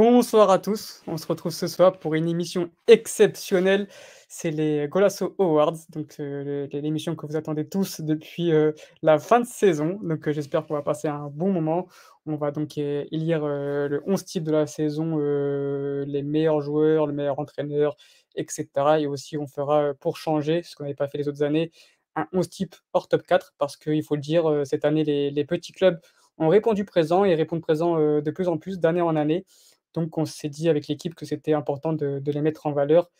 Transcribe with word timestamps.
Bonsoir 0.00 0.48
à 0.50 0.60
tous. 0.60 1.02
On 1.08 1.16
se 1.16 1.26
retrouve 1.26 1.50
ce 1.50 1.66
soir 1.66 1.98
pour 1.98 2.14
une 2.14 2.28
émission 2.28 2.70
exceptionnelle. 2.86 3.88
C'est 4.28 4.52
les 4.52 4.86
Golasso 4.86 5.34
Awards, 5.40 5.74
donc 5.88 6.14
euh, 6.20 6.68
l'émission 6.70 7.16
que 7.16 7.26
vous 7.26 7.34
attendez 7.34 7.68
tous 7.68 8.00
depuis 8.00 8.52
euh, 8.52 8.70
la 9.02 9.18
fin 9.18 9.40
de 9.40 9.44
saison. 9.44 9.98
Donc 10.04 10.28
euh, 10.28 10.32
j'espère 10.32 10.64
qu'on 10.64 10.74
va 10.74 10.82
passer 10.82 11.08
un 11.08 11.26
bon 11.34 11.50
moment. 11.50 11.88
On 12.26 12.36
va 12.36 12.52
donc 12.52 12.78
élire 12.78 13.44
le 13.44 14.00
11 14.06 14.24
type 14.24 14.44
de 14.44 14.52
la 14.52 14.68
saison, 14.68 15.16
les 15.16 16.22
meilleurs 16.22 16.60
joueurs, 16.60 17.08
le 17.08 17.12
meilleur 17.12 17.40
entraîneur, 17.40 17.96
etc. 18.36 18.68
Et 19.00 19.08
aussi 19.08 19.36
on 19.36 19.48
fera 19.48 19.94
pour 19.94 20.16
changer, 20.16 20.62
ce 20.62 20.76
qu'on 20.76 20.84
n'avait 20.84 20.94
pas 20.94 21.08
fait 21.08 21.18
les 21.18 21.26
autres 21.26 21.42
années, 21.42 21.72
un 22.14 22.28
11 22.32 22.48
type 22.48 22.76
hors 22.92 23.08
top 23.08 23.24
4 23.26 23.54
parce 23.58 23.76
qu'il 23.76 24.04
faut 24.04 24.14
le 24.14 24.20
dire, 24.20 24.62
cette 24.64 24.84
année 24.84 25.02
les, 25.02 25.32
les, 25.32 25.44
petits 25.44 25.72
clubs 25.72 25.98
ont 26.36 26.48
répondu 26.48 26.84
présent 26.84 27.24
et 27.24 27.34
répondent 27.34 27.62
présent 27.62 27.96
de 27.98 28.30
plus 28.30 28.46
en 28.46 28.58
plus 28.58 28.78
d'année 28.78 29.00
en 29.00 29.16
année. 29.16 29.44
Donc, 29.94 30.18
on 30.18 30.24
s'est 30.24 30.48
dit 30.48 30.68
avec 30.68 30.88
l'équipe 30.88 31.14
que 31.14 31.24
c'était 31.24 31.52
important 31.52 31.92
de, 31.92 32.22
les 32.24 32.40
mettre 32.40 32.66
en 32.66 32.72
valeur. 32.72 33.10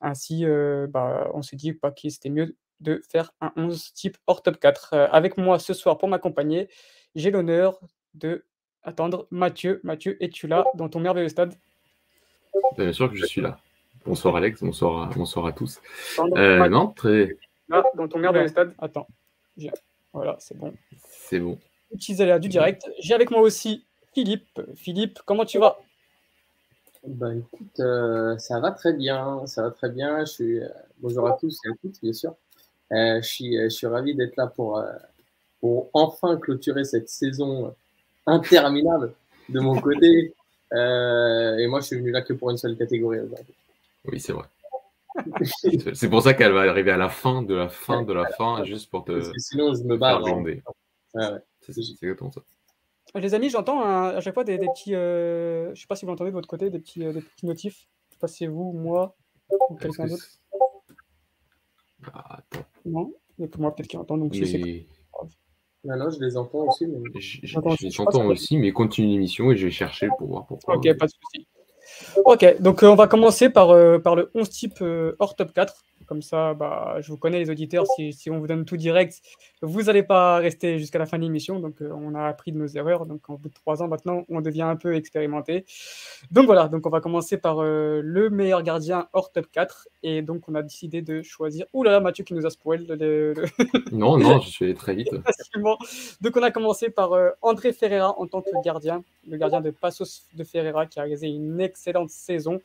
Ainsi, 0.00 0.44
euh, 0.44 0.86
bah, 0.88 1.30
on 1.34 1.42
s'est 1.42 1.56
dit 1.56 1.72
bah, 1.72 1.90
que 1.90 2.08
c'était 2.08 2.30
mieux 2.30 2.56
de 2.82 3.00
faire 3.08 3.32
un 3.40 3.52
11 3.56 3.92
type 3.92 4.18
hors 4.26 4.42
top 4.42 4.58
4. 4.58 4.90
Euh, 4.92 5.08
avec 5.12 5.36
moi 5.38 5.58
ce 5.58 5.72
soir 5.72 5.98
pour 5.98 6.08
m'accompagner, 6.08 6.68
j'ai 7.14 7.30
l'honneur 7.30 7.80
de 8.14 8.44
attendre 8.82 9.26
Mathieu. 9.30 9.80
Mathieu, 9.84 10.22
es-tu 10.22 10.46
là 10.46 10.64
dans 10.74 10.88
ton 10.88 11.00
merveilleux 11.00 11.28
stade? 11.28 11.54
Bien 12.76 12.92
sûr 12.92 13.10
que 13.10 13.16
je 13.16 13.24
suis 13.24 13.40
là. 13.40 13.58
Bonsoir 14.04 14.34
Alex, 14.36 14.62
bonsoir 14.62 15.02
à, 15.02 15.06
bonsoir 15.14 15.46
à 15.46 15.52
tous. 15.52 15.80
Euh, 16.36 16.68
non, 16.68 16.88
très. 16.88 17.36
Là, 17.68 17.84
dans 17.94 18.08
ton 18.08 18.18
merveilleux 18.18 18.48
stade. 18.48 18.74
Attends. 18.78 19.06
Voilà, 20.12 20.36
c'est 20.40 20.58
bon. 20.58 20.74
C'est 20.98 21.38
bon. 21.38 21.58
Du 21.92 22.48
direct. 22.48 22.90
J'ai 22.98 23.14
avec 23.14 23.30
moi 23.30 23.40
aussi 23.40 23.86
Philippe. 24.12 24.60
Philippe, 24.74 25.20
comment 25.24 25.44
tu 25.44 25.58
vas? 25.58 25.78
Bah 27.06 27.34
écoute, 27.34 27.80
euh, 27.80 28.38
ça 28.38 28.60
va 28.60 28.70
très 28.70 28.92
bien, 28.92 29.44
ça 29.46 29.62
va 29.62 29.70
très 29.70 29.90
bien. 29.90 30.20
Je 30.20 30.30
suis 30.30 30.60
euh, 30.60 30.68
bonjour 30.98 31.26
à 31.26 31.32
tous 31.32 31.58
et 31.64 31.68
à 31.68 31.72
toutes, 31.80 32.00
bien 32.00 32.12
sûr. 32.12 32.34
Euh, 32.92 33.20
je 33.20 33.26
suis, 33.26 33.56
je 33.56 33.68
suis 33.68 33.86
ravi 33.86 34.14
d'être 34.14 34.36
là 34.36 34.46
pour 34.46 34.82
pour 35.60 35.90
enfin 35.92 36.36
clôturer 36.36 36.84
cette 36.84 37.08
saison 37.08 37.74
interminable 38.26 39.14
de 39.48 39.60
mon 39.60 39.80
côté. 39.80 40.34
et 40.72 41.66
moi, 41.66 41.80
je 41.80 41.86
suis 41.86 41.96
venu 41.96 42.10
là 42.10 42.22
que 42.22 42.32
pour 42.32 42.50
une 42.50 42.56
seule 42.56 42.76
catégorie 42.76 43.20
aujourd'hui. 43.20 43.54
Oui, 44.04 44.20
c'est 44.20 44.32
vrai. 44.32 44.46
c'est 45.94 46.08
pour 46.08 46.22
ça 46.22 46.34
qu'elle 46.34 46.52
va 46.52 46.62
arriver 46.62 46.90
à 46.92 46.96
la 46.96 47.08
fin 47.08 47.42
de 47.42 47.54
la 47.54 47.68
fin 47.68 48.02
de 48.02 48.12
la 48.12 48.26
fin, 48.30 48.64
juste 48.64 48.90
pour 48.90 49.04
te. 49.04 49.12
Parce 49.12 49.28
que 49.28 49.38
sinon, 49.38 49.74
je 49.74 49.82
me 49.82 49.96
barre. 49.96 50.22
Ouais. 50.24 50.62
C'est 51.60 51.78
exactement 51.78 52.30
ça. 52.30 52.40
Les 53.14 53.34
amis, 53.34 53.50
j'entends 53.50 53.82
à 53.82 54.20
chaque 54.20 54.32
fois 54.32 54.44
des, 54.44 54.58
petits. 54.58 54.94
Euh, 54.94 55.66
je 55.66 55.70
ne 55.70 55.74
sais 55.74 55.86
pas 55.86 55.96
si 55.96 56.06
vous 56.06 56.12
entendez 56.12 56.30
de 56.30 56.34
votre 56.34 56.48
côté, 56.48 56.70
des 56.70 56.78
petits, 56.78 57.04
euh, 57.04 57.12
des 57.12 57.20
petits 57.20 57.46
notifs. 57.46 57.86
Je 58.08 58.12
ne 58.12 58.14
sais 58.14 58.18
pas 58.18 58.26
si 58.26 58.38
c'est 58.38 58.46
vous, 58.46 58.72
moi 58.72 59.14
ou 59.68 59.74
quelqu'un 59.74 60.06
d'autre. 60.06 60.24
Ah, 62.06 62.38
attends. 62.38 62.64
Non, 62.86 63.12
mais 63.38 63.48
pour 63.48 63.60
moi, 63.60 63.74
peut-être 63.74 63.88
qu'il 63.88 63.98
entend. 63.98 64.16
Donc, 64.16 64.32
mais... 64.34 64.86
non, 65.84 65.96
non, 65.96 66.10
je 66.10 66.20
les 66.20 66.36
entends 66.38 66.66
aussi. 66.66 66.86
Mais... 66.86 67.00
J'entends 67.20 68.26
aussi, 68.26 68.56
mais 68.56 68.72
continue 68.72 69.08
l'émission 69.08 69.52
et 69.52 69.56
je 69.56 69.66
vais 69.66 69.72
chercher 69.72 70.08
pour 70.16 70.28
voir 70.28 70.46
pourquoi. 70.46 70.76
Ok, 70.76 70.84
pas 70.96 71.06
de 71.06 71.10
souci. 71.10 71.46
Ok, 72.24 72.62
donc 72.62 72.82
euh, 72.82 72.88
on 72.88 72.94
va 72.94 73.08
commencer 73.08 73.50
par, 73.50 73.68
par 74.00 74.16
le 74.16 74.30
11 74.34 74.48
type 74.48 74.82
hors 75.18 75.36
top 75.36 75.52
4. 75.52 75.84
Comme 76.06 76.22
ça, 76.22 76.54
bah, 76.54 76.96
je 77.00 77.08
vous 77.08 77.16
connais 77.16 77.38
les 77.38 77.50
auditeurs. 77.50 77.86
Si, 77.96 78.12
si 78.12 78.30
on 78.30 78.38
vous 78.38 78.46
donne 78.46 78.64
tout 78.64 78.76
direct, 78.76 79.20
vous 79.62 79.82
n'allez 79.82 80.02
pas 80.02 80.36
rester 80.38 80.78
jusqu'à 80.78 80.98
la 80.98 81.06
fin 81.06 81.18
de 81.18 81.22
l'émission. 81.22 81.60
Donc, 81.60 81.80
euh, 81.80 81.90
on 81.92 82.14
a 82.14 82.24
appris 82.24 82.52
de 82.52 82.58
nos 82.58 82.66
erreurs. 82.66 83.06
Donc, 83.06 83.28
en 83.30 83.34
bout 83.34 83.48
de 83.48 83.54
trois 83.54 83.82
ans 83.82 83.88
maintenant, 83.88 84.24
on 84.28 84.40
devient 84.40 84.62
un 84.62 84.76
peu 84.76 84.94
expérimenté. 84.94 85.64
Donc, 86.30 86.46
voilà. 86.46 86.68
Donc, 86.68 86.86
on 86.86 86.90
va 86.90 87.00
commencer 87.00 87.38
par 87.38 87.60
euh, 87.60 88.00
le 88.02 88.30
meilleur 88.30 88.62
gardien 88.62 89.08
hors 89.12 89.32
top 89.32 89.46
4. 89.52 89.88
Et 90.02 90.22
donc, 90.22 90.48
on 90.48 90.54
a 90.54 90.62
décidé 90.62 91.02
de 91.02 91.22
choisir. 91.22 91.66
Ouh 91.72 91.82
là 91.82 91.92
là, 91.92 92.00
Mathieu 92.00 92.24
qui 92.24 92.34
nous 92.34 92.46
a 92.46 92.50
spoil. 92.50 92.86
Le... 92.88 93.34
non, 93.92 94.18
non, 94.18 94.40
je 94.40 94.48
suis 94.48 94.64
allé 94.64 94.74
très 94.74 94.94
vite. 94.94 95.12
donc, 96.20 96.36
on 96.36 96.42
a 96.42 96.50
commencé 96.50 96.90
par 96.90 97.12
euh, 97.12 97.30
André 97.40 97.72
Ferreira 97.72 98.18
en 98.18 98.26
tant 98.26 98.42
que 98.42 98.50
gardien. 98.64 99.02
Le 99.28 99.36
gardien 99.36 99.60
de 99.60 99.70
Passos 99.70 100.26
de 100.34 100.44
Ferreira 100.44 100.86
qui 100.86 100.98
a 100.98 101.02
réalisé 101.02 101.28
une 101.28 101.60
excellente 101.60 102.10
saison. 102.10 102.60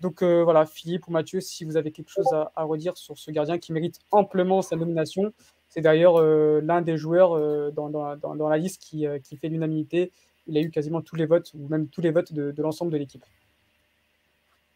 Donc, 0.00 0.22
voilà, 0.22 0.66
Philippe 0.66 1.08
ou 1.08 1.10
Mathieu, 1.12 1.40
si 1.40 1.64
vous 1.64 1.76
avez 1.76 1.90
quelque 1.90 2.10
chose 2.10 2.30
à, 2.32 2.52
à 2.56 2.66
dire 2.76 2.96
sur 2.96 3.16
ce 3.18 3.30
gardien 3.30 3.58
qui 3.58 3.72
mérite 3.72 4.00
amplement 4.10 4.60
sa 4.62 4.76
nomination. 4.76 5.32
C'est 5.74 5.80
d'ailleurs 5.80 6.20
euh, 6.20 6.60
l'un 6.62 6.82
des 6.82 6.96
joueurs 6.96 7.32
euh, 7.32 7.72
dans, 7.72 7.90
dans, 7.90 8.14
dans, 8.16 8.48
la 8.48 8.58
liste 8.58 8.80
qui, 8.80 9.08
euh, 9.08 9.18
qui 9.18 9.36
fait 9.36 9.48
l'unanimité. 9.48 10.12
Il 10.46 10.56
a 10.56 10.60
eu 10.60 10.70
quasiment 10.70 11.00
tous 11.00 11.16
les 11.16 11.26
votes, 11.26 11.50
ou 11.54 11.66
même 11.66 11.88
tous 11.88 12.00
les 12.00 12.12
votes 12.12 12.32
de, 12.32 12.52
de 12.52 12.62
l'ensemble 12.62 12.92
de 12.92 12.96
l'équipe. 12.96 13.24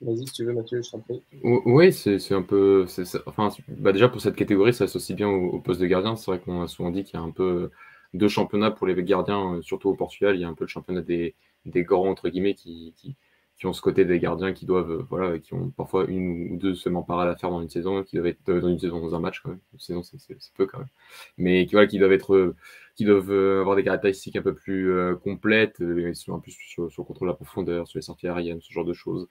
Vas-y, 0.01 0.27
si 0.27 0.33
tu 0.33 0.45
veux, 0.45 0.53
Mathieu, 0.53 0.83
je 0.83 0.91
t'en 0.91 0.99
prie. 0.99 1.23
Oui, 1.45 1.93
c'est 1.93 2.35
un 2.35 2.43
peu. 2.43 2.87
enfin, 3.27 3.51
bah 3.69 3.93
déjà, 3.93 4.09
pour 4.09 4.21
cette 4.21 4.35
catégorie, 4.35 4.73
ça 4.73 4.89
s'associe 4.89 5.15
bien 5.15 5.29
au, 5.29 5.61
poste 5.61 5.81
de 5.81 5.87
gardien. 5.87 6.17
C'est 6.17 6.33
vrai 6.33 6.41
qu'on 6.41 6.63
a 6.63 6.67
souvent 6.67 6.91
dit 6.91 7.05
qu'il 7.05 7.15
y 7.15 7.23
a 7.23 7.25
un 7.25 7.31
peu 7.31 7.71
deux 8.13 8.29
championnats 8.29 8.73
pour 8.73 8.89
les 8.89 9.01
gardiens, 9.05 9.61
surtout 9.63 9.91
au 9.91 9.95
Portugal. 9.95 10.35
Il 10.35 10.41
y 10.41 10.45
a 10.45 10.49
un 10.49 10.55
peu 10.55 10.65
le 10.65 10.69
championnat 10.69 11.03
des, 11.03 11.37
des 11.65 11.85
grands, 11.85 12.09
entre 12.09 12.29
guillemets, 12.29 12.55
qui, 12.55 12.93
qui, 12.97 13.15
qui 13.59 13.67
ont 13.67 13.73
ce 13.73 13.83
côté 13.83 14.05
des 14.05 14.19
gardiens 14.21 14.53
qui 14.53 14.67
doivent, 14.67 14.91
euh, 14.91 15.07
voilà, 15.09 15.39
qui 15.39 15.55
ont 15.55 15.71
parfois 15.71 16.07
une 16.07 16.53
ou 16.53 16.57
deux 16.57 16.75
semaines 16.75 17.05
parades 17.07 17.29
à 17.29 17.37
faire 17.37 17.51
dans 17.51 17.61
une 17.61 17.69
saison, 17.69 18.03
qui 18.05 18.17
doivent 18.17 18.29
être 18.29 18.45
dans 18.47 18.69
une 18.69 18.79
saison, 18.79 19.01
dans 19.01 19.15
un 19.15 19.21
match 19.21 19.41
quand 19.43 19.51
même. 19.51 19.61
Une 19.73 19.81
saison, 19.81 20.03
c'est 20.03 20.19
peu 20.57 20.67
quand 20.67 20.79
même. 20.79 20.89
Mais 21.39 21.67
qui, 21.67 21.73
voilà, 21.73 21.87
qui 21.89 21.99
doivent 21.99 22.13
être, 22.13 22.55
qui 22.99 23.05
doivent 23.05 23.31
euh, 23.31 23.61
avoir 23.61 23.77
des 23.77 23.85
caractéristiques 23.85 24.35
un 24.35 24.43
peu 24.43 24.55
plus 24.55 24.93
euh, 24.93 25.15
complètes, 25.15 25.81
euh, 25.81 26.13
sur, 26.15 26.35
un 26.35 26.41
peu 26.41 26.51
sur, 26.51 26.91
sur, 26.91 27.03
le 27.03 27.07
contrôle 27.07 27.29
de 27.29 27.33
la 27.33 27.37
profondeur, 27.37 27.87
sur 27.87 27.97
les 27.97 28.03
sorties 28.03 28.27
aériennes, 28.27 28.61
ce 28.61 28.73
genre 28.73 28.85
de 28.85 28.93
choses. 28.93 29.29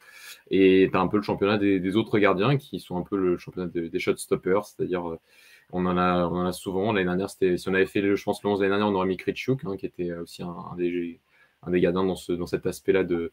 Et 0.49 0.87
tu 0.89 0.97
as 0.97 1.01
un 1.01 1.07
peu 1.07 1.17
le 1.17 1.23
championnat 1.23 1.57
des, 1.57 1.81
des, 1.81 1.95
autres 1.97 2.17
gardiens 2.17 2.55
qui 2.55 2.79
sont 2.79 2.95
un 2.97 3.01
peu 3.01 3.17
le 3.17 3.37
championnat 3.37 3.67
des, 3.67 3.99
shot 3.99 4.15
stoppers, 4.15 4.65
c'est-à-dire 4.65 5.17
on 5.71 5.85
en 5.85 5.97
a, 5.97 6.27
on 6.27 6.37
en 6.37 6.45
a 6.45 6.53
souvent. 6.53 6.93
L'année 6.93 7.07
dernière, 7.07 7.29
si 7.29 7.67
on 7.67 7.73
avait 7.73 7.85
fait, 7.85 8.15
je 8.15 8.23
pense, 8.23 8.41
le 8.41 8.49
11 8.49 8.61
l'année 8.61 8.69
dernière, 8.69 8.87
on 8.87 8.95
aurait 8.95 9.07
mis 9.07 9.17
Kritschuk, 9.17 9.65
hein, 9.65 9.75
qui 9.75 9.85
était 9.85 10.13
aussi 10.13 10.43
un, 10.43 10.55
un 10.71 10.75
des 10.77 11.19
un 11.67 11.71
des 11.71 11.81
gardiens 11.81 12.03
dans, 12.03 12.15
ce, 12.15 12.31
dans 12.31 12.47
cet 12.47 12.65
aspect-là 12.65 13.03
de, 13.03 13.31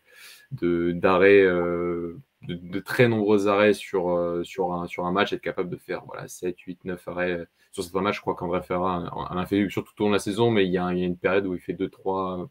d'arrêt, 0.92 1.40
euh, 1.40 2.20
de, 2.42 2.80
très 2.80 3.08
nombreux 3.08 3.48
arrêts 3.48 3.72
sur, 3.72 4.10
euh, 4.10 4.42
sur, 4.44 4.72
un, 4.72 5.12
match, 5.12 5.32
être 5.32 5.40
capable 5.40 5.70
de 5.70 5.76
faire 5.76 6.04
voilà, 6.04 6.28
7, 6.28 6.58
8, 6.58 6.84
9 6.84 7.08
arrêts 7.08 7.46
sur 7.72 7.84
certains 7.84 8.02
matchs. 8.02 8.16
Je 8.16 8.20
crois 8.20 8.34
qu'André 8.34 8.62
Ferra 8.62 9.10
en 9.14 9.36
a 9.36 9.46
fait 9.46 9.68
surtout 9.70 9.92
tout 9.94 10.02
au 10.02 10.06
long 10.06 10.10
de 10.10 10.16
la 10.16 10.20
saison, 10.20 10.50
mais 10.50 10.66
il 10.66 10.72
y 10.72 10.78
a, 10.78 10.92
une 10.92 11.16
période 11.16 11.46
où 11.46 11.54
il 11.54 11.60
fait 11.60 11.74
2-3 11.74 12.48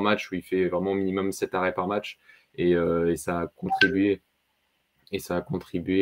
matchs 0.00 0.30
où 0.30 0.34
il 0.34 0.42
fait 0.42 0.68
vraiment 0.68 0.94
minimum 0.94 1.32
7 1.32 1.54
arrêts 1.54 1.74
par 1.74 1.86
match 1.86 2.18
et, 2.54 2.74
euh, 2.74 3.14
ça 3.16 3.40
a 3.40 3.46
contribué 3.46 4.20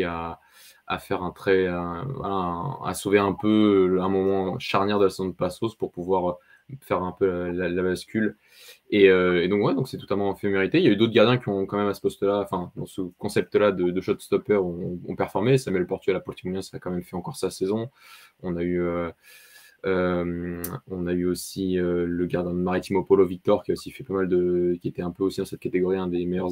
à, 0.05 0.41
à, 0.87 2.95
sauver 2.95 3.19
un 3.19 3.33
peu 3.33 3.99
un 4.01 4.09
moment 4.09 4.59
charnière 4.59 4.99
de 4.99 5.05
la 5.05 5.11
saison 5.11 5.27
de 5.27 5.35
Passos 5.35 5.77
pour 5.77 5.93
pouvoir 5.93 6.39
faire 6.81 7.03
un 7.03 7.13
peu 7.13 7.51
la, 7.51 7.83
bascule. 7.83 8.37
Euh, 8.93 9.43
et, 9.43 9.49
donc, 9.49 9.65
ouais, 9.65 9.75
donc 9.75 9.89
c'est 9.89 9.99
totalement 9.99 10.35
fait 10.35 10.49
mérité. 10.49 10.79
Il 10.79 10.85
y 10.85 10.89
a 10.89 10.93
eu 10.93 10.97
d'autres 10.97 11.13
gardiens 11.13 11.39
qui 11.39 11.49
ont 11.49 11.67
quand 11.67 11.79
même 11.79 11.89
à 11.89 11.95
ce 11.95 12.01
poste-là, 12.01 12.41
enfin, 12.41 12.73
dans 12.77 12.87
ce 12.87 13.03
concept-là 13.19 13.73
de, 13.73 13.91
de 13.91 14.01
shot 14.01 14.19
stopper, 14.19 14.57
ont, 14.57 14.99
performé. 15.17 15.59
Samuel 15.59 15.87
Portugal 15.87 16.17
à 16.17 16.21
Portimonense 16.21 16.71
ça 16.71 16.79
a 16.79 16.81
quand 16.81 16.91
même 16.91 17.03
fait 17.03 17.17
encore 17.17 17.37
sa 17.37 17.51
saison. 17.51 17.91
On 18.43 18.57
a 18.57 18.63
eu. 18.63 18.81
Euh, 18.83 19.11
euh, 19.87 20.63
on 20.89 21.07
a 21.07 21.13
eu 21.15 21.25
aussi 21.25 21.77
le 21.77 22.27
gardien 22.27 22.53
de 22.53 22.59
Maritimo 22.59 23.03
Polo 23.03 23.25
Victor 23.25 23.63
qui 23.65 23.71
a 23.71 23.75
aussi 23.75 23.91
fait 23.91 24.05
pas 24.05 24.15
mal 24.15 24.29
de. 24.29 24.77
qui 24.81 24.89
était 24.89 25.03
un 25.03 25.11
peu 25.11 25.25
aussi 25.25 25.41
dans 25.41 25.47
cette 25.47 25.61
catégorie, 25.61 25.97
un 25.97 26.09
des 26.09 26.27
meilleurs, 26.27 26.51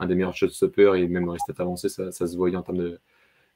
un 0.00 0.06
des 0.06 0.14
meilleurs 0.14 0.34
shot 0.34 0.48
stoppers 0.48 0.96
et 0.96 1.06
même 1.08 1.26
dans 1.26 1.34
les 1.34 1.38
stats 1.38 1.62
avancés, 1.62 1.88
ça, 1.88 2.10
se 2.10 2.36
voyait 2.36 2.56
en 2.56 2.62
termes 2.62 2.78
de, 2.78 3.00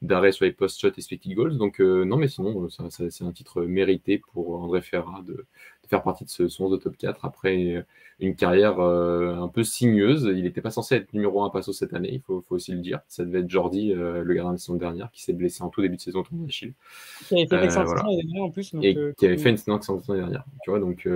d'arrêt 0.01 0.31
sur 0.31 0.45
les 0.45 0.53
post-shots 0.53 0.89
et 0.89 0.97
expected 0.97 1.33
goals. 1.33 1.57
Donc, 1.57 1.79
non, 1.79 2.17
mais 2.17 2.27
sinon, 2.27 2.69
c'est 2.69 3.23
un 3.23 3.31
titre 3.31 3.63
mérité 3.63 4.19
pour 4.19 4.61
André 4.61 4.81
Ferra 4.81 5.21
faire 5.93 6.03
partie 6.03 6.25
de 6.25 6.29
ce 6.29 6.43
11 6.43 6.71
de 6.71 6.77
top 6.77 6.97
4 6.97 7.23
après 7.23 7.85
une 8.19 8.35
carrière 8.35 8.79
euh, 8.79 9.35
un 9.35 9.47
peu 9.47 9.63
signeuse. 9.63 10.31
Il 10.35 10.43
n'était 10.43 10.61
pas 10.61 10.71
censé 10.71 10.95
être 10.95 11.13
numéro 11.13 11.43
1 11.43 11.51
passo 11.51 11.71
cette 11.71 11.93
année, 11.93 12.09
il 12.11 12.21
faut, 12.21 12.43
aussi 12.49 12.71
le 12.71 12.79
dire. 12.79 13.01
Ça 13.07 13.23
devait 13.23 13.39
être 13.39 13.49
Jordi, 13.49 13.93
euh, 13.93 14.23
le 14.23 14.33
gardien 14.33 14.53
de 14.53 14.57
saison 14.57 14.75
dernière, 14.75 15.11
qui 15.11 15.21
s'est 15.21 15.33
blessé 15.33 15.61
en 15.61 15.69
tout 15.69 15.81
début 15.81 15.97
de 15.97 16.01
saison 16.01 16.23
contre 16.23 16.51
Chile. 16.51 16.73
Qui 17.27 17.35
avait 17.35 17.47
fait 17.47 17.55
une 17.57 17.63
excellente 17.65 17.89
saison 17.89 18.43
en 18.43 18.49
plus. 18.49 18.73
et 18.81 18.97
qui 19.17 19.25
avait 19.25 19.37
fait 19.37 19.49
une 19.49 19.55
excellente 19.55 19.83
saison 19.83 20.01
dernière. 20.09 20.45
Tu 20.63 20.71
vois, 20.71 20.79
donc. 20.79 21.07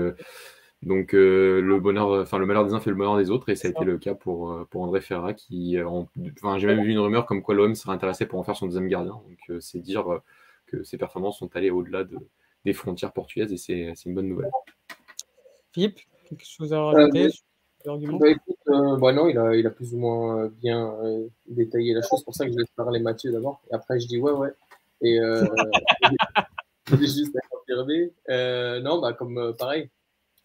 Donc 0.84 1.14
le 1.14 1.80
bonheur, 1.80 2.22
enfin 2.22 2.38
le 2.38 2.46
malheur 2.46 2.64
des 2.64 2.76
uns 2.76 2.80
fait 2.80 2.92
le 2.92 2.96
bonheur 2.96 3.18
des 3.18 3.32
autres, 3.32 3.50
et 3.50 3.56
ça 3.56 3.68
a 3.68 3.72
été 3.72 3.84
le 3.84 3.98
cas 3.98 4.14
pour, 4.14 4.56
pour 4.70 4.84
André 4.84 5.02
Ferra, 5.02 5.34
qui, 5.34 5.76
enfin 5.84 6.60
j'ai 6.60 6.68
même 6.68 6.84
vu 6.84 6.92
une 6.92 7.00
rumeur 7.00 7.26
comme 7.26 7.42
quoi 7.42 7.56
l'OM 7.56 7.74
serait 7.74 7.94
intéressé 7.94 8.28
pour 8.28 8.38
en 8.38 8.44
faire 8.44 8.56
son 8.56 8.68
deuxième 8.68 8.88
gardien. 8.88 9.14
Donc 9.14 9.60
c'est 9.60 9.80
dire 9.80 10.06
que 10.68 10.84
ses 10.84 11.00
performances 11.00 11.40
sont 11.40 11.50
allées 11.56 11.72
au-delà 11.72 12.04
de, 12.04 12.20
des 12.68 12.74
frontières 12.74 13.14
portugaises, 13.14 13.54
et 13.54 13.58
c'est 13.96 14.06
une 14.06 14.14
bonne 14.14 14.28
nouvelle. 14.28 14.52
Philippe, 15.72 16.00
quelque 16.28 16.46
chose 16.46 16.74
à 16.74 16.82
rajouter 16.82 17.30
bah, 17.86 17.94
bah, 18.20 18.30
écoute, 18.30 18.58
bah, 18.66 19.14
non, 19.14 19.30
il 19.30 19.38
a, 19.38 19.56
il 19.56 19.66
a 19.66 19.70
plus 19.70 19.94
ou 19.94 19.98
moins 19.98 20.48
bien 20.48 20.94
détaillé 21.48 21.94
la 21.94 22.02
chose. 22.02 22.20
C'est 22.20 22.26
pour 22.26 22.36
ça 22.36 22.46
que 22.46 22.52
je 22.52 22.58
laisse 22.58 22.68
parler 22.76 23.00
Mathieu 23.00 23.32
d'abord. 23.32 23.62
Et 23.72 23.74
après, 23.74 23.98
je 23.98 24.08
dis 24.08 24.18
ouais, 24.18 24.34
ouais. 24.34 24.50
Et 25.02 25.18
euh, 25.22 25.46
juste 27.00 27.34
à 27.38 27.48
confirmer. 27.50 28.12
non, 28.82 29.00
bah, 29.00 29.14
comme 29.14 29.56
pareil, 29.58 29.90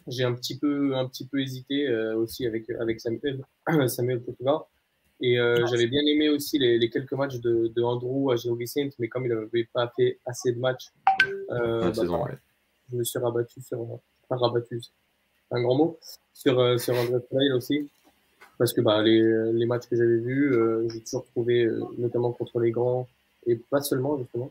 j'ai 0.06 0.22
un 0.22 0.34
petit 0.34 0.56
peu, 0.56 0.94
un 0.94 1.08
petit 1.08 1.26
peu 1.26 1.40
hésité 1.40 1.92
aussi 2.14 2.46
avec, 2.46 2.70
avec 2.70 3.00
Samuel, 3.00 3.40
Samuel. 3.88 4.22
Et 5.20 5.36
j'avais 5.36 5.88
bien 5.88 6.02
aimé 6.06 6.28
aussi 6.28 6.60
les, 6.60 6.78
les 6.78 6.90
quelques 6.90 7.14
matchs 7.14 7.40
de, 7.40 7.72
de 7.74 7.82
Andrew 7.82 8.30
à 8.30 8.36
Vicente, 8.56 8.92
mais 9.00 9.08
comme 9.08 9.24
il 9.24 9.32
n'avait 9.32 9.69
pas 9.72 9.92
fait 9.96 10.20
assez 10.26 10.52
de 10.52 10.60
matchs, 10.60 10.92
bah, 11.52 11.93
je 12.90 12.96
me 12.96 13.04
suis 13.04 13.19
rabattu 13.19 13.60
sur, 13.62 13.87
pas 14.28 14.37
rabattu, 14.37 14.81
un 15.50 15.62
grand 15.62 15.75
mot, 15.75 15.99
sur, 16.34 16.81
sur 16.81 16.94
André 16.94 17.20
Trail 17.31 17.52
aussi. 17.52 17.88
Parce 18.58 18.72
que 18.72 18.81
bah, 18.81 19.02
les, 19.02 19.52
les 19.52 19.66
matchs 19.66 19.87
que 19.88 19.96
j'avais 19.96 20.19
vus, 20.19 20.54
j'ai 20.88 21.00
toujours 21.00 21.25
trouvé, 21.26 21.69
notamment 21.99 22.32
contre 22.32 22.60
les 22.60 22.70
grands, 22.70 23.08
et 23.46 23.56
pas 23.56 23.81
seulement 23.81 24.19
justement, 24.19 24.50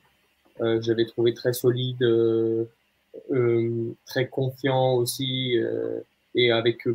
euh, 0.62 0.80
j'avais 0.82 1.06
trouvé 1.06 1.34
très 1.34 1.54
solide, 1.54 2.04
euh, 2.04 2.66
euh, 3.32 3.92
très 4.06 4.28
confiant 4.28 4.94
aussi, 4.96 5.58
et 6.36 6.52
avec 6.52 6.88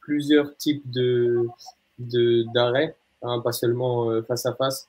plusieurs 0.00 0.56
types 0.56 0.88
de 0.90 1.48
d'arrêts, 1.98 2.96
hein, 3.22 3.40
pas 3.40 3.52
seulement 3.52 4.22
face 4.22 4.46
à 4.46 4.54
face. 4.54 4.88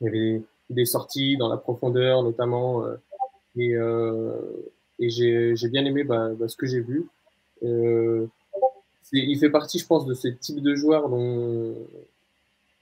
Il 0.00 0.04
y 0.04 0.08
avait 0.08 0.42
des 0.70 0.84
sorties 0.84 1.36
dans 1.36 1.48
la 1.48 1.56
profondeur 1.56 2.22
notamment, 2.22 2.84
et, 3.56 3.74
et 4.98 5.10
j'ai 5.10 5.68
bien 5.68 5.84
aimé 5.84 6.04
bah, 6.04 6.30
bah, 6.38 6.48
ce 6.48 6.56
que 6.56 6.66
j'ai 6.66 6.80
vu. 6.80 7.08
Euh, 7.62 8.26
il 9.12 9.38
fait 9.38 9.50
partie, 9.50 9.78
je 9.78 9.86
pense, 9.86 10.06
de 10.06 10.14
ce 10.14 10.28
type 10.28 10.60
de 10.60 10.74
joueur 10.74 11.08
dont 11.08 11.74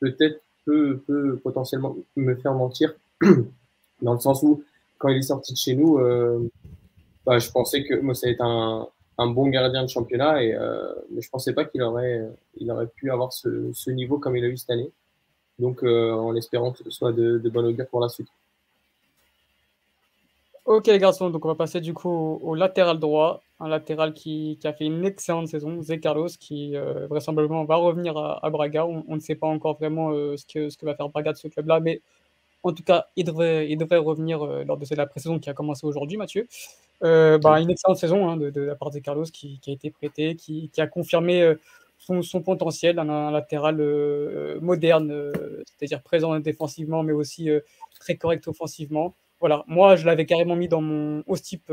peut-être 0.01 0.41
peut, 0.65 1.01
peut 1.07 1.39
potentiellement 1.43 1.97
me 2.17 2.35
faire 2.35 2.55
mentir, 2.55 2.95
dans 4.03 4.15
le 4.15 4.21
sens 4.21 4.43
où 4.43 4.63
quand 4.99 5.09
il 5.09 5.19
est 5.19 5.23
sorti 5.23 5.53
de 5.53 5.59
chez 5.59 5.75
nous, 5.75 5.99
euh, 5.99 6.51
bah, 7.25 7.39
je 7.39 7.51
pensais 7.51 7.85
que 7.85 7.95
moi, 8.01 8.15
ça 8.15 8.27
allait 8.27 8.35
être 8.35 8.45
un, 8.45 8.89
un 9.19 9.27
bon 9.29 9.49
gardien 9.49 9.83
de 9.83 9.89
championnat, 9.89 10.43
et, 10.43 10.55
euh, 10.55 10.93
mais 11.11 11.23
je 11.23 11.31
pensais 11.31 11.53
pas 11.53 11.65
qu'il 11.65 11.83
aurait, 11.83 12.29
il 12.59 12.71
aurait 12.71 12.89
pu 12.89 13.11
avoir 13.11 13.33
ce, 13.33 13.71
ce, 13.73 13.91
niveau 13.91 14.19
comme 14.19 14.37
il 14.37 14.45
a 14.45 14.49
eu 14.49 14.57
cette 14.57 14.71
année. 14.71 14.91
Donc, 15.59 15.83
euh, 15.83 16.13
en 16.13 16.35
espérant 16.35 16.73
que 16.73 16.85
ce 16.85 16.91
soit 16.91 17.13
de, 17.13 17.39
de 17.39 17.51
bon 17.51 17.65
augure 17.65 17.87
pour 17.87 18.01
la 18.01 18.09
suite. 18.09 18.29
Ok 20.67 20.89
les 20.89 20.99
garçons, 20.99 21.31
donc 21.31 21.45
on 21.45 21.49
va 21.49 21.55
passer 21.55 21.81
du 21.81 21.95
coup 21.95 22.09
au, 22.43 22.57
latéral 22.57 22.99
droit, 22.99 23.45
un 23.61 23.69
latéral 23.69 24.13
qui, 24.13 24.59
qui, 24.61 24.67
a 24.67 24.73
fait 24.73 24.85
une 24.85 25.05
excellente 25.05 25.47
saison, 25.47 25.81
Zé 25.81 26.01
Carlos, 26.01 26.27
qui 26.41 26.75
euh, 26.75 27.07
vraisemblablement 27.07 27.65
va 27.65 27.77
revenir 27.77 28.19
à, 28.19 28.45
à 28.45 28.51
Braga. 28.51 28.85
On, 28.85 29.05
on, 29.07 29.15
ne 29.15 29.21
sait 29.21 29.37
pas 29.37 29.47
encore 29.47 29.77
vraiment 29.77 30.11
euh, 30.11 30.37
ce, 30.37 30.45
que, 30.45 30.69
ce 30.69 30.77
que 30.77 30.85
va 30.85 30.97
faire 30.97 31.09
Braga 31.09 31.33
de 31.33 31.37
ce 31.37 31.47
club-là, 31.47 31.79
mais 31.79 32.01
en 32.65 32.73
tout 32.73 32.83
cas, 32.83 33.07
il 33.15 33.23
devrait, 33.25 33.71
il 33.71 33.79
devrait 33.79 33.99
revenir 33.99 34.43
euh, 34.43 34.65
lors 34.65 34.77
de 34.77 34.85
la 34.97 35.07
pré-saison 35.07 35.39
qui 35.39 35.49
a 35.49 35.55
commencé 35.55 35.87
aujourd'hui, 35.87 36.17
Mathieu. 36.17 36.49
Bah, 37.01 37.61
une 37.61 37.71
excellente 37.71 37.99
saison 37.99 38.29
hein, 38.29 38.37
de, 38.37 38.51
de, 38.51 38.61
la 38.63 38.75
part 38.75 38.91
de 38.91 38.99
Carlos 38.99 39.27
qui, 39.33 39.61
qui 39.61 39.71
a 39.71 39.73
été 39.73 39.91
prêté, 39.93 40.35
qui, 40.35 40.69
qui 40.71 40.81
a 40.81 40.89
confirmé 40.89 41.55
son, 41.99 42.23
son, 42.23 42.43
potentiel, 42.43 42.99
un, 42.99 43.09
un 43.09 43.31
latéral 43.31 43.77
moderne, 44.61 45.33
c'est-à-dire 45.67 46.03
présent 46.03 46.41
défensivement, 46.41 47.05
mais 47.05 47.13
aussi 47.13 47.51
très 48.01 48.17
correct 48.17 48.49
offensivement. 48.49 49.15
Voilà, 49.39 49.65
moi 49.67 49.97
je 49.97 50.07
l'avais 50.07 50.25
carrément 50.25 50.57
mis 50.57 50.69
dans 50.69 50.81
mon 50.81 51.23
host 51.27 51.45
type 51.45 51.71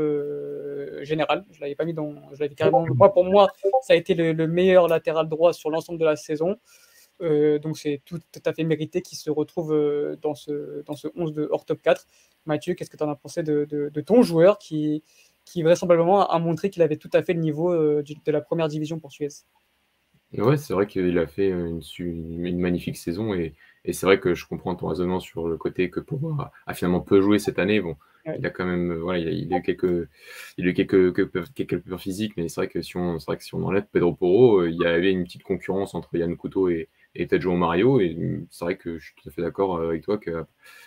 général. 1.02 1.44
Je 1.50 1.60
l'avais 1.60 1.74
pas 1.74 1.84
mis 1.84 1.94
dans, 1.94 2.14
je 2.32 2.40
l'avais 2.40 2.54
carrément. 2.54 2.84
Moi 2.94 3.12
pour 3.12 3.24
moi, 3.24 3.48
ça 3.82 3.94
a 3.94 3.96
été 3.96 4.14
le, 4.14 4.32
le 4.32 4.46
meilleur 4.46 4.86
latéral 4.86 5.28
droit 5.28 5.52
sur 5.52 5.70
l'ensemble 5.70 5.98
de 5.98 6.04
la 6.04 6.16
saison. 6.16 6.58
Euh, 7.20 7.58
donc 7.58 7.78
c'est 7.78 8.02
tout, 8.04 8.20
à 8.44 8.52
fait 8.52 8.64
mérité 8.64 9.00
qu'il 9.00 9.16
se 9.16 9.30
retrouve 9.30 9.72
euh, 9.72 10.16
dans, 10.20 10.34
ce, 10.34 10.82
dans 10.84 10.96
ce 10.96 11.08
11 11.14 11.32
de 11.32 11.48
hors 11.50 11.64
top 11.64 11.80
4. 11.82 12.06
Mathieu, 12.46 12.74
qu'est-ce 12.74 12.90
que 12.90 12.96
tu 12.96 13.04
en 13.04 13.10
as 13.10 13.16
pensé 13.16 13.42
de, 13.42 13.90
ton 14.04 14.22
joueur 14.22 14.58
qui, 14.58 15.02
qui 15.44 15.62
vraisemblablement 15.62 16.28
a 16.28 16.38
montré 16.38 16.70
qu'il 16.70 16.82
avait 16.82 16.96
tout 16.96 17.10
à 17.12 17.22
fait 17.22 17.32
le 17.32 17.40
niveau 17.40 17.72
euh, 17.72 18.02
de 18.02 18.32
la 18.32 18.40
première 18.40 18.68
division 18.68 18.98
pour 18.98 19.12
Suez? 19.12 19.28
Ouais, 20.36 20.56
c'est 20.56 20.74
vrai 20.74 20.86
qu'il 20.86 21.16
a 21.18 21.26
fait 21.28 21.50
une, 21.50 21.80
une, 21.98 22.58
magnifique 22.58 22.96
saison 22.96 23.34
et, 23.34 23.54
et 23.84 23.92
c'est 23.92 24.06
vrai 24.06 24.18
que 24.20 24.34
je 24.34 24.46
comprends 24.46 24.74
ton 24.74 24.88
raisonnement 24.88 25.20
sur 25.20 25.48
le 25.48 25.56
côté 25.56 25.90
que 25.90 26.00
pour 26.00 26.40
a, 26.40 26.52
a 26.66 26.74
finalement 26.74 27.00
peu 27.00 27.20
joué 27.20 27.38
cette 27.38 27.58
année. 27.58 27.80
Bon, 27.80 27.96
ouais. 28.26 28.36
il 28.38 28.46
a 28.46 28.50
quand 28.50 28.64
même, 28.66 28.94
voilà, 28.94 29.18
il 29.18 29.28
a, 29.28 29.30
il 29.30 29.54
a 29.54 29.58
eu 29.58 29.62
quelques, 29.62 30.08
il 30.58 30.66
a 30.66 30.70
eu 30.70 30.74
quelques, 30.74 31.14
quelques, 31.14 31.52
quelques 31.54 31.78
peurs 31.80 32.00
physiques, 32.00 32.34
mais 32.36 32.48
c'est 32.48 32.60
vrai 32.60 32.68
que 32.68 32.82
si 32.82 32.96
on, 32.96 33.18
c'est 33.18 33.26
vrai 33.26 33.36
que 33.36 33.44
si 33.44 33.54
on 33.54 33.64
enlève 33.64 33.86
Pedro 33.92 34.14
Porro, 34.14 34.64
il 34.64 34.76
y 34.76 34.86
avait 34.86 35.12
une 35.12 35.24
petite 35.24 35.42
concurrence 35.42 35.94
entre 35.94 36.16
Yann 36.16 36.36
Couteau 36.36 36.68
et, 36.68 36.88
et 37.14 37.26
peut-être 37.26 37.46
Mario. 37.46 38.00
Et 38.00 38.16
c'est 38.50 38.64
vrai 38.64 38.76
que 38.76 38.98
je 38.98 39.04
suis 39.04 39.14
tout 39.22 39.28
à 39.28 39.32
fait 39.32 39.42
d'accord 39.42 39.80
avec 39.80 40.02
toi 40.02 40.18
que 40.18 40.44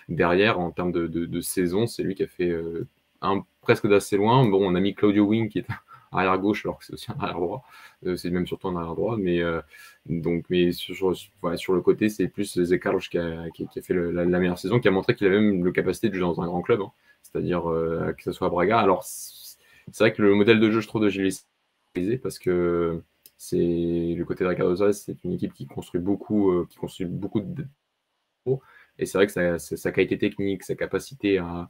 derrière, 0.09 0.59
en 0.59 0.71
termes 0.71 0.91
de, 0.91 1.07
de, 1.07 1.25
de 1.25 1.41
saison, 1.41 1.87
c'est 1.87 2.03
lui 2.03 2.15
qui 2.15 2.23
a 2.23 2.27
fait 2.27 2.49
euh, 2.49 2.87
un, 3.21 3.45
presque 3.61 3.87
d'assez 3.87 4.17
loin. 4.17 4.47
Bon, 4.47 4.59
on 4.65 4.75
a 4.75 4.79
mis 4.79 4.95
Claudio 4.95 5.25
Wing 5.25 5.49
qui 5.49 5.59
est 5.59 5.67
arrière 6.11 6.37
gauche 6.39 6.65
alors 6.65 6.79
que 6.79 6.85
c'est 6.85 6.93
aussi 6.93 7.11
un 7.11 7.19
arrière 7.19 7.39
droit. 7.39 7.63
Euh, 8.05 8.15
c'est 8.15 8.29
même 8.29 8.47
surtout 8.47 8.67
un 8.67 8.75
arrière 8.75 8.95
droit, 8.95 9.17
mais 9.17 9.41
euh, 9.41 9.61
donc 10.05 10.45
mais 10.49 10.71
sur, 10.71 11.15
sur, 11.15 11.73
le 11.73 11.81
côté, 11.81 12.09
c'est 12.09 12.27
plus 12.27 12.61
Zekaros 12.61 12.99
qui 13.09 13.17
a, 13.17 13.45
fait 13.81 13.93
la, 13.93 14.25
meilleure 14.25 14.59
saison, 14.59 14.79
qui 14.79 14.87
a 14.87 14.91
montré 14.91 15.15
qu'il 15.15 15.27
avait 15.27 15.39
même 15.39 15.63
le 15.63 15.71
capacité 15.71 16.09
de 16.09 16.13
jouer 16.13 16.21
dans 16.21 16.41
un 16.41 16.47
grand 16.47 16.61
club, 16.61 16.81
hein. 16.81 16.91
c'est-à-dire 17.23 17.69
euh, 17.69 18.13
que 18.13 18.23
ce 18.23 18.31
soit 18.31 18.47
à 18.47 18.49
Braga. 18.49 18.79
Alors 18.79 19.03
c'est 19.03 19.99
vrai 19.99 20.13
que 20.13 20.21
le 20.21 20.35
modèle 20.35 20.59
de 20.59 20.69
jeu, 20.71 20.81
je 20.81 20.87
trouve, 20.87 21.03
de 21.03 21.09
Gilles 21.09 21.33
parce 22.21 22.37
que 22.37 23.01
c'est 23.37 23.57
le 23.57 24.23
côté 24.23 24.43
de 24.43 24.49
Ricardo 24.49 24.91
c'est 24.91 25.23
une 25.23 25.33
équipe 25.33 25.53
qui 25.53 25.65
construit 25.65 25.99
beaucoup, 25.99 26.63
qui 26.69 26.77
construit 26.77 27.07
beaucoup 27.07 27.39
de 27.39 27.65
et 28.99 29.05
c'est 29.05 29.17
vrai 29.17 29.27
que 29.27 29.57
sa, 29.57 29.91
qualité 29.91 30.17
technique, 30.17 30.63
sa 30.63 30.75
capacité 30.75 31.37
à, 31.37 31.69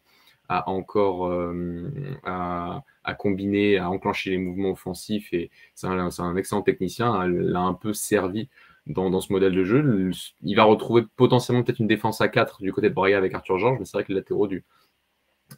à 0.50 0.70
encore 0.70 1.28
euh, 1.28 1.92
à, 2.24 2.84
à, 3.04 3.14
combiner, 3.14 3.78
à 3.78 3.90
enclencher 3.90 4.32
les 4.32 4.38
mouvements 4.38 4.72
offensifs, 4.72 5.34
et 5.34 5.50
c'est 5.76 5.88
un, 5.88 6.10
un, 6.20 6.36
excellent 6.36 6.62
technicien, 6.62 7.28
l'a 7.28 7.62
un 7.62 7.74
peu 7.74 7.94
servi 7.94 8.50
dans, 8.88 9.10
dans, 9.10 9.21
ce 9.21 9.33
modèle 9.33 9.54
de 9.54 9.64
jeu. 9.64 10.12
Il 10.44 10.56
va 10.56 10.64
retrouver 10.64 11.04
potentiellement 11.16 11.64
peut-être 11.64 11.80
une 11.80 11.88
défense 11.88 12.21
à 12.21 12.30
4 12.30 12.62
du 12.62 12.71
côté 12.71 12.90
de 12.90 12.95
Braga 12.95 13.18
avec 13.18 13.33
Arthur 13.33 13.57
Georges, 13.57 13.80
mais 13.80 13.86
c'est 13.86 13.98
vrai 13.98 14.04
que 14.04 14.10
les 14.10 14.19
latéraux 14.19 14.48
du, 14.48 14.64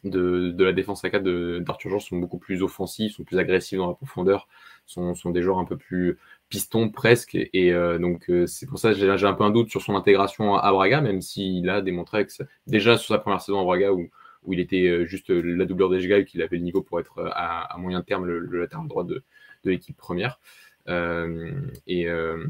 de, 0.04 0.50
de, 0.50 0.64
la 0.64 0.72
défense 0.72 1.04
à 1.04 1.10
4 1.10 1.58
d'Arthur 1.60 1.90
Georges 1.90 2.06
sont 2.06 2.18
beaucoup 2.18 2.38
plus 2.38 2.62
offensifs, 2.62 3.16
sont 3.16 3.24
plus 3.24 3.38
agressifs 3.38 3.78
dans 3.78 3.88
la 3.88 3.94
profondeur, 3.94 4.48
sont, 4.86 5.14
sont 5.14 5.30
des 5.30 5.42
joueurs 5.42 5.58
un 5.58 5.64
peu 5.64 5.76
plus 5.76 6.18
pistons 6.48 6.88
presque. 6.88 7.34
Et, 7.34 7.72
euh, 7.72 7.98
donc, 7.98 8.30
euh, 8.30 8.46
c'est 8.46 8.66
pour 8.66 8.78
ça 8.78 8.92
que 8.92 8.96
j'ai 8.98 9.26
un 9.26 9.34
peu 9.34 9.44
un 9.44 9.50
doute 9.50 9.70
sur 9.70 9.82
son 9.82 9.96
intégration 9.96 10.56
à, 10.56 10.70
Braga, 10.72 11.00
même 11.00 11.20
s'il 11.20 11.68
a 11.68 11.80
démontré 11.80 12.26
que 12.26 12.32
déjà 12.66 12.96
sur 12.98 13.08
sa 13.14 13.18
première 13.18 13.40
saison 13.40 13.60
à 13.60 13.64
Braga 13.64 13.92
où, 13.92 14.08
où 14.44 14.52
il 14.52 14.60
était 14.60 14.86
euh, 14.86 15.06
juste 15.06 15.30
la 15.30 15.64
doubleur 15.64 15.90
des 15.90 16.24
qu'il 16.24 16.42
avait 16.42 16.56
le 16.56 16.62
niveau 16.62 16.82
pour 16.82 17.00
être 17.00 17.20
à, 17.32 17.72
à 17.72 17.78
moyen 17.78 18.02
terme 18.02 18.26
le, 18.26 18.60
latéral 18.60 18.88
droit 18.88 19.04
de, 19.04 19.22
l'équipe 19.64 19.96
première. 19.96 20.40
Euh, 20.88 21.52
et, 21.86 22.08
euh, 22.08 22.46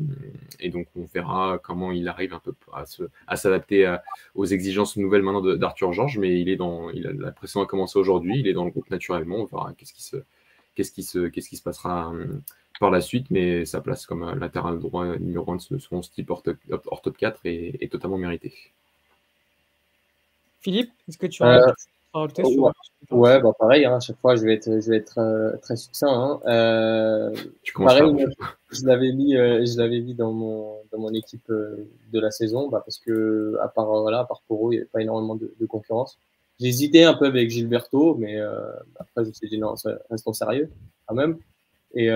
donc 0.73 0.87
on 0.97 1.05
verra 1.05 1.59
comment 1.63 1.91
il 1.91 2.09
arrive 2.09 2.33
un 2.33 2.39
peu 2.39 2.55
à, 3.27 3.37
s'adapter 3.37 3.97
aux 4.35 4.47
exigences 4.47 4.97
nouvelles 4.97 5.23
maintenant 5.23 5.57
d'Arthur 5.57 5.93
Georges, 5.93 6.19
mais 6.19 6.41
il 6.41 6.49
est 6.49 6.57
dans, 6.57 6.91
la 6.91 7.33
pression 7.33 7.61
a 7.61 7.67
commencé 7.67 7.99
aujourd'hui, 7.99 8.39
il 8.39 8.47
est 8.47 8.53
dans 8.53 8.65
le 8.65 8.71
groupe 8.71 8.91
naturellement, 8.91 9.37
on 9.37 9.45
verra 9.47 9.75
qu'est-ce 9.77 9.93
qui 9.93 10.03
se, 11.03 11.29
qu'est-ce 11.29 11.63
passera 11.63 12.13
euh, 12.15 12.41
par 12.79 12.91
la 12.91 13.01
suite, 13.01 13.27
mais 13.31 13.65
sa 13.67 13.81
place 13.81 14.07
comme 14.07 14.39
latéral 14.39 14.79
droit 14.79 15.19
numéro 15.19 15.53
1 15.53 15.57
de 15.71 15.79
son 15.79 16.01
type 16.01 16.31
hors 16.31 16.43
top, 16.43 16.57
hors 16.87 17.03
top 17.03 17.17
4 17.17 17.41
est, 17.45 17.83
est 17.83 17.93
totalement 17.93 18.19
méritée. 18.19 18.55
Philippe, 20.61 20.91
est-ce 21.09 21.19
que 21.19 21.27
tu 21.27 21.43
as 21.43 21.59
euh, 21.59 21.73
ouais, 22.13 22.73
ouais 23.11 23.41
bah 23.41 23.53
pareil, 23.59 23.85
hein, 23.85 23.97
à 23.97 24.01
chaque 24.01 24.19
fois 24.19 24.37
je 24.37 24.45
vais 24.45 24.55
être, 24.55 24.81
je 24.81 24.91
vais 24.91 24.97
être 24.97 25.19
euh, 25.19 25.57
très 25.63 25.77
succinct. 25.77 26.13
Hein. 26.13 26.41
Euh, 26.47 27.35
pareil, 27.77 28.27
je 28.71 28.85
l'avais 28.85 29.13
mis, 29.13 29.37
euh, 29.37 29.65
je 29.65 29.79
l'avais 29.79 30.01
mis 30.01 30.15
dans 30.15 30.33
mon, 30.33 30.77
dans 30.93 30.99
mon 30.99 31.15
équipe 31.15 31.49
euh, 31.51 31.89
de 32.13 32.21
la 32.21 32.31
saison, 32.31 32.69
bah, 32.69 32.83
parce 32.85 32.99
que 32.99 33.57
à 33.63 33.69
part 33.69 33.87
voilà, 33.87 34.21
à 34.21 34.25
part 34.25 34.43
Poro, 34.49 34.71
il 34.71 34.77
n'y 34.77 34.81
avait 34.81 34.89
pas 34.93 35.01
énormément 35.01 35.35
de, 35.35 35.53
de 35.59 35.67
concurrence. 35.67 36.19
Hésité 36.61 37.05
un 37.05 37.15
peu 37.15 37.27
avec 37.27 37.49
Gilberto, 37.49 38.17
mais 38.17 38.39
euh, 38.39 38.59
après 38.99 39.25
je 39.25 39.29
me 39.29 39.33
suis 39.33 39.49
dit 39.49 39.59
non, 39.59 39.75
restons 40.11 40.33
sérieux 40.35 40.69
quand 41.07 41.15
même. 41.15 41.39
Et, 41.95 42.09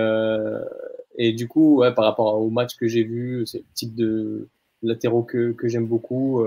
et 1.17 1.33
du 1.33 1.47
coup, 1.47 1.77
ouais, 1.77 1.93
par 1.93 2.05
rapport 2.05 2.39
au 2.39 2.49
match 2.49 2.75
que 2.77 2.87
j'ai 2.87 3.03
vu, 3.03 3.45
c'est 3.45 3.57
le 3.59 3.63
type 3.73 3.95
de 3.95 4.47
latéraux 4.83 5.23
que, 5.23 5.51
que 5.51 5.67
j'aime 5.67 5.87
beaucoup. 5.87 6.45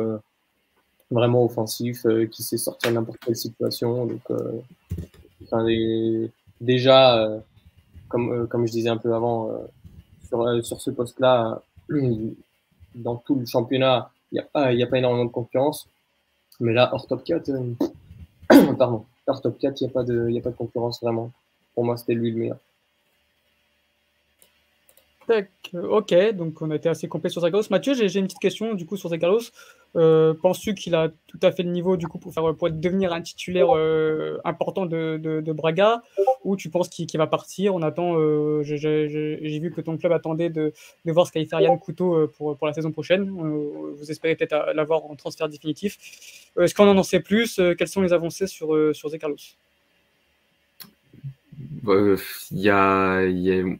Vraiment 1.10 1.44
offensif, 1.44 2.04
euh, 2.04 2.26
qui 2.26 2.42
sait 2.42 2.58
sortir 2.58 2.92
n'importe 2.92 3.18
quelle 3.20 3.36
situation. 3.36 4.06
Donc, 4.06 4.20
euh, 4.30 4.60
enfin, 5.44 5.64
les, 5.64 6.30
déjà, 6.60 7.24
euh, 7.24 7.38
comme, 8.08 8.46
comme 8.48 8.66
je 8.66 8.72
disais 8.72 8.90
un 8.90 8.98
peu 8.98 9.14
avant, 9.14 9.50
sur, 10.26 10.64
sur 10.64 10.80
ce 10.80 10.90
poste-là, 10.90 11.62
dans 12.94 13.16
tout 13.16 13.36
le 13.36 13.46
championnat, 13.46 14.10
il 14.32 14.34
n'y 14.34 14.40
a, 14.40 14.44
pas, 14.44 14.66
a 14.66 14.86
pas 14.86 14.98
énormément 14.98 15.24
de 15.24 15.30
concurrence. 15.30 15.88
Mais 16.60 16.72
là, 16.72 16.90
hors 16.92 17.06
top 17.06 17.24
4, 17.24 17.50
pardon, 18.78 19.04
hors 19.26 19.40
top 19.40 19.58
4, 19.58 19.80
il 19.80 19.84
n'y 19.84 19.90
a, 19.90 19.92
pas 19.92 20.04
de, 20.04 20.36
a 20.36 20.40
pas 20.42 20.50
de 20.50 20.56
concurrence 20.56 21.00
vraiment. 21.00 21.30
Pour 21.74 21.84
moi, 21.84 21.96
c'était 21.96 22.14
lui 22.14 22.32
le 22.32 22.38
meilleur. 22.38 22.58
Ok, 25.74 26.14
donc 26.34 26.62
on 26.62 26.70
a 26.70 26.76
été 26.76 26.88
assez 26.88 27.08
complet 27.08 27.28
sur 27.28 27.42
Zagalos. 27.42 27.64
Mathieu, 27.70 27.94
j'ai 27.94 28.18
une 28.18 28.26
petite 28.26 28.38
question 28.38 28.74
du 28.74 28.86
coup 28.86 28.96
sur 28.96 29.10
Zagalos. 29.10 29.50
Euh, 29.96 30.34
penses-tu 30.34 30.74
qu'il 30.74 30.94
a 30.94 31.08
tout 31.26 31.38
à 31.42 31.50
fait 31.52 31.62
le 31.62 31.70
niveau 31.70 31.96
du 31.96 32.06
coup 32.06 32.18
pour, 32.18 32.32
faire, 32.32 32.54
pour 32.54 32.70
devenir 32.70 33.12
un 33.12 33.20
titulaire 33.20 33.74
euh, 33.76 34.38
important 34.44 34.86
de, 34.86 35.52
Braga? 35.52 36.02
Ou 36.44 36.56
tu 36.56 36.70
penses 36.70 36.88
qu'il 36.88 37.06
va 37.18 37.26
partir? 37.26 37.74
On 37.74 37.82
attend. 37.82 38.14
Euh, 38.18 38.62
j'ai 38.62 39.58
vu 39.58 39.70
que 39.70 39.80
ton 39.80 39.98
club 39.98 40.12
attendait 40.12 40.50
de, 40.50 40.72
voir 41.04 41.26
ce 41.26 41.32
faire 41.32 41.60
Yann 41.60 41.78
Couteau 41.78 42.28
pour, 42.36 42.56
pour 42.56 42.66
la 42.66 42.72
saison 42.72 42.90
prochaine. 42.90 43.28
vous 43.28 44.10
espérez 44.10 44.36
peut-être 44.36 44.72
l'avoir 44.74 45.04
en 45.04 45.14
transfert 45.16 45.48
définitif. 45.48 46.50
Est-ce 46.58 46.74
qu'on 46.74 46.96
en 46.96 47.02
sait 47.02 47.20
plus? 47.20 47.60
Quelles 47.76 47.88
sont 47.88 48.02
les 48.02 48.12
avancées 48.12 48.46
sur, 48.46 48.94
sur 48.94 49.10
Carlos 51.84 51.94
euh, 51.94 52.16
y 52.50 52.68
a, 52.70 53.22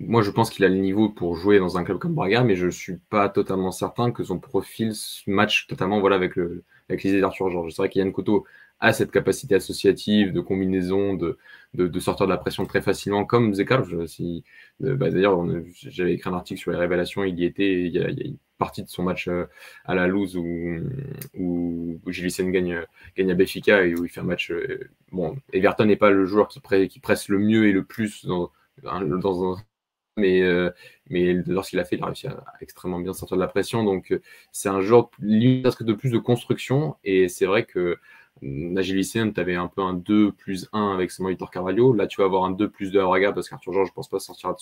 moi, 0.00 0.23
je 0.23 0.30
pense 0.30 0.50
qu'il 0.50 0.64
a 0.64 0.68
le 0.68 0.76
niveau 0.76 1.09
pour 1.09 1.37
jouer 1.37 1.59
dans 1.59 1.78
un 1.78 1.85
club 1.85 1.99
comme 1.99 2.14
Braga, 2.14 2.42
mais 2.42 2.57
je 2.57 2.66
ne 2.66 2.71
suis 2.71 2.97
pas 3.11 3.28
totalement 3.28 3.73
certain 3.73 4.11
que 4.12 4.25
son 4.25 4.38
profil 4.38 4.92
match 5.26 5.66
totalement 5.66 6.00
voilà, 6.00 6.16
avec, 6.16 6.37
le, 6.37 6.64
avec 6.88 7.02
l'idée 7.02 7.21
d'Arthur 7.21 7.50
Georges. 7.50 7.73
C'est 7.73 7.83
vrai 7.83 7.88
qu'Yann 7.88 8.12
Couteau 8.12 8.47
a 8.80 8.92
cette 8.92 9.11
capacité 9.11 9.54
associative, 9.56 10.32
de 10.32 10.40
combinaison, 10.40 11.14
de, 11.14 11.38
de, 11.75 12.00
sortir 12.00 12.26
de 12.26 12.32
la 12.32 12.38
pression 12.38 12.64
très 12.66 12.80
facilement, 12.80 13.25
comme 13.25 13.54
Zekal. 13.54 13.85
Si, 14.08 14.44
euh, 14.85 14.94
bah, 14.94 15.11
d'ailleurs, 15.11 15.44
j'avais 15.75 16.14
écrit 16.14 16.30
un 16.30 16.35
article 16.35 16.61
sur 16.61 16.70
les 16.70 16.78
révélations, 16.78 17.25
il 17.25 17.38
y 17.38 17.44
était, 17.44 17.85
il 17.85 17.92
y 17.92 17.99
a, 17.99 18.08
une 18.08 18.38
partie 18.58 18.82
de 18.82 18.88
son 18.88 19.02
match 19.02 19.28
euh, 19.28 19.47
à 19.85 19.94
la 19.94 20.06
loose 20.06 20.37
où, 20.37 20.80
où, 21.35 22.00
Gilles 22.08 22.50
gagne, 22.52 22.85
gagne 23.16 23.30
à 23.30 23.35
Béfica 23.35 23.85
et 23.85 23.94
où 23.94 24.04
il 24.04 24.08
fait 24.11 24.20
un 24.20 24.25
match. 24.25 24.50
Euh, 24.50 24.88
bon, 25.12 25.37
Everton 25.52 25.85
n'est 25.87 25.97
pas 25.97 26.11
le 26.11 26.25
joueur 26.26 26.49
qui, 26.49 27.00
presse 27.00 27.28
le 27.28 27.38
mieux 27.38 27.66
et 27.68 27.73
le 27.73 27.85
plus 27.85 28.26
dans, 28.26 28.50
dans 28.82 29.52
un 29.52 29.56
mais, 30.16 30.42
mais 31.11 31.35
lorsqu'il 31.47 31.78
a 31.78 31.85
fait, 31.85 31.94
il 31.94 32.02
a 32.02 32.06
réussi 32.06 32.26
à, 32.26 32.42
extrêmement 32.61 32.99
bien 32.99 33.12
sortir 33.12 33.37
de 33.37 33.40
la 33.42 33.47
pression. 33.47 33.85
Donc, 33.85 34.12
c'est 34.50 34.68
un 34.68 34.80
joueur 34.80 35.11
presque 35.11 35.85
de 35.85 35.92
plus 35.92 36.11
de 36.11 36.18
construction. 36.18 36.97
Et 37.04 37.28
c'est 37.28 37.47
vrai 37.47 37.64
que 37.64 37.99
Nagel 38.42 39.02
tu 39.02 39.40
avais 39.40 39.54
un 39.54 39.68
peu 39.68 39.83
un 39.83 39.95
2 39.95 40.33
plus 40.33 40.68
1 40.73 40.92
avec 40.92 41.11
Samuel 41.11 41.37
Carvalho. 41.50 41.92
Là, 41.92 42.07
tu 42.07 42.21
vas 42.21 42.26
avoir 42.26 42.45
un 42.45 42.50
2 42.50 42.68
plus 42.68 42.90
2 42.90 43.00
à 43.00 43.04
Braga 43.04 43.33
parce 43.33 43.49
qu'Arthur 43.49 43.73
Georges, 43.73 43.88
je 43.88 43.92
pense 43.92 44.09
pas 44.09 44.18
sortir 44.18 44.54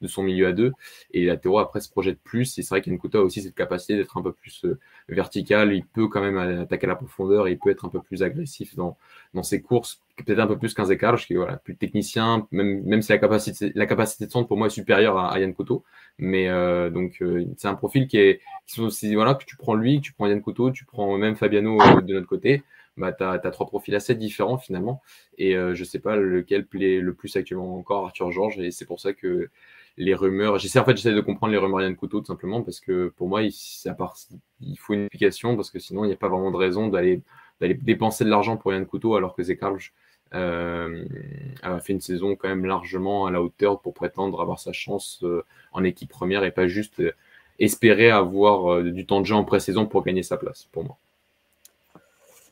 de 0.00 0.08
son, 0.08 0.22
milieu 0.22 0.46
à 0.46 0.52
2. 0.52 0.72
Et 1.12 1.24
Latero, 1.26 1.58
après, 1.58 1.80
se 1.80 1.90
projette 1.90 2.20
plus. 2.20 2.58
Et 2.58 2.62
c'est 2.62 2.70
vrai 2.70 2.82
qu'Enkuta 2.82 3.18
a 3.18 3.20
aussi 3.22 3.42
cette 3.42 3.54
capacité 3.54 3.96
d'être 3.96 4.16
un 4.16 4.22
peu 4.22 4.32
plus 4.32 4.64
euh, 4.64 4.78
vertical. 5.08 5.72
Il 5.72 5.84
peut 5.84 6.08
quand 6.08 6.20
même 6.20 6.38
attaquer 6.38 6.86
à 6.86 6.88
la 6.88 6.96
profondeur 6.96 7.48
et 7.48 7.52
il 7.52 7.58
peut 7.58 7.70
être 7.70 7.84
un 7.84 7.88
peu 7.88 8.00
plus 8.00 8.22
agressif 8.22 8.74
dans, 8.76 8.96
dans 9.34 9.42
ses 9.42 9.60
courses. 9.62 10.02
Peut-être 10.16 10.38
un 10.38 10.46
peu 10.46 10.56
plus 10.56 10.72
qu'un 10.72 10.84
Zekar, 10.84 11.16
qui 11.18 11.34
est 11.34 11.36
voilà, 11.36 11.56
plus 11.56 11.76
technicien, 11.76 12.46
même, 12.50 12.82
même 12.84 13.02
si 13.02 13.12
la 13.12 13.18
capacité, 13.18 13.72
la 13.74 13.86
capacité 13.86 14.26
de 14.26 14.30
centre 14.30 14.48
pour 14.48 14.56
moi 14.56 14.68
est 14.68 14.70
supérieure 14.70 15.18
à, 15.18 15.38
Yann 15.38 15.52
Couteau. 15.52 15.84
Mais 16.18 16.48
euh, 16.48 16.88
donc, 16.88 17.18
euh, 17.20 17.44
c'est 17.56 17.68
un 17.68 17.74
profil 17.74 18.06
qui 18.06 18.18
est. 18.18 18.40
Voilà, 19.14 19.34
que 19.34 19.44
tu 19.44 19.56
prends 19.56 19.74
lui, 19.74 19.98
que 19.98 20.06
tu 20.06 20.12
prends 20.12 20.26
Yann 20.26 20.40
Couteau, 20.40 20.70
tu 20.70 20.84
prends 20.86 21.16
même 21.18 21.36
Fabiano 21.36 21.78
de 22.00 22.14
notre 22.14 22.26
côté 22.26 22.62
bah, 22.96 23.12
tu 23.12 23.50
trois 23.50 23.66
profils 23.66 23.94
assez 23.94 24.14
différents 24.14 24.58
finalement. 24.58 25.02
Et 25.38 25.56
euh, 25.56 25.74
je 25.74 25.80
ne 25.80 25.86
sais 25.86 25.98
pas 25.98 26.16
lequel 26.16 26.66
plaît 26.66 27.00
le 27.00 27.14
plus 27.14 27.36
actuellement 27.36 27.76
encore 27.76 28.06
Arthur 28.06 28.32
Georges. 28.32 28.58
Et 28.58 28.70
c'est 28.70 28.86
pour 28.86 29.00
ça 29.00 29.12
que 29.12 29.50
les 29.96 30.14
rumeurs. 30.14 30.58
J'essaie 30.58 30.78
en 30.78 30.84
fait 30.84 30.96
j'essaie 30.96 31.14
de 31.14 31.20
comprendre 31.20 31.52
les 31.52 31.58
rumeurs 31.58 31.82
Yann 31.82 31.96
Couteau 31.96 32.20
tout 32.20 32.26
simplement 32.26 32.62
parce 32.62 32.80
que 32.80 33.08
pour 33.16 33.28
moi, 33.28 33.42
il, 33.42 33.52
il 34.60 34.76
faut 34.78 34.94
une 34.94 35.04
explication 35.04 35.56
parce 35.56 35.70
que 35.70 35.78
sinon, 35.78 36.04
il 36.04 36.08
n'y 36.08 36.14
a 36.14 36.16
pas 36.16 36.28
vraiment 36.28 36.50
de 36.50 36.56
raison 36.56 36.88
d'aller 36.88 37.22
d'aller 37.60 37.74
dépenser 37.74 38.24
de 38.24 38.30
l'argent 38.30 38.56
pour 38.56 38.72
Yann 38.72 38.86
Couteau 38.86 39.16
alors 39.16 39.34
que 39.34 39.42
Zekarj 39.42 39.92
euh, 40.34 41.04
a 41.62 41.80
fait 41.80 41.92
une 41.92 42.00
saison 42.00 42.36
quand 42.36 42.48
même 42.48 42.66
largement 42.66 43.26
à 43.26 43.30
la 43.30 43.42
hauteur 43.42 43.80
pour 43.80 43.94
prétendre 43.94 44.40
avoir 44.40 44.58
sa 44.58 44.72
chance 44.72 45.20
euh, 45.22 45.44
en 45.72 45.84
équipe 45.84 46.10
première 46.10 46.44
et 46.44 46.50
pas 46.50 46.66
juste 46.66 47.02
espérer 47.58 48.10
avoir 48.10 48.82
du 48.82 49.06
temps 49.06 49.20
de 49.20 49.26
jeu 49.26 49.34
en 49.34 49.44
pré-saison 49.44 49.86
pour 49.86 50.04
gagner 50.04 50.22
sa 50.22 50.36
place 50.36 50.68
pour 50.72 50.84
moi. 50.84 50.98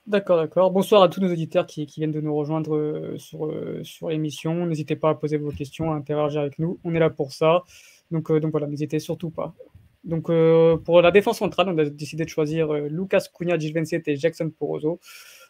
D'accord, 0.07 0.37
d'accord. 0.37 0.71
Bonsoir 0.71 1.03
à 1.03 1.09
tous 1.09 1.23
nos 1.23 1.33
auditeurs 1.33 1.67
qui, 1.67 1.87
viennent 1.87 2.13
de 2.13 2.21
nous 2.21 2.37
rejoindre 2.37 2.77
euh, 2.77 3.17
sur, 3.17 3.47
euh, 3.47 3.81
sur 3.85 4.11
l'émission. 4.11 4.67
N'hésitez 4.67 4.97
pas 4.97 5.09
à 5.09 5.15
poser 5.15 5.39
vos 5.39 5.51
questions, 5.51 5.93
à 5.93 5.95
interagir 5.95 6.43
avec 6.43 6.59
nous. 6.59 6.79
On 6.85 6.95
est 6.95 6.99
là 6.99 7.09
pour 7.09 7.33
ça. 7.33 7.63
Donc, 8.11 8.31
euh, 8.31 8.39
donc 8.39 8.51
voilà, 8.51 8.67
n'hésitez 8.67 8.99
surtout 8.99 9.31
pas. 9.31 9.55
Donc 10.05 10.31
pour 10.85 11.01
la 11.01 11.11
défense 11.11 11.39
centrale, 11.39 11.71
on 11.71 11.79
a 11.79 11.87
décidé 11.87 12.25
de 12.25 12.29
choisir 12.29 12.71
Lucas 12.75 13.23
Cunha, 13.35 13.59
Gilles 13.59 13.73
Vincent 13.73 14.01
et 14.05 14.17
Jackson 14.17 14.51
Poroso. 14.51 15.01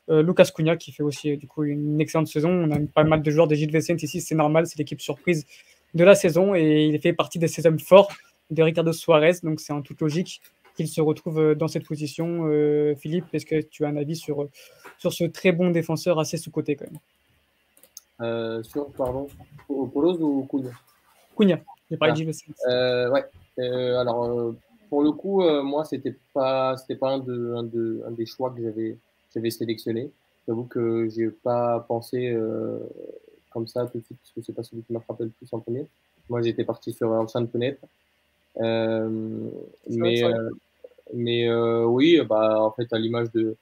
Lucas 0.07 0.53
Cunha 0.55 0.77
qui 0.77 0.93
fait 0.93 1.03
aussi 1.03 1.37
du 1.37 1.49
coup 1.49 1.65
une 1.65 2.01
excellente 2.01 2.29
saison. 2.29 2.51
On 2.51 2.71
a 2.71 2.79
pas 2.95 3.03
mal 3.03 3.21
de 3.21 3.31
joueurs 3.33 3.49
de 3.49 3.57
Gilles 3.57 3.73
Vincent 3.73 3.97
ici, 3.97 4.21
c'est 4.21 4.37
normal, 4.37 4.69
c'est 4.69 4.79
l'équipe 4.79 5.01
surprise 5.01 5.45
de 5.95 6.05
la 6.05 6.15
saison 6.15 6.55
et 6.55 6.85
il 6.85 7.01
fait 7.01 7.13
partie 7.13 7.41
des 7.41 7.49
ces 7.49 7.67
hommes 7.67 7.81
forts 7.81 8.13
de 8.51 8.63
Ricardo 8.63 8.93
Suarez, 8.93 9.33
donc 9.43 9.59
c'est 9.59 9.73
en 9.73 9.83
toute 9.83 10.01
logique 10.01 10.41
qu'il 10.75 10.89
se 10.89 11.01
retrouve 11.01 11.39
euh, 11.39 11.55
dans 11.55 11.69
cette 11.69 11.87
position. 11.87 12.47
Euh, 12.47 12.95
Philippe, 12.97 13.27
est-ce 13.33 13.47
que 13.47 13.61
tu 13.61 13.85
as 13.85 13.89
un 13.89 13.97
avis 13.97 14.17
sur, 14.17 14.49
sur 14.99 15.13
ce 15.13 15.25
très 15.25 15.53
bon 15.53 15.71
défenseur 15.71 16.19
assez 16.19 16.37
sous-côté 16.37 16.77
quand 16.77 16.87
même? 16.87 17.01
Euh, 18.21 18.63
Sur, 18.63 18.93
pardon, 18.93 19.29
Polos 19.67 20.19
ou 20.21 20.47
Cunha 20.49 20.71
Cunha, 21.37 21.61
j'ai 21.91 21.97
parlé 21.97 22.27
ah. 22.67 23.11
de 23.11 23.11
Ouais, 23.11 23.25
alors 23.97 24.55
pour 24.89 25.03
le 25.03 25.11
coup, 25.13 25.43
moi, 25.63 25.85
c'était 25.85 26.17
pas, 26.33 26.77
c'était 26.77 26.95
pas 26.95 27.11
un, 27.11 27.19
de, 27.19 27.55
un, 27.57 27.65
de, 27.65 28.03
un 28.07 28.13
des 28.13 28.27
choix 28.27 28.51
que 28.51 28.63
j'avais, 28.63 28.97
j'avais 29.35 29.51
sélectionné. 29.51 30.11
J'avoue 30.47 30.65
que 30.65 31.09
j'ai 31.09 31.29
pas 31.29 31.81
pensé 31.81 32.37
comme 33.51 33.67
ça 33.67 33.87
tout 33.87 33.99
de 33.99 34.05
suite, 34.05 34.19
parce 34.21 34.33
que 34.33 34.43
c'est 34.43 34.53
pas 34.53 34.63
celui 34.63 34.83
qui 34.83 34.93
m'a 34.93 35.01
frappé 35.01 35.25
le 35.25 35.31
plus 35.31 35.49
en 35.53 35.59
premier. 35.59 35.87
Moi, 36.29 36.43
j'étais 36.43 36.65
parti 36.65 36.93
sur 36.93 37.11
Orsan 37.11 37.47
Penet. 37.47 37.79
Euh, 38.61 39.09
mais 39.89 40.25
euh, 40.25 40.51
mais 41.13 41.49
euh, 41.49 41.85
oui, 41.85 42.21
bah, 42.29 42.61
en 42.63 42.71
fait, 42.71 42.93
à 42.93 42.99
l'image 42.99 43.31
de, 43.33 43.57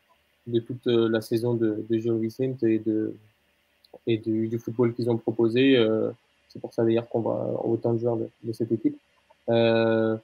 de 0.46 0.60
toute 0.60 0.86
la 0.86 1.20
saison 1.20 1.54
de, 1.54 1.84
de 1.88 1.98
Jean 1.98 2.16
Vicente 2.16 2.62
et, 2.62 2.78
de, 2.78 3.14
et 4.06 4.18
du, 4.18 4.48
du 4.48 4.58
football 4.58 4.94
qu'ils 4.94 5.10
ont 5.10 5.16
proposé, 5.16 5.76
c'est 6.48 6.60
pour 6.60 6.72
ça 6.72 6.84
d'ailleurs 6.84 7.08
qu'on 7.08 7.20
va 7.20 7.60
autant 7.64 7.94
de 7.94 7.98
joueurs 7.98 8.16
de, 8.16 8.28
de 8.42 8.52
cette 8.52 8.72
équipe. 8.72 8.98
Euh, 9.48 10.16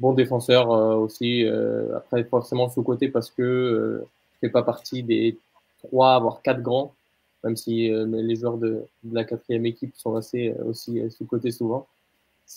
bon 0.00 0.12
défenseur 0.12 0.68
aussi, 0.68 1.44
euh, 1.44 1.96
après 1.96 2.24
forcément 2.24 2.68
sous-côté 2.68 3.08
parce 3.08 3.30
que 3.30 3.42
euh, 3.42 4.06
fait 4.40 4.48
pas 4.48 4.62
partie 4.62 5.02
des 5.02 5.38
trois, 5.78 6.18
voire 6.18 6.42
quatre 6.42 6.62
grands, 6.62 6.92
même 7.44 7.56
si 7.56 7.88
les 7.88 8.36
joueurs 8.36 8.56
de, 8.56 8.84
de, 9.04 9.14
la 9.14 9.24
quatrième 9.24 9.66
équipe 9.66 9.94
sont 9.96 10.16
assez 10.16 10.54
aussi 10.64 11.00
sous-côté 11.10 11.50
souvent 11.50 11.86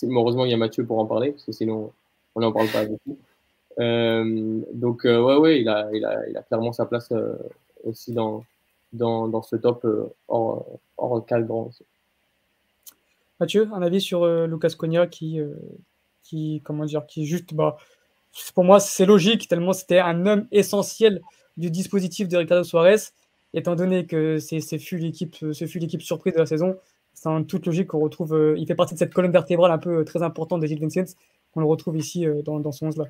heureusement, 0.02 0.44
il 0.44 0.50
y 0.50 0.54
a 0.54 0.56
Mathieu 0.56 0.84
pour 0.84 0.98
en 0.98 1.06
parler, 1.06 1.32
parce 1.32 1.44
que 1.44 1.52
sinon, 1.52 1.92
on 2.34 2.40
n'en 2.40 2.52
parle 2.52 2.68
pas. 2.68 2.84
Euh, 2.84 2.96
donc, 3.78 5.04
euh, 5.04 5.20
ouais, 5.22 5.36
ouais, 5.36 5.60
il 5.60 5.68
a, 5.68 5.88
il, 5.92 6.04
a, 6.04 6.28
il 6.28 6.36
a 6.36 6.42
clairement 6.42 6.72
sa 6.72 6.86
place 6.86 7.10
euh, 7.12 7.34
aussi 7.84 8.12
dans, 8.12 8.44
dans, 8.92 9.28
dans, 9.28 9.42
ce 9.42 9.56
top 9.56 9.86
hors, 10.28 10.66
hors 10.96 11.24
grand. 11.26 11.70
Mathieu, 13.40 13.68
un 13.72 13.82
avis 13.82 14.00
sur 14.00 14.26
Lucas 14.26 14.74
Cogna 14.76 15.06
qui, 15.06 15.40
qui, 16.22 16.60
comment 16.64 16.84
dire, 16.84 17.06
qui 17.06 17.24
juste, 17.24 17.54
bah, 17.54 17.76
pour 18.54 18.64
moi, 18.64 18.80
c'est 18.80 19.06
logique, 19.06 19.46
tellement 19.46 19.72
c'était 19.72 20.00
un 20.00 20.26
homme 20.26 20.48
essentiel 20.50 21.22
du 21.56 21.70
dispositif 21.70 22.28
de 22.28 22.36
Ricardo 22.36 22.64
Suarez, 22.64 22.96
étant 23.54 23.76
donné 23.76 24.06
que 24.06 24.38
c'est 24.38 24.60
fut 24.78 24.98
l'équipe 24.98 26.02
surprise 26.02 26.34
de 26.34 26.38
la 26.40 26.46
saison 26.46 26.76
c'est 27.18 27.28
en 27.28 27.42
toute 27.42 27.66
logique 27.66 27.88
qu'on 27.88 27.98
retrouve. 27.98 28.34
Euh, 28.34 28.54
il 28.58 28.66
fait 28.66 28.74
partie 28.74 28.94
de 28.94 28.98
cette 28.98 29.12
colonne 29.12 29.32
vertébrale 29.32 29.72
un 29.72 29.78
peu 29.78 29.98
euh, 29.98 30.04
très 30.04 30.22
importante 30.22 30.60
de 30.60 30.66
Gilles 30.66 30.80
Vincent, 30.80 31.16
qu'on 31.52 31.60
le 31.60 31.66
retrouve 31.66 31.96
ici 31.96 32.26
euh, 32.26 32.42
dans, 32.42 32.60
dans 32.60 32.72
ce 32.72 32.84
11-là. 32.84 33.04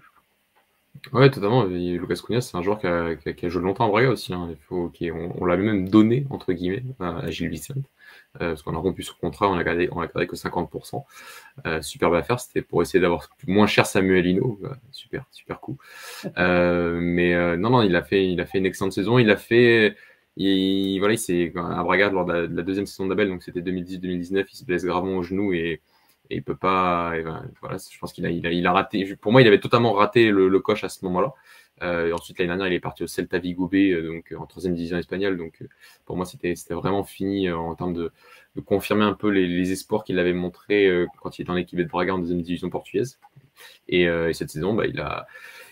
Ouais, 1.13 1.31
totalement. 1.31 1.65
Lucas 1.65 2.21
Cunha, 2.27 2.41
c'est 2.41 2.57
un 2.57 2.63
joueur 2.63 2.79
qui 2.79 2.87
a, 2.87 3.49
joué 3.49 3.63
longtemps 3.63 3.87
en 3.87 3.89
Braga 3.89 4.11
aussi. 4.11 4.35
Hein. 4.35 4.49
On, 4.71 4.91
on 5.39 5.45
l'avait 5.45 5.63
même 5.63 5.89
donné, 5.89 6.27
entre 6.31 6.53
guillemets, 6.53 6.83
à, 7.01 7.31
Gilles 7.31 7.49
Vicente. 7.49 7.85
parce 8.39 8.63
qu'on 8.63 8.75
a 8.75 8.79
rompu 8.79 9.03
son 9.03 9.15
contrat, 9.21 9.49
on 9.49 9.55
a 9.55 9.65
gardé, 9.65 9.89
on 9.93 10.01
a 10.01 10.07
gardé 10.07 10.27
que 10.27 10.37
50%. 10.37 11.05
Euh, 11.67 11.83
superbe 11.83 12.15
affaire, 12.15 12.41
c'était 12.41 12.63
pour 12.63 12.83
essayer 12.83 13.01
d'avoir 13.01 13.29
moins 13.47 13.67
cher 13.67 13.87
Samuelino. 13.87 14.59
super, 14.91 15.25
super 15.31 15.61
coup. 15.61 15.79
mais 16.37 17.57
non, 17.57 17.71
non, 17.71 17.83
il 17.83 17.95
a, 17.95 18.03
fait, 18.03 18.27
il 18.31 18.41
a 18.41 18.47
fait 18.47 18.59
une 18.59 18.67
excellente 18.67 18.93
saison. 18.93 19.19
Il 19.19 19.31
a 19.31 19.37
fait 19.37 19.97
il, 20.39 20.99
voilà, 21.01 21.15
il 21.15 21.19
s'est 21.19 21.53
à 21.57 21.83
Braga 21.83 22.11
lors 22.11 22.25
de 22.25 22.33
la, 22.33 22.63
deuxième 22.63 22.87
saison 22.87 23.07
d'Abel, 23.07 23.29
donc 23.29 23.43
c'était 23.43 23.61
2010-2019, 23.61 24.47
il 24.53 24.57
se 24.57 24.65
blesse 24.65 24.85
gravement 24.85 25.17
au 25.17 25.23
genou 25.23 25.53
et, 25.53 25.81
et 26.31 26.37
il 26.37 26.43
peut 26.43 26.57
pas. 26.57 27.13
Ben, 27.23 27.51
voilà, 27.61 27.77
je 27.79 27.99
pense 27.99 28.13
qu'il 28.13 28.27
a, 28.27 28.31
il 28.31 28.67
a, 28.67 28.73
raté. 28.73 29.17
Pour 29.17 29.33
moi, 29.33 29.43
il 29.43 29.49
avait 29.49 29.61
totalement 29.61 29.93
raté 29.93 30.31
le, 30.31 30.61
coche 30.61 30.85
à 30.85 30.89
ce 30.89 31.05
moment-là. 31.05 31.33
Euh, 31.83 32.13
ensuite, 32.13 32.39
l'année 32.39 32.49
dernière, 32.49 32.67
il 32.67 32.73
est 32.73 32.81
parti 32.81 33.05
au 33.05 33.07
Celta 33.07 33.39
Vigo 33.39 33.69
B, 33.69 33.75
euh, 33.75 34.09
donc 34.09 34.35
en 34.37 34.47
troisième 34.47 34.75
division 34.75 34.99
espagnole. 34.99 35.37
Donc, 35.37 35.63
euh, 35.63 35.69
pour 36.07 36.17
moi, 36.17 36.27
c'était 36.27 36.55
vraiment 36.71 37.05
fini 37.05 37.51
en 37.51 37.75
termes 37.75 37.95
de, 37.95 38.13
confirmer 38.67 39.05
un 39.05 39.13
peu 39.13 39.29
les, 39.29 39.71
espoirs 39.71 40.03
qu'il 40.03 40.19
avait 40.19 40.33
montrés 40.33 40.91
quand 41.23 41.39
il 41.39 41.43
était 41.43 41.51
en 41.51 41.57
équipe 41.57 41.79
de 41.79 41.85
Braga 41.85 42.15
en 42.15 42.19
deuxième 42.19 42.43
division 42.43 42.69
portugaise. 42.71 43.21
Et, 43.89 44.03
et 44.03 44.33
cette 44.33 44.51
saison, 44.51 44.75
bah, 44.75 44.87
il 44.87 44.99
a 44.99 45.29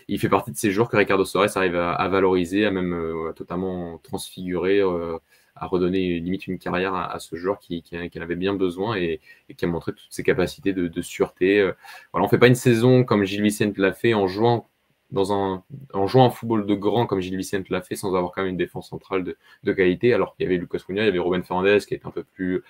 il 0.07 0.19
fait 0.19 0.29
partie 0.29 0.51
de 0.51 0.57
ces 0.57 0.71
joueurs 0.71 0.89
que 0.89 0.97
Ricardo 0.97 1.25
Soares 1.25 1.55
arrive 1.57 1.75
à, 1.75 2.07
valoriser, 2.07 2.65
à 2.65 2.71
même 2.71 2.93
euh, 2.93 3.33
totalement 3.33 3.97
transfigurer, 3.99 4.79
euh, 4.79 5.17
redonner 5.65 6.19
limite 6.19 6.47
une 6.47 6.59
carrière 6.59 6.93
à, 6.93 7.19
ce 7.19 7.35
joueur 7.35 7.59
qui, 7.59 7.83
en 7.93 8.21
avait 8.21 8.35
bien 8.35 8.53
besoin 8.53 8.95
et, 8.95 9.19
qui 9.55 9.65
a 9.65 9.67
montré 9.67 9.93
toutes 9.93 10.07
ses 10.09 10.23
capacités 10.23 10.73
de, 10.73 11.01
sûreté. 11.01 11.71
Voilà, 12.13 12.25
on 12.25 12.29
fait 12.29 12.37
pas 12.37 12.47
une 12.47 12.55
saison 12.55 13.03
comme 13.03 13.23
Gilles 13.23 13.41
Vicente 13.41 13.77
l'a 13.77 13.93
fait 13.93 14.13
en 14.13 14.27
jouant 14.27 14.67
dans 15.11 15.31
un, 15.31 15.63
en 15.93 16.07
jouant 16.07 16.25
un 16.25 16.29
football 16.29 16.65
de 16.65 16.75
grand 16.75 17.05
comme 17.05 17.21
Gilles 17.21 17.37
Vicente 17.37 17.69
l'a 17.69 17.81
fait 17.81 17.95
sans 17.95 18.13
avoir 18.15 18.31
quand 18.31 18.41
même 18.41 18.51
une 18.51 18.57
défense 18.57 18.89
centrale 18.89 19.23
de, 19.63 19.73
qualité, 19.73 20.13
alors 20.13 20.35
qu'il 20.35 20.43
y 20.43 20.47
avait 20.47 20.57
Lucas 20.57 20.79
Cunha, 20.85 21.03
il 21.03 21.05
y 21.05 21.09
avait 21.09 21.19
Robin 21.19 21.41
Fernandez 21.43 21.79
qui 21.87 21.93
était 21.93 22.05
un 22.05 22.11
peu 22.11 22.23
plus, 22.23 22.63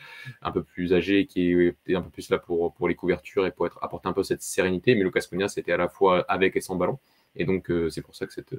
âgé, 0.94 1.26
qui 1.26 1.52
était 1.52 1.96
un 1.96 2.02
peu 2.02 2.10
plus 2.10 2.30
là 2.30 2.38
pour, 2.38 2.88
les 2.88 2.96
couvertures 2.96 3.46
et 3.46 3.52
pour 3.52 3.66
être, 3.66 3.80
apporter 3.82 4.08
un 4.08 4.14
peu 4.14 4.24
cette 4.24 4.42
sérénité, 4.42 4.96
mais 4.96 5.04
Lucas 5.04 5.26
Cunha 5.30 5.48
c'était 5.48 5.72
à 5.72 5.78
la 5.78 5.90
fois 5.90 6.26
avec 6.28 6.56
et 6.56 6.62
sans 6.62 6.76
ballon, 6.76 7.00
et 7.36 7.46
donc 7.46 7.72
euh, 7.72 7.90
c'est 7.90 8.02
pour 8.02 8.16
ça 8.16 8.28
que 8.28 8.34
cette 8.34 8.56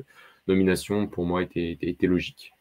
nomination 0.49 1.07
pour 1.07 1.25
moi 1.25 1.43
était 1.43 2.07
logique. 2.07 2.55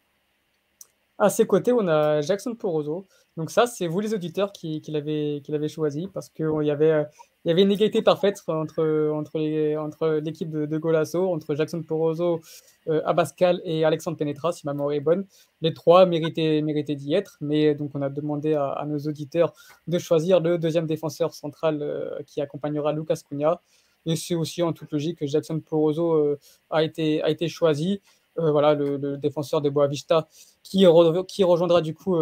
À 1.17 1.29
ses 1.29 1.47
côtés, 1.47 1.73
on 1.73 1.87
a 1.87 2.21
Jackson 2.21 2.55
Poroso. 2.55 3.07
Donc 3.37 3.51
ça, 3.51 3.67
c'est 3.67 3.87
vous 3.87 3.99
les 3.99 4.13
auditeurs 4.13 4.51
qui, 4.51 4.81
l'avez 4.89 5.67
choisi 5.67 6.07
parce 6.07 6.29
qu'il 6.29 6.63
y 6.63 6.71
avait 6.71 7.05
il 7.47 7.51
y 7.51 7.53
avait 7.53 7.61
une 7.61 7.71
égalité 7.71 8.01
parfaite 8.01 8.43
entre, 8.49 10.19
l'équipe 10.19 10.49
de, 10.49 10.77
Golasso, 10.77 11.31
entre 11.31 11.55
Jackson 11.55 11.81
Poroso, 11.81 12.41
euh, 12.89 13.01
Abascal 13.05 13.61
et 13.63 13.85
Alexandre 13.85 14.17
Penetra, 14.17 14.51
si 14.51 14.65
ma 14.65 14.73
mémoire 14.73 14.91
est 14.91 14.99
bonne. 14.99 15.25
Les 15.61 15.73
trois 15.73 16.05
méritaient, 16.05 16.61
d'y 16.61 17.13
être, 17.13 17.37
mais 17.39 17.73
donc 17.73 17.91
on 17.93 18.01
a 18.01 18.09
demandé 18.09 18.53
à, 18.53 18.83
nos 18.85 18.99
auditeurs 18.99 19.53
de 19.87 19.97
choisir 19.97 20.41
le 20.41 20.57
deuxième 20.57 20.87
défenseur 20.87 21.33
central 21.33 21.81
euh, 21.81 22.19
qui 22.25 22.41
accompagnera 22.41 22.91
Lucas 22.91 23.21
Cunha. 23.29 23.61
Et 24.05 24.17
c'est 24.17 24.35
aussi 24.35 24.61
en 24.61 24.73
toute 24.73 24.91
logique 24.91 25.19
que 25.19 25.25
Jackson 25.25 25.61
Poroso 25.61 26.15
euh, 26.15 26.37
a 26.69 26.83
été 26.83 27.47
choisi. 27.47 28.01
Voilà, 28.37 28.75
le, 28.75 29.17
défenseur 29.17 29.61
de 29.61 29.69
Boavista 29.69 30.27
qui, 30.63 30.85
qui 31.27 31.43
rejoindra 31.43 31.81
du 31.81 31.93
coup 31.93 32.15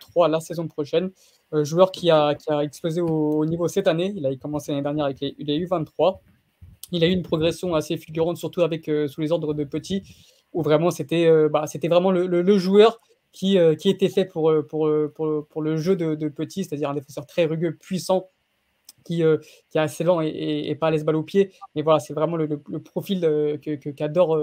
3 0.00 0.28
la 0.28 0.40
saison 0.40 0.66
prochaine. 0.68 1.10
Euh, 1.54 1.64
joueur 1.64 1.92
qui 1.92 2.10
a, 2.10 2.34
qui 2.34 2.50
a 2.50 2.64
explosé 2.64 3.00
au, 3.00 3.44
niveau 3.46 3.68
cette 3.68 3.86
année. 3.86 4.12
Il 4.16 4.26
a 4.26 4.34
commencé 4.36 4.72
l'année 4.72 4.82
dernière 4.82 5.04
avec 5.04 5.20
les, 5.20 5.56
eu 5.56 5.66
23 5.66 6.20
Il 6.90 7.04
a 7.04 7.06
eu 7.06 7.12
une 7.12 7.22
progression 7.22 7.74
assez 7.74 7.96
fulgurante, 7.96 8.38
surtout 8.38 8.62
avec 8.62 8.88
euh, 8.88 9.06
sous 9.06 9.20
les 9.20 9.30
ordres 9.30 9.54
de 9.54 9.62
Petit, 9.64 10.02
où 10.52 10.62
vraiment 10.62 10.90
c'était 10.90 11.26
euh, 11.26 11.48
bah, 11.48 11.66
vraiment 11.84 12.10
le, 12.10 12.26
le, 12.26 12.58
joueur 12.58 13.00
qui, 13.32 13.56
qui, 13.78 13.88
était 13.88 14.08
fait 14.08 14.24
pour, 14.24 14.52
pour, 14.68 14.88
pour, 15.14 15.46
pour 15.46 15.62
le 15.62 15.76
jeu 15.76 15.96
de, 15.96 16.14
de 16.14 16.28
Petit, 16.28 16.64
c'est-à-dire 16.64 16.90
un 16.90 16.94
défenseur 16.94 17.26
très 17.26 17.44
rugueux, 17.44 17.76
puissant, 17.76 18.30
qui, 19.04 19.22
qui, 19.70 19.78
est 19.78 19.80
assez 19.80 20.04
lent 20.04 20.20
et, 20.20 20.68
et, 20.68 20.74
pas 20.74 20.88
à 20.88 20.98
balle 20.98 21.16
au 21.16 21.22
pied. 21.22 21.52
Mais 21.74 21.82
voilà, 21.82 22.00
c'est 22.00 22.14
vraiment 22.14 22.36
le, 22.36 22.58
profil 22.80 23.20
qu'adore 23.96 24.38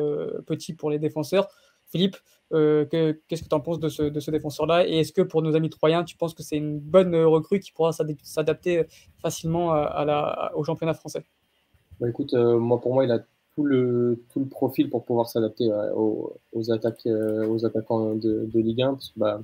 Petit 0.46 0.74
pour 0.74 0.90
les 0.90 1.00
défenseurs. 1.00 1.50
Philippe, 1.92 2.16
euh, 2.54 2.86
qu'est-ce 3.28 3.44
que 3.44 3.50
tu 3.50 3.56
en 3.56 3.60
penses 3.60 3.80
de 3.80 3.90
ce, 3.90 4.32
défenseur-là? 4.32 4.88
Et 4.88 5.00
est-ce 5.00 5.12
que 5.12 5.22
pour 5.22 5.42
nos 5.42 5.56
amis 5.56 5.70
troyens, 5.70 6.04
tu 6.04 6.16
penses 6.16 6.34
que 6.34 6.44
c'est 6.44 6.58
une 6.58 6.80
bonne 6.80 7.16
recrue 7.16 7.60
qui 7.60 7.72
pourra 7.72 7.92
s'adapter 7.92 8.86
facilement 9.22 9.72
à, 9.74 10.06
la, 10.06 10.52
au 10.56 10.64
championnat 10.64 10.94
français? 10.94 11.24
Bah 12.00 12.10
écoute, 12.10 12.34
euh, 12.34 12.58
moi 12.58 12.82
pour 12.82 12.94
moi, 12.94 13.06
il 13.06 13.12
a 13.12 13.20
tout 13.56 13.64
le, 13.64 14.24
tout 14.32 14.40
le 14.40 14.48
profil 14.48 14.90
pour 14.90 15.04
pouvoir 15.04 15.30
s'adapter 15.30 15.70
aux, 15.94 16.72
attaques, 16.72 17.06
euh, 17.06 17.48
aux 17.48 17.66
attaquants 17.66 18.16
de, 18.16 18.50
Ligue 18.54 18.82
1. 18.82 18.94
Parce 18.94 19.10
que, 19.10 19.20
bah, 19.20 19.42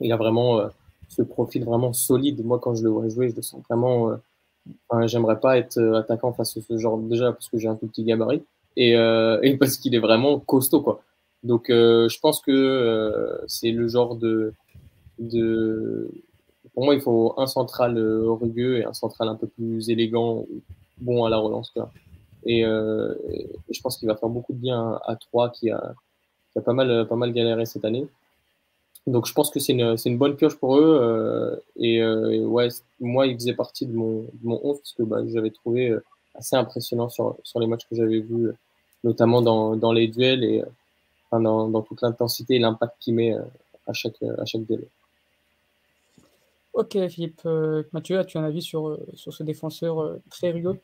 il 0.00 0.12
a 0.12 0.16
vraiment 0.16 0.68
ce 1.08 1.22
profil 1.22 1.64
vraiment 1.64 1.92
solide. 1.92 2.44
Moi, 2.44 2.58
quand 2.58 2.74
je 2.74 2.82
le 2.82 2.90
vois 2.90 3.08
jouer, 3.08 3.28
je 3.28 3.36
le 3.36 3.42
sens 3.42 3.62
vraiment. 3.68 4.16
J'aimerais 5.06 5.40
pas 5.40 5.58
être 5.58 5.78
attaquant 5.96 6.32
face 6.32 6.56
à 6.56 6.60
ce 6.60 6.76
genre 6.78 6.98
déjà 6.98 7.32
parce 7.32 7.48
que 7.48 7.58
j'ai 7.58 7.68
un 7.68 7.76
tout 7.76 7.86
petit 7.86 8.04
gabarit 8.04 8.42
et, 8.76 8.92
et 9.42 9.56
parce 9.56 9.76
qu'il 9.76 9.94
est 9.94 10.00
vraiment 10.00 10.38
costaud 10.38 10.82
quoi. 10.82 11.02
Donc, 11.42 11.70
euh, 11.70 12.08
je 12.08 12.18
pense 12.20 12.40
que 12.40 12.50
euh, 12.52 13.36
c'est 13.48 13.72
le 13.72 13.88
genre 13.88 14.16
de, 14.16 14.54
de. 15.18 16.10
Pour 16.74 16.84
moi, 16.84 16.94
il 16.94 17.00
faut 17.00 17.34
un 17.36 17.46
central 17.46 17.98
euh, 17.98 18.30
rugueux 18.30 18.78
et 18.78 18.84
un 18.84 18.92
central 18.92 19.28
un 19.28 19.34
peu 19.34 19.46
plus 19.48 19.90
élégant, 19.90 20.46
bon 20.98 21.24
à 21.24 21.30
la 21.30 21.38
relance. 21.38 21.72
Et, 22.46 22.64
euh, 22.64 23.14
je 23.70 23.80
pense 23.80 23.98
qu'il 23.98 24.08
va 24.08 24.16
faire 24.16 24.28
beaucoup 24.28 24.52
de 24.52 24.58
bien 24.58 25.00
à 25.04 25.16
3 25.16 25.50
qui 25.50 25.70
a, 25.70 25.94
qui 26.52 26.58
a 26.58 26.62
pas, 26.62 26.72
mal, 26.72 27.06
pas 27.08 27.16
mal 27.16 27.32
galéré 27.32 27.66
cette 27.66 27.84
année. 27.84 28.06
Donc 29.06 29.26
je 29.26 29.32
pense 29.32 29.50
que 29.50 29.58
c'est 29.58 29.72
une, 29.72 29.96
une, 30.04 30.18
bonne 30.18 30.36
pioche 30.36 30.56
pour 30.56 30.78
eux. 30.78 30.98
Euh, 31.02 31.56
et, 31.76 32.04
ouais, 32.44 32.68
moi, 33.00 33.26
il 33.26 33.34
faisait 33.34 33.54
partie 33.54 33.86
de 33.86 33.94
mon, 33.94 34.22
de 34.22 34.44
mon 34.44 34.60
11 34.62 34.78
parce 34.78 34.92
que 34.92 35.02
bah, 35.02 35.18
j'avais 35.32 35.50
trouvé 35.50 35.96
assez 36.34 36.56
impressionnant 36.56 37.08
sur, 37.08 37.36
sur 37.42 37.60
les 37.60 37.66
matchs 37.66 37.86
que 37.88 37.96
j'avais 37.96 38.20
vus, 38.20 38.52
notamment 39.04 39.42
dans, 39.42 39.76
dans 39.76 39.92
les 39.92 40.08
duels. 40.08 40.44
Et 40.44 40.62
dans, 41.40 41.82
toute 41.82 42.02
l'intensité 42.02 42.56
et 42.56 42.58
l'impact 42.58 42.94
qu'il 43.00 43.14
met 43.14 43.34
euh, 43.34 43.42
à 43.86 43.92
chaque, 43.92 44.22
à 44.22 44.44
chaque 44.44 44.64
délai. 44.64 44.86
Ok, 46.74 46.96
Philippe. 47.08 47.40
Euh, 47.46 47.82
Mathieu, 47.92 48.18
as-tu 48.18 48.38
un 48.38 48.44
avis 48.44 48.62
sur, 48.62 48.88
euh, 48.88 49.06
sur 49.14 49.32
ce 49.32 49.42
défenseur 49.42 50.18
très 50.30 50.50
rigolo? 50.50 50.78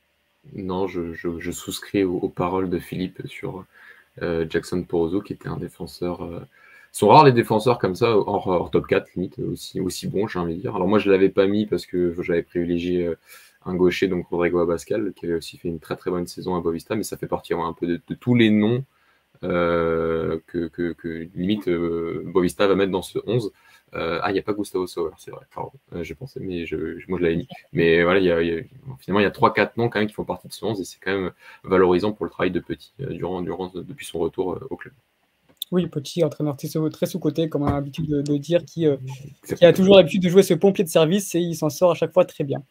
Non, 0.53 0.87
je, 0.87 1.13
je, 1.13 1.51
souscris 1.51 2.03
aux, 2.03 2.29
paroles 2.29 2.69
de 2.69 2.79
Philippe 2.79 3.21
sur 3.27 3.65
Jackson 4.21 4.83
Porozo, 4.83 5.21
qui 5.21 5.33
était 5.33 5.49
un 5.49 5.57
défenseur. 5.57 6.21
Sont 6.91 7.07
rares 7.09 7.25
les 7.25 7.31
défenseurs 7.31 7.79
comme 7.79 7.95
ça, 7.95 8.17
hors, 8.17 8.69
top 8.71 8.87
4, 8.87 9.15
limite, 9.15 9.39
aussi, 9.39 9.79
aussi 9.79 10.07
bon, 10.07 10.27
j'ai 10.27 10.39
envie 10.39 10.55
de 10.55 10.61
dire. 10.61 10.75
Alors 10.75 10.87
moi, 10.87 10.99
je 10.99 11.07
ne 11.07 11.13
l'avais 11.13 11.29
pas 11.29 11.47
mis 11.47 11.65
parce 11.65 11.85
que 11.85 12.15
j'avais 12.21 12.43
privilégié 12.43 13.13
un 13.65 13.75
gaucher, 13.75 14.07
donc 14.07 14.27
Rodrigo 14.27 14.59
Abascal, 14.59 15.13
qui 15.15 15.25
avait 15.25 15.35
aussi 15.35 15.57
fait 15.57 15.67
une 15.67 15.79
très 15.79 15.95
très 15.95 16.11
bonne 16.11 16.27
saison 16.27 16.55
à 16.55 16.61
Bovista, 16.61 16.95
mais 16.95 17.03
ça 17.03 17.17
fait 17.17 17.27
partie 17.27 17.53
un 17.53 17.73
peu 17.73 17.87
de 17.87 18.15
tous 18.15 18.35
les 18.35 18.49
noms 18.49 18.83
euh, 19.43 20.39
que, 20.47 20.69
limite 21.35 21.67
euh, 21.69 22.23
Bovista 22.25 22.67
va 22.67 22.75
mettre 22.75 22.91
dans 22.91 23.01
ce 23.01 23.19
11. 23.25 23.51
Euh, 23.95 24.19
ah, 24.21 24.29
il 24.29 24.33
n'y 24.33 24.39
a 24.39 24.43
pas 24.43 24.53
Gustavo 24.53 24.85
Sauer, 24.85 25.11
c'est 25.17 25.31
vrai. 25.31 25.45
Pardon, 25.53 25.71
j'ai 26.01 26.13
pensé, 26.15 26.39
mais 26.39 26.65
je, 26.65 26.99
moi 27.07 27.17
je 27.19 27.23
l'avais 27.23 27.37
mis. 27.37 27.47
Mais 27.73 28.03
voilà, 28.03 28.19
y 28.19 28.31
a, 28.31 28.41
y 28.41 28.59
a, 28.59 28.61
finalement, 28.99 29.19
il 29.21 29.23
y 29.23 29.25
a 29.25 29.31
3-4 29.31 29.71
noms 29.77 29.89
quand 29.89 29.99
même 29.99 30.07
qui 30.07 30.13
font 30.13 30.25
partie 30.25 30.47
de 30.47 30.53
ce 30.53 30.63
11 30.63 30.79
et 30.81 30.83
c'est 30.83 30.99
quand 30.99 31.11
même 31.11 31.31
valorisant 31.63 32.11
pour 32.11 32.25
le 32.25 32.31
travail 32.31 32.51
de 32.51 32.59
Petit 32.59 32.93
durant, 32.99 33.41
depuis 33.41 34.05
son 34.05 34.19
retour 34.19 34.59
au 34.69 34.75
club. 34.75 34.93
Oui, 35.71 35.87
Petit, 35.87 36.23
entraîneur 36.23 36.57
très 36.57 37.05
sous-côté, 37.05 37.47
comme 37.47 37.63
on 37.63 37.67
a 37.67 37.73
l'habitude 37.73 38.07
de, 38.07 38.21
de, 38.21 38.37
dire, 38.37 38.65
qui, 38.65 38.87
qui 39.55 39.65
a 39.65 39.73
toujours 39.73 39.97
l'habitude 39.97 40.23
de 40.23 40.29
jouer 40.29 40.41
ce 40.41 40.55
pompier 40.55 40.83
de 40.83 40.89
service 40.89 41.35
et 41.35 41.39
il 41.39 41.55
s'en 41.55 41.69
sort 41.69 41.91
à 41.91 41.95
chaque 41.95 42.11
fois 42.13 42.25
très 42.25 42.43
bien. 42.43 42.63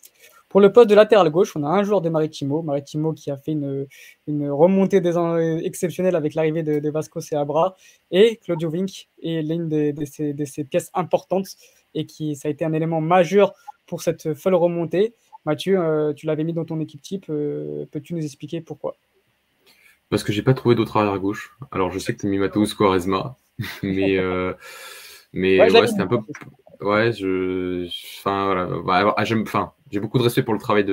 Pour 0.49 0.61
le 0.63 0.73
poste 0.73 0.89
de 0.89 0.95
latéral 0.95 1.29
gauche, 1.29 1.55
on 1.57 1.63
a 1.63 1.69
un 1.69 1.83
joueur 1.83 2.01
de 2.01 2.09
Maritimo, 2.09 2.63
Maritimo 2.63 3.13
qui 3.13 3.31
a 3.31 3.37
fait 3.37 3.53
une, 3.53 3.87
une 4.27 4.51
remontée 4.51 5.03
des, 5.03 5.15
exceptionnelle 5.63 6.17
avec 6.17 6.35
l'arrivée 6.35 6.63
de, 6.63 6.91
Vasco 6.91 7.21
Seabra, 7.21 7.77
et 8.11 8.37
Claudio 8.37 8.71
Vink 8.71 9.09
est 9.23 9.43
l'une 9.43 9.69
de, 9.69 10.05
ces, 10.07 10.65
pièces 10.65 10.91
importantes 10.95 11.49
et 11.95 12.07
qui 12.07 12.35
ça 12.35 12.49
a 12.49 12.51
été 12.51 12.65
un 12.65 12.73
élément 12.73 13.03
majeur 13.03 13.53
pour 13.87 14.01
cette 14.01 14.33
folle 14.35 14.55
remontée. 14.55 15.15
Mathieu, 15.45 15.79
euh, 15.79 16.15
tu 16.15 16.27
l'avais 16.27 16.45
mis 16.45 16.55
dans 16.55 16.65
ton 16.65 16.81
équipe 16.81 17.03
type, 17.03 17.27
euh, 17.29 17.85
peux-tu 17.91 18.15
nous 18.15 18.25
expliquer 18.25 18.63
pourquoi? 18.63 18.97
Parce 20.11 20.25
que 20.25 20.33
j'ai 20.33 20.43
pas 20.43 20.55
trouvé 20.55 20.75
d'autre 20.75 20.97
arrière 20.97 21.19
gauche. 21.19 21.57
Alors 21.71 21.91
je 21.91 21.99
sais 21.99 22.15
que 22.15 22.21
tu 22.21 22.27
as 22.27 22.31
mis 22.31 22.39
Mateus 22.39 22.75
Quaresma, 22.77 23.37
mais, 23.83 24.19
euh, 24.19 24.55
mais 25.33 25.61
ouais, 25.61 25.87
c'était 25.87 26.01
un 26.03 26.07
peu. 26.07 26.19
Ouais, 26.81 27.13
je. 27.13 27.87
Enfin, 28.19 28.47
voilà. 28.47 28.67
Bah, 28.85 29.15
ah, 29.17 29.25
j'aime. 29.25 29.43
Enfin, 29.43 29.73
j'ai 29.91 30.01
beaucoup 30.01 30.19
de 30.19 30.23
respect 30.23 30.43
pour 30.43 30.55
le 30.55 30.61
travail 30.61 30.85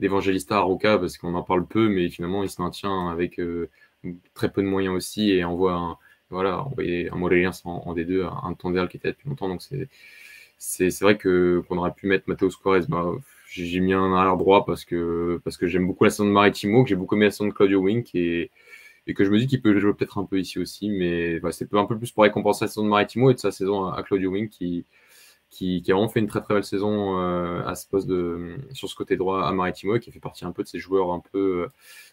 d'Evangelista 0.00 0.56
Aroca 0.56 0.98
parce 0.98 1.18
qu'on 1.18 1.34
en 1.34 1.42
parle 1.42 1.66
peu, 1.66 1.88
mais 1.88 2.08
finalement 2.08 2.42
il 2.42 2.50
se 2.50 2.60
maintient 2.62 3.08
avec 3.08 3.38
euh, 3.38 3.68
très 4.34 4.50
peu 4.50 4.62
de 4.62 4.68
moyens 4.68 4.94
aussi 4.94 5.30
et 5.30 5.44
envoie 5.44 5.74
un, 5.74 5.98
voilà, 6.30 6.62
envoyer 6.64 7.10
un 7.10 7.16
Morelien 7.16 7.50
en, 7.64 7.82
en, 7.86 7.94
D2, 7.94 8.24
un 8.24 8.54
Tondel 8.54 8.88
qui 8.88 8.96
était 8.96 9.08
là 9.08 9.12
depuis 9.12 9.28
longtemps. 9.28 9.48
Donc 9.48 9.62
c'est 9.62 9.88
c'est 10.58 11.00
vrai 11.02 11.18
que 11.18 11.62
qu'on 11.68 11.78
aurait 11.78 11.92
pu 11.92 12.06
mettre 12.06 12.24
Matheus 12.28 12.56
Quaresma. 12.62 13.04
J'ai 13.48 13.80
mis 13.80 13.92
un 13.92 14.12
arrière 14.12 14.36
droit 14.36 14.64
parce 14.66 14.84
que 14.84 15.40
parce 15.44 15.56
que 15.56 15.66
j'aime 15.66 15.86
beaucoup 15.86 16.04
la 16.04 16.10
saison 16.10 16.26
de 16.26 16.30
Maritimo, 16.30 16.82
que 16.82 16.88
j'ai 16.90 16.96
beaucoup 16.96 17.14
aimé 17.16 17.26
la 17.26 17.30
saison 17.30 17.46
de 17.46 17.52
Claudio 17.52 17.80
Wink 17.80 18.14
et, 18.14 18.50
et 19.06 19.14
que 19.14 19.24
je 19.24 19.30
me 19.30 19.38
dis 19.38 19.46
qu'il 19.46 19.62
peut 19.62 19.78
jouer 19.78 19.94
peut-être 19.94 20.18
un 20.18 20.24
peu 20.26 20.38
ici 20.40 20.58
aussi, 20.58 20.90
mais 20.90 21.38
voilà, 21.38 21.52
c'est 21.52 21.72
un 21.74 21.86
peu 21.86 21.96
plus 21.98 22.12
pour 22.12 22.24
récompenser 22.24 22.64
la 22.64 22.68
saison 22.68 22.84
de 22.84 22.88
Maritimo 22.88 23.30
et 23.30 23.34
de 23.34 23.38
sa 23.38 23.52
saison 23.52 23.86
à 23.86 24.02
Claudio 24.02 24.30
Wink 24.32 24.50
qui 24.50 24.84
qui, 25.50 25.82
a 25.88 25.94
vraiment 25.94 26.08
fait 26.08 26.20
une 26.20 26.26
très 26.26 26.40
très 26.40 26.54
belle 26.54 26.64
saison 26.64 27.18
euh, 27.18 27.64
à 27.66 27.74
ce 27.74 27.86
poste 27.86 28.06
de, 28.06 28.56
sur 28.72 28.88
ce 28.88 28.94
côté 28.94 29.16
droit 29.16 29.46
à 29.46 29.52
Maritimo 29.52 29.96
et 29.96 30.00
qui 30.00 30.10
fait 30.10 30.20
partie 30.20 30.44
un 30.44 30.52
peu 30.52 30.62
de 30.62 30.68
ces 30.68 30.78
joueurs 30.78 31.12
un 31.12 31.22
peu 31.32 31.68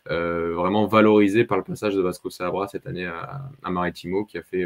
euh, 0.10 0.54
vraiment 0.54 0.86
valorisés 0.88 1.44
par 1.44 1.58
le 1.58 1.64
passage 1.64 1.96
de 1.96 2.02
Vasco 2.02 2.30
Sabra 2.30 2.68
cette 2.68 2.88
année 2.88 3.06
à, 3.06 3.50
Maritimo 3.70 4.24
qui 4.26 4.38
a 4.38 4.44
fait, 4.44 4.66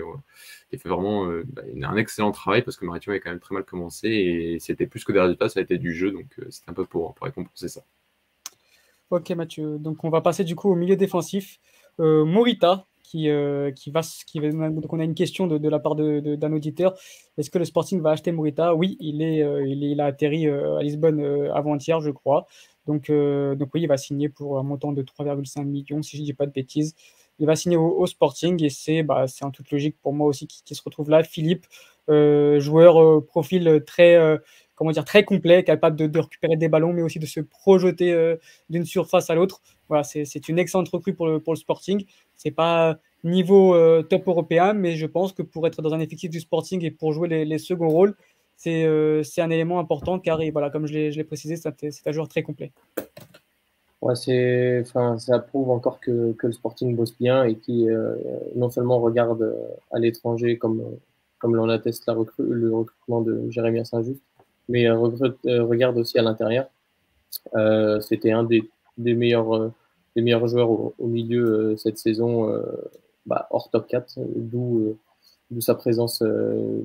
qui 0.70 0.76
a 0.76 0.80
fait 0.80 0.90
vraiment 0.90 1.28
euh, 1.28 1.44
bah, 1.48 1.64
un 1.84 1.96
excellent 1.96 2.32
travail 2.32 2.62
parce 2.62 2.78
que 2.78 2.86
Maritimo 2.86 3.16
a 3.16 3.20
quand 3.20 3.30
même 3.30 3.40
très 3.40 3.56
mal 3.56 3.64
commencé 3.64 4.10
et 4.10 4.60
c'était 4.60 4.88
plus 4.88 5.04
que 5.04 5.12
des 5.12 5.22
résultats, 5.22 5.50
ça 5.50 5.60
a 5.60 5.64
été 5.64 5.78
du 5.78 5.94
jeu 5.94 6.12
donc 6.12 6.26
c'était 6.50 6.70
un 6.70 6.74
peu 6.74 6.86
pour, 6.86 7.14
pour 7.16 7.26
récompenser 7.26 7.70
ça. 7.70 7.82
Ok 9.10 9.30
Mathieu, 9.32 9.80
donc 9.80 10.04
on 10.04 10.10
va 10.10 10.22
passer 10.22 10.44
du 10.44 10.56
coup 10.56 10.70
au 10.70 10.76
milieu 10.76 10.96
défensif. 10.96 11.60
Morita, 12.00 12.86
qui, 13.08 13.30
euh, 13.30 13.72
qui 13.72 13.90
va, 13.90 14.02
qui 14.02 14.40
donc 14.40 14.92
on 14.92 15.00
a 15.00 15.04
une 15.04 15.16
question 15.16 15.48
de, 15.48 15.58
de 15.58 15.70
la 15.70 15.80
part 15.80 15.96
d'un 15.96 16.52
auditeur. 16.52 16.94
Est-ce 17.38 17.50
que 17.50 17.58
le 17.58 17.66
Sporting 17.66 18.02
va 18.02 18.12
acheter 18.12 18.32
Morita? 18.34 18.76
Oui, 18.76 18.98
il, 19.00 19.22
est, 19.22 19.42
euh, 19.44 19.66
il, 19.66 19.84
est, 19.84 19.92
il, 19.92 20.02
a 20.02 20.06
atterri 20.06 20.48
euh, 20.48 20.78
à 20.78 20.84
Lisbonne 20.84 21.24
avant-hier, 21.54 22.02
je 22.02 22.12
crois. 22.12 22.48
Donc, 22.86 23.12
donc 23.12 23.70
oui, 23.74 23.82
il 23.82 23.88
va 23.88 23.98
signer 23.98 24.30
pour 24.30 24.60
un 24.60 24.64
montant 24.64 24.94
de 24.94 25.02
3,5 25.02 25.66
millions, 25.66 26.02
si 26.02 26.16
je 26.16 26.22
ne 26.22 26.26
dis 26.26 26.34
pas 26.34 26.46
de 26.46 26.52
bêtises. 26.52 26.96
il 27.40 27.46
va 27.46 27.56
signer 27.56 27.76
au, 27.76 28.06
Sporting 28.06 28.64
et 28.64 28.70
c'est 28.70 29.04
bah, 29.04 29.26
en 29.42 29.52
toute 29.52 29.72
logique 29.72 29.98
pour 30.02 30.14
moi 30.14 30.28
aussi 30.28 30.48
qui, 30.48 30.74
se 30.74 30.82
retrouve 30.84 31.10
là. 31.10 31.24
Philippe, 31.24 31.66
joueur 32.08 33.26
profil 33.26 33.84
très 33.86 34.40
comment 34.78 34.92
dire, 34.92 35.04
très 35.04 35.26
complet, 35.26 35.66
capable 35.66 35.98
de, 35.98 36.20
récupérer 36.20 36.56
des 36.56 36.70
ballons, 36.70 36.94
mais 36.94 37.02
aussi 37.02 37.20
de 37.20 37.26
se 37.26 37.42
projeter 37.42 38.36
d'une 38.70 38.86
surface 38.86 39.30
à 39.30 39.36
l'autre. 39.36 39.62
Voilà, 39.90 40.04
c'est 40.04 40.48
une 40.48 40.60
excellente 40.60 40.88
recrue 40.88 41.14
pour 41.14 41.28
le, 41.28 41.40
pour 41.40 41.54
le 41.54 41.58
Sporting. 41.58 42.06
C'est 42.38 42.52
pas 42.52 42.98
niveau 43.24 43.76
top 44.04 44.28
européen, 44.28 44.74
mais 44.74 44.96
je 44.96 45.08
pense 45.08 45.34
que 45.34 45.42
pour 45.42 45.68
être 45.68 45.82
dans 45.82 45.94
un 45.94 46.00
effectif 46.00 46.30
du 46.30 46.40
Sporting 46.40 46.86
et 46.86 46.92
pour 46.92 47.12
jouer 47.12 47.28
les, 47.28 47.44
les 47.44 47.58
seconds 47.58 47.90
rôles, 47.90 48.16
c'est 48.58 49.42
un 49.42 49.50
élément 49.50 49.80
important 49.80 50.20
car, 50.20 50.40
voilà, 50.52 50.70
comme 50.70 50.88
je 50.88 51.10
l'ai 51.10 51.24
précisé, 51.24 51.56
c'est 51.58 52.08
un 52.08 52.12
joueur 52.12 52.28
très 52.28 52.44
complet. 52.44 52.72
Ouais, 54.02 54.14
enfin, 54.82 55.18
ça 55.18 55.40
prouve 55.40 55.72
encore 55.72 56.00
que, 56.00 56.34
que, 56.34 56.48
le 56.48 56.54
Sporting 56.54 56.96
bosse 56.96 57.18
bien 57.18 57.44
et 57.46 57.56
qui 57.56 57.90
euh, 57.90 58.16
non 58.56 58.70
seulement 58.70 59.00
regarde 59.00 59.42
euh, 59.42 59.56
à 59.92 59.98
l'étranger 59.98 60.60
comme, 60.60 60.84
comme 61.40 61.56
l'en 61.56 61.68
atteste 61.68 62.06
la 62.06 62.14
recrue, 62.14 62.46
le 62.48 62.74
recrutement 62.76 63.22
de 63.22 63.50
Jérémy 63.50 63.84
Saint-Just, 63.84 64.22
mais 64.70 64.88
euh, 64.88 64.96
regarde 64.96 65.98
aussi 65.98 66.18
à 66.20 66.22
l'intérieur. 66.22 66.68
C'était 68.02 68.32
un 68.32 68.44
des, 68.44 68.70
des 68.98 69.14
meilleurs, 69.14 69.72
des 70.16 70.22
meilleurs 70.22 70.48
joueurs 70.48 70.70
au, 70.70 70.94
au 70.98 71.08
milieu 71.08 71.76
cette 71.78 71.98
saison, 71.98 72.50
bah, 73.26 73.48
hors 73.52 73.70
top 73.70 73.88
4, 73.88 74.20
d'où 74.36 74.96
sa 75.60 75.76
présence 75.76 76.24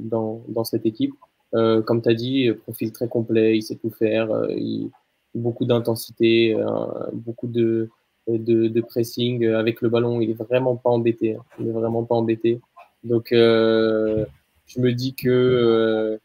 dans, 0.01 0.43
dans 0.49 0.65
cette 0.65 0.87
équipe. 0.87 1.15
comme 1.53 2.03
tu 2.03 2.09
as 2.09 2.15
dit, 2.15 2.51
profil 2.53 2.93
très 2.93 3.09
complet, 3.09 3.57
il 3.57 3.63
sait 3.63 3.77
tout 3.77 3.91
faire. 3.91 4.29
il, 4.51 4.91
beaucoup 5.35 5.65
d'intensité, 5.65 6.55
euh, 6.55 6.65
beaucoup 7.13 7.47
de, 7.47 7.89
de, 8.29 8.69
de, 8.69 8.81
pressing 8.81 9.47
avec 9.47 9.81
le 9.81 9.89
ballon. 9.89 10.21
Il 10.21 10.31
est 10.31 10.35
vraiment 10.35 10.77
pas 10.77 10.91
embêté. 10.91 11.35
Hein. 11.35 11.45
Il 11.59 11.69
est 11.69 11.73
vraiment 11.73 12.05
pas 12.05 12.15
embêté. 12.15 12.61
Donc, 13.05 13.33
euh, 13.33 14.25
je 14.67 14.81
me 14.81 14.93
dis 14.93 15.15
que 15.15 15.29
euh, 15.29 16.19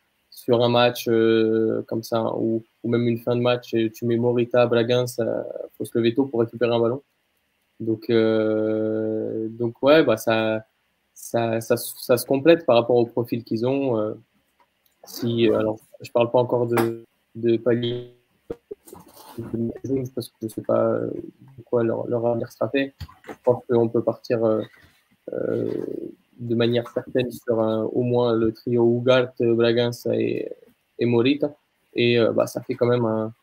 sur 0.48 0.64
un 0.64 0.70
match 0.70 1.06
comme 1.88 2.04
ça, 2.04 2.24
ou, 2.36 2.64
ou, 2.84 2.90
même 2.90 3.08
une 3.08 3.20
fin 3.20 3.36
de 3.36 3.42
match, 3.42 3.76
tu 3.94 4.06
mets 4.06 4.18
Morita, 4.18 4.66
Blagin, 4.68 5.08
ça 5.08 5.46
faut 5.78 5.86
se 5.86 5.98
lever 5.98 6.14
tôt 6.14 6.26
pour 6.26 6.40
récupérer 6.40 6.74
un 6.74 6.80
ballon. 6.80 7.02
Donc, 7.80 8.10
donc 8.10 9.84
ouais, 9.84 10.04
bah 10.04 10.18
ça, 10.18 10.66
ça, 11.14 11.60
ça, 11.62 11.76
ça, 11.78 12.18
se 12.18 12.26
complète 12.26 12.66
par 12.66 12.78
rapport 12.78 12.96
au 12.96 13.06
profil 13.06 13.44
qu'ils 13.44 13.66
ont. 13.68 14.16
si, 15.06 15.48
alors, 15.48 15.80
je 16.02 16.12
parle 16.12 16.32
pas 16.32 16.40
encore 16.40 16.68
de, 16.68 17.04
de 17.36 17.58
parce 20.16 20.30
que 20.30 20.36
je 20.42 20.48
sais 20.48 20.62
pas 20.62 20.86
euh, 20.86 21.10
quoi 21.66 21.84
leur, 21.84 22.08
leur, 22.08 22.26
avenir 22.26 22.52
sera 22.52 22.70
fait. 22.70 22.94
Je 23.28 23.34
pense 23.44 23.64
qu'on 23.70 23.90
peut 23.90 24.04
partir 24.04 24.44
euh, 24.44 24.62
euh, 25.34 25.72
de 26.40 26.56
manière 26.56 26.88
certaine 26.90 27.32
sur 27.32 27.58
au 27.94 28.04
moins 28.04 28.34
le 28.34 28.52
trio 28.52 29.00
Ugart, 29.00 29.34
Bragança 29.40 30.16
et, 30.16 30.52
et 31.00 31.06
Morita. 31.06 31.56
Et 31.94 32.18
bah, 32.36 32.48
ça 32.48 32.62
fait 32.62 32.76
quand 32.76 32.86
même 32.86 33.06
un, 33.06 33.34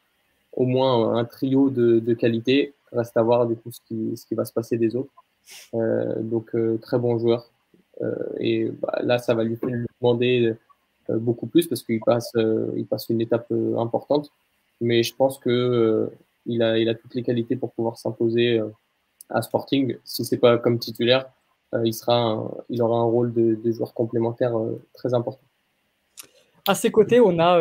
au 0.53 0.65
moins 0.67 1.17
un 1.17 1.25
trio 1.25 1.71
de, 1.71 1.99
de, 1.99 2.15
qualité. 2.15 2.75
Reste 2.93 3.17
à 3.17 3.23
voir 3.23 3.47
du 3.47 3.57
coup 3.57 3.73
ce 3.73 3.81
qui, 3.87 4.17
ce 4.17 4.27
qui 4.27 4.35
va 4.35 4.45
se 4.45 4.53
passer 4.53 4.77
des 4.77 4.95
autres. 4.95 5.13
donc 6.21 6.55
très 6.81 6.99
bon 6.99 7.19
joueur. 7.19 7.51
et 8.39 8.71
bah, 8.81 9.01
là, 9.03 9.19
ça 9.19 9.35
va 9.35 9.45
lui, 9.45 9.59
lui 9.63 9.87
demander 10.01 10.55
beaucoup 11.09 11.47
plus 11.47 11.67
parce 11.67 11.83
qu'il 11.83 12.01
passe, 12.01 12.33
il 12.77 12.87
passe 12.87 13.09
une 13.09 13.21
étape 13.21 13.53
importante 13.77 14.31
mais 14.81 15.03
je 15.03 15.15
pense 15.15 15.39
que 15.39 15.51
euh, 15.51 16.07
il, 16.47 16.63
a, 16.63 16.79
il 16.79 16.89
a 16.89 16.95
toutes 16.95 17.15
les 17.15 17.23
qualités 17.23 17.57
pour 17.57 17.73
pouvoir 17.73 17.99
s'imposer 17.99 18.59
euh, 18.59 18.69
à 19.31 19.43
Sporting. 19.43 19.97
Si 20.05 20.25
c'est 20.25 20.39
pas 20.39 20.59
comme 20.59 20.79
titulaire, 20.79 21.27
euh, 21.27 21.29
il, 21.85 21.93
sera 21.93 22.51
il 22.69 22.83
aura 22.83 22.99
un 22.99 23.05
rôle 23.05 23.33
de, 23.33 23.59
joueur 23.73 23.95
complémentaire 23.95 24.53
très 24.93 25.15
important. 25.15 25.43
À 26.67 26.75
ses 26.75 26.91
côtés, 26.91 27.21
on 27.21 27.39
a 27.39 27.59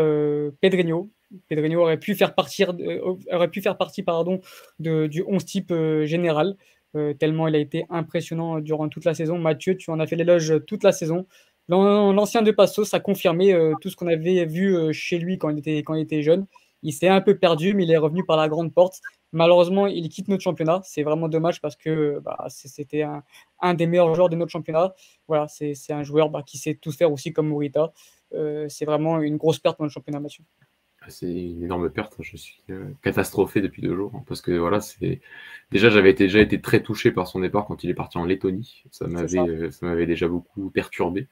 Pedrinho. 0.62 1.10
Pedrinho 1.50 1.82
aurait 1.82 2.00
pu 2.00 2.16
faire, 2.16 2.36
partir, 2.36 2.76
aurait 3.32 3.50
pu 3.50 3.62
faire 3.62 3.78
partie 3.78 4.04
pardon, 4.04 4.40
du 4.80 5.24
11 5.28 5.46
type 5.46 5.74
général, 6.04 6.56
tellement 7.20 7.48
il 7.48 7.56
a 7.56 7.60
été 7.60 7.86
impressionnant 7.90 8.60
durant 8.60 8.88
toute 8.88 9.06
la 9.06 9.14
saison. 9.14 9.38
Mathieu, 9.38 9.76
tu 9.76 9.90
en 9.90 10.00
as 10.00 10.08
fait 10.08 10.16
l'éloge 10.16 10.54
toute 10.68 10.84
la 10.84 10.92
saison. 10.92 11.26
L'ancien 11.70 12.44
de 12.44 12.52
Passos 12.52 12.94
a 12.94 13.00
confirmé 13.00 13.58
tout 13.82 13.90
ce 13.90 13.96
qu'on 13.96 14.08
avait 14.08 14.46
vu 14.46 14.94
chez 14.94 15.18
lui 15.18 15.34
il 15.34 15.84
quand 15.84 15.96
il 15.96 16.02
était 16.02 16.22
jeune. 16.22 16.46
Il 16.84 16.92
s'est 16.92 17.08
un 17.08 17.22
peu 17.22 17.38
perdu, 17.38 17.74
mais 17.74 17.84
il 17.86 17.92
est 17.92 17.98
revenu 17.98 18.24
par 18.24 18.38
la 18.38 18.48
grande 18.48 18.74
porte. 18.74 19.02
Malheureusement, 19.32 19.88
il 19.88 20.08
quitte 20.10 20.28
notre 20.28 20.44
championnat. 20.44 20.82
C'est 20.84 21.02
vraiment 21.02 21.28
dommage 21.28 21.60
parce 21.60 21.76
que 21.76 22.20
bah, 22.20 22.46
c'était 22.50 23.04
un, 23.62 23.74
des 23.74 23.88
meilleurs 23.88 24.14
joueurs 24.14 24.30
de 24.30 24.36
notre 24.36 24.52
championnat. 24.52 24.94
Voilà, 25.28 25.48
c'est 25.48 25.74
un 25.90 26.04
joueur 26.04 26.30
bah, 26.30 26.44
qui 26.46 26.60
sait 26.60 26.76
tout 26.76 26.92
faire 26.92 27.12
aussi 27.12 27.34
comme 27.34 27.48
Morita. 27.48 27.92
Euh, 28.34 28.68
c'est 28.70 28.86
vraiment 28.86 29.22
une 29.22 29.38
grosse 29.38 29.60
perte 29.60 29.80
dans 29.80 29.86
le 29.86 29.90
championnat, 29.90 30.20
Mathieu. 30.20 30.44
Ah, 31.02 31.10
c'est 31.10 31.30
une 31.30 31.64
énorme 31.64 31.90
perte. 31.90 32.16
Je 32.20 32.38
suis 32.38 32.62
euh, 32.70 32.86
catastrophé 33.02 33.60
depuis 33.60 33.82
deux 33.82 33.96
jours 33.96 34.12
hein, 34.16 34.24
parce 34.26 34.42
que 34.42 34.52
voilà, 34.52 34.80
c'est 34.80 35.20
déjà 35.70 35.90
j'avais 35.90 36.14
déjà 36.14 36.40
été 36.40 36.62
très 36.62 36.82
touché 36.82 37.12
par 37.12 37.28
son 37.28 37.42
départ 37.42 37.66
quand 37.66 37.84
il 37.84 37.90
est 37.90 37.94
parti 37.94 38.18
en 38.18 38.26
Lettonie. 38.26 38.84
Ça 38.90 39.08
m'avait 39.08 39.40
euh, 39.40 39.70
ça 39.70 39.86
m'avait 39.86 40.06
déjà 40.06 40.30
beaucoup 40.30 40.70
perturbé 40.70 41.28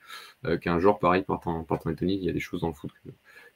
qu'un 0.60 0.80
joueur 0.80 1.00
pareil 1.00 1.24
parte 1.24 1.48
en, 1.48 1.66
en 1.70 1.90
Lettonie. 1.90 2.18
Il 2.18 2.24
y 2.24 2.30
a 2.30 2.34
des 2.34 2.42
choses 2.42 2.62
dans 2.62 2.68
le 2.68 2.74
foot 2.74 2.92
que, 3.06 3.12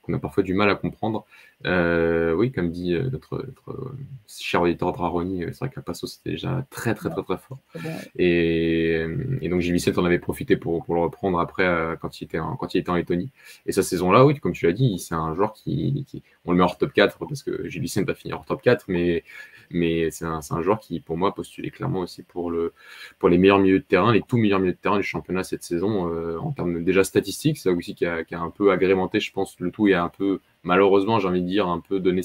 qu'on 0.06 0.14
a 0.14 0.20
parfois 0.20 0.44
du 0.44 0.54
mal 0.54 0.70
à 0.70 0.76
comprendre. 0.76 1.26
Euh, 1.66 2.34
oui, 2.34 2.52
comme 2.52 2.70
dit 2.70 2.94
euh, 2.94 3.10
notre, 3.10 3.38
notre, 3.38 3.94
cher 4.28 4.62
auditeur 4.62 4.92
Draroni, 4.94 5.44
euh, 5.44 5.50
c'est 5.52 5.60
vrai 5.60 5.70
qu'à 5.70 5.82
Passo 5.82 6.06
c'était 6.06 6.32
déjà 6.32 6.66
très 6.70 6.94
très 6.94 7.10
très 7.10 7.24
très 7.24 7.38
fort. 7.38 7.60
Et, 8.18 9.06
et 9.42 9.50
donc 9.50 9.62
Gilles 9.62 9.80
en 9.98 10.06
avait 10.06 10.20
profité 10.20 10.58
pour, 10.58 10.84
pour 10.84 10.96
le 10.96 11.02
reprendre 11.02 11.40
après 11.40 11.66
quand, 12.02 12.22
il 12.22 12.26
était 12.26 12.40
en, 12.40 12.56
quand 12.56 12.74
il 12.76 12.80
était 12.80 12.90
en 12.90 12.96
Lettonie. 12.96 13.32
Et 13.66 13.72
sa 13.72 13.84
saison-là, 13.84 14.26
oui, 14.26 14.40
comme 14.40 14.54
tu 14.54 14.66
l'as 14.66 14.74
dit, 14.74 15.00
c'est 15.00 15.16
un 15.16 15.34
joueur 15.34 15.54
qui, 15.54 16.06
qui, 16.08 16.22
on 16.46 16.52
le 16.52 16.58
met 16.58 16.64
hors 16.64 16.78
top 16.78 16.94
4 16.94 17.18
parce 17.28 17.44
que 17.44 17.68
Gilles 17.68 18.06
va 18.06 18.16
finir 18.16 18.38
hors 18.38 18.46
top 18.46 18.62
4, 18.62 18.86
mais 18.88 19.24
c'est 20.12 20.26
un, 20.26 20.40
un, 20.50 20.62
joueur 20.62 20.80
qui, 20.80 21.00
pour 21.00 21.18
moi, 21.18 21.34
postulait 21.34 21.72
clairement 21.72 22.02
aussi 22.02 22.24
pour, 22.24 22.52
le, 22.52 22.74
pour 23.20 23.30
les 23.30 23.38
meilleurs 23.38 23.60
milieux 23.60 23.80
de 23.80 23.84
terrain, 23.84 24.14
les 24.14 24.22
tout 24.22 24.38
meilleurs 24.38 24.60
milieux 24.60 24.74
de 24.74 24.78
terrain 24.78 24.98
du 24.98 25.04
championnat 25.04 25.44
cette 25.44 25.64
saison, 25.64 26.12
euh, 26.14 26.38
en 26.38 26.52
termes 26.52 26.84
déjà 26.84 27.04
statistiques. 27.04 27.58
C'est 27.58 27.70
aussi 27.70 27.96
qui 27.96 28.06
a, 28.06 28.24
un 28.32 28.50
peu 28.50 28.72
agrémenté, 28.72 29.20
je 29.20 29.32
pense, 29.32 29.60
le 29.60 29.72
tout. 29.72 29.88
Il 29.88 29.94
a 29.94 30.04
un 30.04 30.10
peu, 30.10 30.40
malheureusement, 30.64 31.20
j'ai 31.20 31.28
envie 31.28 31.42
de 31.42 31.48
dire, 31.48 31.68
un 31.68 31.80
peu 31.80 32.00
donné 32.00 32.22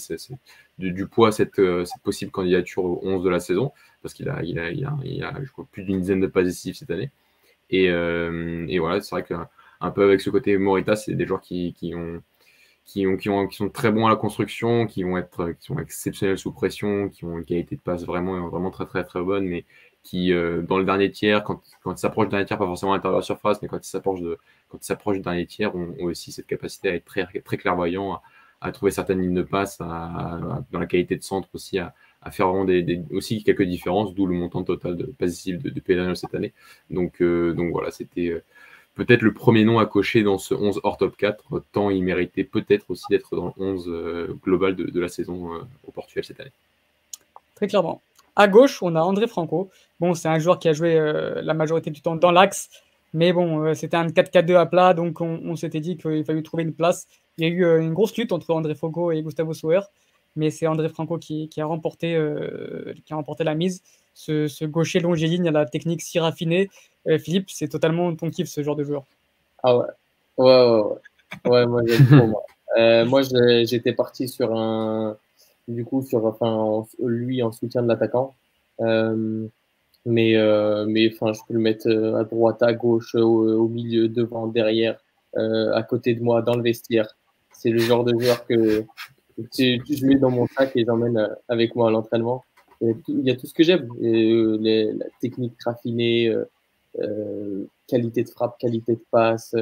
du, 0.79 1.07
poids 1.07 1.29
à 1.29 1.33
cette, 1.33 1.59
euh, 1.59 1.85
possible 2.03 2.31
candidature 2.31 2.85
au 2.85 3.01
11 3.03 3.23
de 3.23 3.31
la 3.31 3.41
saison, 3.41 3.73
parce 4.03 4.15
qu'il 4.15 4.29
a, 4.29 4.37
a, 4.37 4.43
il 4.43 4.85
a, 4.85 5.35
je 5.43 5.51
crois, 5.53 5.67
plus 5.71 5.85
d'une 5.85 6.01
dizaine 6.01 6.21
de 6.21 6.27
passes 6.27 6.47
décisives 6.47 6.75
cette 6.75 6.91
année. 6.91 7.11
Et, 7.71 7.91
euh, 7.91 8.67
et 8.69 8.79
voilà, 8.79 9.01
c'est 9.01 9.15
vrai 9.15 9.25
qu'un 9.25 9.91
peu 9.91 10.05
avec 10.05 10.21
ce 10.21 10.31
côté 10.31 10.59
Morita, 10.59 10.97
c'est 10.97 11.15
des 11.15 11.27
joueurs 11.27 11.41
qui 11.41 11.93
ont 11.95 12.21
qui, 12.91 13.07
ont, 13.07 13.17
qui, 13.17 13.29
ont, 13.29 13.47
qui, 13.47 13.57
sont 13.57 13.71
très 13.71 13.93
bons 13.93 14.07
à 14.07 14.11
la 14.11 14.17
construction, 14.17 14.87
qui 14.87 15.05
vont 15.05 15.17
être 15.17 15.53
qui 15.53 15.67
sont 15.67 15.79
exceptionnels 15.79 16.39
sous 16.39 16.51
pression, 16.53 17.09
qui 17.09 17.25
ont 17.25 17.39
une 17.39 17.45
qualité 17.45 17.77
de 17.77 17.81
passe 17.81 18.05
vraiment, 18.05 18.49
vraiment 18.49 18.71
très 18.71 18.85
très 18.87 19.05
très 19.05 19.23
bonne, 19.23 19.47
mais 19.47 19.65
qui 20.03 20.33
euh, 20.33 20.63
dans 20.63 20.77
le 20.77 20.85
dernier 20.85 21.11
tiers, 21.11 21.45
quand, 21.45 21.61
quand 21.85 21.93
ils 21.93 21.99
s'approchent 21.99 22.27
du 22.27 22.31
dernier 22.33 22.47
tiers, 22.47 22.59
pas 22.59 22.67
forcément 22.67 22.93
à 22.93 22.97
l'intérieur 22.97 23.19
de 23.19 23.23
la 23.23 23.27
surface, 23.27 23.63
mais 23.63 23.69
quand 23.69 23.79
ils 23.79 23.89
s'approchent 23.89 24.23
de 24.23 24.39
quand 24.69 24.79
ils 24.83 24.85
s'approchent 24.85 25.19
du 25.19 25.23
dernier 25.23 25.47
tiers, 25.47 25.75
ont, 25.77 25.95
aussi 26.01 26.33
cette 26.33 26.49
capacité 26.49 26.89
à 26.89 26.95
être 26.95 27.05
très 27.05 27.27
très 27.27 27.57
clairvoyant, 27.59 28.21
à, 28.61 28.73
trouver 28.73 28.91
certaines 28.91 29.23
lignes 29.23 29.35
de 29.35 29.43
passe, 29.43 29.81
à, 29.81 30.61
dans 30.73 30.81
la 30.81 30.87
qualité 30.87 31.17
de 31.17 31.23
centre 31.23 31.49
aussi, 31.55 31.79
à, 31.79 31.95
à 32.23 32.31
faire 32.33 32.49
vraiment 32.49 32.65
des, 32.65 32.83
des, 32.83 33.03
aussi 33.13 33.45
quelques 33.45 33.63
différences, 33.63 34.15
d'où 34.15 34.27
le 34.27 34.35
montant 34.35 34.65
total 34.65 34.97
de 34.97 35.07
passes 35.07 35.47
de, 35.47 35.71
de 35.71 36.15
cette 36.15 36.35
année. 36.35 36.53
Donc 36.91 37.23
euh, 37.23 37.53
donc 37.55 37.71
voilà, 37.73 37.93
c'était 37.93 38.31
euh, 38.31 38.43
peut-être 38.95 39.23
le 39.23 39.33
premier 39.33 39.65
nom 39.65 39.79
à 39.79 39.87
cocher 39.87 40.23
dans 40.23 40.39
ce 40.39 40.55
11 40.55 40.81
hors 40.83 40.97
top 40.97 41.17
4, 41.17 41.63
tant 41.73 41.91
il 41.91 42.03
méritait 42.03 42.45
peut-être 42.45 42.91
aussi 42.91 43.05
d'être 43.11 43.37
dans 43.37 43.47
le 43.47 43.53
11 43.57 43.85
euh, 43.89 44.39
global 44.43 44.77
de, 44.77 45.01
la 45.01 45.09
saison 45.09 45.55
euh, 45.55 45.59
au 45.87 45.93
Portugal 45.93 46.25
cette 46.25 46.41
année. 46.41 46.53
Très 47.55 47.67
clairement. 47.67 48.01
À 48.37 48.49
gauche, 48.49 48.83
on 48.83 48.95
a 48.97 49.01
André 49.01 49.27
Franco. 49.27 49.71
Bon, 49.99 50.15
c'est 50.15 50.29
un 50.29 50.39
joueur 50.39 50.59
qui 50.59 50.69
a 50.69 50.73
joué 50.73 50.97
euh, 50.97 51.41
la 51.43 51.55
majorité 51.55 51.91
du 51.91 52.01
temps 52.01 52.17
dans 52.17 52.31
l'axe, 52.31 52.71
mais 53.13 53.33
bon, 53.33 53.75
c'était 53.75 53.97
un 53.97 54.07
4-4-2 54.07 54.55
à 54.57 54.67
plat, 54.67 54.95
donc 54.95 55.21
on, 55.21 55.57
s'était 55.57 55.81
dit 55.81 55.97
qu'il 55.97 56.25
fallait 56.25 56.43
trouver 56.43 56.63
une 56.63 56.75
place. 56.75 57.09
Il 57.39 57.45
y 57.45 57.51
a 57.51 57.51
eu 57.51 57.81
une 57.81 57.93
grosse 57.93 58.17
lutte 58.17 58.31
entre 58.31 58.53
André 58.55 58.77
Franco 58.77 59.11
et 59.11 59.21
Gustavo 59.23 59.53
Sauer, 59.53 59.81
mais 60.37 60.51
c'est 60.51 60.69
André 60.69 60.89
Franco 60.89 61.19
qui, 61.19 61.51
a 61.59 61.65
remporté, 61.65 62.17
qui 63.05 63.13
a 63.13 63.17
remporté 63.17 63.43
la 63.43 63.57
mise. 63.57 63.83
Ce, 64.15 64.49
ce 64.49 64.65
gaucher 64.65 65.01
longiligne 65.01 65.49
à 65.49 65.53
la 65.53 65.67
technique 65.67 66.03
si 66.03 66.19
raffinée, 66.19 66.69
euh, 67.09 67.19
Philippe, 67.19 67.51
c'est 67.51 67.69
totalement 67.69 68.15
ton 68.15 68.31
kiff 68.31 68.49
ce 68.49 68.63
genre 68.63 68.77
de 68.77 68.85
joueur. 68.85 69.05
Ah 69.63 69.77
ouais. 69.77 69.87
Ouais, 70.37 70.47
ouais, 70.47 70.81
ouais. 71.45 71.51
ouais 71.51 71.67
moi, 71.67 71.83
moi. 72.27 72.43
Euh, 72.79 73.05
moi 73.05 73.23
j'étais 73.65 73.93
parti 73.93 74.29
sur 74.29 74.57
un. 74.57 75.17
Du 75.67 75.85
coup, 75.85 76.03
sur 76.03 76.25
enfin, 76.25 76.87
lui 77.01 77.43
en 77.43 77.51
soutien 77.51 77.83
de 77.83 77.89
l'attaquant. 77.89 78.33
Euh, 78.81 79.49
mais, 80.07 80.35
mais 80.87 81.13
enfin, 81.13 81.33
je 81.33 81.41
peux 81.49 81.55
le 81.55 81.59
mettre 81.59 81.91
à 81.91 82.23
droite, 82.23 82.63
à 82.63 82.73
gauche, 82.73 83.17
au, 83.17 83.67
milieu, 83.67 84.07
devant, 84.09 84.47
derrière, 84.47 85.01
à 85.35 85.83
côté 85.83 86.15
de 86.15 86.23
moi, 86.23 86.43
dans 86.43 86.55
le 86.55 86.63
vestiaire. 86.63 87.09
C'est 87.53 87.71
le 87.71 87.81
genre 87.81 88.05
de 88.05 88.17
joueur 88.17 88.47
que 88.47 88.85
je 89.59 90.07
mets 90.07 90.15
dans 90.15 90.31
mon 90.31 90.47
sac 90.47 90.71
et 90.77 90.85
j'emmène 90.85 91.29
avec 91.49 91.75
moi 91.75 91.89
à 91.89 91.91
l'entraînement. 91.91 92.45
Il 92.81 93.21
y 93.23 93.31
a 93.31 93.37
tout 93.37 93.47
ce 93.47 93.55
que 93.55 93.63
j'aime. 93.63 93.89
la 94.01 95.07
technique 95.21 95.61
raffinée, 95.65 96.35
qualité 97.87 98.25
de 98.25 98.29
frappe, 98.29 98.59
qualité 98.59 98.95
de 98.95 99.05
passe. 99.11 99.55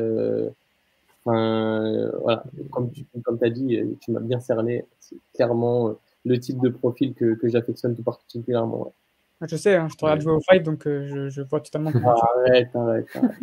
Enfin, 1.24 2.11
voilà, 2.22 2.44
comme 2.70 2.90
tu 2.90 3.04
comme 3.22 3.38
as 3.42 3.50
dit, 3.50 3.81
tu 4.00 4.12
m'as 4.12 4.20
bien 4.20 4.40
cerné. 4.40 4.85
C'est 5.00 5.16
clairement 5.35 5.96
le 6.24 6.38
type 6.40 6.61
de 6.61 6.68
profil 6.68 7.14
que, 7.14 7.35
que 7.35 7.48
j'affectionne 7.48 7.94
tout 7.96 8.02
particulièrement. 8.02 8.92
Je 9.40 9.57
sais, 9.57 9.76
hein, 9.76 9.87
je 9.88 9.96
te 9.96 10.04
regarde 10.04 10.20
jouer 10.20 10.33
au 10.33 10.40
fight, 10.40 10.64
donc 10.64 10.83
je, 10.85 11.28
je, 11.28 11.42
vois 11.42 11.61
totalement. 11.61 11.90
arrête, 11.90 12.74
arrête, 12.74 13.07
arrête. 13.14 13.37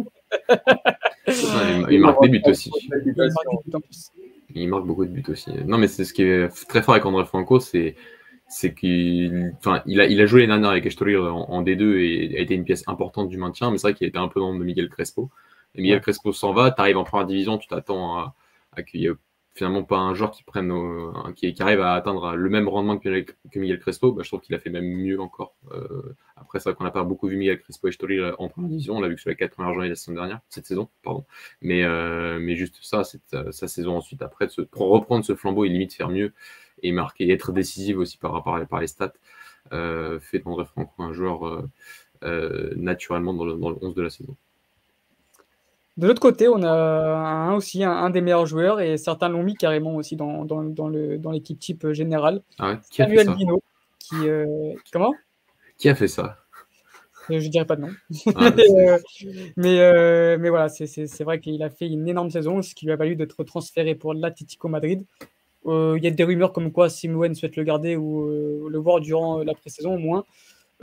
il, 1.90 2.02
marque 2.02 2.22
des 2.24 2.30
buts 2.30 2.42
aussi. 2.48 2.72
Il 4.54 4.68
marque 4.68 4.86
beaucoup 4.86 5.06
de 5.06 5.12
buts 5.12 5.24
aussi. 5.30 5.52
Non, 5.66 5.78
mais 5.78 5.88
c'est 5.88 6.04
ce 6.04 6.14
qui 6.14 6.24
est 6.24 6.50
très 6.68 6.82
fort 6.82 6.96
avec 6.96 7.06
André 7.06 7.26
Franco, 7.26 7.60
c'est 7.60 7.96
c'est 8.48 8.74
qu'il 8.74 9.54
enfin, 9.58 9.82
il 9.86 10.00
a, 10.02 10.06
il 10.06 10.22
a 10.22 10.26
joué 10.26 10.42
les 10.42 10.48
dernières 10.48 10.70
avec 10.70 10.86
Estoril 10.86 11.18
en, 11.18 11.64
D2 11.64 11.98
et 11.98 12.38
a 12.38 12.42
été 12.42 12.54
une 12.54 12.64
pièce 12.64 12.84
importante 12.88 13.30
du 13.30 13.38
maintien, 13.38 13.72
mais 13.72 13.78
c'est 13.78 13.88
vrai 13.88 13.94
qu'il 13.96 14.06
a 14.06 14.10
été 14.10 14.18
un 14.18 14.28
peu 14.28 14.40
dans 14.40 14.52
le 14.52 14.60
de 14.60 14.64
Miguel 14.64 14.90
Crespo. 14.90 15.30
Et 15.76 15.82
Miguel 15.82 16.02
Crespo 16.02 16.32
s'en 16.32 16.54
va, 16.54 16.72
tu 16.72 16.80
arrives 16.80 16.98
en 16.98 17.04
première 17.04 17.28
division, 17.28 17.58
tu 17.58 17.68
t'attends 17.68 18.18
à, 18.18 18.36
à 18.72 18.84
qu'il 18.84 19.02
y 19.02 19.08
ait 19.08 19.12
finalement 19.56 19.84
pas 19.84 19.98
un 19.98 20.14
joueur 20.14 20.32
qui 20.32 20.44
prenne 20.44 20.72
qui, 21.36 21.54
qui, 21.54 21.64
arrive 21.64 21.80
à 21.80 21.94
atteindre 21.94 22.36
le 22.36 22.50
même 22.50 22.68
rendement 22.68 22.98
que, 22.98 23.22
que 23.22 23.60
Miguel 23.60 23.80
Crespo, 23.80 24.12
bah, 24.12 24.22
je 24.24 24.30
trouve 24.30 24.42
qu'il 24.42 24.54
a 24.54 24.60
fait 24.60 24.70
même 24.70 24.86
mieux 24.86 25.20
encore. 25.20 25.56
Euh, 25.72 26.14
après, 26.36 26.60
c'est 26.60 26.70
vrai 26.70 26.76
qu'on 26.76 26.84
n'a 26.84 26.92
pas 26.92 27.04
beaucoup 27.04 27.28
vu 27.28 27.38
Miguel 27.38 27.60
Crespo 27.62 27.88
et 27.88 28.18
euh, 28.18 28.36
en 28.38 28.50
première 28.50 28.70
division, 28.70 28.98
on 28.98 29.02
l'a 29.02 29.08
vu 29.08 29.16
que 29.16 29.22
sur 29.22 29.30
les 29.30 29.38
quatre 29.38 29.54
premières 29.54 29.74
journées 29.74 29.88
de 29.88 29.94
la 29.94 29.96
saison 29.96 30.14
dernière, 30.14 30.42
cette 30.50 30.66
saison, 30.66 30.90
pardon. 31.04 31.24
Mais, 31.62 31.84
euh, 31.84 32.38
mais 32.40 32.56
juste 32.56 32.78
ça, 32.82 33.06
c'est 33.06 33.22
sa 33.52 33.68
saison 33.68 33.98
ensuite 33.98 34.22
après, 34.22 34.48
de 34.48 34.52
se, 34.52 34.62
pour 34.62 34.90
reprendre 34.90 35.24
ce 35.24 35.36
flambeau 35.36 35.64
et 35.64 35.70
limite 35.70 35.94
faire 35.94 36.10
mieux 36.10 36.34
et 36.88 36.91
marquer, 36.91 37.32
être 37.32 37.52
décisif 37.52 37.98
aussi 37.98 38.17
par 38.17 38.32
rapport 38.34 38.56
à, 38.56 38.65
par 38.65 38.82
les 38.82 38.88
stats, 38.88 39.13
fait 39.71 40.39
d'André 40.39 40.65
Franco 40.65 40.91
un 41.04 41.13
joueur 41.13 41.63
naturellement 42.76 43.34
dans 43.34 43.45
le, 43.45 43.54
dans 43.56 43.69
le 43.69 43.78
11 43.82 43.95
de 43.95 44.02
la 44.02 44.10
saison. 44.10 44.36
De 45.98 46.08
l'autre 46.08 46.21
côté, 46.21 46.50
on 46.50 46.62
a 46.62 46.71
un, 46.71 47.56
aussi 47.56 47.84
un, 47.84 48.10
des 48.10 48.19
meilleurs 48.19 48.45
joueurs 48.45 48.82
et 48.82 48.98
certains 48.98 49.30
l'ont 49.30 49.43
mis 49.43 49.56
carrément 49.56 49.95
aussi 49.95 50.17
dans, 50.17 50.43
dans, 50.43 50.62
dans 50.63 51.32
l'équipe 51.32 51.58
type 51.58 51.91
générale. 51.91 52.41
Ah 52.60 52.78
qui 52.91 53.02
a 53.02 53.06
Samuel 53.06 53.34
Bino. 53.36 53.63
Qui, 54.00 54.28
euh, 54.28 54.74
comment? 54.91 55.13
Qui 55.78 55.89
a 55.89 55.95
fait 55.95 56.08
ça? 56.08 56.38
Euh, 57.32 57.39
Je 57.39 57.45
ne 57.45 57.52
dirais 57.52 57.65
pas 57.65 57.76
de 57.76 57.82
nom. 57.82 57.91
Ah, 58.36 58.52
euh, 58.60 59.00
mais, 59.56 60.38
mais, 60.38 60.50
voilà, 60.50 60.67
c'est 60.69 61.24
vrai 61.24 61.39
qu'il 61.39 61.63
a 61.63 61.69
fait 61.69 61.88
une 61.88 62.08
énorme 62.08 62.30
saison, 62.30 62.62
ce 62.62 62.76
qui 62.76 62.86
lui 62.86 62.91
a 62.91 62.98
valu 62.98 63.15
d'être 63.15 63.43
transféré 63.43 63.95
pour 63.95 64.13
l'Atlético 64.13 64.67
Madrid. 64.67 65.06
Il 65.65 66.04
y 66.04 66.08
a 66.08 66.12
des 66.12 66.23
rumeurs 66.23 66.54
comme 66.54 66.71
quoi 66.71 66.89
Simone 66.89 67.34
souhaite 67.36 67.56
le 67.56 67.63
garder 67.63 67.95
ou 67.95 68.69
le 68.69 68.78
voir 68.78 68.99
durant 68.99 69.43
la 69.43 69.54
pré-saison 69.54 69.95
au 69.95 69.99
moins. 69.99 70.25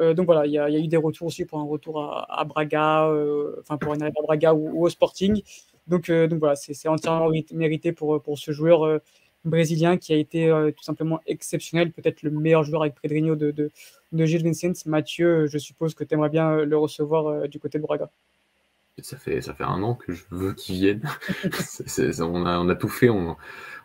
Euh, 0.00 0.14
donc 0.14 0.26
voilà, 0.26 0.46
il 0.46 0.52
y, 0.52 0.58
a 0.58 0.70
eu 0.70 0.88
des 0.88 0.96
retours 0.96 1.26
aussi 1.26 1.44
pour 1.44 1.58
un 1.58 1.64
retour 1.64 2.02
à, 2.02 2.44
Braga, 2.44 3.06
euh, 3.08 3.56
enfin 3.60 3.76
pour 3.76 3.94
une 3.94 4.02
arrivée 4.02 4.18
à 4.18 4.22
Braga 4.22 4.54
ou, 4.54 4.84
au 4.84 4.88
Sporting. 4.88 5.42
Donc, 5.86 6.08
euh, 6.08 6.26
donc 6.26 6.38
voilà, 6.38 6.56
c'est 6.56 6.88
entièrement 6.88 7.30
mérité 7.52 7.92
pour, 7.92 8.22
pour 8.22 8.38
ce 8.38 8.52
joueur 8.52 9.00
brésilien 9.44 9.96
qui 9.96 10.12
a 10.12 10.16
été 10.16 10.48
tout 10.76 10.84
simplement 10.84 11.20
exceptionnel, 11.26 11.90
peut-être 11.90 12.22
le 12.22 12.30
meilleur 12.30 12.62
joueur 12.62 12.82
avec 12.82 12.94
Pedrinho 13.00 13.34
de, 13.34 13.50
de, 13.50 13.70
de 14.12 14.24
Gilles 14.24 14.44
Vincent. 14.44 14.72
Mathieu, 14.86 15.46
je 15.46 15.58
suppose 15.58 15.94
que 15.94 16.04
tu 16.04 16.14
aimerais 16.14 16.28
bien 16.28 16.64
le 16.64 16.76
recevoir 16.76 17.48
du 17.48 17.58
côté 17.58 17.78
de 17.78 17.82
Braga. 17.82 18.08
Ça 19.00 19.16
fait, 19.16 19.40
ça 19.40 19.54
fait 19.54 19.64
un 19.64 19.82
an 19.82 19.94
que 19.94 20.12
je 20.12 20.24
veux 20.30 20.52
qu'il 20.52 20.76
vienne. 20.76 21.02
on, 22.20 22.46
a, 22.46 22.58
on, 22.60 22.68
a, 22.68 22.74
tout 22.76 22.88
fait. 22.88 23.08
On, 23.08 23.36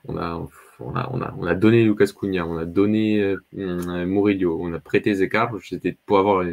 on 0.07 0.17
a, 0.17 0.45
on 0.79 0.95
a, 0.95 1.09
on 1.11 1.21
a, 1.21 1.33
on 1.37 1.45
a 1.45 1.55
donné 1.55 1.83
Lucas 1.83 2.11
Cunha, 2.17 2.45
on 2.45 2.57
a 2.57 2.65
donné 2.65 3.21
euh, 3.21 3.37
Murillo, 3.53 4.57
on 4.61 4.73
a 4.73 4.79
prêté 4.79 5.13
Zekar, 5.13 5.51
c'était 5.63 5.97
pour 6.05 6.19
avoir 6.19 6.43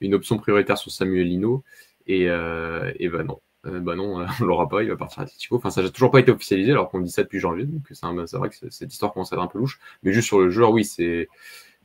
une 0.00 0.14
option 0.14 0.38
prioritaire 0.38 0.78
sur 0.78 0.90
Samuel 0.90 1.26
Lino, 1.26 1.64
et, 2.06 2.28
euh, 2.28 2.92
et 2.98 3.08
bah 3.08 3.24
non. 3.24 3.40
Euh, 3.66 3.78
bah 3.78 3.94
non, 3.94 4.24
on 4.40 4.44
l'aura 4.44 4.68
pas, 4.68 4.82
il 4.82 4.88
va 4.88 4.96
partir 4.96 5.20
à 5.20 5.22
Atletico. 5.24 5.56
Enfin, 5.56 5.68
ça 5.68 5.82
n'a 5.82 5.90
toujours 5.90 6.10
pas 6.10 6.20
été 6.20 6.32
officialisé 6.32 6.70
alors 6.72 6.88
qu'on 6.88 7.00
dit 7.00 7.10
ça 7.10 7.22
depuis 7.22 7.38
janvier, 7.38 7.66
donc 7.66 7.82
c'est 7.90 8.36
vrai 8.38 8.48
que 8.48 8.56
cette 8.70 8.92
histoire 8.92 9.12
commence 9.12 9.32
à 9.32 9.36
être 9.36 9.42
un 9.42 9.48
peu 9.48 9.58
louche. 9.58 9.78
Mais 10.02 10.12
juste 10.12 10.28
sur 10.28 10.40
le 10.40 10.48
joueur, 10.48 10.70
oui, 10.70 10.84
c'est 10.84 11.28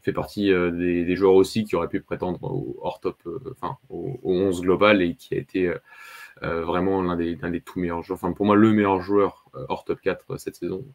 fait 0.05 0.13
partie 0.13 0.53
euh, 0.53 0.71
des, 0.71 1.15
joueurs 1.15 1.33
aussi 1.33 1.65
qui 1.65 1.75
auraient 1.75 1.89
pu 1.89 1.99
prétendre 1.99 2.41
au 2.43 2.77
hors 2.81 2.99
top, 2.99 3.17
euh, 3.25 3.39
enfin 3.51 3.77
au, 3.89 4.19
au, 4.23 4.33
11 4.33 4.61
global 4.61 5.01
et 5.01 5.15
qui 5.15 5.33
a 5.33 5.37
été 5.37 5.67
euh, 5.67 5.77
vraiment 6.41 7.01
l'un 7.01 7.15
des, 7.15 7.35
des, 7.35 7.61
tout 7.61 7.79
meilleurs 7.79 8.03
joueurs. 8.03 8.19
Enfin, 8.21 8.33
pour 8.33 8.45
moi, 8.45 8.55
le 8.55 8.71
meilleur 8.71 9.01
joueur 9.01 9.45
euh, 9.55 9.65
hors 9.69 9.85
top 9.85 10.01
4 10.01 10.25
euh, 10.31 10.37
cette 10.37 10.55
saison. 10.55 10.85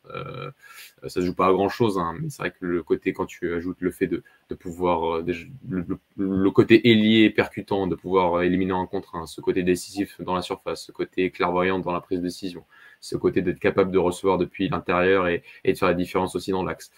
ça 1.03 1.09
se 1.09 1.21
joue 1.23 1.35
pas 1.35 1.47
à 1.47 1.53
grand 1.53 1.69
chose, 1.69 1.99
hein, 1.99 2.15
mais 2.21 2.29
c'est 2.29 2.43
vrai 2.43 2.51
que 2.51 2.65
le 2.65 2.83
côté, 2.83 3.13
quand 3.13 3.27
tu 3.27 3.53
ajoutes 3.55 3.81
le 3.81 3.91
fait 3.91 4.07
de, 4.07 4.23
de 4.49 4.55
pouvoir, 4.55 5.23
le, 5.69 6.51
côté 6.51 6.91
ailier 6.91 7.31
percutant, 7.31 7.87
de 7.87 7.95
pouvoir 7.95 8.43
éliminer 8.43 8.73
en 8.73 8.87
contre, 8.87 9.17
hein, 9.17 9.27
ce 9.27 9.41
côté 9.41 9.63
décisif 9.63 10.21
dans 10.21 10.35
la 10.35 10.43
surface, 10.43 10.85
ce 10.85 10.93
côté 10.93 11.31
clairvoyant 11.31 11.79
dans 11.79 11.93
la 11.93 12.01
prise 12.01 12.19
de 12.19 12.25
décision, 12.25 12.65
ce 13.01 13.17
côté 13.17 13.41
d'être 13.43 13.59
capable 13.59 13.91
de 13.91 13.99
recevoir 13.99 14.39
depuis 14.39 14.69
l'intérieur 14.69 15.27
et, 15.27 15.43
de 15.65 15.75
faire 15.75 15.89
la 15.89 15.95
différence 15.95 16.37
aussi 16.37 16.51
dans 16.51 16.63
l'axe. 16.63 16.91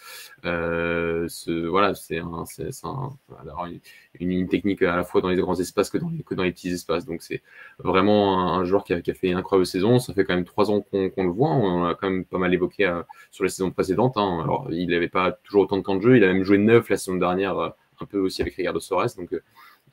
Euh, 0.45 1.27
ce, 1.29 1.67
voilà, 1.67 1.95
c'est 1.95 2.19
un, 2.19 2.45
un, 2.85 3.71
une, 4.19 4.49
technique 4.49 4.83
à 4.83 4.97
la 4.97 5.05
fois 5.05 5.21
dans 5.21 5.29
les 5.29 5.37
grands 5.37 5.59
espaces 5.59 5.91
que 5.91 5.99
dans 5.99 6.11
les, 6.43 6.53
petits 6.53 6.71
espaces. 6.71 7.07
Donc 7.07 7.23
c'est 7.23 7.43
vraiment 7.79 8.55
un, 8.55 8.65
joueur 8.65 8.85
qui 8.85 8.93
a, 8.93 9.01
fait 9.15 9.29
une 9.29 9.37
incroyable 9.37 9.67
saison. 9.67 10.01
Ça 10.01 10.13
fait 10.13 10.25
quand 10.25 10.35
même 10.35 10.45
trois 10.45 10.71
ans 10.71 10.81
qu'on 10.81 11.25
le 11.25 11.31
voit. 11.31 11.51
On 11.51 11.85
l'a 11.85 11.95
quand 11.95 12.11
même 12.11 12.25
pas 12.25 12.39
mal 12.39 12.53
évoqué 12.53 12.87
euh, 12.87 13.03
sur 13.31 13.45
les 13.45 13.51
saisons 13.51 13.71
précédentes. 13.71 14.17
Hein. 14.17 14.41
Alors 14.43 14.69
il 14.71 14.89
n'avait 14.89 15.09
pas 15.09 15.33
toujours 15.33 15.63
autant 15.63 15.77
de 15.77 15.83
temps 15.83 15.97
de 15.97 16.03
jeu. 16.03 16.17
Il 16.17 16.25
a 16.25 16.33
même 16.33 16.43
joué 16.43 16.59
neuf 16.59 16.89
la 16.89 16.97
saison 16.97 17.17
dernière, 17.17 17.59
euh, 17.59 17.69
un 18.01 18.07
peu 18.07 18.19
aussi 18.19 18.43
avec 18.43 18.55
Ricardo 18.55 18.81
Soares. 18.81 19.15
Donc 19.17 19.31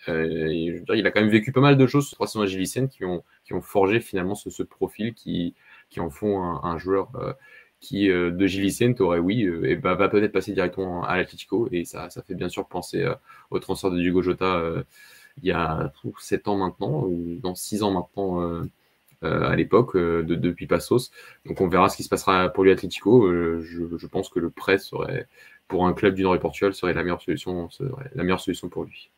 il 0.07 1.05
a 1.05 1.11
quand 1.11 1.21
même 1.21 1.29
vécu 1.29 1.51
pas 1.51 1.61
mal 1.61 1.77
de 1.77 1.85
choses 1.85 2.07
sur 2.07 2.15
trois 2.15 2.27
saisons 2.27 2.41
à 2.41 2.87
qui 2.87 3.05
ont, 3.05 3.23
qui 3.43 3.53
ont 3.53 3.61
forgé 3.61 3.99
finalement 3.99 4.33
ce, 4.33 4.49
ce 4.49 4.63
profil 4.63 5.13
qui, 5.13 5.53
qui 5.89 5.99
en 5.99 6.09
font 6.09 6.41
un, 6.63 6.77
joueur 6.77 7.09
euh, 7.15 7.33
qui 7.79 8.09
euh, 8.09 8.31
de 8.31 8.47
Gilles 8.47 8.95
aurait 8.99 9.19
oui 9.19 9.43
euh, 9.43 9.63
et 9.65 9.75
va 9.75 9.95
peut-être 10.09 10.31
passer 10.31 10.53
directement 10.53 11.03
à 11.03 11.17
l'Atletico 11.17 11.67
et 11.71 11.85
ça, 11.85 12.09
fait 12.09 12.35
bien 12.35 12.49
sûr 12.49 12.67
penser 12.67 13.05
au 13.49 13.59
transfert 13.59 13.91
de 13.91 13.99
Hugo 13.99 14.21
Jota 14.21 14.63
il 15.41 15.47
y 15.47 15.51
a 15.51 15.91
7 16.19 16.47
ans 16.47 16.57
maintenant 16.57 17.03
ou 17.05 17.39
dans 17.41 17.55
6 17.55 17.83
ans 17.83 17.91
maintenant 17.91 18.63
à 19.21 19.55
l'époque 19.55 19.97
de, 19.97 20.35
depuis 20.35 20.67
Passos 20.67 21.11
donc 21.45 21.61
on 21.61 21.67
verra 21.67 21.89
ce 21.89 21.97
qui 21.97 22.03
se 22.03 22.09
passera 22.09 22.49
pour 22.49 22.63
lui 22.63 22.71
Atletico 22.71 23.31
je, 23.61 23.97
je, 23.97 24.07
pense 24.07 24.29
que 24.29 24.39
le 24.39 24.49
prêt 24.49 24.77
serait 24.77 25.27
pour 25.67 25.85
un 25.85 25.93
club 25.93 26.15
du 26.15 26.23
Nord 26.23 26.35
et 26.35 26.39
Portugal 26.39 26.73
serait 26.73 26.93
la 26.93 27.03
meilleure 27.03 27.21
solution 27.21 28.69
pour 28.69 28.83
lui 28.83 29.09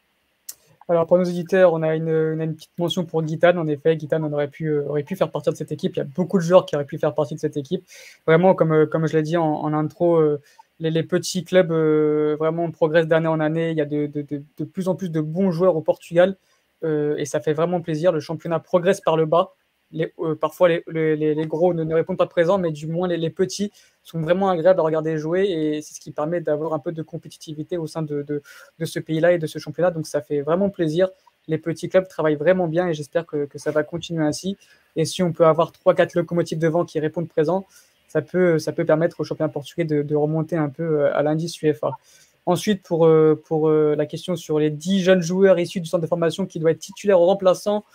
alors 0.89 1.07
pour 1.07 1.17
nos 1.17 1.23
éditeurs, 1.23 1.73
on 1.73 1.83
a 1.83 1.95
une, 1.95 2.55
petite 2.55 2.77
mention 2.77 3.05
pour 3.05 3.23
Guitane. 3.23 3.57
En 3.57 3.67
effet, 3.67 3.95
Guitane 3.95 4.23
on 4.23 4.33
aurait 4.33 4.49
pu, 4.49 4.67
euh, 4.67 4.85
aurait 4.87 5.03
pu 5.03 5.15
faire 5.15 5.31
partie 5.31 5.49
de 5.49 5.55
cette 5.55 5.71
équipe. 5.71 5.95
Il 5.95 5.99
y 5.99 6.01
a 6.01 6.05
beaucoup 6.05 6.37
de 6.37 6.43
joueurs 6.43 6.65
qui 6.65 6.75
auraient 6.75 6.85
pu 6.85 6.97
faire 6.97 7.13
partie 7.13 7.35
de 7.35 7.39
cette 7.39 7.57
équipe. 7.57 7.85
Vraiment, 8.27 8.55
comme, 8.55 8.73
euh, 8.73 9.07
je 9.07 9.15
l'ai 9.15 9.23
dit 9.23 9.37
en, 9.37 9.73
intro, 9.73 10.17
euh, 10.17 10.41
les, 10.79 11.03
petits 11.03 11.43
clubs 11.43 11.71
vraiment 11.71 12.71
progressent 12.71 13.07
d'année 13.07 13.27
en 13.27 13.39
année. 13.39 13.71
Il 13.71 13.77
y 13.77 13.81
a 13.81 13.85
de, 13.85 14.65
plus 14.65 14.87
en 14.87 14.95
plus 14.95 15.09
de 15.09 15.21
bons 15.21 15.51
joueurs 15.51 15.75
au 15.75 15.81
Portugal 15.81 16.35
et 16.83 17.25
ça 17.25 17.39
fait 17.39 17.53
vraiment 17.53 17.81
plaisir. 17.81 18.11
Le 18.11 18.19
championnat 18.19 18.59
progresse 18.59 18.99
par 18.99 19.15
le 19.15 19.25
bas. 19.27 19.53
Euh, 19.93 20.35
parfois 20.35 20.69
les, 20.69 21.45
gros 21.47 21.73
ne, 21.73 21.93
répondent 21.93 22.17
pas 22.17 22.27
présent, 22.27 22.57
mais 22.57 22.71
du 22.71 22.87
moins 22.87 23.07
les, 23.07 23.29
petits 23.29 23.71
sont 24.03 24.21
vraiment 24.21 24.49
agréables 24.49 24.79
à 24.79 24.83
regarder 24.83 25.17
jouer 25.17 25.43
et 25.43 25.81
c'est 25.81 25.93
ce 25.93 25.99
qui 25.99 26.11
permet 26.11 26.41
d'avoir 26.41 26.73
un 26.73 26.79
peu 26.79 26.91
de 26.91 27.01
compétitivité 27.01 27.77
au 27.77 27.87
sein 27.87 28.01
de, 28.01 28.41
ce 28.83 28.99
pays-là 28.99 29.33
et 29.33 29.37
de 29.37 29.47
ce 29.47 29.59
championnat. 29.59 29.91
Donc 29.91 30.07
ça 30.07 30.21
fait 30.21 30.41
vraiment 30.41 30.69
plaisir. 30.69 31.09
Les 31.47 31.57
petits 31.57 31.89
clubs 31.89 32.07
travaillent 32.07 32.35
vraiment 32.35 32.67
bien 32.67 32.87
et 32.87 32.93
j'espère 32.93 33.25
que, 33.25 33.47
ça 33.55 33.71
va 33.71 33.83
continuer 33.83 34.23
ainsi. 34.23 34.57
Et 34.95 35.05
si 35.05 35.23
on 35.23 35.33
peut 35.33 35.45
avoir 35.45 35.71
3-4 35.71 36.11
locomotives 36.15 36.59
devant 36.59 36.85
qui 36.85 36.99
répondent 36.99 37.27
présent, 37.27 37.65
ça 38.07 38.21
peut, 38.21 38.59
ça 38.59 38.73
peut 38.73 38.85
permettre 38.85 39.21
au 39.21 39.23
championnat 39.23 39.49
portugais 39.49 39.85
de, 39.85 40.03
de 40.03 40.15
remonter 40.15 40.57
un 40.57 40.69
peu 40.69 40.83
euh, 40.83 41.15
à 41.15 41.23
l'indice 41.23 41.61
UEFA. 41.61 41.91
Ensuite, 42.45 42.83
pour, 42.83 43.05
euh, 43.05 43.41
pour 43.45 43.69
la 43.69 44.05
question 44.05 44.35
sur 44.35 44.59
les 44.59 44.71
10 44.71 45.01
jeunes 45.01 45.21
joueurs 45.21 45.59
issus 45.59 45.79
du 45.79 45.87
centre 45.87 46.01
de 46.01 46.07
formation 46.07 46.45
qui 46.45 46.59
doivent 46.59 46.73
être 46.73 46.79
titulaires 46.79 47.21
ou 47.21 47.25
remplaçants, 47.25 47.85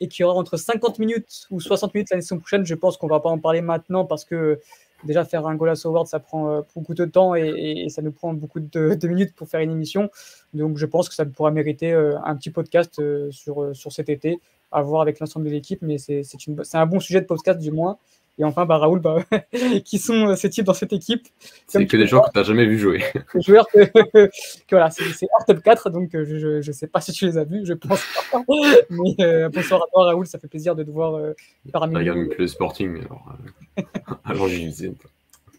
et 0.00 0.08
qui 0.08 0.24
aura 0.24 0.34
entre 0.34 0.56
50 0.56 0.98
minutes 0.98 1.46
ou 1.50 1.60
60 1.60 1.94
minutes 1.94 2.10
l'année 2.10 2.24
prochaine. 2.38 2.64
Je 2.64 2.74
pense 2.74 2.96
qu'on 2.96 3.06
va 3.06 3.20
pas 3.20 3.28
en 3.30 3.38
parler 3.38 3.60
maintenant 3.60 4.04
parce 4.04 4.24
que 4.24 4.60
déjà 5.04 5.24
faire 5.24 5.46
un 5.46 5.54
Golas 5.54 5.82
Award, 5.84 6.06
ça 6.06 6.18
prend 6.18 6.50
euh, 6.50 6.62
beaucoup 6.74 6.94
de 6.94 7.04
temps 7.04 7.34
et, 7.34 7.86
ça 7.88 8.02
nous 8.02 8.12
prend 8.12 8.32
beaucoup 8.32 8.60
de, 8.60 9.06
minutes 9.06 9.34
pour 9.34 9.48
faire 9.48 9.60
une 9.60 9.70
émission. 9.70 10.10
Donc 10.52 10.78
je 10.78 10.86
pense 10.86 11.08
que 11.08 11.14
ça 11.14 11.24
pourra 11.24 11.50
mériter 11.50 11.92
euh, 11.92 12.16
un 12.24 12.36
petit 12.36 12.50
podcast 12.50 12.98
euh, 12.98 13.30
sur, 13.30 13.74
sur 13.74 13.92
cet 13.92 14.08
été, 14.08 14.40
à 14.72 14.82
voir 14.82 15.02
avec 15.02 15.20
l'ensemble 15.20 15.46
de 15.46 15.50
l'équipe. 15.50 15.80
Mais 15.82 15.98
c'est 15.98 16.24
un 16.74 16.86
bon 16.86 17.00
sujet 17.00 17.20
de 17.20 17.26
podcast 17.26 17.58
du 17.60 17.70
moins. 17.70 17.98
Et 18.36 18.44
enfin, 18.44 18.66
bah, 18.66 18.78
Raoul, 18.78 19.00
bah, 19.00 19.24
qui 19.84 19.98
sont 19.98 20.30
euh, 20.30 20.34
ces 20.34 20.50
types 20.50 20.64
dans 20.64 20.74
cette 20.74 20.92
équipe 20.92 21.28
C'est 21.68 21.86
que 21.86 21.96
des 21.96 22.06
joueurs 22.06 22.26
que 22.26 22.32
tu 22.32 22.38
n'as 22.38 22.44
jamais 22.44 22.66
vu 22.66 22.78
jouer. 22.78 23.02
Des 23.34 23.42
joueurs 23.42 23.66
que, 23.68 23.84
que 23.84 24.30
voilà, 24.70 24.90
c'est 24.90 25.04
hors 25.04 25.44
top 25.46 25.62
4, 25.62 25.90
donc 25.90 26.14
euh, 26.14 26.24
je 26.24 26.66
ne 26.66 26.72
sais 26.72 26.88
pas 26.88 27.00
si 27.00 27.12
tu 27.12 27.26
les 27.26 27.38
as 27.38 27.44
vus, 27.44 27.64
je 27.64 27.74
pense 27.74 28.02
pas. 28.32 28.42
Mais 28.90 29.24
euh, 29.24 29.48
bonsoir 29.50 29.82
à 29.82 29.86
toi, 29.92 30.04
Raoul, 30.06 30.26
ça 30.26 30.38
fait 30.38 30.48
plaisir 30.48 30.74
de 30.74 30.82
te 30.82 30.90
voir 30.90 31.14
euh, 31.14 31.32
un 31.72 31.78
Regarde 31.80 32.28
plus 32.30 32.38
le 32.38 32.46
Sporting, 32.48 33.04
alors, 33.04 33.36
alors 34.24 34.48
j'y 34.48 34.90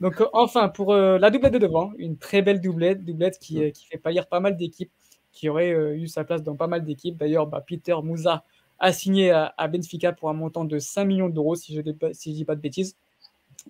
Donc 0.01 0.21
enfin, 0.33 0.67
pour 0.67 0.93
la 0.93 1.29
doublette 1.29 1.53
de 1.53 1.59
devant, 1.59 1.93
une 1.97 2.17
très 2.17 2.41
belle 2.41 2.59
doublette, 2.59 3.05
doublette 3.05 3.39
qui, 3.39 3.71
qui 3.71 3.87
fait 3.87 3.97
pâlir 3.97 4.27
pas 4.27 4.41
mal 4.41 4.57
d'équipes, 4.57 4.91
qui 5.31 5.47
aurait 5.47 5.71
eu 5.95 6.07
sa 6.07 6.25
place 6.25 6.43
dans 6.43 6.55
pas 6.55 6.67
mal 6.67 6.83
d'équipes. 6.83 7.17
D'ailleurs, 7.17 7.47
bah, 7.47 7.63
Peter 7.65 7.95
Moussa 8.03 8.43
a 8.79 8.93
signé 8.93 9.31
à, 9.31 9.67
Benfica 9.67 10.11
pour 10.11 10.29
un 10.29 10.33
montant 10.33 10.65
de 10.65 10.79
5 10.79 11.05
millions 11.05 11.29
d'euros, 11.29 11.55
si 11.55 11.73
je 11.73 11.81
ne 11.81 12.33
dis 12.33 12.45
pas 12.45 12.55
de 12.55 12.61
bêtises. 12.61 12.95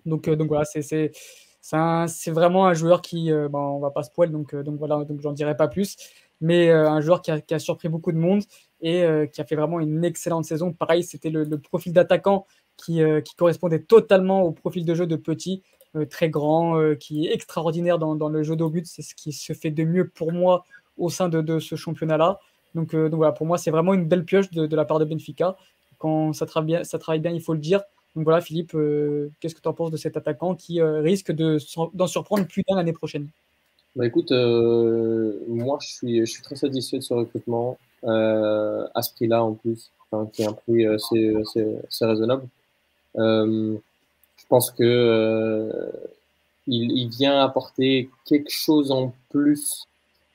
Donc, 0.04 0.28
donc 0.28 0.48
voilà, 0.48 0.64
c'est 0.64 2.30
vraiment 2.30 2.66
un 2.66 2.74
joueur 2.74 3.02
qui, 3.02 3.32
euh, 3.32 3.48
bon, 3.48 3.58
on 3.58 3.78
va 3.80 3.90
pas 3.90 4.02
spoil, 4.02 4.30
donc, 4.30 4.54
euh, 4.54 4.62
donc 4.62 4.78
voilà, 4.78 5.04
donc 5.04 5.20
j'en 5.20 5.32
dirai 5.32 5.56
pas 5.56 5.68
plus, 5.68 5.96
mais 6.40 6.68
euh, 6.68 6.88
un 6.88 7.00
joueur 7.00 7.22
qui 7.22 7.30
a, 7.30 7.58
surpris 7.58 7.88
beaucoup 7.88 8.12
de 8.12 8.18
monde 8.18 8.42
et 8.80 9.06
qui 9.32 9.40
a 9.40 9.44
fait 9.44 9.56
vraiment 9.56 9.80
une 9.80 10.04
excellente 10.04 10.44
saison. 10.44 10.72
Pareil, 10.72 11.02
c'était 11.02 11.30
le, 11.30 11.58
profil 11.58 11.94
d'attaquant 11.94 12.46
qui, 12.76 13.00
qui, 13.24 13.34
correspondait 13.34 13.78
totalement 13.78 14.42
au 14.42 14.52
profil 14.52 14.84
de 14.84 14.94
jeu 14.94 15.06
de 15.06 15.16
Petit, 15.16 15.62
très 16.10 16.28
grand, 16.28 16.78
qui 17.00 17.26
est 17.26 17.32
extraordinaire 17.32 17.98
dans, 17.98 18.28
le 18.28 18.42
jeu 18.42 18.54
d'au 18.54 18.68
but. 18.68 18.86
C'est 18.86 19.00
ce 19.00 19.14
qui 19.14 19.32
se 19.32 19.54
fait 19.54 19.70
de 19.70 19.82
mieux 19.82 20.08
pour 20.08 20.30
moi 20.30 20.66
au 20.98 21.08
sein 21.08 21.30
de 21.30 21.58
ce 21.58 21.74
championnat-là. 21.74 22.38
Donc, 22.76 22.94
donc, 22.94 23.14
voilà, 23.14 23.32
pour 23.32 23.46
moi, 23.46 23.58
c'est 23.58 23.70
vraiment 23.72 23.94
une 23.94 24.04
belle 24.04 24.24
pioche 24.24 24.50
de, 24.50 24.76
la 24.76 24.84
part 24.84 24.98
de 24.98 25.04
Benfica. 25.04 25.56
Quand 25.98 26.32
ça 26.34 26.46
travaille 26.46 26.66
bien, 26.66 26.84
ça 26.84 26.98
travaille 26.98 27.20
bien 27.20 27.32
il 27.32 27.40
faut 27.40 27.54
le 27.54 27.58
dire. 27.58 27.80
Donc 28.16 28.24
voilà, 28.24 28.40
Philippe, 28.40 28.74
euh, 28.74 29.30
qu'est-ce 29.40 29.54
que 29.54 29.60
tu 29.60 29.68
en 29.68 29.74
penses 29.74 29.90
de 29.90 29.98
cet 29.98 30.16
attaquant 30.16 30.54
qui 30.54 30.80
euh, 30.80 31.00
risque 31.00 31.32
d'en 31.32 32.06
surprendre 32.06 32.46
plus 32.46 32.62
d'un 32.66 32.76
l'année 32.76 32.94
prochaine? 32.94 33.28
Bah 33.94 34.06
écoute, 34.06 34.32
euh, 34.32 35.38
moi 35.48 35.78
je 35.82 36.24
suis, 36.24 36.42
très 36.42 36.56
satisfait 36.56 36.98
de 36.98 37.02
ce 37.02 37.12
recrutement, 37.12 37.78
à 38.02 39.02
ce 39.02 39.12
prix-là 39.14 39.42
en 39.44 39.52
plus, 39.52 39.90
qui 40.32 40.42
est 40.42 40.46
un 40.46 40.52
prix 40.52 40.86
assez, 40.86 41.34
raisonnable. 42.00 42.44
je 43.16 44.46
pense 44.48 44.70
que 44.70 45.70
il, 46.66 47.08
vient 47.08 47.40
apporter 47.40 48.10
quelque 48.24 48.50
chose 48.50 48.90
en 48.92 49.14
plus. 49.30 49.84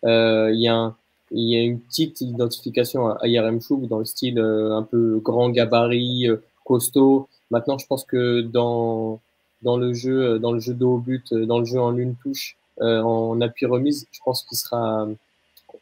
il 0.04 0.60
y 0.60 0.68
a 0.68 0.96
il 1.32 1.50
y 1.50 1.58
a 1.58 1.62
une 1.62 1.80
petite 1.80 2.22
identification 2.22 3.08
à 3.10 3.28
IRM 3.28 3.62
Chouk 3.62 3.88
dans 3.88 4.00
le 4.00 4.06
style 4.06 4.40
un 4.40 4.84
peu 4.84 5.20
grand 5.24 5.50
gabarit, 5.50 6.28
costaud, 6.66 7.28
Maintenant, 7.52 7.78
je 7.78 7.86
pense 7.86 8.06
que 8.06 8.42
dans, 8.42 9.20
dans 9.62 9.78
le 9.78 9.94
jeu, 9.94 10.40
dans 10.40 10.54
le 10.54 10.60
jeu 10.62 10.74
de 10.74 10.86
haut 10.86 10.98
but, 10.98 11.34
dans 11.34 11.60
le 11.60 11.66
jeu 11.66 11.80
en 11.80 11.96
une 11.98 12.16
touche, 12.16 12.56
euh, 12.80 13.02
en 13.02 13.40
appui 13.42 13.66
remise, 13.66 14.08
je 14.12 14.20
pense 14.24 14.44
qu'il 14.44 14.58
sera, 14.58 15.08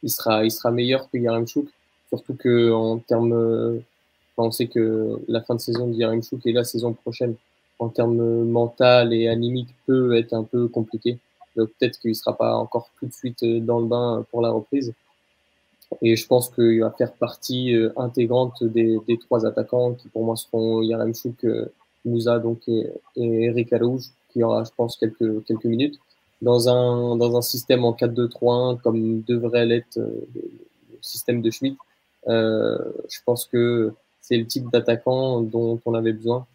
il 0.01 0.09
sera, 0.09 0.43
il 0.43 0.51
sera 0.51 0.71
meilleur 0.71 1.09
que 1.09 1.17
Yaremchuk. 1.17 1.67
Surtout 2.09 2.33
que 2.33 2.71
en 2.71 2.97
termes, 2.97 3.81
on 4.37 4.51
sait 4.51 4.67
que 4.67 5.21
la 5.27 5.41
fin 5.41 5.55
de 5.55 5.59
saison 5.59 5.87
de 5.87 5.93
Yaremchuk 5.93 6.45
et 6.47 6.53
la 6.53 6.63
saison 6.63 6.93
prochaine, 6.93 7.35
en 7.77 7.89
termes 7.89 8.45
mental 8.45 9.13
et 9.13 9.27
animique, 9.27 9.69
peut 9.85 10.17
être 10.17 10.33
un 10.33 10.43
peu 10.43 10.67
compliqué. 10.67 11.19
Peut-être 11.55 11.99
qu'il 11.99 12.15
sera 12.15 12.35
pas 12.35 12.55
encore 12.55 12.89
tout 12.97 13.05
de 13.05 13.13
suite 13.13 13.45
dans 13.45 13.79
le 13.79 13.85
bain 13.85 14.25
pour 14.31 14.41
la 14.41 14.49
reprise. 14.49 14.93
Et 16.01 16.15
je 16.15 16.27
pense 16.27 16.49
qu'il 16.49 16.81
va 16.81 16.91
faire 16.91 17.13
partie 17.13 17.75
euh, 17.75 17.91
intégrante 17.97 18.63
des, 18.63 18.97
des, 19.07 19.17
trois 19.17 19.45
attaquants 19.45 19.93
qui 19.93 20.07
pour 20.07 20.23
moi 20.23 20.35
seront 20.35 20.81
Yaremchuk, 20.81 21.43
euh, 21.45 21.65
Moussa 22.05 22.39
donc, 22.39 22.59
et, 22.67 22.87
et 23.15 23.45
Eric 23.45 23.73
Alouge, 23.73 24.05
qui 24.29 24.43
aura, 24.43 24.63
je 24.63 24.71
pense, 24.75 24.97
quelques, 24.97 25.43
quelques 25.45 25.65
minutes. 25.65 25.99
Dans 26.41 26.69
un, 26.69 27.17
dans 27.17 27.35
un 27.35 27.41
système 27.41 27.83
en 27.83 27.93
4-2-3-1, 27.93 28.79
comme 28.81 29.21
devrait 29.23 29.65
l'être 29.65 29.97
euh, 29.97 30.25
le 30.35 30.97
système 31.01 31.41
de 31.41 31.51
Schmidt, 31.51 31.77
euh, 32.27 32.77
je 33.09 33.19
pense 33.25 33.45
que 33.45 33.93
c'est 34.21 34.37
le 34.37 34.45
type 34.45 34.69
d'attaquant 34.71 35.41
dont 35.41 35.81
on 35.85 35.93
avait 35.95 36.13
besoin, 36.13 36.45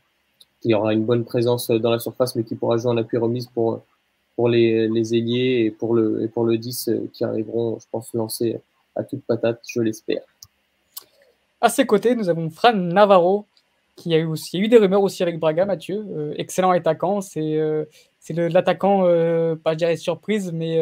qui 0.61 0.73
aura 0.75 0.95
une 0.95 1.05
bonne 1.05 1.25
présence 1.25 1.71
dans 1.71 1.91
la 1.91 1.99
surface, 1.99 2.37
mais 2.37 2.45
qui 2.45 2.55
pourra 2.55 2.79
jouer 2.79 2.93
en 2.93 2.97
appui 2.97 3.19
remise 3.19 3.47
pour, 3.49 3.83
pour 4.37 4.49
les, 4.49 4.89
les 4.89 5.15
ailiers 5.15 5.65
et 5.67 5.71
pour 5.71 5.95
le, 5.95 6.23
et 6.23 6.29
pour 6.29 6.45
le 6.45 6.57
10 6.57 6.91
qui 7.13 7.25
arriveront, 7.25 7.79
je 7.81 7.87
pense, 7.91 8.15
lancer 8.15 8.61
à 8.97 9.05
toute 9.05 9.25
patate, 9.25 9.61
je 9.69 9.81
l'espère. 9.81 10.23
À 11.61 11.69
ses 11.69 11.87
côtés, 11.87 12.15
nous 12.15 12.29
avons 12.29 12.51
Fran 12.51 12.75
Navarro, 12.75 13.47
qui 13.97 14.15
a 14.15 14.19
eu 14.19 14.25
aussi 14.25 14.59
eu 14.59 14.69
des 14.69 14.79
rumeurs 14.79 15.03
aussi 15.03 15.23
avec 15.23 15.39
Braga, 15.39 15.67
Mathieu. 15.67 16.05
Euh, 16.11 16.35
excellent 16.37 16.71
attaquant, 16.71 17.21
c'est 17.21 17.57
euh, 17.57 17.85
l'attaquant, 18.29 19.07
euh, 19.07 19.55
pas 19.55 19.73
je 19.73 19.79
dirais 19.79 19.97
surprise, 19.97 20.53
mais, 20.53 20.79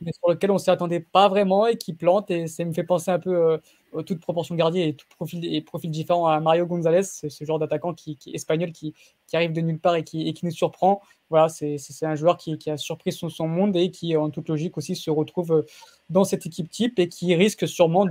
mais 0.00 0.12
sur 0.12 0.30
lequel 0.30 0.50
on 0.50 0.54
ne 0.54 0.58
s'y 0.58 0.70
attendait 0.70 1.00
pas 1.00 1.28
vraiment 1.28 1.66
et 1.66 1.76
qui 1.76 1.92
plante. 1.92 2.30
Et 2.30 2.46
ça 2.46 2.64
me 2.64 2.72
fait 2.72 2.84
penser 2.84 3.10
un 3.10 3.18
peu 3.18 3.58
toute 4.04 4.20
proportion 4.20 4.54
gardée 4.54 4.82
et 4.82 4.94
tout 4.94 5.06
profil, 5.16 5.44
et 5.44 5.60
profil 5.62 5.90
différent 5.90 6.26
à 6.26 6.38
Mario 6.40 6.66
Gonzalez, 6.66 7.02
ce 7.02 7.44
genre 7.44 7.58
d'attaquant 7.58 7.94
qui, 7.94 8.16
qui, 8.16 8.30
espagnol 8.34 8.72
qui, 8.72 8.94
qui, 9.26 9.36
arrive 9.36 9.52
de 9.52 9.60
nulle 9.60 9.78
part 9.78 9.96
et 9.96 10.04
qui, 10.04 10.28
et 10.28 10.32
qui 10.32 10.44
nous 10.44 10.52
surprend. 10.52 11.00
Voilà, 11.28 11.48
c'est 11.48 11.78
un 12.02 12.14
joueur 12.14 12.36
qui, 12.36 12.56
qui, 12.56 12.70
a 12.70 12.76
surpris 12.76 13.10
son, 13.10 13.48
monde 13.48 13.76
et 13.76 13.90
qui, 13.90 14.16
en 14.16 14.30
toute 14.30 14.48
logique 14.48 14.78
aussi, 14.78 14.94
se 14.94 15.10
retrouve 15.10 15.52
euh, 15.52 15.62
dans 16.08 16.22
cette 16.22 16.46
équipe 16.46 16.70
type 16.70 17.00
et 17.00 17.08
qui 17.08 17.34
risque 17.34 17.66
sûrement 17.66 18.06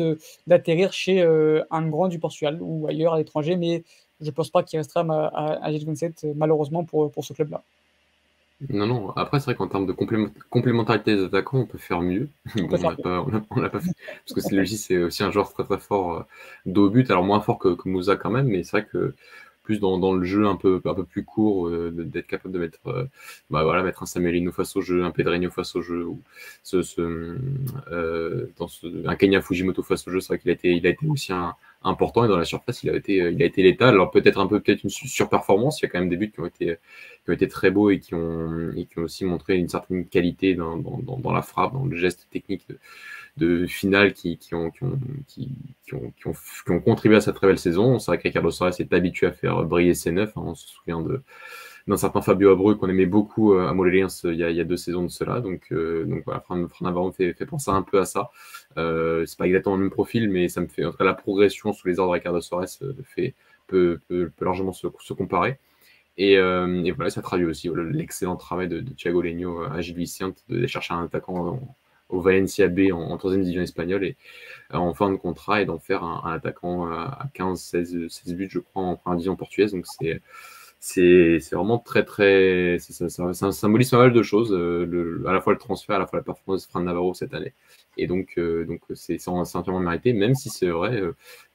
d'atterrir 0.47 0.91
chez 0.91 1.21
euh, 1.21 1.63
un 1.71 1.87
grand 1.87 2.09
du 2.09 2.19
Portugal 2.19 2.59
ou 2.61 2.87
ailleurs 2.87 3.13
à 3.13 3.17
l'étranger, 3.17 3.55
mais 3.55 3.83
je 4.21 4.25
ne 4.25 4.31
pense 4.31 4.49
pas 4.49 4.63
qu'il 4.63 4.79
restera 4.79 5.01
à, 5.01 5.65
à, 5.65 5.71
27 5.71 6.27
malheureusement 6.35 6.83
pour, 6.83 7.11
pour 7.11 7.25
ce 7.25 7.33
club-là. 7.33 7.63
Non, 8.69 8.87
non. 8.87 9.09
Après, 9.11 9.39
c'est 9.39 9.45
vrai 9.45 9.55
qu'en 9.55 9.67
termes 9.67 9.85
de 9.85 9.91
complémentarité 10.49 11.15
des 11.15 11.23
attaquants, 11.25 11.59
on 11.59 11.65
peut 11.65 11.77
faire 11.77 12.01
mieux. 12.01 12.29
On 12.57 12.67
l'a 12.69 12.95
pas, 12.95 13.69
pas, 13.69 13.79
fait. 13.81 13.91
Parce 14.25 14.33
que 14.33 14.39
c'est 14.39 14.65
c'est 14.65 14.97
aussi 15.03 15.23
un 15.23 15.31
joueur 15.31 15.51
très 15.51 15.65
très 15.65 15.77
fort 15.77 16.13
euh, 16.13 16.23
d'au 16.65 16.89
but. 16.89 17.11
Alors 17.11 17.23
moins 17.23 17.41
fort 17.41 17.59
que, 17.59 17.75
que 17.75 17.89
Moussa 17.89 18.15
quand 18.15 18.31
même, 18.31 18.47
mais 18.47 18.63
c'est 18.63 18.71
vrai 18.71 18.85
que 18.85 19.13
plus 19.65 19.79
dans, 19.79 19.97
dans, 19.97 20.13
le 20.13 20.23
jeu 20.23 20.45
un 20.47 20.55
peu, 20.55 20.79
un 20.85 20.93
peu 20.93 21.03
plus 21.03 21.25
court, 21.25 21.67
euh, 21.67 21.91
d'être 21.91 22.27
capable 22.27 22.53
de 22.53 22.59
mettre, 22.59 22.87
euh, 22.87 23.05
bah 23.49 23.63
voilà, 23.63 23.83
mettre 23.83 24.03
un 24.03 24.05
Samelino 24.05 24.51
face 24.51 24.75
au 24.75 24.81
jeu, 24.81 25.03
un 25.03 25.11
Pedreño 25.11 25.49
face 25.49 25.75
au 25.75 25.81
jeu, 25.81 26.05
ou 26.05 26.21
ce, 26.63 26.83
ce, 26.83 27.35
euh, 27.91 28.45
dans 28.57 28.67
ce, 28.67 29.07
un 29.07 29.15
Kenya 29.15 29.41
Fujimoto 29.41 29.81
face 29.83 30.07
au 30.07 30.11
jeu. 30.11 30.21
C'est 30.21 30.27
vrai 30.27 30.39
qu'il 30.39 30.51
a 30.51 30.53
été, 30.53 30.71
il 30.71 30.85
a 30.85 30.91
été 30.91 31.07
aussi 31.07 31.33
un, 31.33 31.55
important 31.85 32.25
et 32.25 32.27
dans 32.27 32.37
la 32.37 32.45
surface, 32.45 32.83
il 32.83 32.89
a 32.89 32.95
été, 32.95 33.15
il 33.15 33.41
a 33.41 33.45
été 33.45 33.63
létal. 33.63 33.89
Alors 33.89 34.11
peut-être 34.11 34.39
un 34.39 34.47
peu, 34.47 34.59
peut-être 34.59 34.83
une 34.83 34.89
surperformance. 34.89 35.81
Il 35.81 35.85
y 35.85 35.87
a 35.87 35.89
quand 35.89 35.99
même 35.99 36.09
des 36.09 36.17
buts 36.17 36.31
qui 36.31 36.39
ont 36.39 36.45
été, 36.45 36.77
qui 37.23 37.29
ont 37.29 37.33
été 37.33 37.47
très 37.47 37.71
beaux 37.71 37.89
et 37.91 37.99
qui 37.99 38.15
ont, 38.15 38.71
et 38.75 38.85
qui 38.85 38.99
ont 38.99 39.03
aussi 39.03 39.25
montré 39.25 39.57
une 39.57 39.69
certaine 39.69 40.07
qualité 40.07 40.55
dans, 40.55 40.77
dans, 40.77 40.99
dans 41.17 41.31
la 41.31 41.41
frappe, 41.41 41.73
dans 41.73 41.85
le 41.85 41.95
geste 41.95 42.27
technique 42.31 42.67
de, 43.37 43.65
finale 43.67 44.13
qui, 44.13 44.37
qui, 44.37 44.55
ont, 44.55 44.71
qui, 44.71 44.83
ont, 44.83 44.99
qui, 45.27 45.93
ont, 45.93 46.13
qui, 46.17 46.71
ont, 46.71 46.79
contribué 46.79 47.17
à 47.17 47.21
cette 47.21 47.35
très 47.35 47.47
belle 47.47 47.59
saison. 47.59 47.99
C'est 47.99 48.11
vrai 48.11 48.17
que 48.17 48.23
Ricardo 48.23 48.51
Soares 48.51 48.79
est 48.79 48.93
habitué 48.93 49.27
à 49.27 49.31
faire 49.31 49.63
briller 49.63 49.93
ses 49.93 50.11
neufs. 50.11 50.35
Hein. 50.37 50.43
On 50.45 50.55
se 50.55 50.67
souvient 50.67 51.01
de 51.01 51.21
d'un 51.87 51.97
certain 51.97 52.21
Fabio 52.21 52.51
Abreu 52.51 52.75
qu'on 52.75 52.89
aimait 52.89 53.05
beaucoup 53.05 53.53
euh, 53.53 53.67
à 53.67 53.73
Moléliens 53.73 54.07
il, 54.23 54.35
y 54.35 54.43
a, 54.43 54.49
il 54.49 54.57
y 54.57 54.61
a 54.61 54.63
deux 54.63 54.77
saisons 54.77 55.03
de 55.03 55.09
cela. 55.09 55.39
Donc, 55.39 55.67
euh, 55.71 56.05
donc 56.05 56.23
voilà, 56.25 56.39
Fran, 56.41 56.67
Navarro 56.81 57.11
fait, 57.11 57.33
fait 57.33 57.45
penser 57.45 57.69
un 57.71 57.83
peu 57.83 57.99
à 57.99 58.05
ça. 58.05 58.31
Euh, 58.77 59.25
c'est 59.25 59.37
pas 59.37 59.47
exactement 59.47 59.75
le 59.75 59.83
même 59.83 59.91
profil, 59.91 60.29
mais 60.29 60.49
ça 60.49 60.61
me 60.61 60.67
fait, 60.67 60.85
en 60.85 60.91
tout 60.91 60.97
cas, 60.97 61.03
la 61.03 61.13
progression 61.13 61.73
sous 61.73 61.87
les 61.87 61.99
ordres 61.99 62.13
de 62.13 62.17
Ricardo 62.19 62.41
Soares 62.41 62.67
euh, 62.81 62.93
fait, 63.03 63.35
peut, 63.67 63.99
largement 64.41 64.73
se, 64.73 64.87
comparer. 65.13 65.59
Et, 66.17 66.37
euh, 66.37 66.83
et, 66.83 66.91
voilà, 66.91 67.09
ça 67.09 67.21
traduit 67.21 67.45
aussi 67.45 67.69
l'excellent 67.91 68.35
travail 68.37 68.67
de, 68.67 68.81
Thiago 68.81 69.21
Legno 69.21 69.63
à 69.63 69.81
Gilles 69.81 69.95
Vicente 69.95 70.37
de 70.49 70.65
chercher 70.67 70.93
un 70.93 71.03
attaquant 71.05 71.59
au 72.09 72.21
Valencia 72.21 72.67
B 72.67 72.91
en, 72.93 73.17
troisième 73.17 73.43
division 73.43 73.63
espagnole 73.63 74.05
et 74.05 74.17
euh, 74.73 74.77
en 74.77 74.93
fin 74.93 75.09
de 75.11 75.15
contrat 75.15 75.61
et 75.61 75.65
d'en 75.65 75.79
faire 75.79 76.03
un, 76.03 76.33
attaquant 76.33 76.85
à 76.87 77.27
15, 77.33 77.59
16, 77.61 78.07
16 78.09 78.35
buts, 78.35 78.47
je 78.49 78.59
crois, 78.59 78.83
en 78.83 78.95
première 78.95 79.17
division 79.17 79.35
portugaise. 79.35 79.71
Donc 79.73 79.85
c'est 80.79 81.39
vraiment 81.51 81.79
très 81.79 82.05
très 82.05 82.77
ça, 82.79 83.51
symbolise 83.51 83.89
pas 83.89 83.97
mal 83.97 84.13
de 84.13 84.23
choses 84.23 84.53
à 84.53 85.33
la 85.33 85.41
fois 85.41 85.53
le 85.53 85.59
transfert 85.59 85.95
à 85.95 85.99
la 85.99 86.05
fois 86.07 86.19
la 86.19 86.23
performance 86.23 86.65
de 86.65 86.69
Fran 86.69 86.81
Navarro 86.81 87.13
cette 87.15 87.33
année 87.33 87.53
et 87.97 88.07
donc 88.07 88.33
euh, 88.37 88.65
donc 88.65 88.81
c'est 88.93 89.27
entièrement 89.27 89.79
mérité 89.79 90.13
même 90.13 90.35
si 90.35 90.49
c'est 90.49 90.69
vrai 90.69 91.01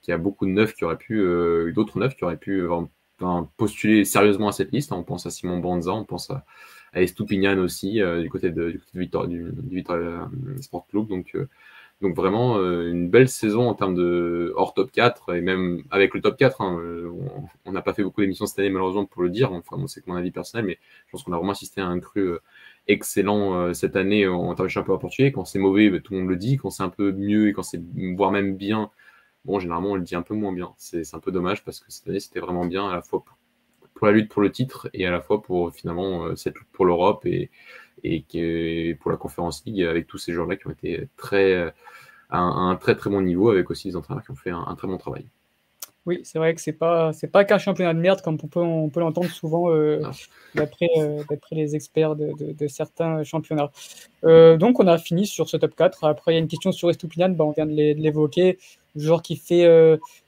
qu'il 0.02 0.12
y 0.12 0.14
a 0.14 0.18
beaucoup 0.18 0.46
de 0.46 0.52
neufs 0.52 0.74
qui 0.74 0.84
auraient 0.84 0.98
pu 0.98 1.18
d'autres 1.74 1.98
neufs 1.98 2.16
qui 2.16 2.24
auraient 2.24 2.36
pu 2.36 2.64
postuler 3.56 4.04
sérieusement 4.04 4.48
à 4.48 4.52
cette 4.52 4.72
liste 4.72 4.92
on 4.92 5.02
pense 5.02 5.26
à 5.26 5.30
Simon 5.30 5.58
Banza 5.58 5.92
on 5.92 6.04
pense 6.04 6.30
à 6.30 6.44
à 6.92 7.00
aussi, 7.58 8.02
euh, 8.02 8.22
du 8.22 8.28
côté 8.28 8.50
de, 8.50 8.70
du, 8.70 8.78
côté 8.78 8.90
de 8.94 9.00
Victor, 9.00 9.28
du, 9.28 9.50
du 9.52 9.76
Victor 9.76 9.96
euh, 9.96 10.26
Sport 10.60 10.86
Club. 10.88 11.08
Donc, 11.08 11.30
euh, 11.34 11.48
donc 12.00 12.16
vraiment 12.16 12.56
une 12.58 13.10
belle 13.10 13.28
saison 13.28 13.68
en 13.68 13.74
termes 13.74 13.94
de 13.94 14.54
hors 14.56 14.72
top 14.72 14.90
4 14.90 15.34
et 15.34 15.42
même 15.42 15.82
avec 15.90 16.14
le 16.14 16.22
top 16.22 16.38
4. 16.38 16.62
Hein, 16.62 16.80
on 17.66 17.72
n'a 17.72 17.82
pas 17.82 17.92
fait 17.92 18.02
beaucoup 18.02 18.22
d'émissions 18.22 18.46
cette 18.46 18.58
année 18.58 18.70
malheureusement 18.70 19.04
pour 19.04 19.22
le 19.22 19.28
dire. 19.28 19.52
Enfin, 19.52 19.76
c'est 19.86 20.06
mon 20.06 20.14
avis 20.14 20.30
personnel, 20.30 20.64
mais 20.64 20.78
je 21.06 21.12
pense 21.12 21.24
qu'on 21.24 21.32
a 21.34 21.36
vraiment 21.36 21.52
assisté 21.52 21.82
à 21.82 21.86
un 21.86 22.00
cru 22.00 22.38
excellent 22.88 23.72
cette 23.74 23.96
année 23.96 24.26
en 24.26 24.54
termes 24.54 24.68
de 24.68 24.72
championnat 24.72 24.98
portugais. 24.98 25.32
Quand 25.32 25.44
c'est 25.44 25.58
mauvais, 25.58 25.90
bah, 25.90 25.98
tout 26.00 26.14
le 26.14 26.20
monde 26.20 26.28
le 26.28 26.36
dit. 26.36 26.56
Quand 26.56 26.70
c'est 26.70 26.82
un 26.82 26.88
peu 26.88 27.12
mieux 27.12 27.48
et 27.48 27.52
quand 27.52 27.62
c'est 27.62 27.82
voire 28.16 28.32
même 28.32 28.56
bien, 28.56 28.90
bon, 29.44 29.58
généralement 29.60 29.92
on 29.92 29.96
le 29.96 30.02
dit 30.02 30.16
un 30.16 30.22
peu 30.22 30.34
moins 30.34 30.52
bien. 30.52 30.72
C'est 30.78 31.14
un 31.14 31.20
peu 31.20 31.32
dommage 31.32 31.64
parce 31.64 31.80
que 31.80 31.90
cette 31.90 32.08
année 32.08 32.20
c'était 32.20 32.40
vraiment 32.40 32.66
bien 32.66 32.88
à 32.88 32.94
la 32.94 33.02
fois 33.02 33.24
pour 33.94 34.06
la 34.06 34.12
lutte 34.12 34.30
pour 34.30 34.42
le 34.42 34.50
titre 34.50 34.88
et 34.94 35.06
à 35.06 35.10
la 35.10 35.20
fois 35.20 35.42
pour 35.42 35.72
finalement 35.74 36.24
euh, 36.24 36.36
cette 36.36 36.56
lutte 36.56 36.68
pour 36.72 36.86
l'Europe 36.86 37.26
et, 37.26 37.50
et 38.02 38.96
pour 39.00 39.10
la 39.10 39.16
Conférence 39.16 39.64
League 39.66 39.82
avec 39.82 40.06
tous 40.06 40.18
ces 40.18 40.32
joueurs-là 40.32 40.56
qui 40.56 40.66
ont 40.66 40.70
été 40.70 41.08
très, 41.16 41.72
à 42.30 42.38
un, 42.38 42.76
très 42.76 42.96
très 42.96 43.10
bon 43.10 43.22
niveau 43.22 43.50
avec 43.50 43.70
aussi 43.70 43.88
des 43.88 43.96
entraîneurs 43.96 44.24
qui 44.24 44.30
ont 44.30 44.36
fait 44.36 44.50
un, 44.50 44.74
très 44.76 44.88
bon 44.88 44.98
travail. 44.98 45.26
Oui, 46.06 46.20
c'est 46.24 46.38
vrai 46.38 46.54
que 46.54 46.62
c'est 46.62 46.72
pas 46.72 47.12
c'est 47.12 47.26
pas 47.26 47.44
qu'un 47.44 47.58
championnat 47.58 47.92
de 47.92 47.98
merde 47.98 48.22
comme 48.22 48.38
on 48.42 48.46
peut, 48.46 48.60
on 48.60 48.88
peut 48.88 49.00
l'entendre 49.00 49.28
souvent 49.28 49.70
euh, 49.70 50.00
d'après 50.54 50.88
euh, 50.96 51.22
les 51.52 51.76
experts 51.76 52.16
de, 52.16 52.32
de, 52.54 52.68
certains 52.68 53.22
championnats. 53.22 53.70
Euh, 54.24 54.56
donc 54.56 54.80
on 54.80 54.86
a 54.86 54.96
fini 54.96 55.26
sur 55.26 55.50
ce 55.50 55.58
top 55.58 55.76
4. 55.76 56.04
Après 56.04 56.32
il 56.32 56.34
y 56.36 56.38
a 56.38 56.40
une 56.40 56.48
question 56.48 56.72
sur 56.72 56.88
Estupinian, 56.88 57.28
bah, 57.30 57.44
on 57.44 57.52
vient 57.52 57.66
de 57.66 57.72
l'évoquer, 57.72 58.58
le 58.94 59.02
joueur 59.02 59.20
qui 59.20 59.36
fait 59.36 59.68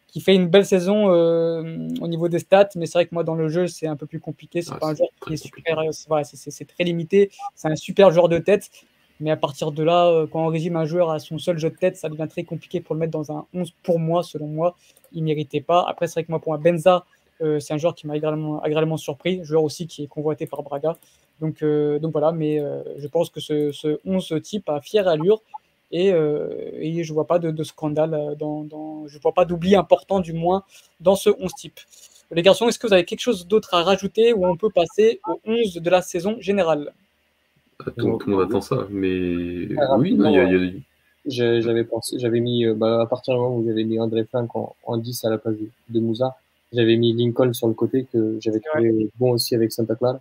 qui 0.09 0.21
fait 0.21 0.35
une 0.35 0.49
belle 0.49 0.67
saison 0.67 1.07
au 1.07 2.07
niveau 2.07 2.29
des 2.29 2.41
stats, 2.41 2.69
mais 2.77 2.85
c'est 2.85 2.99
vrai 2.99 3.07
que 3.07 3.15
moi 3.15 3.25
dans 3.25 3.35
le 3.35 3.49
jeu 3.49 3.67
c'est 3.67 3.87
un 3.87 3.97
peu 3.97 4.05
plus 4.05 4.21
compliqué. 4.21 4.61
C'est 4.61 4.79
pas 4.79 4.89
un 4.89 4.95
joueur 4.95 5.09
qui 5.27 5.33
est 5.33 5.37
super, 5.39 5.83
c'est 5.91 6.67
très 6.67 6.85
limité. 6.85 7.31
C'est 7.55 7.69
un 7.69 7.77
super 7.77 8.11
joueur 8.11 8.29
de 8.29 8.37
tête, 8.37 8.69
mais 9.23 9.31
à 9.31 9.37
partir 9.37 9.71
de 9.71 9.85
là, 9.85 10.09
euh, 10.09 10.27
quand 10.27 10.45
on 10.45 10.49
résume 10.49 10.75
un 10.75 10.85
joueur 10.85 11.11
à 11.11 11.21
son 11.21 11.39
seul 11.39 11.57
jeu 11.57 11.71
de 11.71 11.77
tête, 11.77 11.97
ça 11.97 12.09
devient 12.09 12.27
très 12.29 12.43
compliqué 12.43 12.81
pour 12.81 12.97
le 12.97 12.99
mettre 12.99 13.13
dans 13.13 13.31
un 13.31 13.47
11 13.55 13.73
pour 13.85 14.01
moi, 14.01 14.25
selon 14.25 14.49
moi. 14.49 14.77
Il 15.13 15.21
ne 15.21 15.27
méritait 15.27 15.61
pas. 15.61 15.85
Après, 15.89 16.09
c'est 16.09 16.15
vrai 16.15 16.25
que 16.25 16.33
moi, 16.33 16.41
pour 16.41 16.55
un 16.55 16.59
Benza, 16.59 17.05
euh, 17.41 17.61
c'est 17.61 17.73
un 17.73 17.79
joueur 17.79 17.95
qui 17.95 18.09
m'a 18.09 18.15
agréablement, 18.15 18.97
surpris, 18.97 19.45
joueur 19.45 19.63
aussi 19.63 19.87
qui 19.87 20.03
est 20.03 20.07
convoité 20.09 20.47
par 20.47 20.65
Braga. 20.65 20.97
Donc, 21.41 21.63
euh, 21.63 22.01
donc 22.01 22.11
voilà, 22.11 22.33
mais 22.33 22.61
je 22.99 23.07
pense 23.07 23.31
que 23.31 23.41
ce, 23.41 23.71
ce, 23.71 24.01
11 24.05 24.41
type 24.43 24.69
a 24.69 24.81
fière 24.81 25.07
allure 25.07 25.41
et, 25.93 26.09
et 26.09 27.05
je 27.05 27.11
ne 27.11 27.15
vois 27.15 27.27
pas 27.27 27.39
de, 27.39 27.63
scandale, 27.65 28.35
dans, 28.39 28.65
dans, 28.65 29.07
je 29.07 29.17
ne 29.19 29.23
vois 29.23 29.33
pas 29.33 29.45
d'oubli 29.45 29.77
important 29.77 30.19
du 30.19 30.33
moins 30.33 30.65
dans 31.01 31.15
ce 31.15 31.31
11 31.31 31.53
type. 31.55 31.79
Les 32.33 32.43
garçons, 32.43 32.67
est-ce 32.69 32.79
que 32.79 32.87
vous 32.89 32.93
avez 32.93 33.05
quelque 33.05 33.21
chose 33.21 33.47
d'autre 33.47 33.75
à 33.75 33.83
rajouter 33.83 34.33
ou 34.33 34.47
on 34.47 34.57
peut 34.57 34.71
passer 34.71 35.21
au 35.29 35.39
11 35.45 35.75
de 35.75 35.91
la 35.91 36.03
saison 36.03 36.37
générale? 36.41 36.93
Tout, 37.79 38.19
le 38.27 38.33
monde 38.33 38.43
attend 38.43 38.61
ça, 38.61 38.87
mais 38.91 39.69
oui, 39.99 40.17
il 40.19 40.31
y 40.31 40.39
a, 40.39 41.61
J'avais 41.61 41.85
pensé, 41.85 42.19
j'avais 42.19 42.41
mis, 42.41 42.67
euh, 42.67 42.75
bah, 42.75 43.03
à 43.03 43.07
partir 43.07 43.35
du 43.35 43.41
moment 43.41 43.57
où 43.57 43.65
j'avais 43.67 43.85
mis 43.85 43.99
André 43.99 44.25
Fink 44.25 44.51
en, 44.55 44.97
10 44.97 45.25
à 45.25 45.31
la 45.31 45.39
place 45.39 45.55
de, 45.89 46.01
Moussa, 46.01 46.37
j'avais 46.73 46.97
mis 46.97 47.13
Lincoln 47.13 47.53
sur 47.53 47.69
le 47.69 47.75
côté 47.75 48.07
que 48.13 48.39
j'avais 48.41 48.61
trouvé 48.61 49.11
bon 49.19 49.33
aussi 49.33 49.55
avec 49.55 49.73
Santa 49.73 49.95
Clara. 49.95 50.21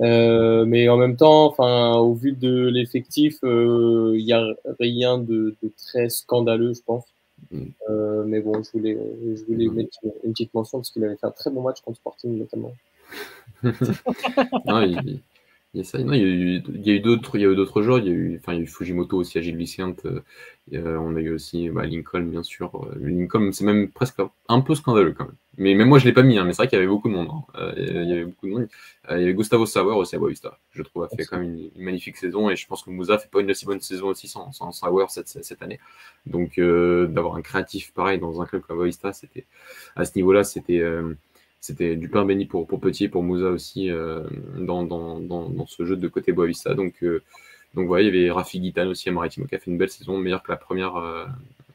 Euh, 0.00 0.64
mais 0.64 0.88
en 0.88 0.96
même 0.96 1.16
temps, 1.16 1.46
enfin, 1.46 1.96
au 1.96 2.14
vu 2.14 2.32
de 2.32 2.68
l'effectif, 2.68 3.38
il 3.42 3.48
euh, 3.48 4.16
n'y 4.16 4.32
a 4.32 4.46
rien 4.78 5.18
de, 5.18 5.56
très 5.76 6.08
scandaleux, 6.08 6.74
je 6.74 6.82
pense. 6.82 7.04
Mm. 7.50 7.62
Euh, 7.90 8.24
mais 8.24 8.40
bon, 8.40 8.62
je 8.62 8.70
voulais, 8.72 8.98
je 9.36 9.44
voulais 9.44 9.68
mm. 9.68 9.74
mettre 9.74 9.98
une 10.24 10.32
petite 10.32 10.54
mention 10.54 10.78
parce 10.78 10.90
qu'il 10.90 11.04
avait 11.04 11.16
fait 11.16 11.26
un 11.26 11.32
très 11.32 11.50
bon 11.50 11.62
match 11.62 11.80
contre 11.80 11.98
Sporting 11.98 12.38
notamment. 12.38 12.72
non, 13.62 14.82
il, 14.82 15.20
il 15.74 15.78
y 15.78 15.80
a 15.82 15.84
ça. 15.84 15.98
Non, 15.98 16.14
il 16.14 16.20
y 16.20 16.22
a 16.22 16.26
eu, 16.26 16.62
il 16.74 16.86
y 16.86 16.90
a 16.90 16.94
eu 16.94 17.00
d'autres, 17.00 17.36
il 17.36 17.42
y 17.42 17.44
a 17.44 17.50
eu 17.50 17.56
d'autres 17.56 17.82
joueurs. 17.82 17.98
Il 17.98 18.06
y 18.06 18.08
a 18.08 18.12
eu, 18.12 18.38
enfin, 18.40 18.54
il 18.54 18.56
y 18.56 18.60
a 18.60 18.62
eu 18.62 18.66
Fujimoto 18.66 19.18
aussi, 19.18 19.38
Agile 19.38 19.56
Vicente. 19.56 20.06
Euh, 20.74 20.96
on 20.96 21.14
a 21.16 21.20
eu 21.20 21.32
aussi 21.34 21.68
bah, 21.68 21.84
Lincoln, 21.84 22.22
bien 22.22 22.42
sûr. 22.42 22.70
Euh, 22.74 22.98
Lincoln, 23.00 23.52
c'est 23.52 23.64
même 23.64 23.90
presque 23.90 24.20
un 24.48 24.60
peu 24.60 24.74
scandaleux 24.74 25.12
quand 25.12 25.26
même. 25.26 25.36
Mais 25.58 25.74
même 25.74 25.88
moi, 25.88 25.98
je 25.98 26.06
l'ai 26.06 26.12
pas 26.12 26.22
mis. 26.22 26.38
Hein, 26.38 26.44
mais 26.44 26.52
c'est 26.52 26.58
vrai 26.62 26.68
qu'il 26.68 26.76
y 26.76 26.80
avait 26.80 26.88
beaucoup 26.88 27.08
de 27.08 27.14
monde. 27.14 27.28
Hein. 27.30 27.44
Euh, 27.56 27.72
il 27.76 28.08
y 28.08 28.12
avait 28.12 28.24
beaucoup 28.24 28.46
de 28.46 28.52
monde. 28.52 28.68
il 29.10 29.18
y 29.18 29.22
avait 29.24 29.34
Gustavo 29.34 29.66
Sauer 29.66 29.94
aussi 29.94 30.16
à 30.16 30.18
Boavista. 30.18 30.58
Je 30.70 30.82
trouve 30.82 31.02
a 31.02 31.08
fait 31.08 31.24
quand 31.24 31.38
même 31.38 31.54
une, 31.76 31.84
magnifique 31.84 32.16
saison. 32.16 32.48
Et 32.48 32.56
je 32.56 32.66
pense 32.66 32.82
que 32.82 32.90
Moussa 32.90 33.18
fait 33.18 33.30
pas 33.30 33.40
une 33.40 33.50
aussi 33.50 33.66
bonne 33.66 33.80
saison 33.80 34.08
aussi 34.08 34.28
sans, 34.28 34.52
sans 34.52 34.72
Sauer 34.72 35.04
cette, 35.08 35.28
cette 35.28 35.62
année. 35.62 35.80
Donc 36.24 36.58
d'avoir 36.58 37.36
un 37.36 37.42
créatif 37.42 37.92
pareil 37.92 38.18
dans 38.18 38.40
un 38.40 38.46
club 38.46 38.62
comme 38.62 38.78
Boavista, 38.78 39.12
c'était 39.12 39.44
à 39.96 40.04
ce 40.04 40.12
niveau-là, 40.16 40.44
c'était 40.44 40.82
c'était 41.60 41.96
du 41.96 42.08
pain 42.08 42.24
béni 42.24 42.46
pour, 42.46 42.66
pour 42.66 42.80
Petit 42.80 43.04
et 43.04 43.08
pour 43.08 43.22
Moussa 43.22 43.50
aussi 43.50 43.90
euh, 43.90 44.24
dans, 44.58 44.84
dans, 44.84 45.18
dans, 45.20 45.66
ce 45.66 45.84
jeu 45.84 45.96
de 45.96 46.08
côté 46.08 46.32
Boavista. 46.32 46.74
Donc, 46.74 47.02
euh, 47.02 47.22
donc 47.74 47.88
voilà, 47.88 48.02
il 48.02 48.06
y 48.06 48.08
avait 48.08 48.30
Rafi 48.30 48.60
Guitan 48.60 48.86
aussi 48.86 49.08
à 49.08 49.12
Maritimo 49.12 49.46
qui 49.46 49.54
a 49.54 49.58
fait 49.58 49.70
une 49.70 49.78
belle 49.78 49.90
saison, 49.90 50.16
meilleure 50.18 50.42
que 50.42 50.52
la 50.52 50.56
première 50.56 50.96
euh, 50.96 51.26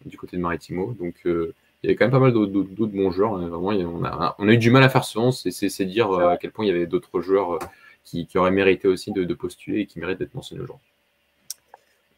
du 0.05 0.17
côté 0.17 0.37
de 0.37 0.41
Maritimo. 0.41 0.93
Donc 0.93 1.15
il 1.25 1.53
y 1.83 1.87
avait 1.87 1.95
quand 1.95 2.05
même 2.05 2.11
pas 2.11 2.19
mal 2.19 2.31
d'autres 2.31 2.85
bons 2.87 3.11
joueurs. 3.11 3.35
Hein. 3.35 3.47
Vraiment, 3.47 3.67
on, 3.67 4.03
a, 4.05 4.35
on 4.39 4.47
a 4.47 4.53
eu 4.53 4.57
du 4.57 4.71
mal 4.71 4.83
à 4.83 4.89
faire 4.89 5.03
ce 5.03 5.19
11 5.19 5.49
c'est 5.49 5.85
dire 5.85 6.11
à 6.11 6.37
quel 6.37 6.51
point 6.51 6.65
il 6.65 6.69
y 6.69 6.71
avait 6.71 6.87
d'autres 6.87 7.21
joueurs 7.21 7.59
qui, 8.03 8.25
qui, 8.25 8.37
auraient 8.37 8.51
mérité 8.51 8.87
aussi 8.87 9.11
de, 9.11 9.23
de 9.23 9.33
postuler 9.33 9.81
et 9.81 9.85
qui 9.85 9.99
méritent 9.99 10.19
d'être 10.19 10.33
mentionnés 10.33 10.61
aujourd'hui. 10.61 10.87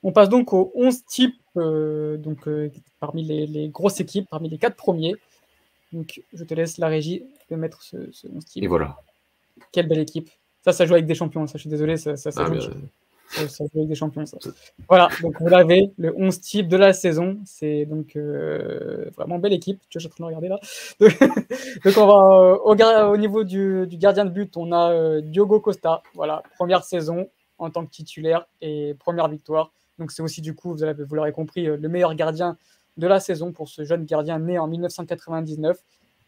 On 0.03 0.11
passe 0.11 0.29
donc 0.29 0.53
aux 0.53 0.71
11 0.75 1.05
types, 1.05 1.35
donc, 1.55 2.47
parmi 2.99 3.23
les, 3.23 3.47
les, 3.47 3.69
grosses 3.69 3.99
équipes, 3.99 4.27
parmi 4.29 4.49
les 4.49 4.59
quatre 4.59 4.75
premiers. 4.75 5.15
Donc, 5.95 6.21
je 6.33 6.43
te 6.43 6.53
laisse 6.53 6.77
la 6.77 6.87
régie 6.87 7.23
de 7.49 7.55
mettre 7.55 7.81
ce, 7.81 8.11
ce 8.11 8.27
type. 8.45 8.61
Et 8.61 8.67
voilà. 8.67 8.97
Quelle 9.71 9.87
belle 9.87 9.99
équipe. 9.99 10.29
Ça, 10.61 10.73
ça 10.73 10.85
joue 10.85 10.93
avec 10.93 11.05
des 11.05 11.15
champions. 11.15 11.47
Ça, 11.47 11.53
je 11.55 11.61
suis 11.61 11.69
désolé, 11.69 11.95
ça, 11.95 12.17
ça, 12.17 12.31
ah, 12.35 12.45
joue, 12.45 12.53
avec 13.73 13.87
des 13.87 13.95
champions. 13.95 14.25
Ça. 14.25 14.37
Voilà, 14.89 15.07
donc 15.21 15.39
vous 15.39 15.47
l'avez, 15.47 15.93
le 15.97 16.13
11 16.17 16.41
type 16.41 16.67
de 16.67 16.75
la 16.75 16.91
saison. 16.91 17.39
C'est 17.45 17.85
donc 17.85 18.17
euh, 18.17 19.09
vraiment 19.15 19.39
belle 19.39 19.53
équipe. 19.53 19.79
Tu 19.89 19.97
vois, 19.97 20.01
je 20.01 20.07
suis 20.07 20.07
en 20.07 20.15
train 20.15 20.23
de 20.25 20.35
regarder 20.35 20.49
là. 20.49 20.59
Donc, 21.85 21.97
on 21.97 22.07
va 22.07 22.39
euh, 22.41 22.57
au, 22.57 23.13
au, 23.13 23.17
niveau 23.17 23.45
du, 23.45 23.87
du, 23.87 23.97
gardien 23.97 24.25
de 24.25 24.31
but, 24.31 24.57
on 24.57 24.73
a 24.73 24.91
euh, 24.91 25.21
Diogo 25.21 25.61
Costa. 25.61 26.03
Voilà, 26.13 26.43
première 26.57 26.83
saison 26.83 27.29
en 27.57 27.69
tant 27.69 27.85
que 27.85 27.91
titulaire 27.91 28.45
et 28.59 28.95
première 28.99 29.29
victoire. 29.29 29.71
Donc 29.97 30.11
c'est 30.11 30.21
aussi 30.21 30.41
du 30.41 30.55
coup, 30.55 30.75
vous, 30.75 30.83
vous 31.07 31.15
l'aurez 31.15 31.31
compris, 31.31 31.67
le 31.67 31.87
meilleur 31.87 32.13
gardien 32.15 32.57
de 32.97 33.07
la 33.07 33.19
saison 33.19 33.51
pour 33.51 33.67
ce 33.67 33.83
jeune 33.83 34.05
gardien 34.05 34.39
né 34.39 34.57
en 34.57 34.67
1999. 34.67 35.77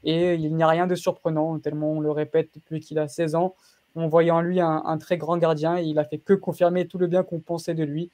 Et 0.04 0.36
il 0.36 0.56
n'y 0.56 0.64
a 0.64 0.68
rien 0.68 0.88
de 0.88 0.96
surprenant, 0.96 1.58
tellement 1.60 1.94
on 1.94 2.00
le 2.00 2.12
répète 2.12 2.50
depuis 2.56 2.80
qu'il 2.80 3.00
a 3.00 3.08
16 3.08 3.36
ans. 3.36 3.56
On 3.96 4.08
voyait 4.08 4.32
en 4.32 4.42
lui 4.42 4.60
un, 4.60 4.98
très 5.00 5.18
grand 5.18 5.38
gardien 5.38 5.78
et 5.78 5.84
il 5.84 5.98
a 5.98 6.04
fait 6.04 6.20
que 6.20 6.34
confirmer 6.34 6.88
tout 6.88 7.00
le 7.00 7.08
bien 7.08 7.24
qu'on 7.24 7.40
pensait 7.40 7.74
de 7.74 7.84
lui. 7.84 8.12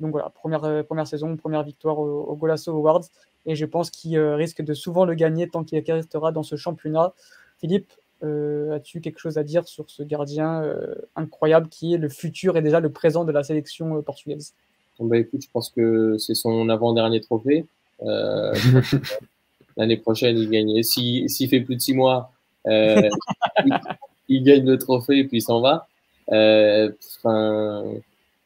Donc 0.00 0.10
voilà, 0.12 0.30
première, 0.30 0.64
euh, 0.64 0.82
première 0.82 1.06
saison, 1.06 1.36
première 1.36 1.62
victoire 1.62 1.98
au, 1.98 2.34
Golasso 2.34 2.72
Awards. 2.72 3.04
Et 3.46 3.54
je 3.54 3.64
pense 3.64 3.90
qu'il 3.90 4.16
euh, 4.18 4.34
risque 4.34 4.62
de 4.62 4.74
souvent 4.74 5.04
le 5.04 5.14
gagner 5.14 5.48
tant 5.48 5.62
qu'il 5.62 5.78
restera 5.78 6.32
dans 6.32 6.42
ce 6.42 6.56
championnat. 6.56 7.12
Philippe, 7.58 7.92
euh, 8.24 8.74
as-tu 8.74 9.00
quelque 9.00 9.18
chose 9.18 9.38
à 9.38 9.44
dire 9.44 9.68
sur 9.68 9.88
ce 9.88 10.02
gardien 10.02 10.64
incroyable 11.14 11.68
qui 11.68 11.94
est 11.94 11.98
le 11.98 12.08
futur 12.08 12.56
et 12.56 12.62
déjà 12.62 12.80
le 12.80 12.90
présent 12.90 13.24
de 13.24 13.32
la 13.32 13.44
sélection 13.44 14.02
portugaise? 14.02 14.54
Bah, 14.98 15.16
écoute, 15.16 15.42
je 15.42 15.50
pense 15.50 15.70
que 15.70 16.18
c'est 16.18 16.34
son 16.34 16.68
avant-dernier 16.68 17.20
trophée. 17.20 17.66
Euh, 18.02 18.54
l'année 19.76 19.96
prochaine, 19.96 20.38
il 20.38 20.50
gagne. 20.50 20.82
S'il 20.82 21.28
si, 21.28 21.48
fait 21.48 21.60
plus 21.60 21.76
de 21.76 21.80
six 21.80 21.94
mois, 21.94 22.32
euh, 22.66 23.08
il, 24.28 24.42
gagne 24.42 24.66
le 24.66 24.78
trophée 24.78 25.18
et 25.18 25.24
puis 25.24 25.38
il 25.38 25.42
s'en 25.42 25.60
va. 25.60 25.86
Euh, 26.32 26.90
enfin, 27.18 27.84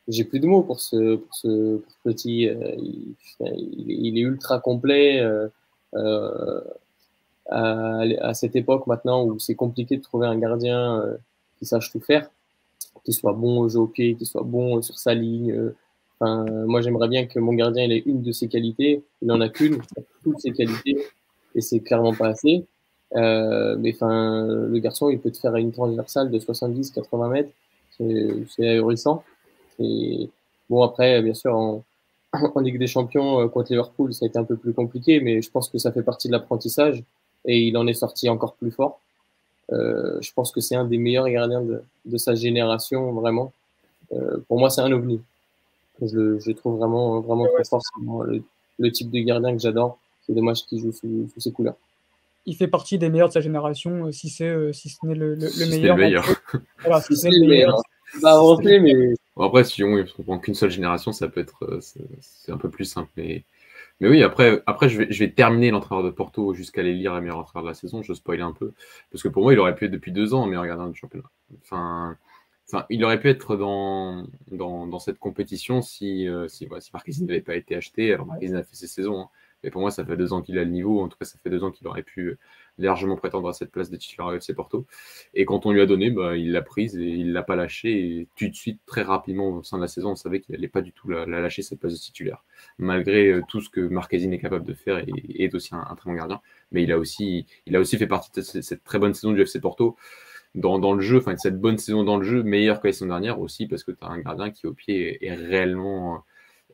j'ai 0.09 0.24
plus 0.24 0.40
de 0.40 0.46
mots 0.46 0.62
pour 0.62 0.80
ce, 0.80 1.16
pour 1.16 1.34
ce, 1.34 1.80
petit. 2.05 2.48
Il, 2.78 3.14
il, 3.86 4.18
est 4.18 4.22
ultra 4.22 4.61
complet. 4.61 5.22
À, 7.50 8.00
à, 8.22 8.34
cette 8.34 8.57
époque 8.57 8.86
maintenant 8.86 9.22
où 9.24 9.38
c'est 9.38 9.55
compliqué 9.55 9.98
de 9.98 10.02
trouver 10.02 10.26
un 10.26 10.38
gardien 10.38 11.05
qui 11.59 11.66
sache 11.66 11.92
tout 11.92 12.00
faire, 12.00 12.28
qui 13.05 13.12
soit 13.12 13.34
bon 13.34 13.61
au 13.61 13.68
jeu 13.68 13.80
au 13.80 13.86
pied, 13.86 14.14
qui 14.14 14.24
soit 14.24 14.42
bon 14.42 14.80
sur 14.80 14.98
sa 14.98 15.14
ligne, 15.14 15.72
moi, 16.21 16.81
j'aimerais 16.81 17.09
bien 17.09 17.27
que 17.27 17.39
mon 17.39 17.53
gardien 17.53 17.91
ait 17.91 18.03
une 18.07 18.23
de 18.23 18.33
ses 18.33 18.49
qualités. 18.49 19.03
Il 19.23 19.29
n'en 19.29 19.41
a 19.41 19.49
qu'une, 19.49 19.79
toutes 20.23 20.41
ses 20.41 20.53
qualités, 20.53 20.97
et 21.55 21.61
c'est 21.61 21.81
clairement 21.81 22.15
pas 22.15 22.29
assez. 22.29 22.65
Euh, 23.17 23.77
mais 23.79 23.93
enfin, 23.95 24.47
le 24.47 24.79
garçon, 24.79 25.09
il 25.11 25.21
peut 25.21 25.31
te 25.31 25.39
faire 25.39 25.55
une 25.57 25.73
transversale 25.73 26.31
de 26.31 26.39
70-80 26.39 27.31
mètres. 27.31 27.51
C'est 27.91 28.69
ahurissant. 28.69 29.23
Et 29.79 30.29
bon, 30.69 30.83
après, 30.83 31.23
bien 31.23 31.35
sûr, 31.35 31.55
en, 31.55 31.85
Ligue 32.61 32.79
des 32.79 32.89
Champions 32.89 33.41
euh, 33.41 33.49
contre 33.49 33.71
Liverpool, 33.71 34.12
ça 34.12 34.25
a 34.25 34.29
été 34.29 34.39
un 34.39 34.45
peu 34.45 34.57
plus 34.57 34.73
compliqué, 34.73 35.21
mais 35.21 35.41
je 35.43 35.51
pense 35.51 35.69
que 35.69 35.79
ça 35.79 35.93
fait 35.93 36.03
partie 36.03 36.29
de 36.29 36.33
l'apprentissage 36.33 37.05
et 37.45 37.61
il 37.61 37.77
en 37.77 37.87
est 37.87 37.95
sorti 37.95 38.29
encore 38.29 38.55
plus 38.55 38.73
fort. 38.73 39.01
Euh, 39.73 40.19
je 40.21 40.33
pense 40.33 40.51
que 40.51 40.61
c'est 40.61 40.75
un 40.75 40.85
des 40.85 40.99
meilleurs 40.99 41.29
gardiens 41.29 41.62
de, 41.62 41.83
de 42.05 42.19
sa 42.19 42.35
génération, 42.35 43.12
vraiment. 43.12 43.53
Pour 44.47 44.61
moi, 44.61 44.71
c'est 44.71 44.81
un 44.81 44.93
ovni. 44.93 45.21
Je, 46.03 46.38
je 46.38 46.53
trouve 46.53 46.78
vraiment, 46.78 47.20
vraiment 47.20 47.47
très 47.55 47.64
fort. 47.64 47.82
Le, 48.78 48.90
type 48.90 49.11
de 49.11 49.20
gardien 49.20 49.53
que 49.53 49.62
j'adore. 49.62 49.99
C'est 50.26 50.34
dommage 50.34 50.64
qu'il 50.64 50.80
joue 50.80 50.92
sous, 50.92 51.28
sous, 51.32 51.40
ses 51.40 51.53
couleurs. 51.53 51.76
Il 52.47 52.57
fait 52.57 52.68
partie 52.68 52.99
des 52.99 53.09
meilleurs 53.09 53.28
de 53.28 53.34
sa 53.34 53.40
génération, 53.40 54.07
euh, 54.07 54.12
si, 54.12 54.28
c'est, 54.28 54.49
euh, 54.49 54.72
si 54.72 54.88
ce 54.88 55.05
n'est 55.07 55.14
le, 55.14 55.34
le, 55.34 55.47
le 55.47 55.70
meilleur. 55.70 55.97
Le 55.97 56.03
meilleur. 56.03 56.24
voilà, 56.80 57.01
si, 57.01 57.16
c'est 57.16 57.30
le 57.30 57.47
meilleur. 57.47 57.80
mais... 58.22 59.14
après, 59.38 59.64
si 59.64 59.84
on 59.84 59.97
ne 59.97 60.03
prend 60.03 60.38
qu'une 60.38 60.55
seule 60.55 60.70
génération, 60.70 61.12
ça 61.12 61.28
peut 61.28 61.40
être 61.40 61.64
euh, 61.64 61.78
c'est, 61.80 62.53
un 62.53 62.59
peu 62.59 62.68
plus 62.68 62.84
simple. 62.84 63.11
Mais, 63.16 63.45
mais 64.01 64.09
oui, 64.09 64.22
après, 64.22 64.62
après 64.66 64.88
je, 64.88 64.99
vais, 64.99 65.07
je 65.11 65.18
vais 65.20 65.30
terminer 65.30 65.70
l'entraîneur 65.70 66.05
de 66.05 66.11
Porto 66.11 66.53
jusqu'à 66.55 66.80
aller 66.80 66.95
lire 66.95 67.14
la 67.14 67.20
meilleure 67.20 67.38
entraîneur 67.38 67.64
de 67.64 67.68
la 67.68 67.74
saison. 67.74 68.03
Je 68.03 68.12
spoil 68.12 68.42
un 68.42 68.53
peu. 68.53 68.72
Parce 69.12 69.22
que 69.22 69.28
pour 69.28 69.42
moi, 69.42 69.53
il 69.53 69.59
aurait 69.59 69.74
pu 69.74 69.86
être 69.86 69.92
depuis 69.92 70.12
deux 70.12 70.34
ans 70.34 70.47
meilleur 70.47 70.66
gardien 70.66 70.88
du 70.88 70.97
championnat. 70.97 71.30
Enfin, 71.62 72.16
il 72.91 73.05
aurait 73.05 73.21
pu 73.21 73.29
être 73.29 73.57
dans, 73.57 74.27
dans, 74.51 74.99
cette 74.99 75.19
compétition 75.19 75.83
si, 75.83 76.29
euh, 76.29 76.49
si, 76.49 76.67
voilà, 76.67 76.81
si 76.81 77.25
n'avait 77.25 77.41
pas 77.41 77.57
été 77.57 77.77
acheté. 77.77 78.12
Alors, 78.12 78.27
Marquezine 78.27 78.57
a 78.57 78.62
fait 78.62 78.75
ses 78.75 78.87
saisons, 78.87 79.21
hein. 79.21 79.29
Mais 79.65 79.71
pour 79.71 79.81
moi, 79.81 79.91
ça 79.91 80.05
fait 80.05 80.17
deux 80.17 80.35
ans 80.35 80.43
qu'il 80.43 80.59
a 80.59 80.65
le 80.65 80.71
niveau. 80.71 81.01
En 81.01 81.09
tout 81.09 81.17
cas, 81.17 81.25
ça 81.25 81.39
fait 81.43 81.49
deux 81.49 81.65
ans 81.65 81.71
qu'il 81.71 81.89
aurait 81.89 82.03
pu 82.03 82.37
largement 82.77 83.17
prétendre 83.17 83.49
à 83.49 83.55
cette 83.55 83.71
place 83.71 83.89
de 83.89 83.97
titulaire 83.97 84.29
à 84.29 84.37
FC 84.37 84.53
Porto. 84.53 84.87
Et 85.33 85.47
quand 85.47 85.65
on 85.65 85.73
lui 85.73 85.81
a 85.81 85.87
donné, 85.87 86.11
bah, 86.11 86.37
il 86.37 86.53
l'a 86.53 86.61
prise 86.61 86.97
et 86.99 87.03
il 87.03 87.33
l'a 87.33 87.43
pas 87.43 87.57
lâché. 87.57 88.19
Et 88.21 88.29
tout 88.37 88.47
de 88.47 88.55
suite, 88.55 88.81
très 88.85 89.03
rapidement, 89.03 89.49
au 89.49 89.62
sein 89.62 89.79
de 89.79 89.83
la 89.83 89.89
saison, 89.89 90.11
on 90.11 90.17
savait 90.17 90.41
qu'il 90.41 90.55
n'allait 90.55 90.69
pas 90.69 90.83
du 90.83 90.93
tout 90.93 91.09
la, 91.09 91.25
lâcher, 91.25 91.62
cette 91.62 91.81
place 91.81 91.95
de 91.95 91.99
titulaire. 91.99 92.45
Malgré 92.79 93.29
euh, 93.29 93.43
tout 93.49 93.62
ce 93.62 93.71
que 93.71 93.81
Marquezine 93.81 94.35
est 94.35 94.39
capable 94.39 94.67
de 94.67 94.75
faire 94.75 94.99
et, 94.99 95.45
est 95.45 95.55
aussi 95.55 95.75
un, 95.75 95.95
très 95.97 96.11
bon 96.11 96.17
gardien. 96.17 96.43
Mais 96.71 96.83
il 96.83 96.93
a 96.93 96.99
aussi, 96.99 97.47
il 97.65 97.75
a 97.75 97.81
aussi 97.81 97.97
fait 97.97 98.07
partie 98.07 98.33
de 98.37 98.43
cette, 98.43 98.85
très 98.85 98.99
bonne 98.99 99.15
saison 99.15 99.33
du 99.33 99.41
FC 99.41 99.61
Porto. 99.61 99.97
Dans, 100.55 100.94
le 100.94 101.00
jeu, 101.00 101.18
enfin 101.18 101.36
cette 101.36 101.61
bonne 101.61 101.78
saison 101.78 102.05
dans 102.05 102.16
le 102.16 102.22
jeu, 102.22 102.44
meilleure 102.44 102.80
que 102.80 102.86
la 102.86 102.92
saison 102.92 103.07
dernière 103.07 103.40
aussi, 103.40 103.66
parce 103.66 103.82
que 103.82 103.90
tu 103.90 103.98
as 104.02 104.09
un 104.09 104.20
gardien 104.20 104.50
qui 104.50 104.66
au 104.68 104.72
pied 104.72 105.24
est, 105.26 105.34
réellement 105.34 106.24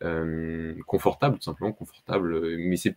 euh, 0.02 0.74
confortable, 0.86 1.36
tout 1.36 1.44
simplement 1.44 1.72
confortable. 1.72 2.58
Mais 2.58 2.76
c'est, 2.76 2.96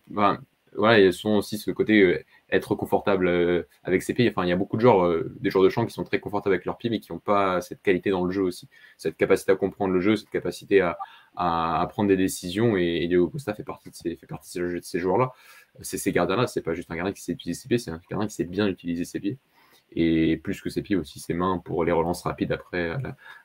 voilà, 0.75 0.99
ils 0.99 1.13
sont 1.13 1.31
aussi 1.31 1.57
ce 1.57 1.71
côté 1.71 2.01
euh, 2.01 2.23
être 2.49 2.75
confortable 2.75 3.27
euh, 3.27 3.63
avec 3.83 4.03
ses 4.03 4.13
pieds. 4.13 4.29
Enfin, 4.29 4.45
il 4.45 4.49
y 4.49 4.51
a 4.51 4.57
beaucoup 4.57 4.75
de 4.75 4.81
joueurs, 4.81 5.23
des 5.39 5.49
joueurs 5.49 5.63
de 5.63 5.69
champ 5.69 5.85
qui 5.85 5.93
sont 5.93 6.03
très 6.03 6.19
confortables 6.19 6.53
avec 6.53 6.65
leurs 6.65 6.77
pieds, 6.77 6.89
mais 6.89 6.99
qui 6.99 7.13
n'ont 7.13 7.19
pas 7.19 7.61
cette 7.61 7.81
qualité 7.81 8.09
dans 8.09 8.25
le 8.25 8.31
jeu 8.31 8.41
aussi. 8.41 8.67
Cette 8.97 9.15
capacité 9.15 9.53
à 9.53 9.55
comprendre 9.55 9.93
le 9.93 10.01
jeu, 10.01 10.17
cette 10.17 10.31
capacité 10.31 10.81
à, 10.81 10.97
prendre 11.89 12.09
des 12.09 12.17
décisions. 12.17 12.75
Et, 12.75 13.07
Diego 13.07 13.29
Costa 13.29 13.53
fait 13.53 13.63
partie 13.63 13.89
de 13.89 13.95
ces, 13.95 14.17
fait 14.17 14.27
partie 14.27 14.59
de 14.59 14.79
ces 14.81 14.99
joueurs-là. 14.99 15.31
C'est 15.81 15.97
ces 15.97 16.11
gardiens-là, 16.11 16.47
c'est 16.47 16.61
pas 16.61 16.73
juste 16.73 16.91
un 16.91 16.95
gardien 16.95 17.13
qui 17.13 17.21
sait 17.21 17.31
utiliser 17.31 17.61
ses 17.61 17.67
pieds, 17.69 17.77
c'est 17.77 17.91
un 17.91 18.01
gardien 18.09 18.27
qui 18.27 18.35
sait 18.35 18.43
bien 18.43 18.67
utiliser 18.67 19.05
ses 19.05 19.19
pieds. 19.21 19.37
Et 19.95 20.37
plus 20.37 20.61
que 20.61 20.69
ses 20.69 20.81
pieds 20.81 20.95
aussi, 20.95 21.19
ses 21.19 21.33
mains 21.33 21.61
pour 21.63 21.83
les 21.83 21.91
relances 21.91 22.23
rapides 22.23 22.51
après, 22.51 22.95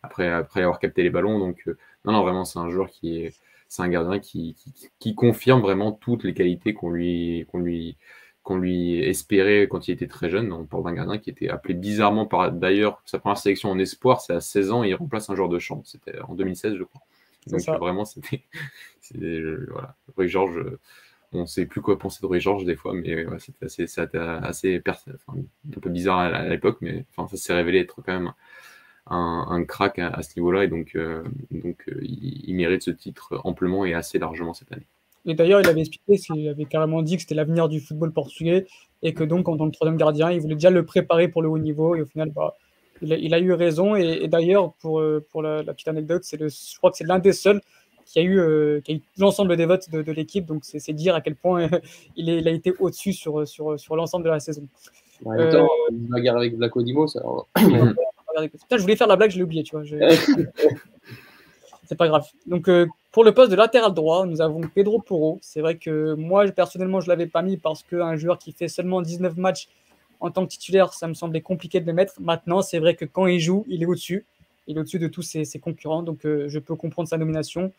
après, 0.03 0.29
après 0.29 0.63
avoir 0.63 0.79
capté 0.79 1.03
les 1.03 1.11
ballons. 1.11 1.39
Donc, 1.39 1.67
non, 2.05 2.13
non, 2.13 2.23
vraiment, 2.23 2.45
c'est 2.45 2.59
un 2.59 2.71
joueur 2.71 2.89
qui 2.89 3.19
est 3.19 3.35
c'est 3.69 3.83
un 3.83 3.89
gardien 3.89 4.19
qui, 4.19 4.57
qui, 4.99 5.15
confirme 5.15 5.61
vraiment 5.61 5.93
toutes 5.93 6.25
les 6.25 6.35
qualités 6.35 6.73
qu'on 6.73 6.91
lui, 6.91 7.47
qu'on 7.51 7.59
lui, 7.59 7.97
qu'on 8.43 8.57
lui 8.57 8.99
espérait 9.01 9.69
quand 9.69 9.89
il 9.89 9.93
était 9.93 10.07
très 10.07 10.31
jeune. 10.31 10.53
On 10.53 10.65
parle 10.65 10.85
d'un 10.85 10.95
gardien 10.95 11.19
qui 11.19 11.29
était 11.31 11.51
appelé 11.51 11.75
bizarrement 11.75 12.27
par 12.27 12.51
d'ailleurs 12.51 13.03
sa 13.05 13.19
première 13.19 13.37
sélection 13.37 13.71
en 13.71 13.79
espoir, 13.79 14.23
c'est 14.23 14.33
à 14.33 14.41
16 14.41 14.73
ans, 14.73 14.83
il 14.85 14.95
remplace 14.95 15.29
un 15.29 15.37
joueur 15.37 15.51
de 15.51 15.59
champ. 15.59 15.83
C'était 15.85 16.19
en 16.21 16.35
2016, 16.35 16.77
je 16.77 16.85
crois. 16.85 17.03
Donc 17.47 17.61
vraiment, 17.79 18.05
c'était. 18.05 18.43
Voilà. 19.15 19.97
Rui 20.19 20.29
Georges, 20.29 20.63
on 21.33 21.43
ne 21.43 21.47
sait 21.47 21.67
plus 21.67 21.81
quoi 21.81 21.99
penser 21.99 22.21
de 22.23 22.27
Rui 22.27 22.41
Georges 22.41 22.65
des 22.65 22.77
fois, 22.77 22.95
mais 22.95 23.27
c'était 23.39 23.67
assez, 24.41 24.83
un 25.29 25.91
bizarre 25.91 26.19
à, 26.19 26.49
l'époque, 26.49 26.79
mais 26.81 27.05
ça 27.17 27.37
s'est 27.37 27.55
révélé 27.55 27.81
être 27.81 28.01
quand 28.03 28.13
même 28.13 28.33
un, 29.11 29.65
crack 29.65 29.99
à, 29.99 30.23
ce 30.23 30.39
niveau-là 30.39 30.65
et 30.65 30.69
donc, 30.69 30.93
euh, 30.95 31.23
euh, 31.55 31.73
il, 32.03 32.55
mérite 32.55 32.83
ce 32.83 32.91
titre 32.91 33.41
amplement 33.45 33.85
et 33.85 33.95
assez 33.95 34.19
largement 34.19 34.55
cette 34.55 34.73
année. 34.73 34.87
Et 35.27 35.35
d'ailleurs, 35.35 35.61
il 35.61 35.69
avait 35.69 35.81
expliqué, 35.81 36.19
il 36.35 36.49
avait 36.49 36.65
carrément 36.65 37.03
dit 37.03 37.17
que 37.17 37.23
c'était 37.23 37.35
l'avenir 37.35 37.69
du 37.69 37.81
football 37.81 38.13
portugais 38.13 38.67
et 39.03 39.15
que 39.15 39.25
donc 39.25 39.49
en 39.49 39.57
tant 39.57 39.69
que 39.69 39.75
troisième 39.75 39.99
gardien, 39.99 40.31
il 40.31 40.41
voulait 40.41 40.55
déjà 40.55 40.71
le 40.71 40.85
préparer 40.85 41.29
pour 41.29 41.43
le 41.43 41.49
haut 41.49 41.59
niveau 41.59 41.95
et 41.95 42.03
au 42.03 42.07
final, 42.07 42.31
bah, 42.31 42.55
il, 43.03 43.35
a, 43.35 43.39
eu 43.39 43.53
raison. 43.53 43.95
Et, 43.95 44.29
d'ailleurs, 44.29 44.73
pour, 44.75 45.01
euh, 45.01 45.25
la, 45.43 45.73
petite 45.75 45.89
anecdote, 45.89 46.23
le, 46.39 46.49
je 46.49 46.79
crois 46.79 46.91
que 46.91 46.97
c'est 46.97 47.07
l'un 47.07 47.19
des 47.19 47.33
seuls 47.33 47.61
qui 48.13 48.19
a 48.19 48.23
eu, 48.23 48.83
qui 48.83 48.93
a 48.93 48.95
eu 48.97 49.03
l'ensemble 49.19 49.57
des 49.57 49.67
votes 49.67 49.91
de, 49.91 50.13
l'équipe. 50.13 50.47
Donc 50.47 50.65
c'est 50.65 50.93
dire 50.93 51.15
à 51.15 51.21
quel 51.21 51.35
point 51.37 51.69
il, 52.17 52.29
est, 52.31 52.39
il, 52.39 52.49
a 52.49 52.51
été 52.51 52.73
au-dessus 52.79 53.13
sur, 53.13 53.47
sur, 53.47 53.79
sur 53.79 53.97
l'ensemble 53.97 54.25
de 54.25 54.31
la 54.31 54.41
saison. 54.41 54.67
En 55.25 55.33
même 55.33 55.51
temps, 55.51 55.69
avec 56.37 56.57
Black 56.57 56.73
ça 57.09 57.21
je 58.77 58.83
voulais 58.83 58.97
faire 58.97 59.07
la 59.07 59.17
blague, 59.17 59.31
je 59.31 59.37
l'ai 59.37 59.43
oublié, 59.43 59.63
tu 59.63 59.77
vois. 59.77 59.85
c'est 61.85 61.97
pas 61.97 62.09
grave. 62.09 62.27
Donc, 62.47 62.69
euh, 62.69 62.87
pour 63.13 63.25
le 63.25 63.33
poste 63.33 63.51
de 63.51 63.57
latéral 63.57 63.93
droit, 63.95 64.27
nous 64.27 64.41
avons 64.41 64.61
Pedro 64.61 65.01
Porro. 65.01 65.39
C'est 65.43 65.61
vrai 65.61 65.77
que 65.77 66.15
moi, 66.15 66.47
personnellement, 66.49 67.01
je 67.01 67.09
l'avais 67.09 67.27
pas 67.27 67.43
mis 67.43 67.57
parce 67.57 67.83
qu'un 67.83 68.17
joueur 68.17 68.39
qui 68.39 68.53
fait 68.53 68.69
seulement 68.69 69.03
19 69.03 69.37
matchs 69.37 69.69
en 70.21 70.31
tant 70.31 70.45
que 70.45 70.51
titulaire, 70.51 70.93
ça 70.93 71.09
me 71.09 71.15
semblait 71.15 71.41
compliqué 71.41 71.81
de 71.81 71.87
le 71.87 71.93
mettre. 71.93 72.15
Maintenant, 72.21 72.63
c'est 72.63 72.79
vrai 72.79 72.95
que 72.95 73.05
quand 73.05 73.27
il 73.27 73.41
joue, 73.41 73.65
il 73.69 73.83
est 73.83 73.87
au-dessus. 73.87 74.27
Il 74.69 74.77
est 74.77 74.81
au-dessus 74.81 75.01
de 75.01 75.09
tous 75.09 75.23
ses, 75.23 75.45
concurrents. 75.59 76.05
Donc, 76.05 76.25
euh, 76.25 76.49
je 76.49 76.61
peux 76.61 76.77
comprendre 76.77 77.09
sa 77.09 77.19
nomination. 77.19 77.73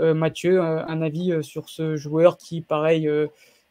Euh, 0.00 0.12
Mathieu, 0.12 0.60
un 0.60 1.00
avis 1.00 1.42
sur 1.42 1.70
ce 1.70 1.96
joueur 1.96 2.36
qui, 2.36 2.60
pareil, 2.60 3.08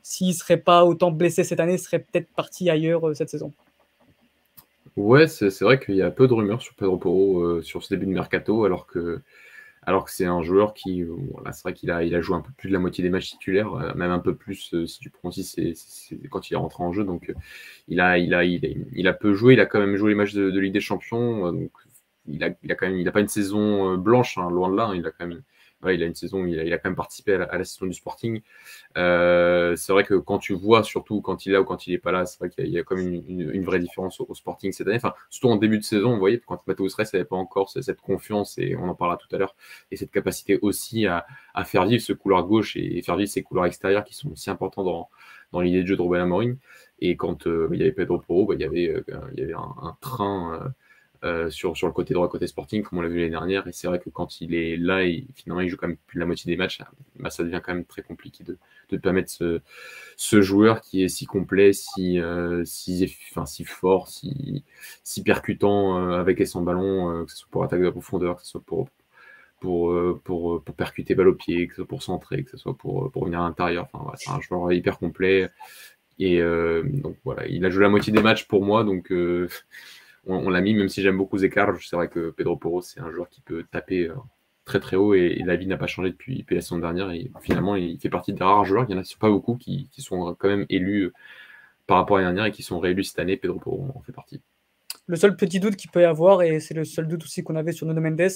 s'il 0.01 0.29
ne 0.29 0.33
serait 0.33 0.57
pas 0.57 0.85
autant 0.85 1.11
blessé 1.11 1.43
cette 1.43 1.59
année, 1.59 1.77
serait 1.77 1.99
peut-être 1.99 2.29
parti 2.29 2.69
ailleurs 2.69 3.15
cette 3.15 3.29
saison 3.29 3.53
Ouais, 4.95 5.27
c'est 5.27 5.61
vrai 5.61 5.79
qu'il 5.79 5.95
y 5.95 6.03
a 6.03 6.11
peu 6.11 6.27
de 6.27 6.33
rumeurs 6.33 6.61
sur 6.61 6.75
Pedro 6.75 6.97
Porro 6.97 7.41
euh, 7.41 7.61
sur 7.63 7.83
ce 7.83 7.93
début 7.93 8.05
de 8.05 8.11
mercato, 8.11 8.63
alors 8.63 8.85
que, 8.85 9.21
alors 9.81 10.05
que 10.05 10.11
c'est 10.11 10.25
un 10.25 10.43
joueur 10.43 10.75
qui, 10.75 11.03
c'est 11.51 11.63
vrai 11.63 11.73
qu'il 11.73 11.89
a, 11.89 12.03
il 12.03 12.13
a 12.13 12.21
joué 12.21 12.35
un 12.35 12.41
peu 12.41 12.51
plus 12.55 12.69
de 12.69 12.73
la 12.73 12.79
moitié 12.79 13.03
des 13.03 13.09
matchs 13.09 13.31
titulaires, 13.31 13.73
euh, 13.73 13.93
même 13.95 14.11
un 14.11 14.19
peu 14.19 14.35
plus 14.35 14.71
euh, 14.75 14.85
si 14.85 14.99
tu 14.99 15.09
prends 15.09 15.29
aussi 15.29 15.43
c'est, 15.43 15.73
quand 16.29 16.47
il 16.49 16.53
est 16.53 16.57
rentré 16.57 16.83
en 16.83 16.93
jeu. 16.93 17.03
Donc 17.03 17.33
il 17.87 17.99
a, 17.99 18.19
il 18.19 18.35
a, 18.35 18.43
il 18.43 19.07
a, 19.07 19.13
peu 19.13 19.33
joué, 19.33 19.53
il 19.53 19.59
a 19.59 19.65
quand 19.65 19.79
même 19.79 19.95
joué 19.95 20.09
les 20.09 20.15
matchs 20.15 20.33
de, 20.33 20.59
Ligue 20.59 20.73
des 20.73 20.79
Champions. 20.79 21.69
Il 22.27 22.43
a, 22.43 22.51
quand 22.51 22.87
même, 22.87 22.97
il 22.97 23.07
a 23.07 23.11
pas 23.11 23.21
une 23.21 23.27
saison 23.27 23.97
blanche, 23.97 24.37
hein, 24.37 24.49
loin 24.49 24.69
de 24.69 24.77
là. 24.77 24.85
Hein, 24.85 24.95
il 24.95 25.05
a 25.05 25.11
quand 25.11 25.27
même 25.27 25.43
il 25.91 26.03
a 26.03 26.05
une 26.05 26.15
saison, 26.15 26.45
il 26.45 26.73
a, 26.73 26.77
quand 26.77 26.89
même 26.89 26.95
participé 26.95 27.33
à 27.33 27.57
la, 27.57 27.63
saison 27.63 27.87
du 27.87 27.93
Sporting. 27.93 28.41
Euh, 28.97 29.75
c'est 29.75 29.91
vrai 29.91 30.03
que 30.03 30.13
quand 30.15 30.37
tu 30.37 30.53
vois, 30.53 30.83
surtout 30.83 31.21
quand 31.21 31.45
il 31.45 31.49
est 31.49 31.53
là 31.53 31.61
ou 31.61 31.65
quand 31.65 31.87
il 31.87 31.93
est 31.93 31.97
pas 31.99 32.11
là, 32.11 32.25
c'est 32.25 32.39
vrai 32.39 32.49
qu'il 32.49 32.67
y, 32.67 32.79
a 32.79 32.83
quand 32.83 32.95
même 32.95 33.13
une, 33.27 33.63
vraie 33.63 33.79
différence 33.79 34.19
au, 34.21 34.33
Sporting 34.33 34.71
cette 34.71 34.87
année. 34.87 34.97
Enfin, 34.97 35.13
surtout 35.29 35.49
en 35.49 35.57
début 35.57 35.77
de 35.77 35.83
saison, 35.83 36.13
vous 36.13 36.19
voyez, 36.19 36.39
quand 36.39 36.65
Matteo 36.67 36.87
Stress 36.89 37.13
n'avait 37.13 37.25
pas 37.25 37.35
encore 37.35 37.69
cette 37.69 38.01
confiance, 38.01 38.57
et 38.57 38.75
on 38.75 38.87
en 38.89 38.95
parlera 38.95 39.17
tout 39.17 39.33
à 39.35 39.39
l'heure, 39.39 39.55
et 39.91 39.97
cette 39.97 40.11
capacité 40.11 40.59
aussi 40.61 41.07
à, 41.07 41.25
faire 41.65 41.85
vivre 41.85 42.01
ce 42.01 42.13
couloir 42.13 42.45
gauche 42.45 42.75
et, 42.75 43.01
faire 43.01 43.17
vivre 43.17 43.29
ces 43.29 43.43
couloirs 43.43 43.65
extérieurs 43.65 44.03
qui 44.03 44.13
sont 44.13 44.31
aussi 44.31 44.49
importants 44.49 44.83
dans, 44.83 45.09
dans 45.51 45.61
l'idée 45.61 45.81
de 45.81 45.87
jeu 45.87 45.95
de 45.95 46.01
Ruben 46.01 46.21
Amorim. 46.21 46.57
Et 46.99 47.17
quand 47.17 47.47
euh, 47.47 47.67
il 47.73 47.79
y 47.79 47.81
avait 47.81 47.91
Pedro 47.91 48.19
Porro, 48.19 48.45
bah, 48.45 48.55
il 48.55 48.61
y 48.61 48.63
avait, 48.63 48.89
euh, 48.89 49.03
il 49.33 49.39
y 49.39 49.43
avait 49.43 49.53
un, 49.53 49.97
train 49.99 50.73
euh, 51.23 51.49
sur, 51.49 51.77
sur 51.77 51.87
le 51.87 51.93
côté 51.93 52.13
droit, 52.13 52.27
côté 52.27 52.47
sporting, 52.47 52.83
comme 52.83 52.99
on 52.99 53.01
l'a 53.01 53.07
vu 53.07 53.15
l'année 53.15 53.29
dernière. 53.29 53.65
Et 53.67 53.71
c'est 53.71 53.87
vrai 53.87 53.97
que 53.97 54.09
quand 54.09 54.41
il 54.41 54.53
est 54.53 54.75
là, 54.75 55.05
et 55.05 55.25
finalement, 55.35 55.61
il 55.61 55.69
joue 55.69 55.77
quand 55.77 55.87
même 55.87 55.95
plus 56.05 56.17
de 56.17 56.19
la 56.19 56.25
moitié 56.25 56.51
des 56.51 56.57
matchs, 56.57 56.81
bah, 57.17 57.29
ça 57.29 57.43
devient 57.43 57.61
quand 57.63 57.73
même 57.73 57.85
très 57.85 58.01
compliqué 58.01 58.43
de, 58.43 58.57
de 58.89 58.97
permettre 58.97 59.31
ce, 59.31 59.61
ce 60.17 60.41
joueur 60.41 60.81
qui 60.81 61.01
est 61.01 61.07
si 61.07 61.25
complet, 61.25 61.71
si, 61.71 62.19
euh, 62.19 62.65
si, 62.65 63.09
enfin, 63.31 63.45
si 63.45 63.63
fort, 63.63 64.09
si, 64.09 64.65
si 65.05 65.23
percutant 65.23 65.97
euh, 65.97 66.19
avec 66.19 66.41
et 66.41 66.45
sans 66.45 66.61
ballon, 66.61 67.23
que 67.25 67.31
ce 67.31 67.37
soit 67.37 67.49
pour 67.51 67.63
attaquer 67.63 67.83
de 67.83 67.89
profondeur, 67.89 68.35
que 68.35 68.43
ce 68.43 68.49
soit 68.49 68.63
pour, 68.65 68.89
pour, 69.61 69.95
pour, 70.25 70.61
pour, 70.61 70.75
percuter 70.75 71.15
balle 71.15 71.29
au 71.29 71.35
pied, 71.35 71.67
que 71.67 71.73
ce 71.73 71.77
soit 71.77 71.87
pour 71.87 72.03
centrer, 72.03 72.43
que 72.43 72.51
ce 72.51 72.57
soit 72.57 72.77
pour, 72.77 73.09
pour 73.11 73.23
venir 73.25 73.39
à 73.39 73.43
l'intérieur. 73.43 73.87
Enfin, 73.93 74.11
c'est 74.17 74.29
un 74.29 74.41
joueur 74.41 74.73
hyper 74.73 74.99
complet. 74.99 75.49
Et 76.19 76.39
donc 76.41 77.15
voilà, 77.23 77.47
il 77.47 77.65
a 77.65 77.69
joué 77.69 77.83
la 77.83 77.89
moitié 77.89 78.11
des 78.11 78.21
matchs 78.21 78.45
pour 78.45 78.63
moi, 78.63 78.83
donc 78.83 79.11
on, 80.25 80.49
l'a 80.49 80.61
mis, 80.61 80.73
même 80.73 80.89
si 80.89 81.01
j'aime 81.01 81.17
beaucoup 81.17 81.37
Zekar, 81.37 81.75
c'est 81.81 81.95
vrai 81.95 82.07
que 82.07 82.29
Pedro 82.31 82.55
Porro, 82.55 82.81
c'est 82.81 82.99
un 83.01 83.11
joueur 83.11 83.29
qui 83.29 83.41
peut 83.41 83.65
taper 83.69 84.07
euh, 84.07 84.15
très 84.65 84.79
très 84.79 84.95
haut 84.95 85.13
et, 85.13 85.41
la 85.45 85.55
vie 85.55 85.67
n'a 85.67 85.77
pas 85.77 85.87
changé 85.87 86.11
depuis, 86.11 86.45
la 86.49 86.61
saison 86.61 86.77
dernière. 86.77 87.11
Et 87.11 87.29
finalement, 87.41 87.75
il 87.75 87.99
fait 87.99 88.09
partie 88.09 88.33
des 88.33 88.43
rares 88.43 88.65
joueurs, 88.65 88.85
il 88.87 88.93
n'y 88.93 88.99
en 88.99 89.03
a 89.03 89.15
pas 89.19 89.29
beaucoup 89.29 89.55
qui, 89.55 89.89
sont 89.97 90.35
quand 90.35 90.47
même 90.47 90.65
élus 90.69 91.05
euh, 91.05 91.13
par 91.87 91.97
rapport 91.97 92.17
à 92.17 92.21
l'année 92.21 92.35
dernière 92.35 92.53
et 92.53 92.55
qui 92.55 92.63
sont 92.63 92.79
réélus 92.79 93.05
cette 93.05 93.19
année. 93.19 93.37
Pedro 93.37 93.59
Porro 93.59 93.87
en 93.95 94.01
fait 94.01 94.13
partie. 94.13 94.41
Le 95.07 95.17
seul 95.17 95.35
petit 95.35 95.59
doute 95.59 95.75
qu'il 95.75 95.91
peut 95.91 96.01
y 96.01 96.05
avoir, 96.05 96.41
et 96.43 96.61
c'est 96.61 96.73
le 96.73 96.85
seul 96.85 97.07
doute 97.07 97.23
aussi 97.23 97.43
qu'on 97.43 97.57
avait 97.57 97.73
sur 97.73 97.85
Nuno 97.85 97.99
Mendes, 97.99 98.31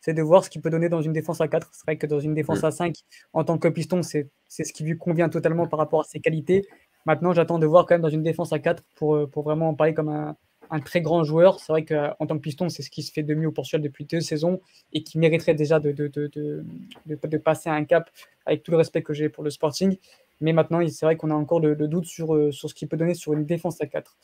c'est 0.00 0.12
de 0.12 0.22
voir 0.22 0.44
ce 0.44 0.50
qu'il 0.50 0.60
peut 0.60 0.68
donner 0.68 0.90
dans 0.90 1.00
une 1.00 1.14
défense 1.14 1.40
à 1.40 1.48
4. 1.48 1.68
C'est 1.72 1.84
vrai 1.86 1.96
que 1.96 2.06
dans 2.06 2.20
une 2.20 2.34
défense 2.34 2.62
mm. 2.62 2.66
à 2.66 2.70
5, 2.70 2.94
en 3.32 3.44
tant 3.44 3.56
que 3.56 3.68
piston, 3.68 4.02
c'est 4.02 4.28
ce 4.48 4.72
qui 4.72 4.84
lui 4.84 4.98
convient 4.98 5.30
totalement 5.30 5.66
par 5.66 5.78
rapport 5.78 6.00
à 6.00 6.04
ses 6.04 6.20
qualités. 6.20 6.66
Maintenant, 7.06 7.32
j'attends 7.32 7.58
de 7.58 7.66
voir 7.66 7.86
quand 7.86 7.94
même 7.94 8.02
dans 8.02 8.10
une 8.10 8.22
défense 8.22 8.52
à 8.52 8.58
4 8.58 8.82
pour, 8.96 9.16
euh, 9.16 9.26
pour 9.26 9.44
vraiment 9.44 9.70
en 9.70 9.74
parler 9.74 9.94
comme 9.94 10.10
un, 10.10 10.36
un 10.70 10.80
très 10.80 11.00
grand 11.00 11.24
joueur. 11.24 11.60
C'est 11.60 11.72
vrai 11.72 11.84
qu'en 11.84 12.26
tant 12.26 12.36
que 12.36 12.42
piston, 12.42 12.68
c'est 12.68 12.82
ce 12.82 12.90
qui 12.90 13.02
se 13.02 13.12
fait 13.12 13.22
de 13.22 13.34
mieux 13.34 13.48
au 13.48 13.52
Portugal 13.52 13.82
depuis 13.82 14.04
deux 14.04 14.20
saisons 14.20 14.60
et 14.92 15.02
qui 15.02 15.18
mériterait 15.18 15.54
déjà 15.54 15.80
de, 15.80 15.92
de, 15.92 16.08
de, 16.08 16.64
de 17.06 17.38
passer 17.38 17.68
un 17.68 17.84
cap 17.84 18.10
avec 18.46 18.62
tout 18.62 18.70
le 18.70 18.76
respect 18.76 19.02
que 19.02 19.12
j'ai 19.12 19.28
pour 19.28 19.44
le 19.44 19.50
Sporting. 19.50 19.96
Mais 20.40 20.52
maintenant, 20.52 20.80
c'est 20.88 21.04
vrai 21.04 21.16
qu'on 21.16 21.30
a 21.30 21.34
encore 21.34 21.60
le, 21.60 21.74
doute 21.76 22.06
sur, 22.06 22.34
euh, 22.34 22.50
sur 22.50 22.70
ce 22.70 22.74
qu'il 22.74 22.88
peut 22.88 22.96
donner 22.96 23.14
sur 23.14 23.32
une 23.34 23.44
défense 23.44 23.80
à 23.80 23.86
4. 23.86 24.16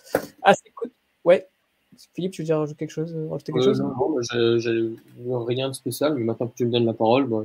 Ah, 0.43 0.55
c'est 0.55 0.71
cool. 0.71 0.91
Ouais. 1.25 1.47
Philippe, 2.15 2.33
tu 2.33 2.43
veux 2.43 2.47
dire 2.47 2.59
rajouter 2.59 2.79
quelque 2.79 2.91
chose, 2.91 3.15
euh, 3.15 3.29
rajouter 3.29 3.53
quelque 3.53 3.65
chose? 3.65 3.81
Non, 3.81 3.89
non 3.89 4.59
j'ai 4.59 4.93
rien 5.47 5.69
de 5.69 5.75
spécial, 5.75 6.15
mais 6.15 6.25
maintenant 6.25 6.49
que 6.49 6.55
tu 6.55 6.67
me 6.67 6.71
donnes 6.71 6.87
la 6.87 6.95
parole, 6.95 7.27
bon, 7.27 7.45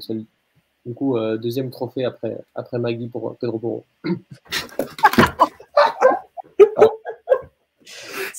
du 0.85 0.93
coup, 0.93 1.15
euh, 1.15 1.37
deuxième 1.37 1.69
trophée 1.69 2.05
après, 2.05 2.37
après 2.55 2.79
Magui 2.79 3.07
pour 3.07 3.37
Pedro 3.37 3.59
Porro. 3.59 3.85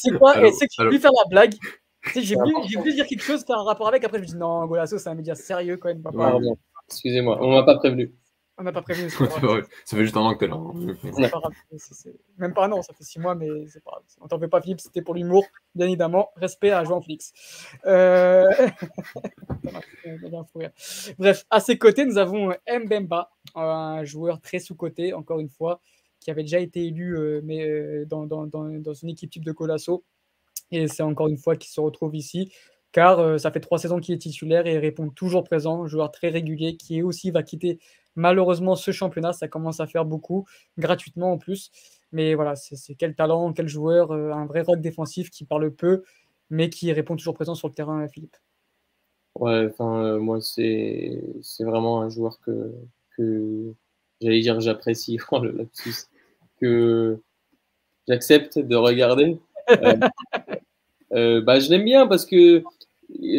C'est 0.03 0.19
quoi 0.19 0.45
Et 0.45 0.53
c'est 0.53 0.67
que 0.67 0.91
j'ai 0.91 0.99
faire 0.99 1.11
la 1.13 1.29
blague. 1.29 1.55
J'ai 2.15 2.35
voulu, 2.35 2.93
dire 2.93 3.07
quelque 3.07 3.23
chose, 3.23 3.45
faire 3.45 3.59
un 3.59 3.65
rapport 3.65 3.89
avec. 3.89 4.03
Après, 4.05 4.19
je 4.19 4.23
me 4.23 4.27
dis 4.27 4.37
non, 4.37 4.67
Golasso, 4.67 4.99
c'est 4.99 5.09
un 5.09 5.15
média 5.15 5.35
sérieux 5.35 5.77
quand 5.77 5.89
même. 5.89 6.03
Excusez-moi, 6.89 7.39
on 7.41 7.53
m'a 7.53 7.63
pas 7.63 7.77
prévenu. 7.77 8.13
On 8.59 8.65
n'a 8.65 8.73
pas 8.73 8.83
prévu. 8.83 9.09
ça 9.85 9.97
fait 9.97 10.05
juste 10.05 10.17
un 10.17 10.21
an 10.21 10.35
que 10.35 10.41
tu 10.41 10.45
es 10.45 10.49
là. 10.49 10.57
Hein. 10.57 10.73
Même 12.37 12.53
pas 12.53 12.67
un 12.67 12.73
an, 12.73 12.83
ça 12.83 12.93
fait 12.93 13.05
six 13.05 13.19
mois, 13.19 13.35
mais 13.35 13.49
c'est 13.67 13.83
pas 13.83 14.03
On 14.21 14.29
t'en 14.29 14.39
fait 14.39 14.49
pas, 14.49 14.61
Philippe, 14.61 14.81
c'était 14.81 15.01
pour 15.01 15.15
l'humour, 15.15 15.47
bien 15.75 15.87
évidemment. 15.87 16.31
Respect 16.37 16.71
à 16.71 16.85
Jean 16.85 17.01
Flix. 17.01 17.33
Euh... 17.87 18.47
Bref, 21.19 21.47
à 21.51 21.61
ses 21.61 21.79
côtés, 21.79 22.05
nous 22.05 22.19
avons 22.19 22.55
Mbemba, 22.69 23.31
un 23.55 24.05
joueur 24.05 24.41
très 24.41 24.59
sous-côté, 24.59 25.15
encore 25.15 25.41
une 25.41 25.49
fois, 25.49 25.81
qui 26.23 26.31
avait 26.31 26.43
déjà 26.43 26.61
été 26.61 26.87
élu 26.87 27.17
euh, 27.19 27.41
mais, 27.45 27.69
euh, 27.69 28.05
dans, 28.07 28.27
dans, 28.27 28.47
dans, 28.47 28.95
une 28.95 29.09
équipe 29.09 29.31
type 29.31 29.45
de 29.45 29.53
Colasso. 29.53 30.05
Et 30.71 30.89
c'est 30.89 31.03
encore 31.03 31.29
une 31.29 31.39
fois 31.39 31.57
qu'il 31.57 31.71
se 31.71 31.81
retrouve 31.81 32.15
ici 32.17 32.53
car 32.93 33.21
euh, 33.21 33.39
ça 33.39 33.51
fait 33.51 33.61
trois 33.61 33.79
saisons 33.79 34.01
qu'il 34.01 34.15
est 34.15 34.19
titulaire 34.19 34.67
et 34.67 34.79
répond 34.79 35.09
toujours 35.09 35.45
présent, 35.45 35.87
joueur 35.87 36.13
très 36.13 36.29
régulier 36.29 36.77
qui 36.77 37.03
aussi 37.03 37.31
va 37.31 37.43
quitter 37.43 37.79
malheureusement 38.17 38.77
ce 38.77 38.91
championnat, 38.91 39.33
ça 39.33 39.49
commence 39.49 39.81
à 39.81 39.87
faire 39.87 40.05
beaucoup, 40.05 40.47
gratuitement 40.77 41.33
en 41.33 41.39
plus. 41.39 41.71
Mais 42.13 42.35
voilà, 42.35 42.55
c'est 42.55 42.95
quel 42.95 43.15
talent, 43.15 43.55
quel 43.55 43.69
joueur, 43.69 44.13
un 44.13 44.45
vrai 44.45 44.61
rock 44.61 44.83
défensif 44.83 45.31
qui 45.31 45.47
parle 45.47 45.71
peu, 45.71 46.03
mais 46.51 46.69
qui 46.69 46.93
répond 46.93 47.17
toujours 47.17 47.33
présent 47.33 47.55
sur 47.55 47.69
le 47.69 47.73
terrain, 47.73 48.07
Philippe. 48.09 48.37
Ouais, 49.35 49.67
enfin, 49.71 50.19
moi, 50.19 50.43
c'est 50.43 51.23
vraiment 51.61 52.03
un 52.03 52.11
joueur 52.11 52.39
que, 52.41 52.75
que 53.17 53.75
j'allais 54.21 54.41
dire 54.41 54.61
j'apprécie, 54.61 55.19
oh, 55.31 55.41
le 55.41 55.53
lapsus, 55.53 56.07
que 56.63 57.19
j'accepte 58.09 58.59
de 58.59 58.77
regarder. 58.77 59.39
bah, 59.69 61.59
je 61.59 61.71
l'aime 61.71 61.85
bien 61.85 62.07
parce 62.07 62.25
que 62.25 62.63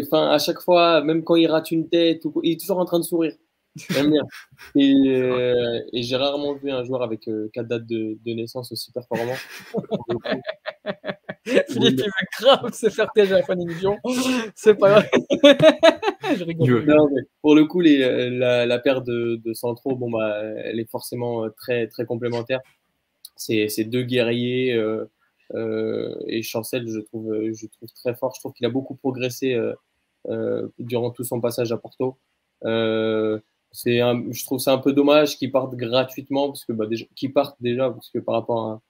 enfin, 0.01 0.29
à 0.29 0.39
chaque 0.39 0.59
fois, 0.59 1.01
même 1.03 1.23
quand 1.23 1.35
il 1.35 1.47
rate 1.47 1.71
une 1.71 1.89
tête, 1.89 2.23
il 2.43 2.53
est 2.53 2.59
toujours 2.59 2.79
en 2.79 2.85
train 2.85 2.99
de 2.99 3.05
sourire. 3.05 3.33
J'aime 3.75 4.11
bien. 4.11 4.23
Euh, 4.75 5.81
et, 5.91 6.01
j'ai 6.01 6.15
rarement 6.15 6.53
vu 6.53 6.71
un 6.71 6.83
joueur 6.83 7.03
avec 7.03 7.27
euh, 7.27 7.49
quatre 7.53 7.67
dates 7.67 7.85
de, 7.85 8.17
naissance 8.25 8.71
aussi 8.71 8.91
performant. 8.91 9.35
Philippe, 11.69 11.99
il 11.99 12.05
va 12.05 12.11
grave 12.39 12.73
se 12.73 12.89
faire 12.89 13.11
piéger 13.13 13.33
à 13.33 13.37
la 13.39 13.43
fin 13.43 13.55
d'émission. 13.55 13.97
C'est 14.55 14.75
pas 14.75 14.89
grave. 14.89 15.09
je 16.37 16.43
rigole. 16.43 16.87
pour 17.41 17.55
le 17.55 17.65
coup, 17.65 17.81
les, 17.81 18.01
euh, 18.01 18.29
la, 18.31 18.65
la, 18.65 18.79
paire 18.79 19.01
de, 19.01 19.39
de 19.43 19.53
centraux, 19.53 19.95
bon, 19.95 20.09
bah, 20.09 20.41
elle 20.63 20.79
est 20.79 20.89
forcément 20.89 21.47
très, 21.51 21.87
très 21.87 22.05
complémentaire. 22.05 22.61
C'est 23.67 23.83
deux 23.85 24.03
guerriers. 24.03 24.73
Euh, 25.55 26.15
et 26.27 26.41
Chancel, 26.41 26.87
je 26.87 26.99
trouve, 26.99 27.33
je 27.53 27.67
trouve 27.67 27.89
très 27.93 28.15
fort. 28.15 28.33
Je 28.35 28.39
trouve 28.39 28.53
qu'il 28.53 28.65
a 28.65 28.69
beaucoup 28.69 28.95
progressé 28.95 29.53
euh, 29.53 29.73
euh, 30.29 30.67
durant 30.79 31.11
tout 31.11 31.23
son 31.23 31.41
passage 31.41 31.71
à 31.71 31.77
Porto. 31.77 32.17
c'est 33.71 33.97
je 33.99 34.45
trouve 34.45 34.59
ça 34.59 34.73
un 34.73 34.77
peu 34.77 34.93
dommage 34.93 35.37
qu'il 35.37 35.51
parte 35.51 35.75
gratuitement, 35.75 36.47
parce 36.47 36.65
que 36.65 36.73
bah, 36.73 36.85
déjà, 36.87 37.05
déjà, 37.59 37.89
parce 37.91 38.09
que 38.09 38.19
par 38.19 38.35
rapport 38.35 38.67
à, 38.67 38.81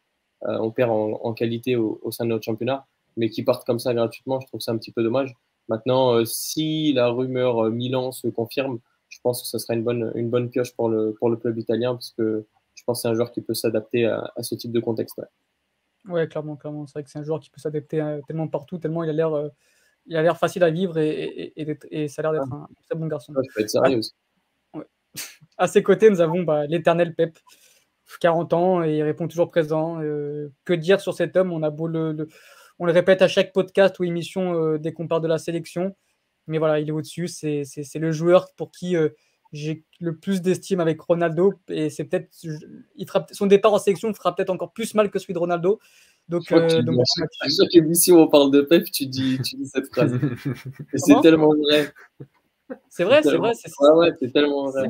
on 0.62 0.72
perd 0.72 0.92
en, 0.92 1.34
qualité 1.34 1.76
au, 1.78 2.12
sein 2.12 2.26
de 2.26 2.30
notre 2.30 2.44
championnat, 2.44 2.86
mais 3.18 3.30
qu'il 3.30 3.46
parte 3.46 3.66
comme 3.66 3.80
ça 3.80 3.94
gratuitement, 3.94 4.40
je 4.42 4.48
trouve 4.48 4.60
ça 4.60 4.72
un 4.74 4.78
petit 4.78 4.92
peu 4.92 5.04
dommage. 5.04 5.34
Maintenant, 5.70 6.26
si 6.26 6.92
la 6.94 7.08
rumeur 7.10 7.70
Milan 7.72 8.12
se 8.12 8.28
confirme, 8.28 8.80
je 9.08 9.20
pense 9.24 9.42
que 9.42 9.48
ce 9.48 9.58
sera 9.58 9.76
une 9.76 9.84
bonne, 9.84 10.12
une 10.16 10.30
bonne 10.30 10.50
pioche 10.50 10.74
pour 10.76 10.90
le, 10.90 11.14
pour 11.18 11.30
le 11.30 11.38
club 11.38 11.58
italien, 11.58 11.94
parce 11.94 12.12
que 12.12 12.46
je 12.76 12.84
pense 12.84 13.00
que 13.00 13.02
c'est 13.04 13.08
un 13.08 13.14
joueur 13.14 13.32
qui 13.32 13.42
peut 13.42 13.54
s'adapter 13.54 14.06
à, 14.06 14.32
ce 14.42 14.56
type 14.56 14.72
de 14.72 14.80
contexte. 14.80 15.22
Ouais, 16.08 16.28
clairement, 16.28 16.56
clairement. 16.56 16.86
C'est 16.86 16.94
vrai 16.94 17.04
que 17.04 17.10
c'est 17.10 17.20
un 17.20 17.24
joueur 17.24 17.40
qui 17.40 17.50
peut 17.50 17.62
s'adapter 17.62 18.02
euh, 18.02 18.20
tellement 18.28 18.48
partout, 18.48 18.78
tellement 18.78 19.04
il 19.04 19.10
a 19.10 19.14
l'air, 19.14 19.34
euh, 19.34 19.50
il 20.06 20.18
a 20.18 20.22
l'air 20.22 20.38
facile 20.38 20.64
à 20.64 20.70
vivre 20.70 20.98
et, 20.98 21.54
et, 21.56 22.08
ça 22.10 22.22
a 22.22 22.24
l'air 22.24 22.34
d'être 22.34 22.54
un 22.54 22.68
très 22.90 22.98
bon 22.98 23.08
garçon. 23.08 23.34
À 25.60 25.68
ses 25.68 25.84
côtés, 25.84 26.10
nous 26.10 26.22
avons 26.22 26.42
bah, 26.42 26.66
l'éternel 26.66 27.14
Pep, 27.14 27.38
40 28.20 28.54
ans 28.54 28.84
et 28.84 28.98
il 28.98 29.04
répond 29.04 29.28
toujours 29.28 29.52
présent. 29.52 30.02
Euh, 30.02 30.52
que 30.66 30.74
dire 30.74 31.00
sur 31.00 31.14
cet 31.14 31.38
homme? 31.38 31.54
On 31.54 31.62
a 31.62 31.70
beau 31.70 31.86
le, 31.86 32.28
on 32.80 32.86
le 32.86 32.92
répète 32.92 33.22
à 33.22 33.28
chaque 33.28 33.54
podcast 33.54 34.00
ou 34.00 34.06
émission 34.06 34.76
dès 34.78 34.92
qu'on 34.92 35.08
parle 35.08 35.22
de 35.22 35.28
la 35.28 35.38
sélection, 35.38 35.96
mais 36.48 36.58
voilà, 36.58 36.80
il 36.80 36.90
est 36.90 36.92
au-dessus. 36.92 37.28
C'est, 37.28 37.64
le 37.94 38.12
joueur 38.12 38.52
pour 38.56 38.72
qui 38.72 38.96
j'ai 39.54 39.86
le 40.00 40.18
plus 40.18 40.42
d'estime 40.42 40.80
avec 40.80 41.00
Ronaldo 41.00 41.54
et 41.70 41.92
c'est 41.92 42.06
peut-être 42.06 42.30
son 43.32 43.46
départ 43.46 43.72
en 43.72 43.78
sélection 43.78 44.12
fera 44.14 44.36
peut-être 44.36 44.50
encore 44.50 44.74
plus 44.74 44.96
mal 44.96 45.12
que 45.12 45.20
celui 45.20 45.36
de 45.36 45.40
Ronaldo. 45.40 45.80
Donc, 46.28 46.52
euh, 46.52 46.82
donc 46.82 47.00
à 47.40 47.48
chaque 47.48 47.76
émission 47.76 48.18
on 48.18 48.28
parle 48.28 48.50
de 48.50 48.62
Pep, 48.62 48.86
tu 48.92 49.06
dis, 49.06 49.40
tu 49.44 49.56
dis 49.58 49.68
cette 49.68 49.88
phrase. 49.88 50.16
et 50.94 50.98
c'est 50.98 51.22
tellement 51.22 51.54
vrai. 51.54 51.94
C'est 52.90 53.04
vrai, 53.04 53.22
c'est 53.22 53.38
vrai. 53.38 53.54
C'est 53.54 53.72
ouais, 53.80 54.12
c'est 54.20 54.32
tellement 54.34 54.72
vrai. 54.72 54.90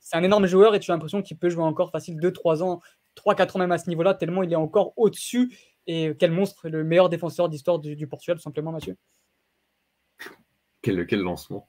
C'est 0.00 0.16
un 0.16 0.22
énorme 0.24 0.46
joueur 0.46 0.74
et 0.74 0.80
tu 0.80 0.90
as 0.90 0.94
l'impression 0.94 1.22
qu'il 1.22 1.38
peut 1.38 1.48
jouer 1.48 1.62
encore 1.62 1.90
facile 1.92 2.16
2-3 2.18 2.62
ans, 2.62 2.80
3-4 3.16 3.56
ans 3.56 3.58
même 3.60 3.72
à 3.72 3.78
ce 3.78 3.88
niveau-là, 3.88 4.14
tellement 4.14 4.42
il 4.42 4.52
est 4.52 4.56
encore 4.56 4.92
au-dessus. 4.96 5.56
Et 5.86 6.14
quel 6.18 6.32
monstre, 6.32 6.68
le 6.68 6.82
meilleur 6.82 7.08
défenseur 7.08 7.48
d'histoire 7.48 7.78
du, 7.78 7.94
du, 7.94 8.06
Portugal, 8.06 8.36
tout 8.36 8.42
simplement, 8.42 8.72
Mathieu. 8.72 8.96
Quel, 10.82 11.06
quel 11.06 11.20
lancement. 11.20 11.68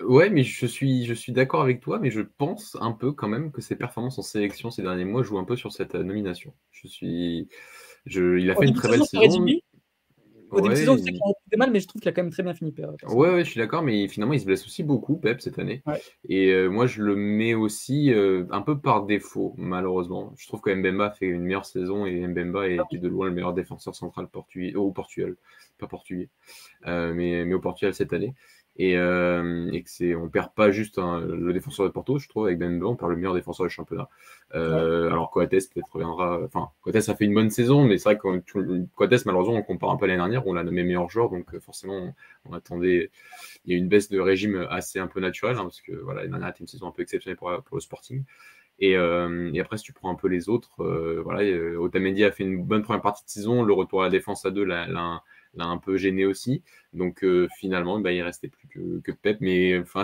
Ouais, 0.00 0.28
mais 0.28 0.42
je 0.42 0.66
suis, 0.66 1.06
je 1.06 1.14
suis 1.14 1.32
d'accord 1.32 1.62
avec 1.62 1.80
toi, 1.80 1.98
mais 1.98 2.10
je 2.10 2.20
pense 2.20 2.76
un 2.80 2.92
peu 2.92 3.12
quand 3.12 3.28
même 3.28 3.50
que 3.50 3.62
ses 3.62 3.76
performances 3.76 4.18
en 4.18 4.22
sélection 4.22 4.70
ces 4.70 4.82
derniers 4.82 5.06
mois 5.06 5.22
jouent 5.22 5.38
un 5.38 5.44
peu 5.44 5.56
sur 5.56 5.72
cette 5.72 5.94
euh, 5.94 6.02
nomination. 6.02 6.52
Je 6.70 6.86
suis, 6.86 7.48
je, 8.04 8.38
il 8.38 8.50
a 8.50 8.56
fait 8.56 8.66
une 8.66 8.74
très 8.74 8.88
belle 8.88 9.04
saison. 9.04 9.46
Au 10.50 10.60
début 10.60 10.74
de 10.74 10.78
saison, 10.78 10.96
c'est 10.96 11.10
qu'il 11.10 11.20
a 11.20 11.56
mal, 11.56 11.72
mais 11.72 11.80
je 11.80 11.88
trouve 11.88 12.00
qu'il 12.00 12.08
a 12.08 12.12
quand 12.12 12.22
même 12.22 12.30
très 12.30 12.42
bien 12.42 12.54
fini. 12.54 12.72
Ouais, 13.08 13.34
ouais, 13.34 13.44
je 13.44 13.50
suis 13.50 13.58
d'accord, 13.58 13.82
mais 13.82 14.06
finalement, 14.06 14.34
il 14.34 14.38
se 14.38 14.44
blesse 14.44 14.64
aussi 14.64 14.84
beaucoup, 14.84 15.16
Pep, 15.16 15.40
cette 15.40 15.58
année. 15.58 15.82
Et 16.28 16.52
euh, 16.52 16.68
moi, 16.68 16.86
je 16.86 17.02
le 17.02 17.16
mets 17.16 17.54
aussi 17.54 18.12
euh, 18.12 18.44
un 18.50 18.60
peu 18.60 18.78
par 18.78 19.06
défaut, 19.06 19.54
malheureusement. 19.56 20.32
Je 20.36 20.46
trouve 20.46 20.60
que 20.60 20.72
Mbemba 20.72 21.10
fait 21.10 21.26
une 21.26 21.42
meilleure 21.42 21.66
saison 21.66 22.06
et 22.06 22.24
Mbemba 22.24 22.68
est 22.68 22.78
de 22.92 23.08
loin 23.08 23.26
le 23.26 23.32
meilleur 23.32 23.54
défenseur 23.54 23.96
central 23.96 24.28
portugais, 24.28 24.74
au 24.76 24.92
Portugal, 24.92 25.34
pas 25.78 25.88
portugais, 25.88 26.28
mais, 26.84 27.44
mais 27.44 27.54
au 27.54 27.60
Portugal 27.60 27.92
cette 27.92 28.12
année 28.12 28.34
et, 28.78 28.96
euh, 28.96 29.70
et 29.72 29.82
que 29.82 29.90
c'est 29.90 30.14
on 30.14 30.28
perd 30.28 30.52
pas 30.54 30.70
juste 30.70 30.98
le 30.98 31.52
défenseur 31.52 31.86
de 31.86 31.90
Porto, 31.90 32.18
je 32.18 32.28
trouve 32.28 32.46
avec 32.46 32.58
Ben 32.58 32.82
on 32.82 32.94
perd 32.94 33.10
le 33.10 33.16
meilleur 33.16 33.34
défenseur 33.34 33.66
du 33.66 33.72
championnat. 33.72 34.08
Euh, 34.54 35.10
Alors 35.10 35.30
Coates 35.30 35.50
peut-être 35.50 35.90
reviendra. 35.90 36.40
Enfin, 36.44 36.70
Coates 36.82 37.08
a 37.08 37.14
fait 37.14 37.24
une 37.24 37.34
bonne 37.34 37.48
saison, 37.48 37.84
mais 37.84 37.96
c'est 37.96 38.10
vrai 38.10 38.18
que 38.18 38.86
Coates 38.94 39.24
malheureusement 39.24 39.54
on 39.54 39.62
compare 39.62 39.90
un 39.90 39.96
peu 39.96 40.06
l'année 40.06 40.18
dernière, 40.18 40.46
on 40.46 40.52
l'a 40.52 40.62
nommé 40.62 40.84
meilleur 40.84 41.08
joueur, 41.08 41.30
donc 41.30 41.54
euh, 41.54 41.60
forcément 41.60 42.14
on, 42.44 42.52
attendait. 42.52 43.10
Il 43.64 43.72
y 43.72 43.74
a 43.74 43.78
une 43.78 43.88
baisse 43.88 44.10
de 44.10 44.20
régime 44.20 44.66
assez 44.70 44.98
un 44.98 45.06
peu 45.06 45.20
naturelle 45.20 45.56
hein, 45.56 45.62
parce 45.62 45.80
que 45.80 45.92
voilà 45.92 46.20
l'année 46.20 46.32
dernière 46.32 46.50
était 46.50 46.60
une 46.60 46.68
saison 46.68 46.88
un 46.88 46.92
peu 46.92 47.02
exceptionnelle 47.02 47.38
pour, 47.38 47.50
le 47.50 47.80
Sporting. 47.80 48.24
Et, 48.78 48.94
euh, 48.94 49.50
et, 49.54 49.60
après, 49.60 49.78
si 49.78 49.84
tu 49.84 49.94
prends 49.94 50.10
un 50.10 50.16
peu 50.16 50.28
les 50.28 50.50
autres, 50.50 50.84
voilà, 51.24 51.40
Otamendi 51.78 52.24
a 52.24 52.30
fait 52.30 52.44
une 52.44 52.62
bonne 52.62 52.82
première 52.82 53.00
partie 53.00 53.24
de 53.24 53.30
saison. 53.30 53.62
Le 53.62 53.72
retour 53.72 54.02
à 54.02 54.04
la 54.04 54.10
défense 54.10 54.44
à 54.44 54.50
deux 54.50 54.64
l'a 54.64 55.22
un 55.64 55.78
peu 55.78 55.96
gêné 55.96 56.26
aussi. 56.26 56.62
Donc 56.92 57.24
euh, 57.24 57.48
finalement, 57.58 58.00
bah, 58.00 58.12
il 58.12 58.22
restait 58.22 58.48
plus 58.48 58.68
que, 59.02 59.12
Pep. 59.12 59.38
Mais 59.40 59.78
enfin, 59.78 60.02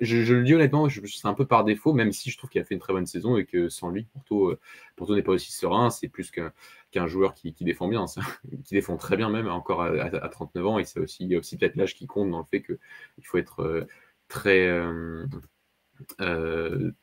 je, 0.00 0.34
le 0.34 0.44
dis 0.44 0.54
honnêtement, 0.54 0.88
c'est 0.88 1.28
un 1.28 1.34
peu 1.34 1.46
par 1.46 1.64
défaut, 1.64 1.92
même 1.92 2.12
si 2.12 2.30
je 2.30 2.38
trouve 2.38 2.50
qu'il 2.50 2.60
a 2.60 2.64
fait 2.64 2.74
une 2.74 2.80
très 2.80 2.92
bonne 2.92 3.06
saison 3.06 3.36
et 3.36 3.44
que 3.44 3.68
sans 3.68 3.90
lui, 3.90 4.06
Porto, 4.12 4.50
euh, 4.50 5.14
n'est 5.14 5.22
pas 5.22 5.32
aussi 5.32 5.52
serein. 5.52 5.90
C'est 5.90 6.08
plus 6.08 6.30
qu'un 6.30 7.06
joueur 7.06 7.34
qui, 7.34 7.54
défend 7.60 7.88
bien, 7.88 8.04
qui 8.64 8.74
défend 8.74 8.96
très 8.96 9.16
bien 9.16 9.30
même 9.30 9.48
encore 9.48 9.82
à, 9.82 10.28
39 10.28 10.66
ans. 10.66 10.78
Et 10.78 10.84
c'est 10.84 11.00
aussi, 11.00 11.36
aussi 11.36 11.56
peut-être 11.56 11.76
l'âge 11.76 11.94
qui 11.94 12.06
compte 12.06 12.30
dans 12.30 12.38
le 12.38 12.44
fait 12.44 12.62
qu'il 12.62 12.78
faut 13.24 13.38
être 13.38 13.60
euh, 13.60 13.84
très, 14.28 14.68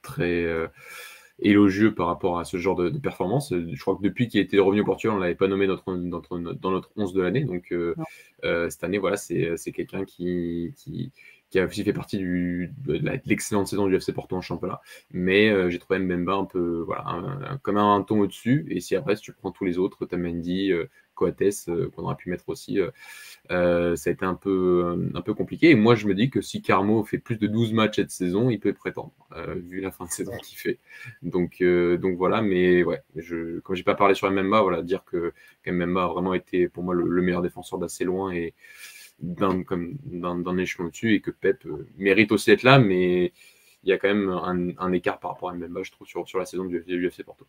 très 0.01 0.69
élogieux 1.41 1.93
par 1.93 2.07
rapport 2.07 2.39
à 2.39 2.45
ce 2.45 2.57
genre 2.57 2.75
de, 2.75 2.89
performance. 2.89 3.53
Je 3.53 3.81
crois 3.81 3.95
que 3.95 4.01
depuis 4.01 4.27
qu'il 4.27 4.39
était 4.39 4.59
revenu 4.59 4.81
au 4.81 4.85
Portugal, 4.85 5.15
on 5.15 5.17
ne 5.17 5.23
l'avait 5.23 5.35
pas 5.35 5.47
nommé 5.47 5.67
notre, 5.67 5.93
notre, 5.95 6.37
dans 6.37 6.71
notre 6.71 6.91
11 6.95 7.13
de 7.13 7.21
l'année. 7.21 7.43
Donc 7.43 7.71
euh, 7.71 7.95
euh, 8.43 8.69
cette 8.69 8.83
année, 8.83 8.99
voilà, 8.99 9.17
c'est 9.17 9.71
quelqu'un 9.73 10.05
qui, 10.05 10.73
qui, 10.77 11.11
qui, 11.51 11.59
a 11.59 11.65
aussi 11.65 11.83
fait 11.83 11.93
partie 11.93 12.17
du, 12.17 12.73
de 12.85 12.99
l'excellente 13.25 13.67
saison 13.67 13.87
du 13.87 13.95
FC 13.95 14.13
Porto 14.13 14.35
en 14.35 14.41
championnat. 14.41 14.81
Mais 15.11 15.49
euh, 15.49 15.69
j'ai 15.69 15.77
trouvé 15.77 15.99
Mbemba 15.99 16.33
un 16.33 16.45
peu, 16.45 16.83
voilà, 16.85 17.03
un, 17.07 17.57
comme 17.57 17.77
un, 17.77 18.01
ton 18.01 18.21
au-dessus. 18.21 18.65
Et 18.69 18.79
si 18.79 18.95
après, 18.95 19.15
si 19.15 19.21
tu 19.21 19.33
prends 19.33 19.51
tous 19.51 19.65
les 19.65 19.77
autres, 19.77 20.05
Tamendi, 20.05 20.71
Coates, 21.13 21.69
qu'on 21.95 22.03
aurait 22.03 22.15
pu 22.15 22.29
mettre 22.29 22.49
aussi 22.49 22.79
euh, 23.49 23.95
ça 23.95 24.09
a 24.09 24.13
été 24.13 24.23
un 24.25 24.35
peu, 24.35 24.83
euh, 24.85 25.09
un 25.13 25.21
peu 25.21 25.33
compliqué. 25.33 25.71
Et 25.71 25.75
moi, 25.75 25.95
je 25.95 26.07
me 26.07 26.13
dis 26.13 26.29
que 26.29 26.41
si 26.41 26.61
Carmo 26.61 27.03
fait 27.03 27.17
plus 27.17 27.37
de 27.37 27.47
12 27.47 27.73
matchs 27.73 27.97
cette 27.97 28.11
saison, 28.11 28.49
il 28.49 28.59
peut 28.59 28.73
prétendre, 28.73 29.13
euh, 29.35 29.55
vu 29.55 29.81
la 29.81 29.91
fin 29.91 30.05
de 30.05 30.11
saison 30.11 30.31
qu'il 30.37 30.57
fait. 30.57 30.79
Donc, 31.21 31.61
donc 31.61 32.17
voilà, 32.17 32.41
mais 32.41 32.83
ouais, 32.83 33.01
je, 33.15 33.59
comme 33.59 33.75
j'ai 33.75 33.83
pas 33.83 33.95
parlé 33.95 34.13
sur 34.15 34.29
MMA, 34.31 34.61
voilà, 34.61 34.81
dire 34.81 35.03
que, 35.03 35.33
MMA 35.67 36.03
a 36.03 36.07
vraiment 36.07 36.33
été 36.33 36.67
pour 36.67 36.83
moi 36.83 36.93
le, 36.93 37.21
meilleur 37.21 37.41
défenseur 37.41 37.77
d'assez 37.77 38.03
loin 38.03 38.31
et 38.31 38.53
d'un 39.21 40.57
échelon 40.57 40.85
au-dessus, 40.85 41.15
et 41.15 41.21
que 41.21 41.31
Pep 41.31 41.65
mérite 41.97 42.31
aussi 42.31 42.49
d'être 42.49 42.63
là, 42.63 42.79
mais 42.79 43.31
il 43.83 43.89
y 43.89 43.93
a 43.93 43.97
quand 43.97 44.07
même 44.07 44.29
un, 44.77 44.91
écart 44.91 45.19
par 45.19 45.31
rapport 45.31 45.49
à 45.49 45.53
MMA, 45.53 45.83
je 45.83 45.91
trouve, 45.91 46.07
sur, 46.07 46.27
sur 46.27 46.39
la 46.39 46.45
saison 46.45 46.65
du, 46.65 46.79
UFC 46.87 47.23
Porto. 47.23 47.45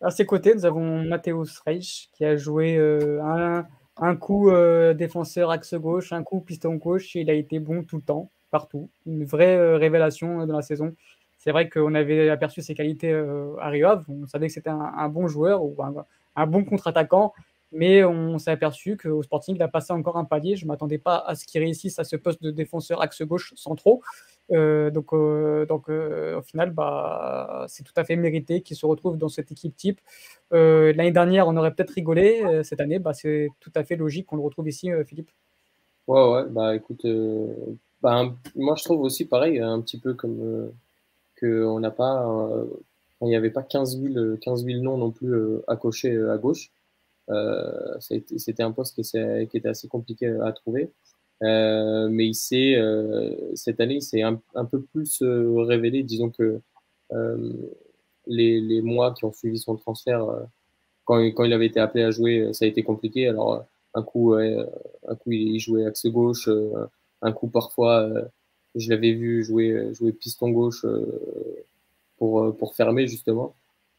À 0.00 0.10
ses 0.10 0.26
côtés, 0.26 0.54
nous 0.54 0.66
avons 0.66 1.02
Mathéus 1.04 1.58
Reich 1.60 2.10
qui 2.12 2.24
a 2.24 2.36
joué 2.36 2.76
un 2.78 3.66
un 3.96 4.16
coup 4.16 4.50
euh, 4.50 4.94
défenseur 4.94 5.50
axe 5.50 5.74
gauche, 5.74 6.12
un 6.12 6.22
coup 6.22 6.40
piston 6.40 6.74
gauche, 6.74 7.14
il 7.14 7.30
a 7.30 7.34
été 7.34 7.58
bon 7.60 7.84
tout 7.84 7.96
le 7.96 8.02
temps, 8.02 8.30
partout. 8.50 8.90
Une 9.06 9.24
vraie 9.24 9.56
euh, 9.56 9.76
révélation 9.76 10.40
euh, 10.40 10.46
dans 10.46 10.56
la 10.56 10.62
saison. 10.62 10.94
c'est 11.38 11.52
vrai 11.52 11.68
qu'on 11.68 11.94
avait 11.94 12.28
aperçu 12.30 12.62
ses 12.62 12.74
qualités 12.74 13.12
à 13.60 13.68
Rio 13.68 13.88
On 14.08 14.26
savait 14.26 14.48
que 14.48 14.52
c'était 14.52 14.70
un, 14.70 15.08
bon 15.08 15.28
joueur 15.28 15.62
ou 15.62 15.76
un, 16.36 16.46
bon 16.46 16.64
contre-attaquant, 16.64 17.34
mais 17.74 18.04
on 18.04 18.38
s'est 18.38 18.52
aperçu 18.52 18.96
qu'au 18.96 19.22
Sporting, 19.22 19.56
il 19.56 19.62
a 19.62 19.68
passé 19.68 19.92
encore 19.92 20.16
un 20.16 20.24
palier. 20.24 20.56
Je 20.56 20.64
ne 20.64 20.68
m'attendais 20.68 20.98
pas 20.98 21.18
à 21.18 21.34
ce 21.34 21.44
qu'il 21.44 21.60
réussisse 21.60 21.98
à 21.98 22.04
ce 22.04 22.14
poste 22.16 22.42
de 22.42 22.50
défenseur 22.50 23.02
axe 23.02 23.22
gauche 23.22 23.52
centraux. 23.56 24.00
Euh, 24.52 24.90
donc, 24.90 25.12
euh, 25.12 25.66
donc 25.66 25.88
euh, 25.88 26.38
au 26.38 26.42
final, 26.42 26.70
bah, 26.70 27.66
c'est 27.68 27.82
tout 27.82 27.92
à 27.96 28.04
fait 28.04 28.14
mérité 28.16 28.60
qu'il 28.60 28.76
se 28.76 28.86
retrouve 28.86 29.18
dans 29.18 29.28
cette 29.28 29.50
équipe 29.50 29.76
type. 29.76 30.00
L'année 30.52 31.10
dernière, 31.10 31.48
on 31.48 31.56
aurait 31.56 31.74
peut-être 31.74 31.90
rigolé. 31.90 32.62
cette 32.62 32.80
année, 32.80 33.00
bah, 33.00 33.12
c'est 33.12 33.48
tout 33.58 33.72
à 33.74 33.82
fait 33.82 33.96
logique 33.96 34.26
qu'on 34.26 34.36
le 34.36 34.42
retrouve 34.42 34.68
ici, 34.68 34.90
Philippe. 35.04 35.30
Ouais, 36.06 36.30
ouais, 36.30 36.44
bah 36.50 36.76
écoute, 36.76 37.04
bah, 38.02 38.32
moi 38.54 38.74
je 38.76 38.84
trouve 38.84 39.00
aussi 39.00 39.24
pareil, 39.24 39.58
un 39.58 39.80
petit 39.80 39.98
peu 39.98 40.14
comme 40.14 40.70
qu'on 41.40 41.80
n'a 41.80 41.90
pas, 41.90 42.24
il 43.22 43.28
n'y 43.28 43.36
avait 43.36 43.50
pas 43.50 43.62
15 43.62 44.00
000, 44.00 44.36
15 44.36 44.64
000 44.64 44.80
noms 44.80 44.98
non 44.98 45.10
plus 45.10 45.34
à 45.66 45.74
cocher 45.74 46.16
à 46.28 46.36
gauche. 46.38 46.70
C'était 48.00 48.62
un 48.62 48.72
poste 48.72 48.94
qui, 48.94 49.02
qui 49.02 49.56
était 49.56 49.68
assez 49.68 49.88
compliqué 49.88 50.26
à 50.42 50.52
trouver. 50.52 50.90
Euh, 51.42 52.08
mais 52.10 52.26
il 52.28 52.34
s'est, 52.34 52.76
euh, 52.76 53.34
cette 53.54 53.80
année, 53.80 53.96
il 53.96 54.02
s'est 54.02 54.22
un, 54.22 54.40
peu 54.64 54.82
plus 54.82 55.20
euh, 55.22 55.62
révélé. 55.62 56.02
Disons 56.02 56.30
que 56.30 56.60
les, 58.26 58.60
les, 58.60 58.82
mois 58.82 59.12
qui 59.14 59.24
ont 59.24 59.32
suivi 59.32 59.58
son 59.58 59.76
transfert, 59.76 60.26
quand, 61.04 61.18
quand, 61.32 61.44
il 61.44 61.52
avait 61.52 61.66
été 61.66 61.80
appelé 61.80 62.04
à 62.04 62.10
jouer, 62.10 62.52
ça 62.52 62.64
a 62.64 62.68
été 62.68 62.82
compliqué. 62.82 63.28
Alors, 63.28 63.64
un 63.94 64.02
coup, 64.02 64.34
un 64.34 65.14
coup 65.16 65.32
il 65.32 65.58
jouait 65.60 65.86
axe 65.86 66.06
gauche, 66.06 66.48
un 67.22 67.32
coup, 67.32 67.48
parfois, 67.48 68.10
je 68.74 68.90
l'avais 68.90 69.12
vu 69.12 69.44
jouer, 69.44 69.92
jouer 69.94 70.12
piston 70.12 70.50
gauche 70.50 70.86
pour, 72.16 72.56
pour 72.56 72.74
fermer, 72.74 73.06
justement. 73.06 73.54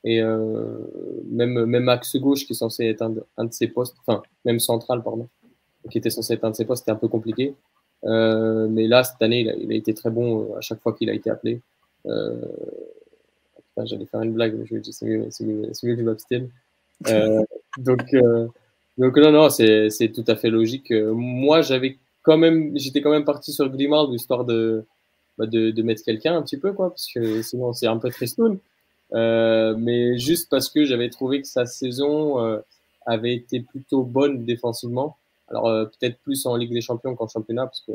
Et 0.08 0.22
même, 0.22 1.66
même 1.66 1.90
axe 1.90 2.16
gauche, 2.18 2.46
qui 2.46 2.54
est 2.54 2.56
censé 2.56 2.86
être 2.86 3.02
un 3.02 3.10
de, 3.10 3.24
un 3.38 3.46
de 3.46 3.52
ses 3.54 3.68
postes, 3.68 3.96
enfin, 4.06 4.22
même 4.46 4.60
central, 4.60 5.02
pardon, 5.02 5.28
qui 5.90 5.98
était 5.98 6.12
censé 6.12 6.34
être 6.34 6.44
un 6.44 6.52
de 6.52 6.56
ses 6.56 6.66
postes, 6.66 6.84
c'était 6.84 6.92
un 6.92 7.00
peu 7.00 7.08
compliqué. 7.08 7.56
Euh, 8.06 8.68
mais 8.70 8.88
là, 8.88 9.04
cette 9.04 9.22
année, 9.22 9.42
il 9.60 9.72
a, 9.72 9.76
été 9.76 9.94
très 9.94 10.12
bon 10.12 10.44
euh, 10.44 10.58
à 10.58 10.62
chaque 10.62 10.80
fois 10.82 10.94
qu'il 10.94 11.10
a 11.10 11.14
été 11.14 11.30
appelé. 11.30 11.60
Euh, 12.06 12.40
J'allais 13.84 14.06
faire 14.06 14.22
une 14.22 14.32
blague, 14.32 14.56
mais 14.58 14.66
je 14.66 14.76
me 14.76 14.80
dis, 14.80 14.94
c'est 14.94 15.06
mieux, 15.06 15.28
mieux, 15.42 15.72
mieux 15.84 15.96
que 15.96 16.02
je 16.02 16.06
m'abstienne. 16.06 16.50
Euh, 17.08 17.44
donc, 17.78 18.14
euh, 18.14 18.48
donc, 18.98 19.18
non, 19.18 19.32
non, 19.32 19.50
c'est 19.50 20.12
tout 20.14 20.24
à 20.28 20.36
fait 20.36 20.50
logique. 20.50 20.92
Moi, 20.92 21.62
j'avais 21.62 21.98
quand 22.22 22.38
même, 22.38 22.72
j'étais 22.78 23.02
quand 23.02 23.12
même 23.12 23.26
parti 23.26 23.52
sur 23.52 23.68
Grimald, 23.70 24.14
histoire 24.14 24.46
de, 24.46 24.86
bah, 25.38 25.46
de, 25.46 25.72
de, 25.72 25.84
mettre 25.84 26.04
quelqu'un 26.04 26.38
un 26.38 26.42
petit 26.42 26.58
peu, 26.58 26.72
quoi, 26.72 26.90
parce 26.90 27.08
que 27.14 27.42
sinon, 27.42 27.74
c'est 27.74 27.88
un 27.88 27.98
peu 27.98 28.10
tristoun. 28.10 28.60
Euh, 29.16 29.76
mais 29.78 30.18
juste 30.20 30.50
parce 30.50 30.70
que 30.70 30.86
j'avais 30.86 31.10
trouvé 31.10 31.42
que 31.42 31.48
sa 31.48 31.66
saison 31.66 32.62
avait 33.06 33.34
été 33.34 33.60
plutôt 33.60 34.04
bonne 34.04 34.46
défensivement. 34.46 35.18
Alors 35.48 35.68
euh, 35.68 35.86
peut-être 35.86 36.18
plus 36.20 36.46
en 36.46 36.56
Ligue 36.56 36.74
des 36.74 36.82
Champions 36.82 37.16
qu'en 37.16 37.28
championnat 37.28 37.66
parce 37.66 37.82
que 37.82 37.92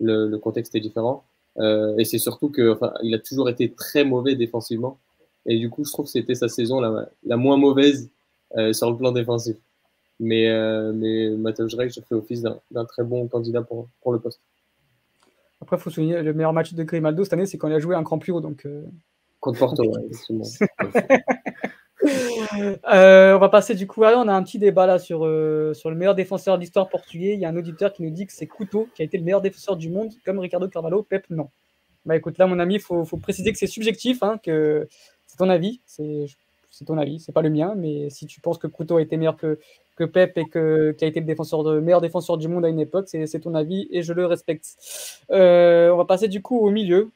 le, 0.00 0.28
le 0.28 0.38
contexte 0.38 0.74
est 0.74 0.80
différent. 0.80 1.24
Euh, 1.58 1.96
et 1.98 2.04
c'est 2.04 2.18
surtout 2.18 2.48
que, 2.48 2.72
enfin, 2.72 2.92
il 3.02 3.14
a 3.14 3.18
toujours 3.20 3.48
été 3.48 3.70
très 3.70 4.04
mauvais 4.04 4.34
défensivement. 4.34 4.98
Et 5.46 5.58
du 5.58 5.70
coup, 5.70 5.84
je 5.84 5.92
trouve 5.92 6.06
que 6.06 6.10
c'était 6.10 6.34
sa 6.34 6.48
saison 6.48 6.80
la, 6.80 7.08
la 7.24 7.36
moins 7.36 7.56
mauvaise 7.56 8.10
euh, 8.56 8.72
sur 8.72 8.90
le 8.90 8.96
plan 8.96 9.12
défensif. 9.12 9.56
Mais, 10.18 10.48
euh, 10.48 10.92
mais 10.92 11.30
Mateusz 11.30 11.74
Reich 11.76 11.98
fait 12.08 12.14
office 12.14 12.42
d'un 12.42 12.84
très 12.84 13.04
bon 13.04 13.28
candidat 13.28 13.62
pour, 13.62 13.88
pour 14.00 14.12
le 14.12 14.18
poste. 14.18 14.40
Après, 15.60 15.76
il 15.76 15.80
faut 15.80 15.90
souligner 15.90 16.22
le 16.22 16.34
meilleur 16.34 16.52
match 16.52 16.74
de 16.74 16.82
Grimaldo 16.82 17.22
cette 17.24 17.34
année, 17.34 17.46
c'est 17.46 17.56
quand 17.56 17.68
il 17.68 17.74
a 17.74 17.78
joué 17.78 17.94
un 17.94 18.02
cran 18.02 18.18
plus 18.18 18.32
haut. 18.32 18.40
Donc, 18.40 18.66
euh... 18.66 18.84
Contre 19.44 19.58
Porto, 19.58 19.84
ouais, 19.84 20.00
Euh, 22.92 23.34
on 23.34 23.38
va 23.38 23.48
passer 23.48 23.74
du 23.74 23.86
coup. 23.86 24.02
on 24.02 24.28
a 24.28 24.32
un 24.32 24.42
petit 24.42 24.58
débat 24.58 24.86
là 24.86 24.98
sur, 24.98 25.24
euh, 25.24 25.72
sur 25.74 25.90
le 25.90 25.96
meilleur 25.96 26.14
défenseur 26.14 26.58
d'histoire 26.58 26.88
portugais. 26.88 27.34
Il 27.34 27.40
y 27.40 27.44
a 27.44 27.48
un 27.48 27.56
auditeur 27.56 27.92
qui 27.92 28.02
nous 28.02 28.10
dit 28.10 28.26
que 28.26 28.32
c'est 28.32 28.46
Couto 28.46 28.88
qui 28.94 29.02
a 29.02 29.04
été 29.04 29.16
le 29.18 29.24
meilleur 29.24 29.40
défenseur 29.40 29.76
du 29.76 29.88
monde, 29.90 30.12
comme 30.24 30.38
Ricardo 30.38 30.68
Carvalho. 30.68 31.02
Pep, 31.02 31.24
non. 31.30 31.50
Bah 32.04 32.16
écoute, 32.16 32.38
là, 32.38 32.46
mon 32.46 32.58
ami, 32.58 32.74
il 32.74 32.80
faut, 32.80 33.04
faut, 33.04 33.16
préciser 33.16 33.52
que 33.52 33.58
c'est 33.58 33.66
subjectif, 33.66 34.22
hein, 34.22 34.38
que 34.42 34.88
c'est 35.26 35.36
ton 35.36 35.50
avis. 35.50 35.80
C'est 35.86 36.26
ton 36.86 36.96
avis, 36.98 37.20
c'est 37.20 37.32
pas 37.32 37.42
le 37.42 37.50
mien. 37.50 37.74
Mais 37.76 38.08
si 38.10 38.26
tu 38.26 38.40
penses 38.40 38.58
que 38.58 38.66
Couto 38.66 38.96
a 38.96 39.02
été 39.02 39.16
meilleur 39.18 39.36
que, 39.36 39.58
que 39.96 40.04
Pep 40.04 40.36
et 40.38 40.44
que, 40.46 40.92
qui 40.92 41.04
a 41.04 41.08
été 41.08 41.20
le 41.20 41.80
meilleur 41.80 42.00
défenseur 42.00 42.36
du 42.36 42.48
monde 42.48 42.64
à 42.64 42.68
une 42.68 42.80
époque, 42.80 43.08
c'est 43.08 43.40
ton 43.40 43.54
avis 43.54 43.86
et 43.90 44.02
je 44.02 44.12
le 44.12 44.26
respecte. 44.26 44.66
Euh, 45.30 45.90
on 45.90 45.96
va 45.96 46.04
passer 46.04 46.28
du 46.28 46.42
coup 46.42 46.58
au 46.58 46.70
milieu. 46.70 47.10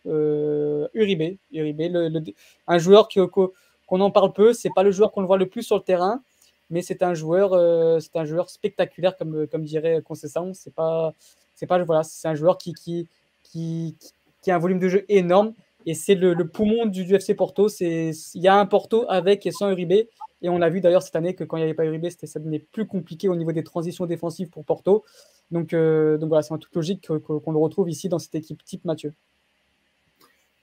Uribe, 0.95 1.37
Uribe 1.53 1.81
le, 1.81 2.23
un 2.67 2.79
joueur 2.79 3.09
qu'on 3.09 4.01
en 4.01 4.11
parle 4.11 4.33
peu. 4.33 4.53
C'est 4.53 4.71
pas 4.75 4.83
le 4.83 4.91
joueur 4.91 5.13
qu'on 5.13 5.21
le 5.21 5.27
voit 5.27 5.39
le 5.39 5.47
plus 5.47 5.63
sur 5.63 5.77
le 5.77 5.83
terrain, 5.83 6.23
mais 6.71 6.83
c'est 6.83 7.03
un 7.03 7.15
joueur, 7.15 7.53
euh, 7.53 7.99
un 8.15 8.25
joueur 8.25 8.49
spectaculaire 8.51 9.17
comme, 9.17 9.47
comme 9.49 9.65
dirait 9.65 10.01
Concession. 10.03 10.53
C'est 10.55 10.75
pas, 10.75 11.15
c'est 11.55 11.67
voilà, 11.67 12.03
c'est 12.05 12.29
un 12.29 12.35
joueur 12.35 12.59
qui, 12.59 12.75
qui, 12.75 13.09
qui, 13.43 13.97
qui, 14.43 14.51
a 14.51 14.57
un 14.57 14.59
volume 14.59 14.79
de 14.79 14.89
jeu 14.89 15.05
énorme 15.09 15.55
et 15.87 15.95
c'est 15.95 16.15
le, 16.15 16.37
poumon 16.47 16.87
du, 16.87 17.03
UFC 17.05 17.35
Porto. 17.35 17.69
C'est, 17.69 18.11
il 18.35 18.43
y 18.43 18.49
a 18.49 18.55
un 18.57 18.67
Porto 18.67 19.07
avec 19.09 19.47
et 19.47 19.51
sans 19.51 19.71
Uribe. 19.71 20.07
Et 20.43 20.49
on 20.49 20.63
a 20.63 20.69
vu 20.69 20.81
d'ailleurs 20.81 21.03
cette 21.03 21.17
année 21.17 21.35
que 21.35 21.45
quand 21.45 21.57
il 21.57 21.61
n'y 21.61 21.65
avait 21.65 21.75
pas 21.75 21.85
Uribe, 21.85 22.09
c'était, 22.09 22.27
ça 22.27 22.39
devenait 22.39 22.61
plus 22.61 22.87
compliqué 22.87 23.29
au 23.29 23.35
niveau 23.35 23.53
des 23.53 23.65
transitions 23.65 24.07
défensives 24.07 24.51
pour 24.51 24.65
Porto. 24.65 25.05
Donc, 25.51 25.73
euh, 25.73 26.19
voilà, 26.21 26.43
c'est 26.43 26.55
en 26.55 26.59
toute 26.59 26.75
logique 26.75 27.07
qu'on 27.07 27.53
le 27.53 27.59
retrouve 27.59 27.91
ici 27.91 28.09
dans 28.09 28.19
cette 28.19 28.35
équipe 28.35 28.63
type 28.65 28.85
Mathieu. 28.85 29.13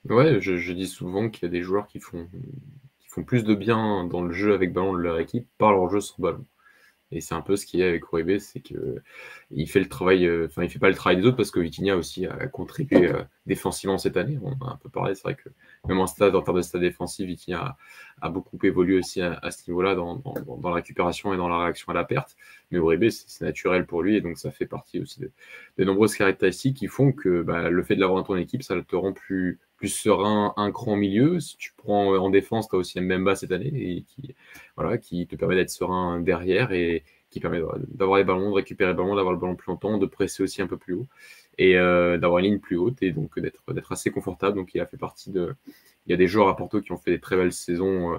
Ouais, 0.08 0.40
je, 0.40 0.72
dis 0.72 0.86
souvent 0.86 1.28
qu'il 1.28 1.42
y 1.44 1.46
a 1.46 1.50
des 1.50 1.62
joueurs 1.62 1.88
qui 1.88 1.98
font 1.98 2.28
font 3.08 3.24
plus 3.24 3.44
de 3.44 3.54
bien 3.54 4.04
dans 4.04 4.20
le 4.20 4.32
jeu 4.32 4.54
avec 4.54 4.72
ballon 4.72 4.92
de 4.92 4.98
leur 4.98 5.18
équipe 5.18 5.48
par 5.58 5.72
leur 5.72 5.88
jeu 5.88 6.00
sans 6.00 6.16
ballon. 6.18 6.44
Et 7.12 7.20
c'est 7.20 7.34
un 7.34 7.40
peu 7.40 7.54
ce 7.54 7.66
qu'il 7.66 7.80
y 7.80 7.84
a 7.84 7.88
avec 7.88 8.02
Uribe, 8.12 8.38
c'est 8.38 8.60
que 8.60 9.00
il 9.52 9.68
fait 9.68 9.78
le 9.78 9.88
travail, 9.88 10.26
euh, 10.26 10.46
enfin 10.46 10.64
il 10.64 10.70
fait 10.70 10.80
pas 10.80 10.88
le 10.88 10.94
travail 10.96 11.18
des 11.18 11.26
autres 11.26 11.36
parce 11.36 11.52
que 11.52 11.60
Vitinha 11.60 11.96
aussi 11.96 12.26
a 12.26 12.48
contribué 12.48 13.08
euh, 13.08 13.22
défensivement 13.46 13.96
cette 13.96 14.16
année. 14.16 14.38
On 14.42 14.52
a 14.64 14.72
un 14.72 14.76
peu 14.76 14.88
parlé, 14.88 15.14
c'est 15.14 15.22
vrai 15.22 15.36
que 15.36 15.48
même 15.86 16.00
en 16.00 16.08
stade, 16.08 16.34
en 16.34 16.42
termes 16.42 16.56
de 16.56 16.62
stade 16.62 16.80
défensif, 16.80 17.26
Vitinha 17.26 17.76
a, 18.20 18.28
beaucoup 18.28 18.58
évolué 18.64 18.98
aussi 18.98 19.22
à, 19.22 19.50
ce 19.52 19.70
niveau-là 19.70 19.94
dans, 19.94 20.20
la 20.64 20.72
récupération 20.72 21.32
et 21.32 21.36
dans 21.36 21.48
la 21.48 21.58
réaction 21.58 21.90
à 21.92 21.94
la 21.94 22.04
perte. 22.04 22.36
Mais 22.72 22.78
Uribe, 22.78 23.08
c'est 23.10 23.44
naturel 23.44 23.86
pour 23.86 24.02
lui 24.02 24.16
et 24.16 24.20
donc 24.20 24.36
ça 24.36 24.50
fait 24.50 24.66
partie 24.66 25.00
aussi 25.00 25.20
de, 25.20 25.84
nombreuses 25.84 26.16
caractéristiques 26.16 26.76
qui 26.76 26.88
font 26.88 27.12
que 27.12 27.42
bah, 27.42 27.70
le 27.70 27.82
fait 27.84 27.94
de 27.94 28.00
l'avoir 28.00 28.18
dans 28.18 28.26
ton 28.26 28.36
équipe, 28.36 28.64
ça 28.64 28.74
te 28.82 28.96
rend 28.96 29.12
plus 29.12 29.60
plus 29.76 29.88
serein, 29.88 30.54
un 30.56 30.70
cran 30.72 30.96
milieu. 30.96 31.40
Si 31.40 31.56
tu 31.56 31.72
prends 31.76 32.14
euh, 32.14 32.18
en 32.18 32.30
défense, 32.30 32.68
tu 32.68 32.76
as 32.76 32.78
aussi 32.78 33.00
Mbemba 33.00 33.36
cette 33.36 33.52
année, 33.52 33.70
et 33.74 34.02
qui, 34.02 34.34
voilà, 34.76 34.98
qui 34.98 35.26
te 35.26 35.36
permet 35.36 35.56
d'être 35.56 35.70
serein 35.70 36.20
derrière 36.20 36.72
et 36.72 37.04
qui 37.30 37.40
permet 37.40 37.60
d'avoir 37.88 38.18
les 38.18 38.24
ballons, 38.24 38.50
de 38.50 38.54
récupérer 38.54 38.90
le 38.90 38.96
ballon, 38.96 39.14
d'avoir 39.16 39.34
le 39.34 39.40
ballon 39.40 39.56
plus 39.56 39.70
longtemps, 39.70 39.98
de 39.98 40.06
presser 40.06 40.42
aussi 40.42 40.62
un 40.62 40.66
peu 40.66 40.76
plus 40.76 40.94
haut 40.94 41.06
et 41.58 41.76
euh, 41.76 42.18
d'avoir 42.18 42.38
une 42.40 42.46
ligne 42.46 42.58
plus 42.58 42.76
haute 42.76 43.02
et 43.02 43.12
donc 43.12 43.38
d'être 43.38 43.92
assez 43.92 44.10
confortable. 44.10 44.56
Donc 44.56 44.74
il 44.74 44.80
a 44.80 44.86
fait 44.86 44.96
partie 44.96 45.30
de. 45.30 45.54
Il 46.06 46.10
y 46.10 46.14
a 46.14 46.16
des 46.16 46.28
joueurs 46.28 46.48
à 46.48 46.56
Porto 46.56 46.80
qui 46.80 46.92
ont 46.92 46.98
fait 46.98 47.10
des 47.10 47.20
très 47.20 47.36
belles 47.36 47.52
saisons. 47.52 48.14
Euh, 48.14 48.18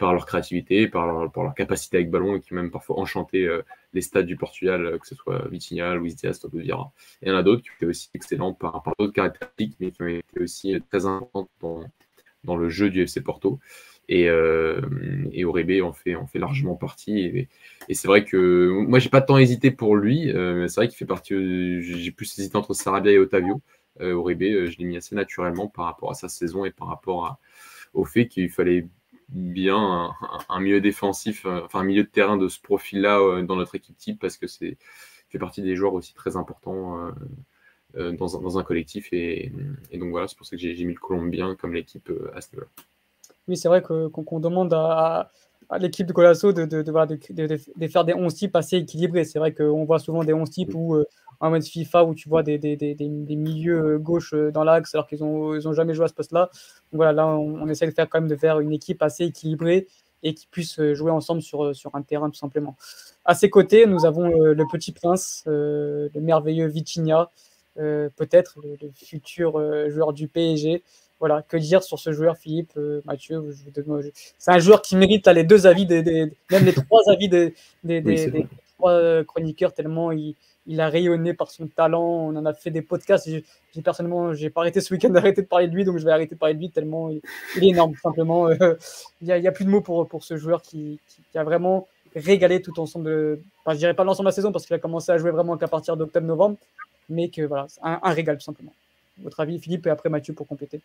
par 0.00 0.14
leur 0.14 0.24
créativité, 0.24 0.88
par 0.88 1.06
leur, 1.06 1.54
capacité 1.54 1.98
avec 1.98 2.10
ballon 2.10 2.34
et 2.34 2.40
qui 2.40 2.54
même 2.54 2.70
parfois 2.70 2.98
enchanté 2.98 3.46
euh, 3.46 3.62
les 3.92 4.00
stades 4.00 4.24
du 4.24 4.36
Portugal, 4.36 4.86
euh, 4.86 4.98
que 4.98 5.06
ce 5.06 5.14
soit 5.14 5.46
Vitinha, 5.48 5.94
Luis 5.94 6.14
Diaz, 6.14 6.40
Toto 6.40 6.56
Vieira. 6.56 6.90
Et 7.20 7.26
il 7.26 7.28
y 7.28 7.32
en 7.32 7.36
a 7.36 7.42
d'autres 7.42 7.62
qui 7.62 7.68
étaient 7.76 7.86
aussi 7.86 8.08
excellents 8.14 8.54
par, 8.54 8.82
par 8.82 8.94
d'autres 8.98 9.12
caractéristiques, 9.12 9.76
mais 9.78 9.90
qui 9.92 10.02
ont 10.02 10.06
été 10.06 10.40
aussi 10.40 10.74
très 10.88 11.04
importantes 11.04 11.50
dans, 12.44 12.56
le 12.56 12.70
jeu 12.70 12.88
du 12.88 13.02
FC 13.02 13.20
Porto. 13.20 13.60
Et, 14.08 14.28
euh, 14.30 14.80
en 15.84 15.92
fait, 15.92 16.16
en 16.16 16.26
fait 16.26 16.38
largement 16.38 16.76
partie. 16.76 17.20
Et, 17.88 17.94
c'est 17.94 18.08
vrai 18.08 18.24
que 18.24 18.70
moi, 18.88 18.98
j'ai 18.98 19.10
pas 19.10 19.20
tant 19.20 19.36
hésité 19.36 19.70
pour 19.70 19.96
lui. 19.96 20.32
Euh, 20.32 20.66
c'est 20.66 20.80
vrai 20.80 20.88
qu'il 20.88 20.96
fait 20.96 21.04
partie. 21.04 21.82
j'ai 21.82 22.10
plus 22.10 22.38
hésité 22.38 22.56
entre 22.56 22.72
Sarabia 22.72 23.12
et 23.12 23.18
Otavio. 23.18 23.60
Euh, 24.00 24.14
Oribe, 24.14 24.42
je 24.42 24.78
l'ai 24.78 24.84
mis 24.86 24.96
assez 24.96 25.14
naturellement 25.14 25.68
par 25.68 25.84
rapport 25.84 26.10
à 26.10 26.14
sa 26.14 26.30
saison 26.30 26.64
et 26.64 26.70
par 26.70 26.88
rapport 26.88 27.38
au 27.92 28.06
fait 28.06 28.28
qu'il 28.28 28.48
fallait 28.48 28.86
bien 29.32 30.12
un, 30.48 30.60
milieu 30.60 30.80
défensif, 30.80 31.46
euh, 31.46 31.62
enfin 31.64 31.80
un 31.80 31.84
milieu 31.84 32.02
de 32.02 32.08
terrain 32.08 32.36
de 32.36 32.48
ce 32.48 32.60
profil-là 32.60 33.18
euh, 33.20 33.42
dans 33.42 33.56
notre 33.56 33.74
équipe 33.74 33.96
type 33.96 34.20
parce 34.20 34.36
que 34.36 34.46
c'est 34.46 34.76
fait 35.28 35.38
partie 35.38 35.62
des 35.62 35.76
joueurs 35.76 35.94
aussi 35.94 36.12
très 36.14 36.36
importants 36.36 37.12
euh, 37.96 38.12
dans 38.12 38.36
un, 38.36 38.40
dans, 38.40 38.58
un, 38.58 38.64
collectif 38.64 39.12
et, 39.12 39.52
et 39.92 39.98
donc 39.98 40.10
voilà 40.10 40.26
c'est 40.26 40.36
pour 40.36 40.46
ça 40.46 40.56
que 40.56 40.62
j'ai 40.62 40.84
mis 40.84 40.94
le 40.94 40.98
Colombien 40.98 41.54
comme 41.54 41.72
l'équipe 41.72 42.10
à 42.34 42.40
ce 42.40 42.48
niveau-là. 42.52 42.68
Oui 43.46 43.56
c'est 43.56 43.68
vrai 43.68 43.80
qu'on 43.82 44.40
demande 44.40 44.74
à, 44.74 45.30
à 45.68 45.78
l'équipe 45.78 46.06
de 46.06 46.12
Colasso 46.12 46.52
de, 46.52 46.64
de, 46.64 46.82
de, 46.82 47.88
faire 47.88 48.04
des 48.04 48.14
11 48.14 48.34
types 48.34 48.56
assez 48.56 48.76
équilibrés. 48.78 49.24
C'est 49.24 49.38
vrai 49.38 49.54
qu'on 49.54 49.84
voit 49.84 50.00
souvent 50.00 50.24
des 50.24 50.32
11 50.32 50.50
types 50.50 50.74
où 50.74 50.96
en 51.40 51.50
mode 51.50 51.64
FIFA 51.64 52.04
où 52.04 52.14
tu 52.14 52.28
vois 52.28 52.42
des, 52.42 52.58
des, 52.58 52.76
des, 52.76 52.94
des 52.94 53.36
milieux 53.36 53.98
gauche 53.98 54.34
dans 54.34 54.62
l'axe 54.62 54.94
alors 54.94 55.06
qu'ils 55.06 55.20
n'ont 55.20 55.54
ils 55.54 55.66
ont 55.66 55.72
jamais 55.72 55.94
joué 55.94 56.04
à 56.04 56.08
ce 56.08 56.14
poste-là. 56.14 56.50
Voilà, 56.92 57.12
là, 57.12 57.26
on, 57.26 57.66
essaie 57.68 57.86
de 57.86 57.92
faire 57.92 58.08
quand 58.08 58.20
même 58.20 58.28
de 58.28 58.36
faire 58.36 58.60
une 58.60 58.72
équipe 58.72 59.02
assez 59.02 59.24
équilibrée 59.24 59.86
et 60.22 60.34
qui 60.34 60.46
puisse 60.46 60.80
jouer 60.92 61.10
ensemble 61.10 61.40
sur, 61.40 61.74
sur 61.74 61.94
un 61.94 62.02
terrain 62.02 62.28
tout 62.28 62.36
simplement. 62.36 62.76
À 63.24 63.34
ses 63.34 63.48
côtés, 63.48 63.86
nous 63.86 64.04
avons 64.04 64.28
le 64.28 64.64
petit 64.70 64.92
prince, 64.92 65.44
le 65.46 66.10
merveilleux 66.14 66.66
Vitinha, 66.66 67.30
peut-être 67.76 68.58
le, 68.62 68.90
futur 68.94 69.52
joueur 69.90 70.12
du 70.12 70.28
PSG. 70.28 70.82
voilà, 71.20 71.40
que 71.40 71.56
dire 71.56 71.82
sur 71.82 71.98
ce 71.98 72.12
joueur, 72.12 72.36
Philippe, 72.36 72.78
Mathieu? 73.06 73.42
C'est 74.36 74.50
un 74.50 74.58
joueur 74.58 74.82
qui 74.82 74.94
mérite 74.94 75.26
les 75.26 75.44
deux 75.44 75.66
avis, 75.66 75.86
des, 75.86 76.02
même 76.50 76.66
les 76.66 76.74
trois 76.74 77.00
avis 77.06 77.30
des, 77.30 77.54
des, 77.82 78.46
trois 78.76 79.24
chroniqueurs, 79.24 79.72
tellement 79.72 80.12
il, 80.12 80.34
il, 80.70 80.80
a 80.80 80.88
rayonné 80.88 81.34
par 81.34 81.50
son 81.50 81.66
talent. 81.66 82.02
On 82.02 82.36
en 82.36 82.46
a 82.46 82.54
fait 82.54 82.70
des 82.70 82.82
podcasts. 82.82 83.28
J'ai 83.28 83.82
personnellement, 83.82 84.32
j'ai 84.34 84.50
pas 84.50 84.62
arrêté 84.62 84.80
ce 84.80 84.92
week-end 84.94 85.10
d'arrêter 85.10 85.42
de 85.42 85.46
parler 85.46 85.68
de 85.68 85.74
lui, 85.74 85.84
donc 85.84 85.98
je 85.98 86.04
vais 86.04 86.12
arrêter 86.12 86.34
de 86.34 86.40
parler 86.40 86.54
de 86.54 86.60
lui 86.60 86.70
tellement 86.70 87.10
il, 87.10 87.20
est 87.62 87.68
énorme, 87.68 87.94
simplement. 88.02 88.50
Il 88.50 88.60
n'y 89.22 89.32
a, 89.32 89.52
plus 89.52 89.64
de 89.64 89.70
mots 89.70 89.80
pour, 89.80 90.24
ce 90.24 90.36
joueur 90.36 90.62
qui, 90.62 90.98
a 91.34 91.44
vraiment 91.44 91.88
régalé 92.14 92.62
tout 92.62 92.78
ensemble 92.80 93.06
de. 93.06 93.40
Enfin, 93.64 93.74
je 93.74 93.78
dirais 93.78 93.94
pas 93.94 94.04
l'ensemble 94.04 94.26
de 94.26 94.30
la 94.30 94.34
saison 94.34 94.52
parce 94.52 94.66
qu'il 94.66 94.74
a 94.74 94.78
commencé 94.78 95.12
à 95.12 95.18
jouer 95.18 95.30
vraiment 95.30 95.56
qu'à 95.56 95.68
partir 95.68 95.96
d'octobre-novembre, 95.96 96.56
mais 97.08 97.28
que 97.28 97.42
voilà, 97.42 97.66
un, 97.82 98.00
un, 98.02 98.12
régal 98.12 98.38
tout 98.38 98.44
simplement. 98.44 98.72
Votre 99.18 99.40
avis, 99.40 99.58
Philippe, 99.58 99.86
et 99.86 99.90
après 99.90 100.08
Mathieu 100.08 100.32
pour 100.34 100.46
compléter 100.46 100.80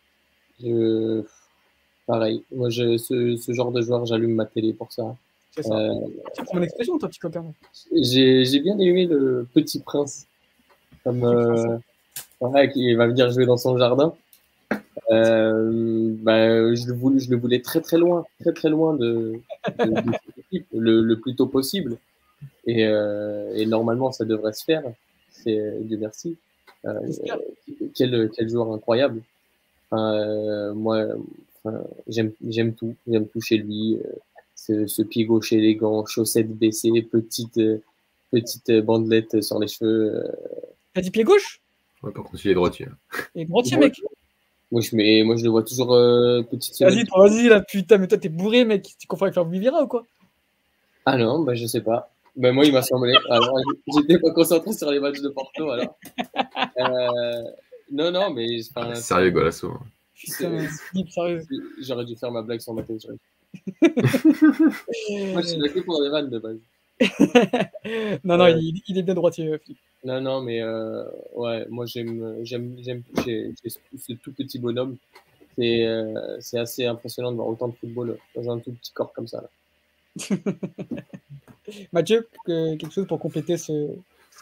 Pareil, 2.06 2.44
moi 2.52 2.70
ce, 2.70 3.52
genre 3.52 3.72
de 3.72 3.82
joueur, 3.82 4.06
j'allume 4.06 4.34
ma 4.34 4.46
télé 4.46 4.72
pour 4.72 4.92
ça. 4.92 5.16
C'est 5.56 5.62
ça. 5.62 5.74
Euh... 5.74 5.94
mon 6.52 6.62
expression, 6.62 6.98
toi, 6.98 7.08
petit 7.08 7.18
copain. 7.18 7.44
J'ai 7.92 8.60
bien 8.60 8.78
aimé 8.78 9.06
le 9.06 9.46
Petit 9.54 9.80
Prince. 9.80 10.26
Comme, 11.04 11.24
euh, 11.24 12.66
qui 12.72 12.94
va 12.94 13.06
venir 13.06 13.30
jouer 13.30 13.46
dans 13.46 13.56
son 13.56 13.78
jardin. 13.78 14.14
Euh, 15.10 16.14
bah, 16.20 16.74
je, 16.74 16.86
le 16.86 16.94
voulais, 16.94 17.20
je 17.20 17.30
le 17.30 17.36
voulais 17.36 17.60
très 17.60 17.80
très 17.80 17.96
loin, 17.96 18.24
très 18.40 18.52
très 18.52 18.68
loin 18.68 18.94
de, 18.94 19.40
le, 20.74 21.00
le, 21.02 21.20
plus 21.20 21.36
tôt 21.36 21.46
possible. 21.46 21.96
Et, 22.66 22.86
euh, 22.86 23.54
et, 23.54 23.66
normalement, 23.66 24.10
ça 24.10 24.24
devrait 24.24 24.52
se 24.52 24.64
faire. 24.64 24.82
C'est 25.30 25.78
Dieu 25.82 25.98
merci. 25.98 26.36
Euh, 26.84 27.00
quel, 27.94 28.30
quel 28.34 28.48
joueur 28.48 28.72
incroyable. 28.72 29.22
Euh, 29.92 30.74
moi, 30.74 31.06
j'aime 32.08 32.32
j'aime 32.48 32.74
tout, 32.74 32.94
j'aime 33.06 33.26
tout 33.28 33.40
chez 33.40 33.58
lui. 33.58 33.98
Euh, 34.70 34.86
ce, 34.86 34.86
ce, 34.86 35.02
pied 35.02 35.24
gauche 35.24 35.52
élégant, 35.52 36.04
chaussettes 36.06 36.56
baissées, 36.56 36.90
petite 37.02 37.60
petite 38.30 38.72
bandelette 38.80 39.42
sur 39.42 39.58
les 39.58 39.68
cheveux. 39.68 40.24
T'as 40.94 41.00
dit 41.00 41.10
pied 41.10 41.24
gauche? 41.24 41.60
Ouais, 42.02 42.12
par 42.12 42.24
contre, 42.24 42.44
il 42.44 42.50
est 42.50 42.54
droitier. 42.54 42.86
Et 43.34 43.44
droitier, 43.44 43.76
mec 43.76 44.00
moi 44.72 44.80
je, 44.80 44.96
mets, 44.96 45.22
moi, 45.22 45.36
je 45.36 45.44
le 45.44 45.50
vois 45.50 45.62
toujours 45.62 45.94
euh, 45.94 46.42
petite 46.42 46.78
Vas-y, 46.80 47.04
vas-y, 47.04 47.48
là, 47.48 47.60
putain, 47.60 47.98
mais 47.98 48.08
toi, 48.08 48.18
t'es 48.18 48.28
bourré, 48.28 48.64
mec. 48.64 48.94
Tu 48.98 49.06
confonds 49.06 49.26
avec 49.26 49.38
Vivira 49.48 49.82
ou 49.82 49.86
quoi? 49.86 50.04
Ah 51.04 51.16
non, 51.16 51.42
bah, 51.42 51.54
je 51.54 51.66
sais 51.66 51.80
pas. 51.80 52.10
Bah, 52.34 52.52
moi, 52.52 52.64
il 52.64 52.72
m'a 52.72 52.82
semblé. 52.82 53.14
Alors, 53.30 53.56
j'étais 53.96 54.18
pas 54.18 54.32
concentré 54.32 54.72
sur 54.72 54.90
les 54.90 54.98
matchs 54.98 55.20
de 55.20 55.28
Porto, 55.28 55.70
alors. 55.70 55.96
Euh, 56.78 57.42
non, 57.92 58.10
non, 58.10 58.30
mais. 58.30 58.60
Sérieux, 58.94 59.30
Golasso. 59.30 59.68
Hein. 59.68 59.80
Putain, 60.14 60.66
sérieux. 61.08 61.42
J'aurais 61.80 62.04
dû 62.04 62.16
faire 62.16 62.32
ma 62.32 62.42
blague 62.42 62.60
sur 62.60 62.74
ma 62.74 62.82
tête. 62.82 63.06
Moi, 65.32 65.42
je 65.42 65.46
suis 65.46 65.58
d'accord 65.58 65.84
pour 65.84 66.02
les 66.02 66.08
vannes 66.10 66.30
de 66.30 66.38
base. 66.38 66.58
non, 68.24 68.38
non, 68.38 68.46
il, 68.46 68.82
il, 68.88 68.98
est 68.98 69.02
bien 69.02 69.14
droitier, 69.14 69.58
Philippe. 69.58 69.78
Non, 70.04 70.20
non, 70.20 70.40
mais 70.40 70.62
euh, 70.62 71.04
ouais, 71.34 71.66
moi 71.68 71.84
j'aime, 71.84 72.38
j'aime, 72.42 72.76
j'aime 72.78 73.02
ce 73.16 74.12
tout 74.14 74.32
petit 74.32 74.58
bonhomme. 74.58 74.96
C'est, 75.58 75.84
euh, 75.86 76.36
c'est 76.40 76.58
assez 76.58 76.84
impressionnant 76.84 77.32
de 77.32 77.36
voir 77.36 77.48
autant 77.48 77.68
de 77.68 77.74
football 77.74 78.18
dans 78.34 78.50
un 78.50 78.58
tout 78.58 78.72
petit 78.72 78.92
corps 78.92 79.12
comme 79.12 79.26
ça. 79.26 79.42
Là. 79.42 79.48
Mathieu, 81.92 82.28
quelque 82.46 82.90
chose 82.90 83.06
pour 83.06 83.18
compléter 83.18 83.56
ce, 83.56 83.90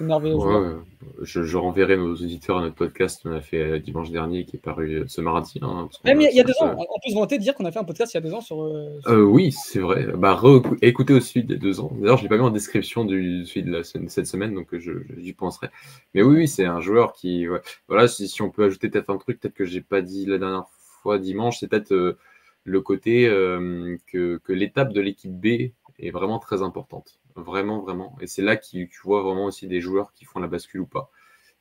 Ouais, 0.00 0.74
je, 1.22 1.44
je, 1.44 1.56
renverrai 1.56 1.96
nos 1.96 2.14
auditeurs 2.14 2.58
à 2.58 2.62
notre 2.62 2.74
podcast 2.74 3.22
qu'on 3.22 3.30
a 3.30 3.40
fait 3.40 3.62
euh, 3.62 3.78
dimanche 3.78 4.10
dernier 4.10 4.44
qui 4.44 4.56
est 4.56 4.60
paru 4.60 4.92
euh, 4.92 5.04
ce 5.06 5.20
mardi. 5.20 5.60
Hein, 5.62 5.88
Même 6.04 6.20
il 6.20 6.34
y 6.34 6.40
a 6.40 6.42
deux 6.42 6.54
ans, 6.60 6.74
on 6.76 6.98
peut 7.00 7.10
se 7.10 7.14
vanter 7.14 7.38
de 7.38 7.42
dire 7.42 7.54
qu'on 7.54 7.64
a 7.64 7.70
fait 7.70 7.78
un 7.78 7.84
podcast 7.84 8.12
il 8.12 8.16
y 8.16 8.18
a 8.18 8.20
deux 8.20 8.34
ans 8.34 8.40
sur. 8.40 8.64
Euh, 8.64 8.98
euh 9.06 9.22
oui, 9.22 9.52
c'est 9.52 9.78
vrai. 9.78 10.06
Bah, 10.16 10.40
écoutez 10.82 11.14
aussi 11.14 11.40
il 11.40 11.50
y 11.50 11.54
a 11.54 11.58
deux 11.58 11.78
ans. 11.78 11.92
D'ailleurs, 11.94 12.16
je 12.16 12.24
l'ai 12.24 12.28
pas 12.28 12.36
mis 12.36 12.42
en 12.42 12.50
description 12.50 13.04
du 13.04 13.46
celui 13.46 13.62
de 13.62 13.70
la, 13.70 13.84
cette 13.84 14.26
semaine, 14.26 14.52
donc 14.54 14.74
j'y 14.76 15.32
penserai. 15.32 15.68
Mais 16.12 16.22
oui, 16.22 16.38
oui 16.38 16.48
c'est 16.48 16.64
un 16.64 16.80
joueur 16.80 17.12
qui. 17.12 17.46
Voilà, 17.86 18.08
si, 18.08 18.26
si, 18.26 18.42
on 18.42 18.50
peut 18.50 18.64
ajouter 18.64 18.88
peut-être 18.88 19.10
un 19.10 19.16
truc, 19.18 19.38
peut-être 19.38 19.54
que 19.54 19.64
j'ai 19.64 19.80
pas 19.80 20.00
dit 20.00 20.26
la 20.26 20.38
dernière 20.38 20.66
fois 21.02 21.20
dimanche, 21.20 21.60
c'est 21.60 21.68
peut-être 21.68 22.16
le 22.64 22.80
côté 22.80 23.26
que, 23.28 24.38
que 24.38 24.52
l'étape 24.52 24.92
de 24.92 25.00
l'équipe 25.00 25.32
B 25.32 25.70
est 26.00 26.10
vraiment 26.10 26.40
très 26.40 26.62
importante. 26.62 27.20
Vraiment, 27.36 27.80
vraiment. 27.80 28.16
Et 28.20 28.26
c'est 28.26 28.42
là 28.42 28.56
que 28.56 28.64
tu 28.64 29.00
vois 29.02 29.22
vraiment 29.22 29.46
aussi 29.46 29.66
des 29.66 29.80
joueurs 29.80 30.12
qui 30.12 30.24
font 30.24 30.38
la 30.38 30.46
bascule 30.46 30.80
ou 30.82 30.86
pas. 30.86 31.10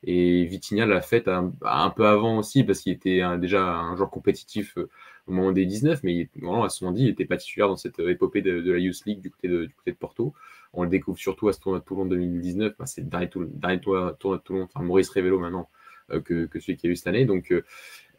Et 0.06 0.44
Vitinha 0.44 0.86
l'a 0.86 1.00
fait 1.00 1.28
un, 1.28 1.50
peu 1.90 2.06
avant 2.06 2.38
aussi, 2.38 2.62
parce 2.62 2.80
qu'il 2.80 2.92
était 2.92 3.22
déjà 3.38 3.66
un 3.66 3.96
joueur 3.96 4.10
compétitif 4.10 4.76
euh, 4.76 4.90
au 5.26 5.32
moment 5.32 5.52
des 5.52 5.64
19, 5.64 6.02
mais 6.02 6.14
il, 6.14 6.28
vraiment, 6.36 6.64
à 6.64 6.68
ce 6.68 6.84
moment 6.84 6.96
il 6.96 7.06
n'était 7.06 7.24
pas 7.24 7.38
titulaire 7.38 7.68
dans 7.68 7.76
cette 7.76 7.98
épopée 8.00 8.42
de, 8.42 8.70
la 8.70 8.78
Youth 8.78 9.04
League 9.06 9.20
du 9.20 9.30
côté 9.30 9.48
de, 9.48 9.64
du 9.64 9.74
côté 9.74 9.92
de 9.92 9.96
Porto. 9.96 10.34
On 10.74 10.82
le 10.82 10.90
découvre 10.90 11.18
surtout 11.18 11.48
à 11.48 11.52
ce 11.52 11.60
tournoi 11.60 11.80
de 11.80 11.84
Toulon 11.84 12.04
2019. 12.06 12.74
Bah, 12.78 12.86
c'est 12.86 13.00
le 13.00 13.06
dernier, 13.06 13.30
tournoi, 13.30 14.12
de 14.12 14.36
Toulon, 14.38 14.64
enfin 14.64 14.84
Maurice 14.84 15.08
Révélo 15.08 15.38
maintenant, 15.38 15.70
euh, 16.10 16.20
que, 16.20 16.46
que, 16.46 16.60
celui 16.60 16.76
qui 16.76 16.86
a 16.86 16.90
eu 16.90 16.96
cette 16.96 17.06
année. 17.06 17.24
Donc, 17.24 17.50
euh, 17.50 17.64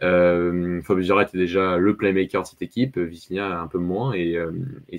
euh 0.01 0.81
Fabio 0.81 1.21
était 1.21 1.37
déjà 1.37 1.77
le 1.77 1.95
playmaker 1.95 2.41
de 2.41 2.47
cette 2.47 2.61
équipe, 2.63 2.97
Vitinha 2.97 3.61
un 3.61 3.67
peu 3.67 3.77
moins, 3.77 4.13
et, 4.13 4.37
et 4.89 4.97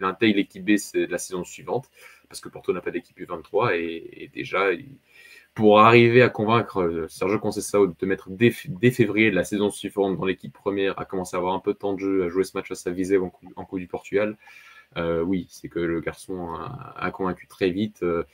il 0.00 0.04
intègre 0.04 0.36
l'équipe 0.36 0.64
B 0.64 0.76
la 0.94 1.18
saison 1.18 1.44
suivante, 1.44 1.90
parce 2.28 2.40
que 2.40 2.48
Porto 2.48 2.72
n'a 2.72 2.80
pas 2.80 2.90
d'équipe 2.90 3.18
U23, 3.18 3.74
et, 3.74 4.30
déjà, 4.34 4.70
pour 5.54 5.80
arriver 5.80 6.22
à 6.22 6.28
convaincre 6.28 6.82
euh, 6.82 7.08
Sergio 7.08 7.38
Conceição 7.38 7.86
de 7.86 7.92
te 7.92 8.06
mettre 8.06 8.30
dès, 8.30 8.50
février 8.50 9.30
de 9.30 9.36
la 9.36 9.44
saison 9.44 9.70
suivante 9.70 10.16
dans 10.16 10.24
l'équipe 10.24 10.52
première, 10.52 10.98
à 10.98 11.04
commencer 11.04 11.36
à 11.36 11.38
avoir 11.38 11.54
un 11.54 11.60
peu 11.60 11.72
de 11.72 11.78
temps 11.78 11.92
de 11.92 11.98
jeu, 11.98 12.24
à 12.24 12.28
jouer 12.28 12.44
ce 12.44 12.56
match 12.56 12.70
à 12.70 12.74
sa 12.74 12.90
visée 12.90 13.18
en, 13.18 13.32
en 13.56 13.64
coup 13.64 13.78
du 13.78 13.86
Portugal, 13.86 14.36
euh, 14.96 15.22
oui, 15.22 15.46
c'est 15.50 15.68
que 15.68 15.78
le 15.78 16.00
garçon 16.00 16.54
a, 16.54 17.10
convaincu 17.12 17.46
très 17.46 17.70
vite, 17.70 18.02
euh, 18.02 18.24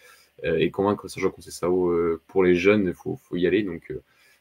et 0.42 0.70
convaincre 0.70 1.08
Sergio 1.08 1.30
Conceição 1.30 1.90
pour 2.26 2.44
les 2.44 2.54
jeunes, 2.54 2.86
il 2.86 2.94
faut, 2.94 3.16
faut, 3.16 3.36
y 3.36 3.46
aller, 3.46 3.62
donc 3.62 3.92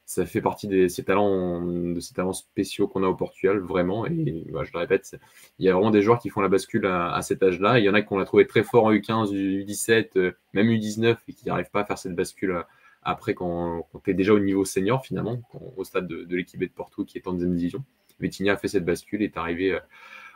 ça 0.05 0.25
fait 0.27 0.41
partie 0.41 0.67
de 0.67 0.87
ces 0.87 1.03
talents, 1.03 1.61
de 1.65 1.99
spéciaux 1.99 2.87
qu'on 2.87 3.03
a 3.03 3.07
au 3.07 3.15
Portugal, 3.15 3.57
vraiment. 3.57 4.05
Et 4.05 4.45
bah, 4.51 4.63
je 4.63 4.71
le 4.71 4.79
répète, 4.79 5.17
il 5.57 5.65
y 5.65 5.69
a 5.69 5.73
vraiment 5.73 5.89
des 5.89 6.03
joueurs 6.03 6.19
qui 6.19 6.29
font 6.29 6.41
la 6.41 6.47
bascule 6.47 6.85
à, 6.85 7.19
cet 7.23 7.41
âge-là. 7.41 7.79
Il 7.79 7.85
y 7.85 7.89
en 7.89 7.95
a 7.95 8.03
qu'on 8.03 8.19
a 8.19 8.25
trouvé 8.25 8.45
très 8.45 8.63
fort 8.63 8.85
en 8.85 8.93
U15, 8.93 9.33
U17, 9.33 10.09
euh, 10.17 10.31
même 10.53 10.67
U19, 10.67 11.17
et 11.27 11.33
qui 11.33 11.47
n'arrivent 11.47 11.71
pas 11.71 11.81
à 11.81 11.85
faire 11.85 11.97
cette 11.97 12.15
bascule 12.15 12.51
euh, 12.51 12.61
après 13.01 13.33
quand, 13.33 13.87
tu 14.03 14.11
es 14.11 14.13
déjà 14.13 14.33
au 14.33 14.39
niveau 14.39 14.63
senior, 14.63 15.03
finalement, 15.03 15.41
au 15.75 15.83
stade 15.83 16.07
de, 16.07 16.35
l'équipe 16.35 16.59
de 16.59 16.67
Porto 16.67 17.03
qui 17.03 17.17
est 17.17 17.27
en 17.27 17.33
deuxième 17.33 17.55
division. 17.55 17.83
Vitinha 18.19 18.53
a 18.53 18.57
fait 18.57 18.67
cette 18.67 18.85
bascule 18.85 19.23
et 19.23 19.25
est 19.25 19.37
arrivé 19.37 19.73
euh, 19.73 19.79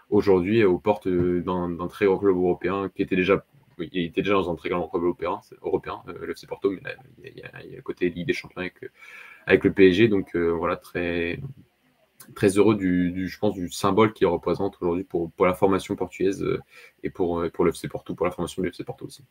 aujourd'hui 0.10 0.64
aux 0.64 0.80
portes 0.80 1.08
d'un 1.08 1.88
très 1.88 2.06
grand 2.06 2.18
club 2.18 2.36
européen 2.36 2.90
qui 2.94 3.04
était 3.04 3.16
déjà 3.16 3.46
il 3.82 4.06
était 4.06 4.22
déjà 4.22 4.34
dans 4.34 4.52
un 4.52 4.56
très 4.56 4.68
grand 4.68 4.88
club 4.90 5.04
européen, 5.04 5.40
européen 5.62 6.02
le 6.08 6.32
FC 6.32 6.48
Porto, 6.48 6.70
mais 6.70 6.82
il 7.24 7.38
y, 7.38 7.44
a, 7.44 7.76
le 7.76 7.82
côté 7.82 8.10
Ligue 8.10 8.28
des 8.28 8.34
Champions 8.34 8.60
avec, 8.60 8.76
avec 9.46 9.64
le 9.64 9.74
PSG. 9.74 10.08
Donc 10.08 10.36
euh, 10.36 10.50
voilà, 10.50 10.76
très, 10.76 11.40
très 12.36 12.58
heureux 12.58 12.76
du, 12.76 13.28
je 13.28 13.40
pense, 13.40 13.54
du 13.54 13.70
symbole 13.72 14.14
qu'il 14.14 14.28
représente 14.28 14.78
aujourd'hui 14.82 15.04
pour, 15.04 15.32
pour 15.32 15.46
la 15.46 15.54
formation 15.54 15.96
portugaise 15.96 16.44
euh, 16.44 16.60
et 17.04 17.10
pour, 17.10 17.40
euh, 17.40 17.50
pour 17.50 17.66
l'FC 17.66 17.88
Porto, 17.88 18.16
pour 18.16 18.26
la 18.26 18.32
formation 18.32 18.62
de 18.62 18.68
l'FC 18.68 18.84
Porto 18.84 19.06
aussi. 19.06 19.24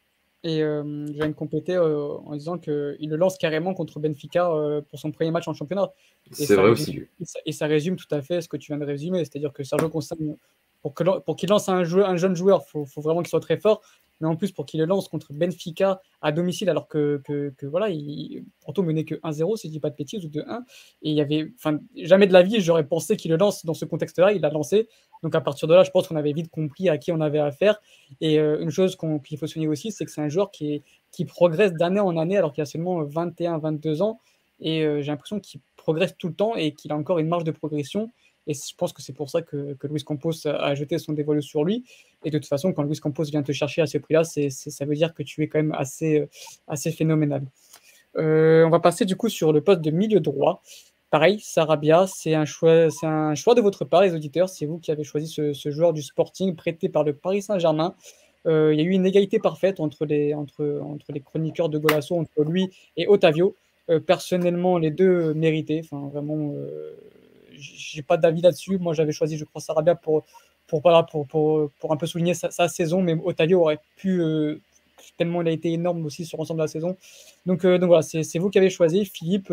Et 0.44 0.60
je 0.60 1.12
viens 1.14 1.26
de 1.26 1.32
compléter 1.32 1.76
en 1.76 2.32
disant 2.36 2.58
qu'il 2.58 2.96
le 3.00 3.16
lance 3.16 3.38
carrément 3.38 3.74
contre 3.74 3.98
Benfica 3.98 4.48
pour 4.88 5.00
son 5.00 5.10
premier 5.10 5.32
match 5.32 5.48
en 5.48 5.52
championnat. 5.52 5.90
C'est 6.30 6.54
vrai 6.54 6.70
aussi. 6.70 7.02
Et 7.44 7.50
ça, 7.50 7.66
résume 7.66 7.96
tout 7.96 8.06
à 8.12 8.22
fait 8.22 8.40
ce 8.40 8.48
que 8.48 8.56
tu 8.56 8.70
viens 8.70 8.78
de 8.78 8.84
résumer, 8.84 9.18
c'est-à-dire 9.24 9.52
que 9.52 9.64
Sergio 9.64 9.88
Constantino 9.88 10.38
pour 10.82 10.94
qu'il 10.94 11.06
pour 11.24 11.36
lance 11.48 11.68
un, 11.68 11.78
un 11.80 12.16
jeune 12.16 12.36
joueur, 12.36 12.62
il 12.66 12.70
faut, 12.70 12.84
faut, 12.86 13.00
vraiment 13.00 13.20
qu'il 13.20 13.30
soit 13.30 13.40
très 13.40 13.58
fort 13.58 13.82
mais 14.20 14.28
en 14.28 14.36
plus 14.36 14.52
pour 14.52 14.66
qu'il 14.66 14.80
le 14.80 14.86
lance 14.86 15.08
contre 15.08 15.32
Benfica 15.32 16.00
à 16.20 16.32
domicile, 16.32 16.68
alors 16.68 16.88
que, 16.88 17.22
que, 17.24 17.66
voilà, 17.66 17.88
il, 17.90 18.44
Porto 18.64 18.82
menait 18.82 19.04
que 19.04 19.14
1-0, 19.16 19.56
si 19.56 19.68
je 19.68 19.72
dis 19.72 19.80
pas 19.80 19.90
de 19.90 19.96
bêtises, 19.96 20.24
ou 20.24 20.28
2-1. 20.28 20.62
Et 21.02 21.10
il 21.10 21.14
y 21.14 21.20
avait, 21.20 21.52
enfin, 21.56 21.78
jamais 21.96 22.26
de 22.26 22.32
la 22.32 22.42
vie, 22.42 22.60
j'aurais 22.60 22.86
pensé 22.86 23.16
qu'il 23.16 23.30
le 23.30 23.36
lance 23.36 23.64
dans 23.64 23.74
ce 23.74 23.84
contexte-là, 23.84 24.32
il 24.32 24.40
l'a 24.40 24.50
lancé. 24.50 24.88
Donc 25.22 25.34
à 25.34 25.40
partir 25.40 25.68
de 25.68 25.74
là, 25.74 25.84
je 25.84 25.90
pense 25.90 26.08
qu'on 26.08 26.16
avait 26.16 26.32
vite 26.32 26.50
compris 26.50 26.88
à 26.88 26.98
qui 26.98 27.12
on 27.12 27.20
avait 27.20 27.38
affaire. 27.38 27.80
Et 28.20 28.38
euh, 28.38 28.60
une 28.60 28.70
chose 28.70 28.96
qu'il 29.24 29.38
faut 29.38 29.46
souligner 29.46 29.68
aussi, 29.68 29.92
c'est 29.92 30.04
que 30.04 30.10
c'est 30.10 30.20
un 30.20 30.28
joueur 30.28 30.50
qui, 30.50 30.82
qui 31.12 31.24
progresse 31.24 31.72
d'année 31.72 32.00
en 32.00 32.16
année, 32.16 32.36
alors 32.36 32.52
qu'il 32.52 32.62
a 32.62 32.66
seulement 32.66 33.04
21-22 33.04 34.02
ans. 34.02 34.20
Et 34.60 34.84
euh, 34.84 35.00
j'ai 35.02 35.12
l'impression 35.12 35.38
qu'il 35.38 35.60
progresse 35.76 36.16
tout 36.18 36.28
le 36.28 36.34
temps 36.34 36.56
et 36.56 36.72
qu'il 36.72 36.90
a 36.90 36.96
encore 36.96 37.20
une 37.20 37.28
marge 37.28 37.44
de 37.44 37.52
progression. 37.52 38.10
Et 38.48 38.54
je 38.54 38.74
pense 38.76 38.94
que 38.94 39.02
c'est 39.02 39.12
pour 39.12 39.28
ça 39.28 39.42
que, 39.42 39.74
que 39.74 39.86
Luis 39.86 40.02
Campos 40.02 40.46
a 40.46 40.74
jeté 40.74 40.98
son 40.98 41.12
dévoilé 41.12 41.42
sur 41.42 41.64
lui. 41.64 41.84
Et 42.24 42.30
de 42.30 42.38
toute 42.38 42.48
façon, 42.48 42.72
quand 42.72 42.82
Luis 42.82 42.98
Campos 42.98 43.24
vient 43.24 43.42
te 43.42 43.52
chercher 43.52 43.82
à 43.82 43.86
ce 43.86 43.98
prix-là, 43.98 44.24
ça 44.24 44.84
veut 44.86 44.94
dire 44.94 45.12
que 45.12 45.22
tu 45.22 45.42
es 45.42 45.48
quand 45.48 45.58
même 45.58 45.74
assez, 45.76 46.20
euh, 46.20 46.26
assez 46.66 46.90
phénoménal. 46.90 47.42
Euh, 48.16 48.64
on 48.64 48.70
va 48.70 48.80
passer 48.80 49.04
du 49.04 49.16
coup 49.16 49.28
sur 49.28 49.52
le 49.52 49.60
poste 49.60 49.82
de 49.82 49.90
milieu 49.90 50.18
droit. 50.18 50.62
Pareil, 51.10 51.40
Sarabia, 51.40 52.06
c'est 52.06 52.34
un 52.34 52.46
choix, 52.46 52.88
un 53.02 53.34
choix 53.34 53.54
de 53.54 53.60
votre 53.60 53.84
part, 53.84 54.00
les 54.00 54.14
auditeurs. 54.14 54.48
C'est 54.48 54.64
vous 54.64 54.78
qui 54.78 54.90
avez 54.90 55.04
choisi 55.04 55.28
ce, 55.28 55.70
joueur 55.70 55.92
du 55.92 56.02
Sporting 56.02 56.56
prêté 56.56 56.88
par 56.88 57.04
le 57.04 57.12
Paris 57.12 57.42
Saint-Germain. 57.42 57.94
Euh, 58.46 58.72
il 58.72 58.78
y 58.78 58.82
a 58.82 58.84
eu 58.84 58.92
une 58.92 59.04
égalité 59.04 59.38
parfaite 59.38 59.78
entre 59.78 60.06
les, 60.06 60.32
entre, 60.32 60.80
entre 60.82 61.12
les 61.12 61.20
chroniqueurs 61.20 61.68
de 61.68 61.76
Golasso, 61.76 62.16
entre 62.16 62.44
lui 62.44 62.70
et 62.96 63.08
Otavio. 63.08 63.54
personnellement, 64.06 64.78
les 64.78 64.90
deux 64.90 65.34
méritaient. 65.34 65.82
Enfin, 65.84 66.08
vraiment, 66.08 66.54
j'ai 67.58 68.02
pas 68.02 68.16
d'avis 68.16 68.40
là-dessus. 68.40 68.78
Moi, 68.78 68.94
j'avais 68.94 69.12
choisi, 69.12 69.36
je 69.36 69.44
crois, 69.44 69.60
Sarabia 69.60 69.94
pour, 69.94 70.24
pour, 70.66 70.80
voilà, 70.80 71.02
pour, 71.02 71.26
pour, 71.26 71.70
pour 71.80 71.92
un 71.92 71.96
peu 71.96 72.06
souligner 72.06 72.34
sa, 72.34 72.68
saison, 72.68 73.02
mais 73.02 73.14
Otavio 73.24 73.60
aurait 73.60 73.80
pu, 73.96 74.22
tellement 75.16 75.42
il 75.42 75.48
a 75.48 75.50
été 75.50 75.72
énorme 75.72 76.04
aussi 76.06 76.24
sur 76.24 76.38
l'ensemble 76.38 76.58
de 76.58 76.64
la 76.64 76.68
saison. 76.68 76.96
Donc, 77.46 77.64
donc 77.64 77.84
voilà, 77.84 78.02
c'est 78.02 78.38
vous 78.38 78.50
qui 78.50 78.58
avez 78.58 78.70
choisi. 78.70 79.04
Philippe, 79.04 79.52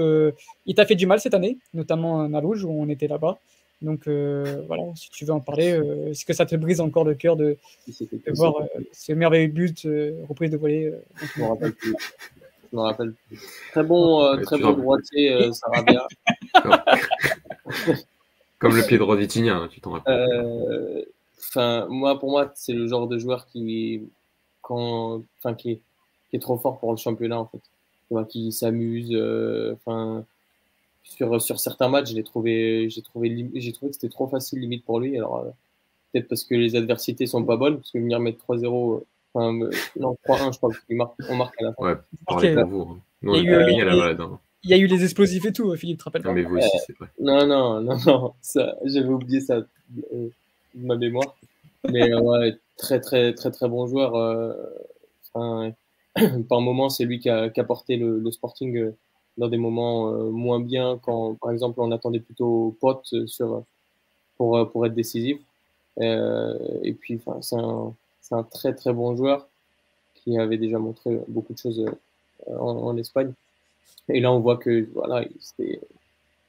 il 0.66 0.76
t'a 0.76 0.86
fait 0.86 0.96
du 0.96 1.06
mal 1.06 1.20
cette 1.20 1.34
année, 1.34 1.58
notamment 1.74 2.22
à 2.22 2.28
Nalouge, 2.28 2.64
où 2.64 2.72
on 2.72 2.90
était 2.90 3.08
là-bas. 3.08 3.38
Donc 3.82 4.08
voilà, 4.08 4.84
si 4.96 5.10
tu 5.10 5.26
veux 5.26 5.34
en 5.34 5.40
parler, 5.40 5.80
est-ce 6.10 6.26
que 6.26 6.34
ça 6.34 6.46
te 6.46 6.56
brise 6.56 6.82
encore 6.82 7.06
le 7.06 7.16
cœur 7.16 7.36
de, 7.36 7.58
de 7.88 8.32
voir 8.34 8.56
ce 8.92 9.14
merveilleux 9.14 9.48
but, 9.48 9.88
reprise 10.28 10.52
de 10.52 10.58
volée 10.58 10.94
Je 11.36 11.42
me 11.42 11.48
rappelle 11.48 11.74
plus 11.74 11.96
me 12.76 12.82
rappelle 12.82 13.14
Très 13.72 13.84
bon, 13.84 14.24
euh, 14.24 14.38
très 14.42 14.58
bon 14.60 14.74
droitier, 14.74 15.32
euh, 15.32 15.52
Sarabia. 15.52 16.08
Comme 18.60 18.76
le 18.76 18.86
pied 18.86 18.98
droit 18.98 19.16
vitinien, 19.16 19.64
hein, 19.64 19.68
tu 19.70 19.82
t'en 19.82 19.92
rappelles. 19.92 20.28
Euh, 20.30 21.02
enfin, 21.40 21.88
moi, 21.90 22.20
pour 22.20 22.32
moi, 22.32 22.52
c'est 22.56 22.74
le 22.74 22.88
genre 22.88 23.08
de 23.08 23.18
joueur 23.18 23.46
qui, 23.48 24.02
quand, 24.62 25.22
enfin, 25.40 25.54
qui 25.54 25.72
est, 25.72 25.82
qui 26.30 26.38
est 26.38 26.40
trop 26.40 26.58
fort 26.58 26.80
pour 26.80 26.92
le 26.92 26.98
championnat, 26.98 27.40
en 27.40 27.46
fait. 27.46 28.26
qui 28.30 28.52
s'amuse. 28.52 29.16
Enfin, 29.74 30.24
sur, 31.04 31.42
sur 31.42 31.60
certains 31.60 31.90
matchs, 31.90 32.14
j'ai 32.14 32.24
trouvé, 32.24 32.90
j'ai 32.90 33.02
trouvé, 33.02 33.50
j'ai 33.56 33.74
trouvé 33.74 33.92
que 33.92 33.96
c'était 33.96 34.10
trop 34.10 34.28
facile 34.28 34.60
limite 34.60 34.86
pour 34.86 35.00
lui. 35.00 35.18
Alors, 35.18 35.46
peut-être 36.14 36.28
parce 36.30 36.44
que 36.44 36.56
les 36.56 36.76
adversités 36.76 37.28
sont 37.28 37.44
pas 37.44 37.58
bonnes, 37.58 37.78
parce 37.78 37.92
que 37.92 38.00
venir 38.00 38.20
mettre 38.20 38.44
3-0 38.46 39.04
non, 39.36 40.18
3-1, 40.28 40.54
je 40.54 40.58
crois 40.58 40.72
qu'on 40.72 40.96
marque, 40.96 41.14
on 41.30 41.36
marque 41.36 41.62
à 41.62 41.66
la 41.66 41.74
fin. 41.74 41.84
Ouais, 41.84 41.96
parlez 42.26 42.56
pour 42.56 42.70
vous. 42.70 43.00
il, 43.24 43.30
y 43.30 43.50
a 43.50 43.70
eu, 43.70 43.74
il, 43.74 43.84
la 43.84 44.10
hein. 44.12 44.40
Il 44.66 44.72
y 44.72 44.74
a 44.74 44.78
eu 44.78 44.88
les 44.88 45.04
explosifs 45.04 45.46
et 45.46 45.54
tout, 45.54 45.76
Philippe, 45.76 46.00
te 46.00 46.04
rappelles 46.04 46.24
Non, 46.24 46.34
mais 46.34 46.44
vous 46.44 46.58
aussi, 46.58 46.78
c'est 46.86 46.98
vrai. 46.98 47.08
Non, 47.20 47.46
non, 47.48 47.82
non, 47.82 47.98
non. 48.06 48.34
J'avais 48.84 49.08
oublié 49.08 49.40
ça 49.40 49.56
euh, 49.56 49.66
de 50.74 50.86
ma 50.86 50.96
mémoire. 50.96 51.36
Mais 51.90 52.12
euh, 52.12 52.20
ouais, 52.20 52.58
très, 52.78 53.00
très, 53.00 53.34
très, 53.34 53.52
très 53.52 53.70
bon 53.70 53.88
joueur. 53.88 54.16
Euh, 54.16 54.54
enfin, 55.34 55.72
par 56.50 56.62
moments, 56.62 56.90
c'est 56.90 57.06
lui 57.06 57.20
qui 57.20 57.30
a, 57.30 57.50
qui 57.50 57.60
a 57.60 57.64
porté 57.64 57.96
le, 57.96 58.20
le 58.20 58.32
Sporting 58.32 58.76
euh, 58.78 58.96
dans 59.38 59.48
des 59.48 59.58
moments 59.58 60.12
euh, 60.12 60.30
moins 60.30 60.60
bien, 60.60 61.00
quand, 61.04 61.36
par 61.36 61.52
exemple, 61.52 61.80
on 61.80 61.92
attendait 61.92 62.20
plutôt 62.20 62.76
Pote 62.82 63.08
sur, 63.28 63.64
pour, 64.38 64.72
pour 64.72 64.86
être 64.86 64.96
décisif. 64.96 65.38
et 66.02 66.94
puis, 67.00 67.22
enfin, 67.26 67.42
c'est 67.42 67.56
un 67.56 67.94
c'est 68.28 68.34
un 68.34 68.44
très 68.44 68.74
très 68.74 68.92
bon 68.92 69.16
joueur 69.16 69.48
qui 70.16 70.40
avait 70.40 70.58
déjà 70.58 70.80
montré 70.80 71.20
beaucoup 71.28 71.54
de 71.54 71.60
choses 71.60 71.86
euh, 72.48 72.58
en, 72.58 72.98
Espagne. 72.98 73.34
Et 74.10 74.20
là, 74.20 74.32
on 74.32 74.40
voit 74.40 74.58
que 74.58 74.88
voilà, 74.94 75.26
c'était 75.40 75.82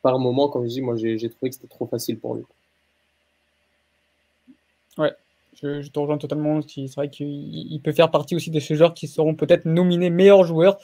par 0.03 0.19
moment, 0.19 0.49
comme 0.49 0.65
je 0.65 0.69
dis, 0.69 0.83
moi 0.83 0.97
j'ai 0.97 1.17
trouvé 1.31 1.51
que 1.51 1.57
c'était 1.57 1.69
trop 1.69 1.87
facile 1.87 2.19
pour 2.19 2.35
lui. 2.37 2.45
Ouais, 4.99 5.13
je, 5.63 5.89
te 5.89 5.99
rejoins 5.99 6.19
totalement. 6.19 6.61
C'est 6.63 6.87
vrai 6.95 7.09
qu'il 7.11 7.81
peut 7.83 7.93
faire 7.93 8.11
partie 8.11 8.37
aussi 8.37 8.51
de 8.51 8.61
ces 8.61 8.77
joueurs 8.77 8.95
qui 8.95 9.09
seront 9.09 9.35
peut-être 9.35 9.65
nominés 9.65 10.11
meilleurs 10.11 10.45
joueurs 10.45 10.79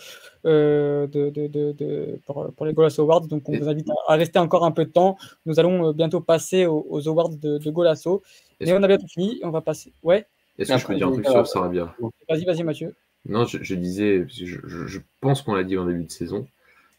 euh, 0.44 1.06
de, 1.06 1.30
de, 1.30 1.46
de, 1.46 2.18
pour, 2.26 2.66
les 2.66 2.72
Golasso 2.72 3.02
Awards. 3.02 3.26
Donc, 3.26 3.48
on 3.48 3.56
vous 3.56 3.68
invite 3.68 3.88
à, 4.08 4.16
rester 4.16 4.38
encore 4.38 4.64
un 4.64 4.72
peu 4.72 4.84
de 4.84 4.90
temps. 4.90 5.16
Nous 5.46 5.60
allons 5.60 5.88
euh, 5.88 5.92
bientôt 5.92 6.20
passer 6.20 6.66
aux, 6.66 7.08
Awards 7.08 7.30
de, 7.30 7.58
de 7.58 7.70
Golasso. 7.70 8.22
Mais 8.60 8.72
on 8.72 8.82
a 8.82 8.88
bientôt 8.88 9.06
fini. 9.06 9.40
On 9.42 9.50
va 9.50 9.60
passer. 9.60 9.92
Ouais. 10.02 10.26
Est-ce 10.58 10.72
que 10.72 10.78
je 10.78 10.86
peux 10.86 10.94
dire 10.94 11.08
un 11.08 11.12
truc 11.12 11.26
sur 11.26 11.46
Sarabia? 11.46 11.94
Vas-y, 12.28 12.44
vas-y, 12.44 12.62
Mathieu. 12.62 12.94
Non, 13.26 13.44
je, 13.44 13.74
disais, 13.74 14.26
je, 14.28 14.98
pense 15.20 15.42
qu'on 15.42 15.54
l'a 15.54 15.62
dit 15.62 15.76
en 15.78 15.86
début 15.86 16.04
de 16.04 16.10
saison, 16.10 16.46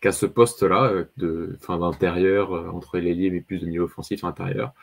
qu'à 0.03 0.11
ce 0.11 0.25
poste-là, 0.25 0.91
euh, 0.91 1.05
de 1.15 1.55
fin 1.61 1.77
d'intérieur, 1.77 2.53
euh, 2.53 2.67
entre 2.67 2.97
les 2.97 3.31
mais 3.31 3.39
plus 3.39 3.59
de 3.59 3.65
niveau 3.65 3.85
offensif 3.85 4.25
intérieur, 4.25 4.73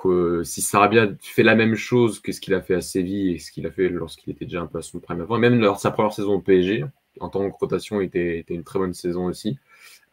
que 0.00 0.44
si 0.44 0.62
Sarabia 0.62 1.08
fait 1.20 1.42
la 1.42 1.56
même 1.56 1.74
chose 1.74 2.20
que 2.20 2.30
ce 2.30 2.40
qu'il 2.40 2.54
a 2.54 2.60
fait 2.60 2.76
à 2.76 2.80
Séville 2.80 3.32
et 3.32 3.38
ce 3.40 3.50
qu'il 3.50 3.66
a 3.66 3.72
fait 3.72 3.88
lorsqu'il 3.88 4.32
était 4.32 4.44
déjà 4.44 4.60
un 4.60 4.66
peu 4.66 4.78
à 4.78 4.82
son 4.82 5.00
prime 5.00 5.20
avant, 5.20 5.38
même 5.38 5.58
lors 5.58 5.74
de 5.74 5.80
sa 5.80 5.90
première 5.90 6.12
saison 6.12 6.34
au 6.34 6.40
PSG, 6.40 6.84
en 7.18 7.30
tant 7.30 7.50
que 7.50 7.56
rotation, 7.58 8.00
était, 8.00 8.38
était 8.38 8.54
une 8.54 8.62
très 8.62 8.78
bonne 8.78 8.94
saison 8.94 9.24
aussi. 9.24 9.58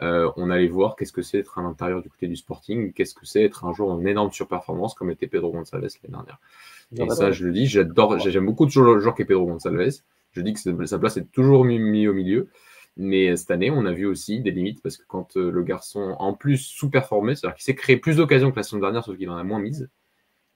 Euh, 0.02 0.32
on 0.38 0.50
allait 0.50 0.68
voir 0.68 0.96
qu'est-ce 0.96 1.14
que 1.14 1.22
c'est 1.22 1.38
être 1.38 1.60
à 1.60 1.62
l'intérieur 1.62 2.02
du 2.02 2.10
côté 2.10 2.28
du 2.28 2.36
Sporting, 2.36 2.94
qu'est-ce 2.94 3.14
que 3.14 3.28
c'est 3.28 3.44
être 3.44 3.66
un 3.66 3.74
joueur 3.74 3.90
en 3.90 4.04
énorme 4.04 4.32
surperformance 4.32 4.96
comme 4.96 5.12
était 5.12 5.28
Pedro 5.28 5.52
Gonçalves 5.52 5.84
l'année 5.84 6.16
dernière. 6.16 6.40
Et 6.98 7.16
ça, 7.16 7.32
je 7.32 7.46
le 7.46 7.54
dis, 7.54 7.68
j'adore, 7.68 8.18
j'aime 8.18 8.48
beaucoup 8.48 8.66
de 8.66 8.72
joueurs 8.72 9.14
qui 9.14 9.22
est 9.22 9.26
Pedro 9.26 9.46
Gonçalves. 9.46 10.02
Je 10.32 10.42
dis 10.42 10.54
que 10.54 10.86
sa 10.88 10.98
place 10.98 11.18
est 11.18 11.32
toujours 11.32 11.64
mis 11.64 12.08
au 12.08 12.14
milieu. 12.14 12.50
Mais 12.98 13.36
cette 13.38 13.52
année, 13.52 13.72
on 13.72 13.86
a 13.86 13.94
vu 13.94 14.06
aussi 14.06 14.42
des 14.42 14.52
limites 14.52 14.82
parce 14.82 14.98
que 14.98 15.04
quand 15.08 15.38
euh, 15.38 15.50
le 15.50 15.64
garçon, 15.64 16.16
en 16.20 16.34
plus, 16.34 16.58
sous-performé, 16.58 17.36
c'est-à-dire 17.36 17.56
qu'il 17.56 17.64
s'est 17.64 17.76
créé 17.76 17.98
plus 17.98 18.18
d'occasions 18.18 18.52
que 18.52 18.58
la 18.58 18.64
saison 18.64 18.80
dernière, 18.80 19.04
sauf 19.04 19.18
qu'il 19.18 19.30
en 19.30 19.38
a 19.38 19.44
moins 19.44 19.60
mise. 19.60 19.90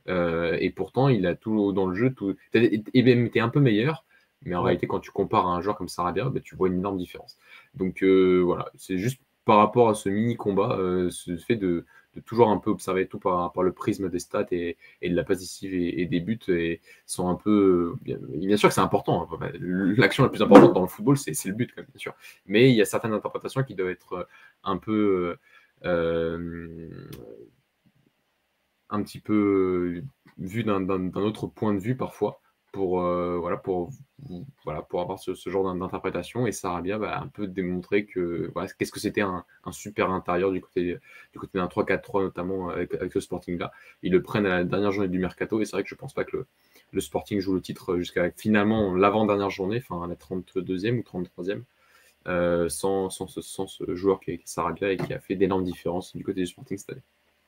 Euh, 0.07 0.57
et 0.59 0.69
pourtant, 0.69 1.07
il 1.07 1.25
a 1.25 1.35
tout 1.35 1.71
dans 1.71 1.87
le 1.87 1.95
jeu, 1.95 2.13
tout, 2.13 2.35
il 2.53 3.05
même 3.05 3.25
été 3.25 3.39
un 3.39 3.49
peu 3.49 3.59
meilleur. 3.59 4.05
Mais 4.43 4.55
en 4.55 4.61
réalité, 4.61 4.85
quand 4.85 4.99
tu 4.99 5.11
compares 5.11 5.47
à 5.47 5.55
un 5.55 5.61
joueur 5.61 5.77
comme 5.77 5.87
Sarabia, 5.87 6.29
bah, 6.29 6.39
tu 6.43 6.55
vois 6.55 6.67
une 6.67 6.75
énorme 6.75 6.97
différence. 6.97 7.37
Donc 7.73 8.03
euh, 8.03 8.41
voilà, 8.45 8.69
c'est 8.75 8.97
juste 8.97 9.19
par 9.45 9.57
rapport 9.57 9.89
à 9.89 9.95
ce 9.95 10.09
mini 10.09 10.35
combat, 10.35 10.77
ce 11.09 11.37
fait 11.37 11.55
de, 11.55 11.85
toujours 12.21 12.49
un 12.49 12.57
peu 12.57 12.69
observer 12.69 13.07
tout 13.07 13.19
par, 13.19 13.51
le 13.61 13.71
prisme 13.71 14.09
des 14.09 14.19
stats 14.19 14.47
et, 14.51 14.77
de 15.01 15.15
la 15.15 15.23
passe 15.23 15.63
et, 15.63 16.05
des 16.05 16.19
buts 16.19 16.39
et 16.47 16.81
sont 17.05 17.29
un 17.29 17.35
peu 17.35 17.95
bien, 18.01 18.57
sûr 18.57 18.69
que 18.69 18.75
c'est 18.75 18.81
important 18.81 19.27
hein. 19.31 19.51
l'action 19.61 20.23
la 20.23 20.29
plus 20.29 20.41
importante 20.41 20.73
dans 20.73 20.81
le 20.81 20.87
football 20.87 21.17
c'est 21.17 21.45
le 21.45 21.53
but 21.53 21.73
bien 21.75 21.85
sûr 21.95 22.13
mais 22.45 22.69
il 22.69 22.75
y 22.75 22.81
a 22.81 22.85
certaines 22.85 23.13
interprétations 23.13 23.63
qui 23.63 23.75
doivent 23.75 23.89
être 23.89 24.27
un 24.63 24.77
peu 24.77 25.37
euh, 25.85 26.89
un 28.89 29.03
petit 29.03 29.19
peu 29.19 30.03
vues 30.37 30.63
d'un 30.63 30.87
autre 31.15 31.47
point 31.47 31.73
de 31.73 31.79
vue 31.79 31.95
parfois 31.95 32.41
pour, 32.75 33.01
euh, 33.01 33.37
voilà, 33.39 33.55
pour, 33.55 33.89
voilà, 34.65 34.81
pour 34.81 34.99
avoir 34.99 35.17
ce, 35.17 35.33
genre 35.49 35.73
d'interprétation. 35.73 36.45
Et 36.45 36.51
Sarabia 36.51 36.97
va 36.97 37.21
un 37.21 37.27
peu 37.27 37.47
démontrer 37.47 38.05
que 38.05 38.51
qu'est-ce 38.77 38.91
que 38.91 38.99
c'était 38.99 39.21
un, 39.21 39.45
super 39.71 40.11
intérieur 40.11 40.51
du 40.51 40.59
côté, 40.59 40.97
du 41.31 41.39
côté 41.39 41.57
d'un 41.57 41.67
3-4-3, 41.67 42.23
notamment 42.23 42.67
avec, 42.67 43.13
ce 43.13 43.21
Sporting-là. 43.21 43.71
Ils 44.03 44.11
le 44.11 44.21
prennent 44.21 44.45
à 44.45 44.57
la 44.57 44.63
dernière 44.65 44.91
journée 44.91 45.07
du 45.07 45.19
mercato. 45.19 45.61
Et 45.61 45.65
c'est 45.65 45.71
vrai 45.71 45.83
que 45.83 45.89
je 45.89 45.95
pense 45.95 46.13
pas 46.13 46.25
que 46.25 46.45
le, 46.91 46.99
Sporting 46.99 47.39
joue 47.39 47.53
le 47.53 47.61
titre 47.61 47.97
jusqu'à 47.97 48.29
finalement 48.31 48.93
l'avant-dernière 48.93 49.49
journée, 49.49 49.77
enfin 49.77 50.05
la 50.05 50.15
32e 50.15 50.99
ou 50.99 51.01
33e. 51.01 51.63
Euh, 52.27 52.67
sans, 52.67 53.09
sans, 53.09 53.27
ce, 53.27 53.39
sans, 53.39 53.67
ce, 53.67 53.95
joueur 53.95 54.19
qui 54.19 54.31
est 54.31 54.41
Sarabia 54.43 54.91
et 54.91 54.97
qui 54.97 55.13
a 55.13 55.19
fait 55.19 55.35
d'énormes 55.35 55.63
différences 55.63 56.13
du 56.13 56.25
côté 56.25 56.41
du 56.41 56.47
Sporting 56.47 56.77
cette 56.77 56.89
année. 56.89 57.03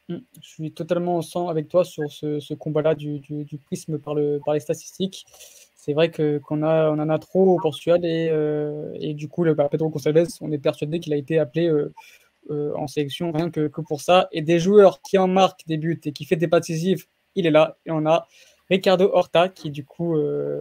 Mm. 0.10 0.18
Je 0.42 0.48
suis 0.48 0.72
totalement 0.72 1.18
ensemble 1.18 1.52
avec 1.52 1.68
toi 1.68 1.84
sur 1.84 2.12
ce, 2.12 2.54
combat-là 2.54 2.96
du, 2.96 3.22
prisme 3.66 4.00
par, 4.00 4.16
le, 4.16 4.40
par 4.44 4.54
les 4.54 4.60
statistiques. 4.60 5.26
C'est 5.76 5.94
vrai 5.94 6.12
qu'on 6.12 6.64
a, 6.64 6.90
en 6.90 7.10
a 7.10 7.20
trop 7.20 7.56
au 7.56 7.60
Portugal 7.60 8.04
et, 8.04 8.30
euh, 8.30 9.14
du 9.14 9.28
coup, 9.30 9.44
le, 9.44 9.54
bah, 9.54 9.70
Pedro 9.70 9.90
Gonçalves, 9.90 10.28
on 10.42 10.52
est 10.52 10.58
persuadé 10.58 11.00
qu'il 11.00 11.14
a 11.14 11.18
été 11.18 11.40
appelé 11.40 11.68
euh, 11.68 11.94
euh, 12.50 12.74
en 12.76 12.88
sélection 12.88 13.32
rien 13.32 13.50
que, 13.50 13.68
pour 13.68 14.02
ça. 14.02 14.28
Et 14.32 14.42
des 14.42 14.60
joueurs 14.60 15.02
qui 15.02 15.18
en 15.18 15.28
marquent 15.28 15.66
des 15.68 15.78
buts 15.78 16.02
et 16.04 16.12
qui 16.12 16.26
fait 16.26 16.36
des 16.36 16.48
passes 16.48 16.68
décisives, 16.68 17.06
il 17.36 17.46
est 17.46 17.52
là. 17.52 17.78
Et 17.86 17.92
on 17.92 18.06
a 18.06 18.28
Ricardo 18.70 19.10
Horta 19.14 19.50
qui, 19.50 19.72
du 19.72 19.86
coup, 19.86 20.18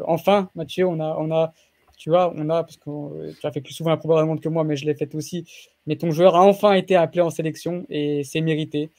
enfin, 0.07 0.49
Mathieu, 0.55 0.86
on 0.86 1.01
a, 1.01 1.53
tu 1.97 2.11
vois, 2.11 2.32
on 2.36 2.49
a, 2.51 2.62
parce 2.62 2.76
que 2.76 3.32
tu 3.32 3.47
as 3.47 3.51
fait 3.51 3.61
plus 3.61 3.72
souvent 3.72 3.90
la 3.90 3.97
probablement 3.97 4.36
que 4.36 4.49
moi, 4.49 4.62
mais 4.62 4.76
je 4.76 4.84
l'ai 4.86 4.94
fait 4.94 5.12
aussi. 5.16 5.44
Mais 5.86 5.97
ton 5.97 6.12
joueur 6.12 6.36
a 6.36 6.42
enfin 6.42 6.72
été 6.74 6.94
appelé 6.94 7.20
en 7.20 7.30
sélection 7.30 7.84
et 7.88 8.22
c'est 8.22 8.40
mérité. 8.42 8.90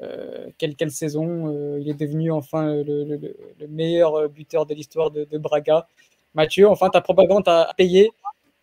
Euh, 0.00 0.48
quelle, 0.58 0.74
quelle, 0.74 0.90
saison. 0.90 1.48
Euh, 1.48 1.78
il 1.80 1.88
est 1.88 1.94
devenu 1.94 2.32
enfin 2.32 2.82
le, 2.82 3.36
meilleur 3.68 4.28
buteur 4.28 4.66
de 4.66 4.74
l'histoire 4.74 5.10
de, 5.10 5.38
Braga. 5.38 5.86
Mathieu, 6.34 6.68
enfin, 6.68 6.88
ta 6.88 7.00
propagande 7.00 7.46
a 7.46 7.72
payé 7.76 8.10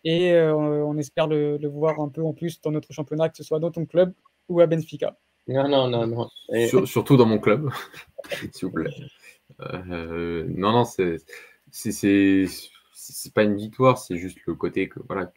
et 0.04 0.32
euh, 0.32 0.54
on 0.54 0.96
espère 0.98 1.26
le, 1.28 1.58
voir 1.68 2.00
un 2.00 2.08
peu 2.08 2.22
en 2.22 2.32
plus 2.32 2.60
dans 2.60 2.72
notre 2.72 2.92
championnat, 2.92 3.28
que 3.28 3.36
ce 3.36 3.44
soit 3.44 3.60
dans 3.60 3.70
ton 3.70 3.86
club 3.86 4.12
ou 4.48 4.60
à 4.60 4.66
Benfica. 4.66 5.16
Non, 5.46 5.68
non, 5.68 5.88
non, 5.88 6.06
non. 6.06 6.86
surtout 6.86 7.16
dans 7.16 7.26
mon 7.26 7.38
club, 7.38 7.70
s'il 8.52 8.68
vous 8.68 8.74
plaît. 8.74 8.90
non, 9.58 10.72
non, 10.72 10.84
c'est 10.84 11.18
c'est 11.72 13.32
pas 13.34 13.44
une 13.44 13.56
victoire, 13.56 13.98
c'est 13.98 14.16
juste 14.16 14.38
le 14.46 14.54
côté 14.54 14.88
que 14.88 15.00
voilà. 15.08 15.32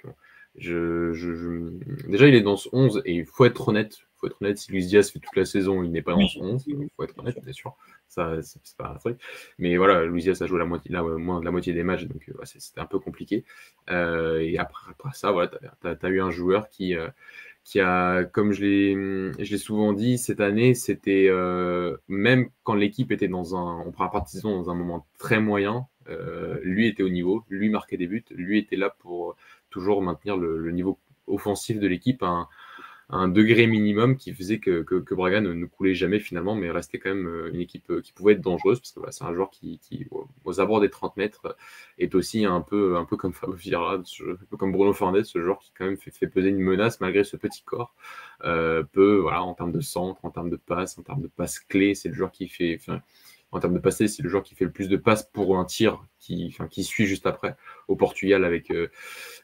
je, 0.55 1.13
je, 1.13 1.69
Déjà, 2.07 2.27
il 2.27 2.35
est 2.35 2.41
dans 2.41 2.57
ce 2.57 2.69
11 2.71 3.01
et 3.05 3.13
il 3.13 3.25
faut 3.25 3.45
être 3.45 3.67
honnête, 3.67 3.99
faut 4.23 4.27
être 4.27 4.41
honnête, 4.41 4.57
si 4.57 4.71
Luis 4.71 4.85
Diaz 4.85 5.11
fait 5.11 5.19
toute 5.19 5.35
la 5.35 5.45
saison, 5.45 5.83
il 5.83 5.91
n'est 5.91 6.01
pas 6.01 6.13
dans 6.13 6.27
son 6.27 6.41
11, 6.41 6.63
il 6.67 6.87
faut 6.95 7.03
être 7.03 7.17
honnête, 7.19 7.37
bien 7.43 7.53
sûr. 7.53 7.75
Ça, 8.07 8.41
c'est 8.41 8.77
pas 8.77 8.89
un 8.89 8.95
truc. 8.95 9.19
Mais 9.59 9.75
voilà, 9.77 10.05
Luis 10.05 10.23
Diaz 10.23 10.41
a 10.41 10.47
joué 10.47 10.59
la 10.59 10.65
moitié, 10.65 10.91
la, 10.91 11.03
moins 11.03 11.39
de 11.39 11.45
la 11.45 11.51
moitié 11.51 11.73
des 11.73 11.83
matchs, 11.83 12.05
donc 12.05 12.29
euh, 12.29 12.33
c'était 12.43 12.79
un 12.79 12.85
peu 12.85 12.99
compliqué. 12.99 13.43
Euh, 13.89 14.39
et 14.39 14.57
après, 14.57 14.91
après, 14.91 15.09
ça, 15.13 15.31
voilà, 15.31 15.49
tu 15.49 16.05
as, 16.05 16.09
eu 16.09 16.21
un 16.21 16.31
joueur 16.31 16.69
qui, 16.69 16.95
euh, 16.95 17.09
qui 17.63 17.79
a, 17.79 18.23
comme 18.23 18.53
je 18.53 18.63
l'ai 18.63 19.57
souvent 19.57 19.93
dit, 19.93 20.17
cette 20.17 20.41
année, 20.41 20.73
c'était 20.73 21.29
même 22.07 22.49
quand 22.63 22.75
l'équipe 22.75 23.11
était 23.11 23.27
dans 23.27 23.55
un, 23.55 23.83
on 23.85 23.91
prend 23.91 24.09
partie 24.09 24.41
dans 24.41 24.69
un 24.69 24.75
moment 24.75 25.05
très 25.17 25.39
moyen, 25.39 25.87
lui 26.61 26.87
était 26.87 27.03
au 27.03 27.09
niveau, 27.09 27.43
lui 27.49 27.69
marquait 27.69 27.97
des 27.97 28.07
buts, 28.07 28.25
lui 28.31 28.59
était 28.59 28.75
là 28.75 28.89
pour 28.99 29.35
toujours 29.69 30.01
maintenir 30.01 30.37
le, 30.37 30.57
le 30.57 30.71
niveau 30.71 30.99
offensif 31.25 31.79
de 31.79 31.87
l'équipe 31.87 32.21
un, 32.21 32.47
un 33.09 33.27
degré 33.27 33.67
minimum 33.67 34.17
qui 34.17 34.33
faisait 34.33 34.59
que, 34.59 34.81
que, 34.81 35.13
Braga 35.13 35.41
ne, 35.41 35.65
coulait 35.65 35.93
jamais 35.93 36.19
finalement, 36.19 36.55
mais 36.55 36.71
restait 36.71 36.99
quand 36.99 37.13
même 37.13 37.27
euh, 37.27 37.51
une 37.53 37.59
équipe 37.59 37.89
euh, 37.91 38.01
qui 38.01 38.13
pouvait 38.13 38.33
être 38.33 38.41
dangereuse, 38.41 38.79
parce 38.79 38.91
que 38.91 38.99
c'est 39.11 39.23
un 39.23 39.33
joueur 39.33 39.49
qui, 39.49 39.79
aux 40.45 40.59
abords 40.59 40.81
des 40.81 40.89
30 40.89 41.17
mètres, 41.17 41.55
est 41.99 42.15
aussi 42.15 42.45
un 42.45 42.61
peu, 42.61 42.97
un 42.97 43.05
peu 43.05 43.17
comme 43.17 43.33
Fabio 43.33 43.55
un 43.75 44.03
peu 44.49 44.57
comme 44.57 44.71
Bruno 44.71 44.93
Fernandes, 44.93 45.23
ce 45.23 45.41
joueur 45.41 45.59
qui 45.59 45.71
quand 45.77 45.85
même 45.85 45.97
fait, 45.97 46.11
fait 46.11 46.27
peser 46.27 46.49
une 46.49 46.59
menace 46.59 46.99
malgré 47.01 47.23
ce 47.23 47.37
petit 47.37 47.63
corps, 47.63 47.93
euh, 48.45 48.83
peut, 48.83 49.17
voilà, 49.17 49.43
en 49.43 49.53
termes 49.53 49.71
de 49.71 49.81
centre, 49.81 50.23
en 50.23 50.31
termes 50.31 50.49
de 50.49 50.55
passe, 50.55 50.97
en 50.97 51.03
termes 51.03 51.21
de 51.21 51.27
passe 51.27 51.59
clé, 51.59 51.95
c'est 51.95 52.09
le 52.09 52.15
joueur 52.15 52.31
qui 52.31 52.47
fait 52.47 52.79
en 53.53 53.59
termes 53.59 53.75
de 53.75 53.79
passer, 53.79 54.07
c'est 54.07 54.23
le 54.23 54.29
joueur 54.29 54.43
qui 54.43 54.55
fait 54.55 54.65
le 54.65 54.71
plus 54.71 54.89
de 54.89 54.97
passes 54.97 55.23
pour 55.31 55.57
un 55.57 55.65
tir 55.65 56.03
qui, 56.19 56.47
enfin, 56.51 56.67
qui 56.67 56.83
suit 56.83 57.05
juste 57.05 57.27
après 57.27 57.55
au 57.87 57.95
Portugal 57.95 58.45
avec. 58.45 58.71
Euh, 58.71 58.89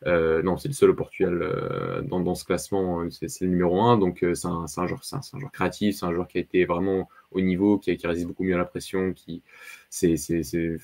euh, 0.07 0.41
non, 0.41 0.57
c'est 0.57 0.68
le 0.68 0.74
seul 0.74 0.89
au 0.89 0.93
Portugal 0.95 1.39
euh, 1.43 2.01
dans, 2.01 2.20
dans, 2.20 2.34
ce 2.34 2.43
classement, 2.43 3.07
c'est 3.12 3.41
le 3.41 3.49
numéro 3.49 3.82
un. 3.82 3.97
Donc 3.99 4.26
c'est 4.34 4.47
un, 4.47 4.66
un, 4.66 4.88
joueur, 4.88 5.01
un, 5.12 5.18
un, 5.18 5.39
joueur 5.39 5.51
créatif, 5.51 5.97
c'est 5.97 6.05
un 6.05 6.14
joueur 6.14 6.28
qui 6.28 6.39
a 6.39 6.41
été 6.41 6.66
vraiment 6.66 7.07
au 7.32 7.41
niveau, 7.41 7.78
qui, 7.78 7.95
qui 7.95 8.07
résiste 8.07 8.28
beaucoup 8.28 8.43
mieux 8.43 8.55
à 8.55 8.57
la 8.57 8.66
pression, 8.66 9.14
qui 9.14 9.43
c'est 9.91 10.16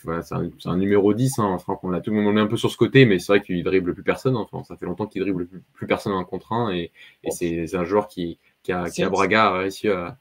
voilà, 0.03 0.21
un, 0.31 0.49
un, 0.65 0.77
numéro 0.77 1.11
10. 1.13 1.39
Hein, 1.39 1.45
enfin, 1.45 1.79
on, 1.81 1.93
a, 1.93 2.01
tout 2.01 2.11
le 2.11 2.21
monde 2.21 2.37
est 2.37 2.41
un 2.41 2.47
peu 2.47 2.57
sur 2.57 2.69
ce 2.69 2.77
côté, 2.77 3.05
mais 3.07 3.17
c'est 3.17 3.31
vrai 3.31 3.41
qu'il 3.41 3.63
dribble 3.63 3.95
plus 3.95 4.03
personne. 4.03 4.35
Enfin, 4.35 4.63
ça 4.63 4.77
fait 4.77 4.85
longtemps 4.85 5.07
qu'il 5.07 5.21
dribble 5.23 5.47
plus, 5.47 5.63
plus, 5.73 5.87
personne 5.87 6.13
en 6.13 6.23
contre 6.25 6.53
un 6.53 6.71
et, 6.71 6.91
et 7.23 7.31
c'est 7.31 7.75
un 7.75 7.85
joueur 7.85 8.07
qui, 8.07 8.37
qui, 8.61 8.71
a, 8.71 8.87
qui 8.87 9.01
a 9.01 9.09
Braga 9.09 9.51
réussi 9.53 9.89
à. 9.89 10.19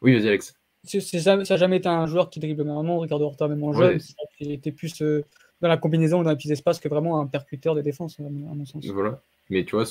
Oui, 0.00 0.14
vas-y, 0.14 0.28
Alex 0.28 0.55
ça 0.86 1.36
n'a 1.36 1.56
jamais 1.56 1.76
été 1.78 1.88
un 1.88 2.06
joueur 2.06 2.30
qui 2.30 2.40
dribble 2.40 2.64
normalement. 2.64 2.98
Ricardo 2.98 3.24
Horta, 3.26 3.48
même 3.48 3.62
en 3.62 3.72
jeune, 3.72 3.98
il 4.40 4.52
était 4.52 4.72
plus 4.72 5.02
euh, 5.02 5.24
dans 5.60 5.68
la 5.68 5.76
combinaison 5.76 6.20
ou 6.20 6.24
dans 6.24 6.30
les 6.30 6.36
petits 6.36 6.52
espaces 6.52 6.80
que 6.80 6.88
vraiment 6.88 7.20
un 7.20 7.26
percuteur 7.26 7.74
de 7.74 7.82
défense, 7.82 8.18
à 8.20 8.22
mon 8.22 8.64
sens. 8.64 8.86
Voilà. 8.86 9.22
Mais 9.48 9.64
tu 9.64 9.76
vois, 9.76 9.84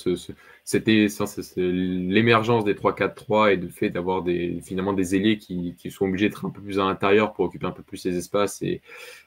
c'était 0.66 1.08
l'émergence 1.56 2.66
des 2.66 2.74
3-4-3 2.74 3.54
et 3.54 3.56
le 3.56 3.70
fait 3.70 3.90
d'avoir 3.90 4.22
des, 4.22 4.60
finalement 4.62 4.92
des 4.92 5.16
ailiers 5.16 5.38
qui, 5.38 5.76
qui, 5.78 5.92
sont 5.92 6.06
obligés 6.06 6.28
d'être 6.28 6.46
un 6.46 6.50
peu 6.50 6.62
plus 6.62 6.78
à 6.78 6.84
l'intérieur 6.84 7.32
pour 7.32 7.46
occuper 7.46 7.66
un 7.66 7.72
peu 7.72 7.84
plus 7.84 8.04
les 8.06 8.18
espaces 8.18 8.62
et, 8.62 8.82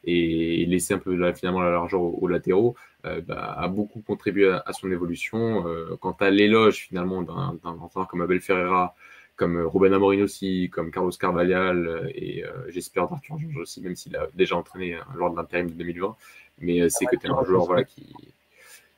et 0.04 0.66
laisser 0.66 0.92
un 0.92 0.98
peu 0.98 1.16
finalement 1.32 1.60
la 1.60 1.70
largeur 1.70 2.02
aux, 2.02 2.28
latéraux, 2.28 2.74
euh, 3.06 3.22
bah, 3.22 3.54
a 3.56 3.68
beaucoup 3.68 4.02
contribué 4.02 4.50
à, 4.50 4.72
son 4.74 4.90
évolution. 4.92 5.66
Euh, 5.66 5.96
quant 5.98 6.16
à 6.20 6.28
l'éloge 6.28 6.76
finalement 6.88 7.22
d'un 7.22 7.58
entraîneur 7.64 8.06
comme 8.06 8.20
Abel 8.20 8.40
Ferreira, 8.42 8.94
comme 9.38 9.56
euh, 9.56 9.66
Ruben 9.66 9.94
Amorim 9.94 10.22
aussi, 10.22 10.68
comme 10.70 10.90
Carlos 10.90 11.12
Carvalhal 11.12 11.86
euh, 11.86 12.10
et 12.14 12.44
euh, 12.44 12.50
j'espère 12.68 13.04
Arthur 13.04 13.38
Georges 13.38 13.56
aussi, 13.56 13.80
même 13.80 13.96
s'il 13.96 14.14
a 14.16 14.26
déjà 14.34 14.56
entraîné 14.56 14.98
lors 15.14 15.30
de 15.30 15.36
l'intérim 15.36 15.70
de 15.70 15.74
2020. 15.74 16.16
Mais 16.60 16.90
c'est 16.90 17.06
que 17.06 17.16
tu 17.16 17.26
es 17.26 17.30
un 17.30 17.44
joueur 17.44 17.64
voilà, 17.64 17.84
qui. 17.84 18.12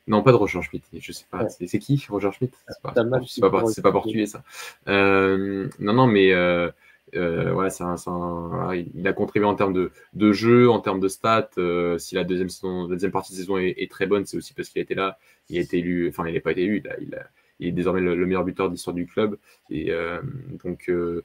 Non, 0.07 0.23
pas 0.23 0.31
de 0.31 0.37
Roger 0.37 0.63
Schmidt. 0.63 0.83
Je 0.99 1.11
sais 1.11 1.25
pas. 1.29 1.47
C'est 1.47 1.77
qui, 1.77 2.03
Roger 2.09 2.31
Schmidt? 2.31 2.57
C'est 2.67 2.81
pas, 2.81 2.91
pas, 2.91 3.61
pas, 3.83 3.91
portugais, 3.91 4.25
ça. 4.25 4.43
non, 4.87 5.69
non, 5.93 6.07
mais 6.07 6.33
euh, 6.33 6.71
voilà, 7.13 7.69
un, 7.81 8.73
il 8.73 9.07
a 9.07 9.13
contribué 9.13 9.45
en 9.47 9.53
termes 9.53 9.73
de, 9.73 9.91
de 10.13 10.31
jeu, 10.31 10.71
en 10.71 10.79
termes 10.79 10.99
de 10.99 11.07
stats. 11.07 11.51
si 11.99 12.15
la 12.15 12.23
deuxième, 12.23 12.49
saison, 12.49 12.87
la 12.87 12.95
deuxième 12.95 13.11
partie 13.11 13.33
de 13.33 13.37
saison 13.37 13.59
est, 13.59 13.75
est 13.77 13.91
très 13.91 14.07
bonne, 14.07 14.25
c'est 14.25 14.37
aussi 14.37 14.55
parce 14.55 14.69
qu'il 14.69 14.79
a 14.79 14.83
été 14.83 14.95
là. 14.95 15.19
Il 15.49 15.59
a 15.59 15.61
été 15.61 15.77
élu, 15.77 16.09
enfin, 16.09 16.27
il 16.27 16.33
n'a 16.33 16.41
pas 16.41 16.53
été 16.53 16.63
élu. 16.63 16.81
Il 16.83 16.89
a, 16.89 16.99
il 16.99 17.13
est 17.67 17.71
désormais 17.71 18.01
le, 18.01 18.25
meilleur 18.25 18.43
buteur 18.43 18.69
d'histoire 18.69 18.93
du 18.93 19.05
club. 19.05 19.37
Et 19.69 19.91
euh, 19.91 20.21
donc, 20.63 20.89
euh, 20.89 21.23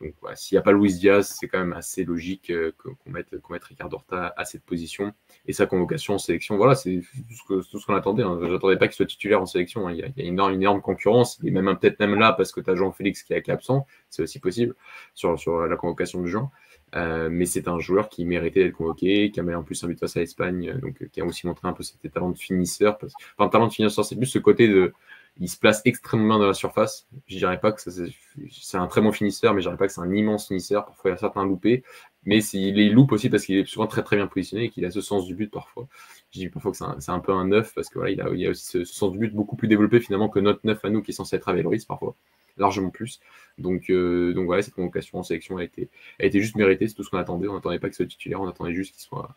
donc 0.00 0.14
s'il 0.34 0.56
n'y 0.56 0.58
a 0.58 0.62
pas 0.62 0.72
Luis 0.72 0.94
Diaz, 0.94 1.36
c'est 1.38 1.48
quand 1.48 1.58
même 1.58 1.72
assez 1.72 2.04
logique 2.04 2.50
euh, 2.50 2.72
qu'on 2.78 3.10
mette, 3.10 3.30
qu 3.30 3.52
mette 3.52 3.64
Ricardo 3.64 3.96
Horta 3.96 4.34
à 4.36 4.44
cette 4.44 4.64
position. 4.64 5.12
Et 5.46 5.52
sa 5.52 5.66
convocation 5.66 6.14
en 6.14 6.18
sélection, 6.18 6.56
voilà, 6.56 6.74
c'est 6.74 7.00
tout 7.46 7.64
ce 7.78 7.86
qu'on 7.86 7.94
attendait. 7.94 8.22
Hein. 8.22 8.38
Je 8.42 8.46
n'attendais 8.46 8.76
pas 8.76 8.88
qu'il 8.88 8.96
soit 8.96 9.06
titulaire 9.06 9.40
en 9.40 9.46
sélection. 9.46 9.88
Hein. 9.88 9.92
Il, 9.92 9.98
y 9.98 10.02
a, 10.02 10.28
une, 10.28 10.38
énorme, 10.52 10.82
concurrence. 10.82 11.38
Il 11.42 11.48
est 11.48 11.50
même 11.50 11.78
peut-être 11.78 11.98
même 12.00 12.16
là 12.16 12.32
parce 12.32 12.52
que 12.52 12.60
tu 12.60 12.68
as 12.70 12.74
Jean-Félix 12.74 13.22
qui 13.22 13.32
est 13.32 13.48
absent. 13.48 13.86
C'est 14.10 14.22
aussi 14.22 14.38
possible 14.38 14.74
sur, 15.14 15.38
sur 15.38 15.66
la 15.66 15.76
convocation 15.76 16.20
de 16.20 16.26
Jean. 16.26 16.50
mais 16.94 17.46
c'est 17.46 17.68
un 17.68 17.78
joueur 17.78 18.10
qui 18.10 18.26
méritait 18.26 18.64
d'être 18.64 18.76
convoqué, 18.76 19.30
qui 19.30 19.40
a 19.40 19.42
mis 19.42 19.54
en 19.54 19.62
plus 19.62 19.82
un 19.82 19.86
but 19.86 19.98
face 19.98 20.16
à 20.16 20.20
l'Espagne, 20.20 20.78
donc 20.82 21.08
qui 21.10 21.20
a 21.22 21.24
aussi 21.24 21.46
montré 21.46 21.68
un 21.68 21.72
peu 21.72 21.82
ses 21.82 21.96
talents 22.10 22.30
de 22.30 22.38
finisseur. 22.38 22.98
Enfin, 23.38 23.48
talent 23.48 23.68
de 23.68 23.72
finisseur, 23.72 24.04
c'est 24.04 24.16
plus 24.16 24.26
ce 24.26 24.38
côté 24.38 24.68
de 24.68 24.92
il 25.38 25.48
se 25.48 25.58
place 25.58 25.82
extrêmement 25.84 26.38
dans 26.38 26.46
la 26.46 26.54
surface. 26.54 27.06
Je 27.26 27.36
dirais 27.36 27.60
pas 27.60 27.72
que 27.72 27.80
c'est 27.80 28.76
un 28.76 28.86
très 28.86 29.00
bon 29.00 29.12
finisseur, 29.12 29.54
mais 29.54 29.60
je 29.60 29.66
dirais 29.66 29.76
pas 29.76 29.86
que 29.86 29.92
c'est 29.92 30.00
un 30.00 30.12
immense 30.12 30.48
finisseur. 30.48 30.86
Parfois, 30.86 31.10
il 31.10 31.14
y 31.14 31.16
a 31.16 31.18
certains 31.18 31.44
loupés, 31.44 31.84
mais 32.24 32.42
il 32.42 32.74
les 32.74 32.88
loupe 32.88 33.12
aussi 33.12 33.28
parce 33.28 33.44
qu'il 33.44 33.56
est 33.58 33.66
souvent 33.66 33.86
très 33.86 34.02
très 34.02 34.16
bien 34.16 34.26
positionné 34.26 34.64
et 34.64 34.70
qu'il 34.70 34.84
a 34.84 34.90
ce 34.90 35.00
sens 35.00 35.26
du 35.26 35.34
but 35.34 35.50
parfois. 35.50 35.88
Je 36.32 36.40
dis 36.40 36.48
parfois 36.48 36.72
que 36.72 36.78
c'est 36.78 37.12
un, 37.12 37.20
peu 37.20 37.32
un 37.32 37.46
neuf 37.46 37.74
parce 37.74 37.88
que 37.88 37.98
voilà, 37.98 38.10
il 38.10 38.46
a, 38.46 38.50
aussi 38.50 38.66
ce, 38.66 38.84
sens 38.84 39.12
du 39.12 39.18
but 39.18 39.34
beaucoup 39.34 39.56
plus 39.56 39.68
développé 39.68 40.00
finalement 40.00 40.28
que 40.28 40.38
notre 40.38 40.60
neuf 40.64 40.84
à 40.84 40.90
nous 40.90 41.02
qui 41.02 41.10
est 41.10 41.14
censé 41.14 41.36
être 41.36 41.48
à 41.48 41.54
parfois, 41.86 42.16
largement 42.56 42.90
plus. 42.90 43.20
Donc, 43.58 43.90
euh, 43.90 44.32
donc 44.34 44.46
voilà, 44.46 44.62
cette 44.62 44.74
convocation 44.74 45.18
en 45.18 45.22
sélection 45.22 45.58
a 45.58 45.64
été, 45.64 45.88
a 46.18 46.24
été 46.24 46.40
juste 46.40 46.56
méritée, 46.56 46.88
c'est 46.88 46.94
tout 46.94 47.04
ce 47.04 47.10
qu'on 47.10 47.18
attendait. 47.18 47.48
On 47.48 47.54
n'attendait 47.54 47.78
pas 47.78 47.88
que 47.90 47.96
ce 47.96 48.02
titulaire, 48.02 48.40
on 48.40 48.48
attendait 48.48 48.74
juste 48.74 48.94
qu'il 48.94 49.02
soit, 49.02 49.34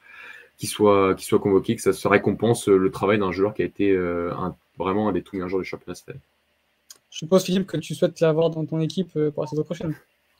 qu'il 0.60 0.70
soit, 0.70 1.16
qu'il 1.16 1.26
soit 1.26 1.40
convoqué, 1.40 1.76
que 1.76 1.82
ça 1.82 1.94
se 1.94 2.08
récompense 2.08 2.68
le 2.68 2.92
travail 2.92 3.18
d'un 3.18 3.32
joueur 3.32 3.56
qui 3.56 3.64
a 3.64 3.66
été 3.66 3.92
euh, 3.92 4.32
un 4.36 4.56
vraiment 4.80 5.10
un 5.10 5.12
des 5.12 5.22
tout 5.22 5.36
meilleurs 5.36 5.50
joueurs 5.50 5.62
du 5.62 5.68
championnat 5.68 5.96
cette 5.96 6.10
année. 6.10 6.20
Je 7.12 7.20
suppose, 7.20 7.44
Philippe, 7.44 7.68
que 7.68 7.78
tu 7.78 7.96
souhaites 7.96 8.20
l'avoir 8.20 8.50
dans 8.50 8.66
ton 8.66 8.80
équipe 8.80 9.16
euh, 9.16 9.32
pour 9.32 9.44
la 9.44 9.48
saison 9.48 9.64
prochaine. 9.64 9.96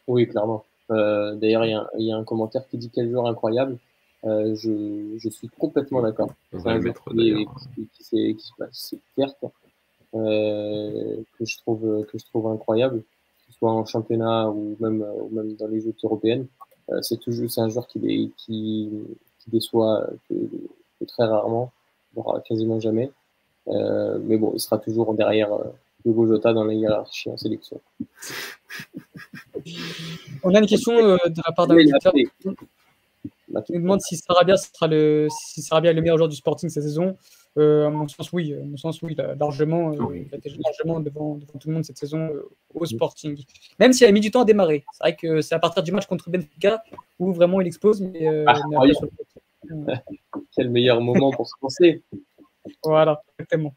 Oui, 0.08 0.28
clairement. 0.28 0.64
Euh, 0.92 1.36
d'ailleurs, 1.36 1.66
il 1.66 2.06
y, 2.06 2.12
a 2.12 2.18
un 2.18 2.24
commentaire 2.24 2.68
qui 2.68 2.78
dit 2.78 2.90
quel 2.94 3.10
joueur 3.10 3.28
incroyable. 3.28 3.78
Euh, 4.26 4.56
je, 4.56 5.18
je, 5.18 5.30
suis 5.30 5.48
complètement 5.48 6.02
d'accord. 6.02 6.32
C'est 6.52 6.68
un 6.68 6.82
joueur 6.82 6.96
qui, 7.12 7.48
qui, 7.76 7.88
qui, 7.94 8.36
qui, 8.36 8.44
se 8.44 8.52
passe 8.58 8.96
certes, 9.16 9.46
que 10.12 11.46
je 11.46 11.58
trouve 11.60 12.06
que 12.12 12.18
je 12.18 12.26
trouve 12.26 12.48
incroyable, 12.48 13.02
que 13.02 13.52
ce 13.54 13.60
soit 13.60 13.72
en 13.72 13.86
championnat 13.86 14.50
ou 14.50 14.76
même 14.80 15.02
ou 15.02 15.30
même 15.34 15.56
dans 15.56 15.68
les 15.68 15.80
jeux 15.80 15.94
européennes. 16.04 16.48
c'est 17.02 17.20
toujours 17.20 17.50
c'est 17.50 17.62
un 17.62 17.70
joueur 17.70 17.88
qui, 17.88 18.34
qui, 18.36 18.90
qui 19.40 19.50
déçoit 19.52 20.08
que, 20.28 20.34
que 21.00 21.06
très 21.06 21.26
rarement, 21.26 21.72
voire 22.14 22.42
quasiment 22.44 22.80
jamais. 22.80 23.12
Euh, 23.70 24.18
mais 24.24 24.38
bon, 24.38 24.52
il 24.56 24.60
sera 24.60 24.78
toujours 24.78 25.14
derrière 25.14 25.54
euh, 25.54 25.64
Hugo 26.06 26.28
Jota 26.28 26.54
dans 26.54 26.64
la 26.64 26.74
hiérarchie 26.74 27.30
en 27.30 27.38
sélection. 27.38 27.80
On 30.44 30.56
a 30.56 30.60
une 30.60 30.66
question 30.66 30.94
euh, 30.94 31.18
de 31.26 31.42
la 31.46 31.52
part 31.52 31.68
d'un 31.68 31.76
auditeur 31.76 32.14
qui 32.14 32.28
nous 33.74 33.82
demande 33.82 34.02
si 34.02 34.16
Sarabia 34.18 34.58
sera 34.58 34.88
le, 34.88 35.28
si 35.30 35.62
Sarabia 35.62 35.92
est 35.92 35.94
le 35.94 36.02
meilleur 36.02 36.18
joueur 36.18 36.30
du 36.30 36.36
Sporting 36.36 36.70
cette 36.70 36.84
saison. 36.84 37.16
Euh, 37.60 37.88
à 37.88 37.90
mon 37.90 38.08
sens, 38.08 38.32
oui. 38.34 38.54
À 38.54 38.64
mon 38.64 38.78
sens, 38.78 39.02
oui, 39.02 39.16
largement, 39.40 39.90
oui. 39.90 40.28
il 40.28 40.34
a 40.34 40.38
été 40.38 40.50
largement 40.64 41.00
devant, 41.00 41.36
devant, 41.36 41.60
tout 41.60 41.68
le 41.68 41.76
monde 41.76 41.84
cette 41.84 41.98
saison 41.98 42.30
au 42.74 42.86
Sporting. 42.86 43.38
Même 43.80 43.94
s'il 43.94 44.08
a 44.08 44.12
mis 44.12 44.22
du 44.22 44.32
temps 44.32 44.42
à 44.42 44.46
démarrer. 44.46 44.86
C'est 44.94 45.04
vrai 45.04 45.16
que 45.16 45.42
c'est 45.42 45.56
à 45.56 45.60
partir 45.60 45.84
du 45.84 45.92
match 45.92 46.06
contre 46.08 46.30
Benfica 46.30 46.82
où 47.20 47.34
vraiment 47.34 47.62
il 47.62 47.68
explose. 47.68 48.02
Mais, 48.02 48.46
ah, 48.48 48.60
mais 48.70 49.94
Quel 50.56 50.70
meilleur 50.70 51.02
moment 51.02 51.32
pour 51.32 51.48
se 51.48 51.54
penser 51.60 52.02
voilà, 52.84 53.22
exactement. 53.38 53.76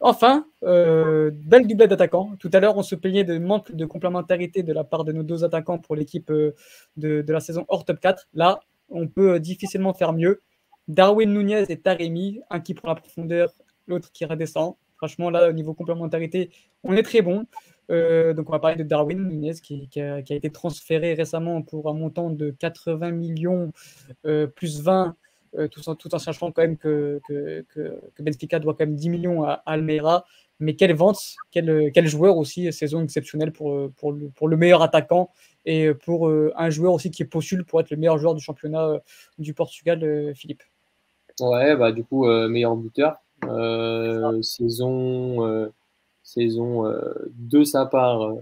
Enfin, 0.00 0.46
euh, 0.64 1.30
belle 1.32 1.66
doublette 1.66 1.90
d'attaquants. 1.90 2.32
Tout 2.38 2.50
à 2.52 2.60
l'heure, 2.60 2.76
on 2.76 2.82
se 2.82 2.94
plaignait 2.94 3.24
de 3.24 3.38
manque 3.38 3.72
de 3.72 3.86
complémentarité 3.86 4.62
de 4.62 4.72
la 4.72 4.84
part 4.84 5.04
de 5.04 5.12
nos 5.12 5.22
deux 5.22 5.44
attaquants 5.44 5.78
pour 5.78 5.96
l'équipe 5.96 6.30
euh, 6.30 6.54
de, 6.96 7.24
la 7.26 7.40
saison 7.40 7.64
hors 7.68 7.84
top 7.84 8.00
4. 8.00 8.28
Là, 8.34 8.60
on 8.90 9.08
peut 9.08 9.40
difficilement 9.40 9.94
faire 9.94 10.12
mieux. 10.12 10.42
Darwin 10.88 11.32
Nunez 11.32 11.64
et 11.68 11.78
Taremi, 11.78 12.40
un 12.50 12.60
qui 12.60 12.74
prend 12.74 12.88
la 12.88 12.94
profondeur, 12.94 13.52
l'autre 13.86 14.10
qui 14.12 14.24
redescend. 14.24 14.74
Franchement, 14.96 15.30
là, 15.30 15.48
au 15.48 15.52
niveau 15.52 15.74
complémentarité, 15.74 16.50
on 16.82 16.96
est 16.96 17.02
très 17.02 17.22
bon. 17.22 17.46
Euh, 17.90 18.32
donc, 18.32 18.48
on 18.48 18.52
va 18.52 18.58
parler 18.58 18.76
de 18.76 18.84
Darwin 18.84 19.28
Nunez 19.28 19.54
qui, 19.62 19.88
a, 20.00 20.18
été 20.18 20.50
transféré 20.50 21.14
récemment 21.14 21.62
pour 21.62 21.90
un 21.90 21.94
montant 21.94 22.30
de 22.30 22.50
80 22.50 23.10
millions 23.10 23.72
plus 24.22 24.80
20 24.80 25.16
euh, 25.56 25.68
tout, 25.68 25.88
en, 25.88 25.94
tout, 25.94 26.12
en, 26.14 26.18
sachant 26.18 26.50
quand 26.50 26.62
même 26.62 26.76
que, 26.76 27.20
Benfica 28.18 28.58
doit 28.58 28.74
quand 28.74 28.86
même 28.86 28.96
10 28.96 29.08
millions 29.08 29.44
à, 29.44 29.62
Almeida. 29.66 30.24
Mais 30.60 30.76
quelle 30.76 30.94
vente, 30.94 31.18
quel, 31.50 31.90
quel, 31.92 32.06
joueur 32.06 32.36
aussi, 32.36 32.72
saison 32.72 33.02
exceptionnelle 33.02 33.52
pour, 33.52 33.90
pour, 33.96 34.12
le, 34.12 34.56
meilleur 34.56 34.82
attaquant 34.82 35.30
et 35.64 35.92
pour 35.94 36.28
euh, 36.28 36.52
un 36.56 36.70
joueur 36.70 36.92
aussi 36.94 37.10
qui 37.10 37.22
est 37.22 37.26
postule 37.26 37.64
pour 37.64 37.80
être 37.80 37.90
le 37.90 37.96
meilleur 37.96 38.18
joueur 38.18 38.34
du 38.34 38.42
championnat 38.42 38.86
euh, 38.86 38.98
du 39.38 39.52
Portugal, 39.52 40.32
Philippe. 40.36 40.62
Ouais, 41.40 41.76
bah 41.76 41.92
du 41.92 42.04
coup, 42.04 42.26
meilleur 42.48 42.76
buteur. 42.76 43.16
saison 44.42 45.70
saison 46.22 46.84
de 47.36 47.64
sa 47.64 47.86
part 47.86 48.34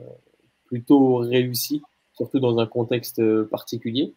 plutôt 0.67 1.17
réussie, 1.17 1.83
surtout 2.15 2.39
dans 2.41 2.59
un 2.59 2.67
contexte 2.67 3.23
particulier. 3.45 4.15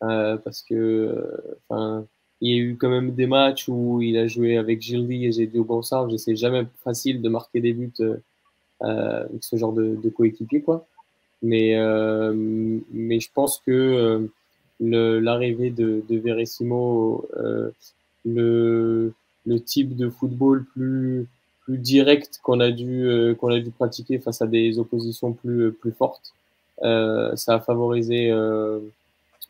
parce 0.00 0.62
que 0.62 1.54
enfin 1.68 2.06
il 2.40 2.50
y 2.50 2.54
a 2.54 2.62
eu 2.62 2.76
quand 2.76 2.90
même 2.90 3.14
des 3.14 3.26
matchs 3.26 3.68
où 3.68 4.02
il 4.02 4.16
a 4.18 4.26
joué 4.26 4.58
avec 4.58 4.82
Gildi 4.82 5.26
et 5.26 5.32
Gédio 5.32 5.64
Bonsard. 5.64 6.10
Je 6.10 6.16
sais 6.16 6.36
jamais 6.36 6.66
facile 6.84 7.22
de 7.22 7.28
marquer 7.28 7.60
des 7.60 7.72
buts 7.72 7.92
euh, 8.82 9.24
avec 9.24 9.42
ce 9.42 9.56
genre 9.56 9.72
de, 9.72 9.96
de 9.96 10.08
coéquipier, 10.10 10.60
quoi. 10.60 10.86
Mais, 11.42 11.76
euh, 11.76 12.34
mais 12.90 13.20
je 13.20 13.30
pense 13.32 13.60
que 13.66 14.30
euh, 14.82 15.20
l'arrivée 15.20 15.70
de, 15.70 16.02
de 16.08 16.18
Verissimo, 16.18 17.26
euh, 17.36 17.70
le, 18.26 19.14
le 19.46 19.60
type 19.60 19.96
de 19.96 20.10
football 20.10 20.64
plus, 20.74 21.26
plus 21.62 21.78
direct 21.78 22.40
qu'on 22.42 22.60
a 22.60 22.70
dû 22.70 23.08
qu'on 23.38 23.48
a 23.48 23.60
dû 23.60 23.70
pratiquer 23.70 24.18
face 24.18 24.42
à 24.42 24.46
des 24.46 24.78
oppositions 24.78 25.32
plus 25.32 25.72
plus 25.72 25.92
fortes. 25.92 26.34
ça 26.82 27.54
a 27.54 27.60
favorisé 27.60 28.30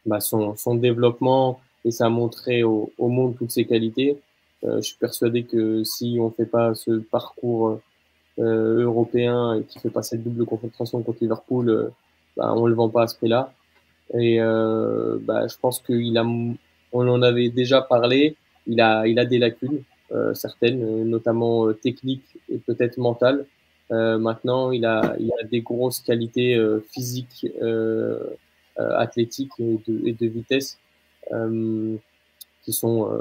bah, 0.05 0.20
son, 0.20 0.57
son 0.57 0.74
développement 0.77 1.61
et 1.85 1.90
ça 1.90 2.07
a 2.07 2.09
montré 2.11 2.62
au, 2.62 2.93
au 2.98 3.09
monde 3.09 3.36
toutes 3.36 3.51
ses 3.51 3.65
qualités. 3.65 4.19
je 4.62 4.81
suis 4.81 4.98
persuadé 4.98 5.44
que 5.44 5.85
si 5.85 6.19
on 6.20 6.31
fait 6.31 6.47
pas 6.47 6.74
ce 6.74 6.98
parcours 6.98 7.81
euh, 8.39 8.82
européen 8.85 9.55
et 9.55 9.65
qui 9.65 9.78
fait 9.78 9.89
pas 9.89 10.03
cette 10.03 10.23
double 10.23 10.44
confrontation 10.44 11.03
contre 11.03 11.20
Liverpool, 11.23 11.70
euh, 11.70 11.89
bah, 12.36 12.53
on 12.55 12.66
le 12.66 12.74
vend 12.74 12.90
pas 12.90 13.05
à 13.05 13.07
ce 13.07 13.16
prix-là. 13.16 13.51
Et 14.12 14.43
euh, 14.43 15.16
bah, 15.23 15.47
je 15.48 15.57
pense 15.57 15.81
qu'il 15.81 16.19
a, 16.19 16.23
on 16.23 17.09
en 17.09 17.23
avait 17.23 17.48
déjà 17.48 17.81
parlé, 17.81 18.36
il 18.67 18.81
a, 18.81 19.07
il 19.07 19.19
a 19.19 19.25
des 19.25 19.39
lacunes 19.39 19.83
certaines, 20.35 21.05
notamment 21.05 21.73
techniques 21.73 22.39
et 22.49 22.59
peut-être 22.59 22.97
mentales. 22.97 23.45
Euh, 23.91 24.19
maintenant, 24.19 24.71
il 24.71 24.85
a, 24.85 25.17
il 25.19 25.33
a 25.41 25.45
des 25.45 25.61
grosses 25.61 26.01
qualités 26.01 26.55
euh, 26.57 26.81
physiques, 26.93 27.47
euh, 27.63 28.19
athlétiques 28.77 29.53
et 29.59 29.79
de, 29.87 30.07
et 30.07 30.13
de 30.13 30.27
vitesse 30.27 30.79
qui 32.63 32.73
sont, 32.73 33.21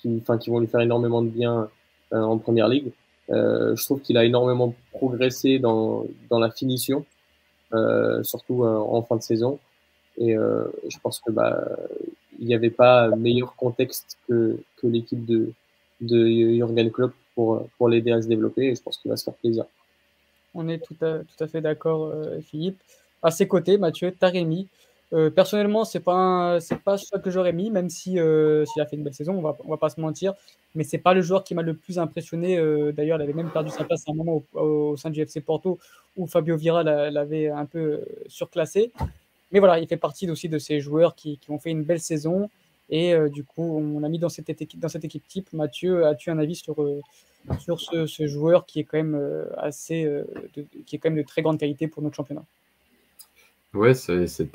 qui, 0.00 0.22
qui 0.40 0.50
vont 0.50 0.58
lui 0.58 0.66
faire 0.66 0.80
énormément 0.80 1.22
de 1.22 1.28
bien 1.28 1.68
en 2.10 2.38
première 2.38 2.68
ligue. 2.68 2.92
Euh, 3.30 3.74
je 3.76 3.84
trouve 3.84 4.00
qu'il 4.00 4.16
a 4.16 4.24
énormément 4.24 4.74
progressé 4.92 5.58
dans, 5.58 6.06
dans 6.30 6.38
la 6.38 6.50
finition, 6.50 7.04
euh, 7.72 8.22
surtout 8.22 8.64
euh, 8.64 8.76
en 8.76 9.02
fin 9.02 9.16
de 9.16 9.22
saison. 9.22 9.58
Et 10.18 10.34
je 10.34 10.98
pense 11.02 11.20
que 11.20 11.30
bah, 11.30 11.68
il 12.38 12.46
n'y 12.46 12.54
avait 12.54 12.70
pas 12.70 13.08
meilleur 13.16 13.54
contexte 13.56 14.18
que, 14.28 14.58
que 14.76 14.86
l'équipe 14.86 15.24
de, 15.24 15.52
de 16.00 16.26
Jürgen 16.26 16.90
Klopp 16.90 17.14
pour, 17.34 17.68
pour 17.76 17.88
l'aider 17.88 18.12
à 18.12 18.22
se 18.22 18.28
développer. 18.28 18.68
Et 18.68 18.74
je 18.74 18.82
pense 18.82 18.98
qu'il 18.98 19.10
va 19.10 19.16
se 19.16 19.24
faire 19.24 19.34
plaisir. 19.34 19.64
On 20.54 20.68
est 20.68 20.78
tout 20.78 20.96
à, 21.02 21.18
tout 21.18 21.44
à 21.44 21.46
fait 21.46 21.60
d'accord, 21.60 22.12
Philippe. 22.42 22.78
À 23.22 23.30
ses 23.30 23.46
côtés, 23.46 23.76
Mathieu, 23.76 24.12
Taremi, 24.12 24.68
euh, 25.12 25.30
personnellement, 25.30 25.84
c'est 25.84 26.00
pas 26.00 26.58
c'est 26.60 26.80
pas 26.80 26.96
ce 26.96 27.16
que 27.16 27.30
j'aurais 27.30 27.52
mis, 27.52 27.70
même 27.70 27.88
si 27.88 28.18
euh, 28.18 28.64
s'il 28.66 28.82
a 28.82 28.86
fait 28.86 28.96
une 28.96 29.04
belle 29.04 29.14
saison, 29.14 29.34
on 29.34 29.42
va 29.42 29.56
on 29.64 29.70
va 29.70 29.76
pas 29.76 29.88
se 29.88 30.00
mentir. 30.00 30.34
Mais 30.74 30.84
c'est 30.84 30.98
pas 30.98 31.14
le 31.14 31.22
joueur 31.22 31.44
qui 31.44 31.54
m'a 31.54 31.62
le 31.62 31.74
plus 31.74 31.98
impressionné. 31.98 32.58
Euh, 32.58 32.92
d'ailleurs, 32.92 33.18
il 33.18 33.22
avait 33.22 33.32
même 33.32 33.50
perdu 33.50 33.70
sa 33.70 33.84
place 33.84 34.02
à 34.08 34.12
un 34.12 34.14
moment 34.14 34.42
au, 34.54 34.96
sein 34.96 35.10
du 35.10 35.20
FC 35.20 35.40
Porto 35.40 35.78
où 36.16 36.26
Fabio 36.26 36.56
Vira 36.56 36.82
l'avait 36.82 37.48
un 37.48 37.66
peu 37.66 38.04
surclassé. 38.26 38.92
Mais 39.52 39.58
voilà, 39.58 39.78
il 39.78 39.86
fait 39.86 39.96
partie 39.96 40.30
aussi 40.30 40.48
de 40.48 40.58
ces 40.58 40.80
joueurs 40.80 41.14
qui, 41.14 41.38
ont 41.48 41.58
fait 41.58 41.70
une 41.70 41.84
belle 41.84 42.00
saison. 42.00 42.50
Et 42.88 43.14
du 43.30 43.42
coup, 43.42 43.62
on 43.62 43.98
l'a 44.00 44.08
mis 44.08 44.18
dans 44.18 44.28
cette 44.28 44.48
équipe 44.50 45.28
type. 45.28 45.52
Mathieu, 45.52 46.06
as-tu 46.06 46.30
un 46.30 46.38
avis 46.38 46.54
sur 46.54 46.76
sur 47.58 47.80
ce, 47.80 48.26
joueur 48.26 48.66
qui 48.66 48.80
est 48.80 48.84
quand 48.84 48.96
même 48.96 49.46
assez 49.56 50.04
de, 50.04 51.22
très 51.22 51.42
grande 51.42 51.58
qualité 51.58 51.88
pour 51.88 52.02
notre 52.02 52.16
championnat? 52.16 52.44
Ouais, 53.76 53.92
c'est 53.94 54.26
c'est 54.26 54.48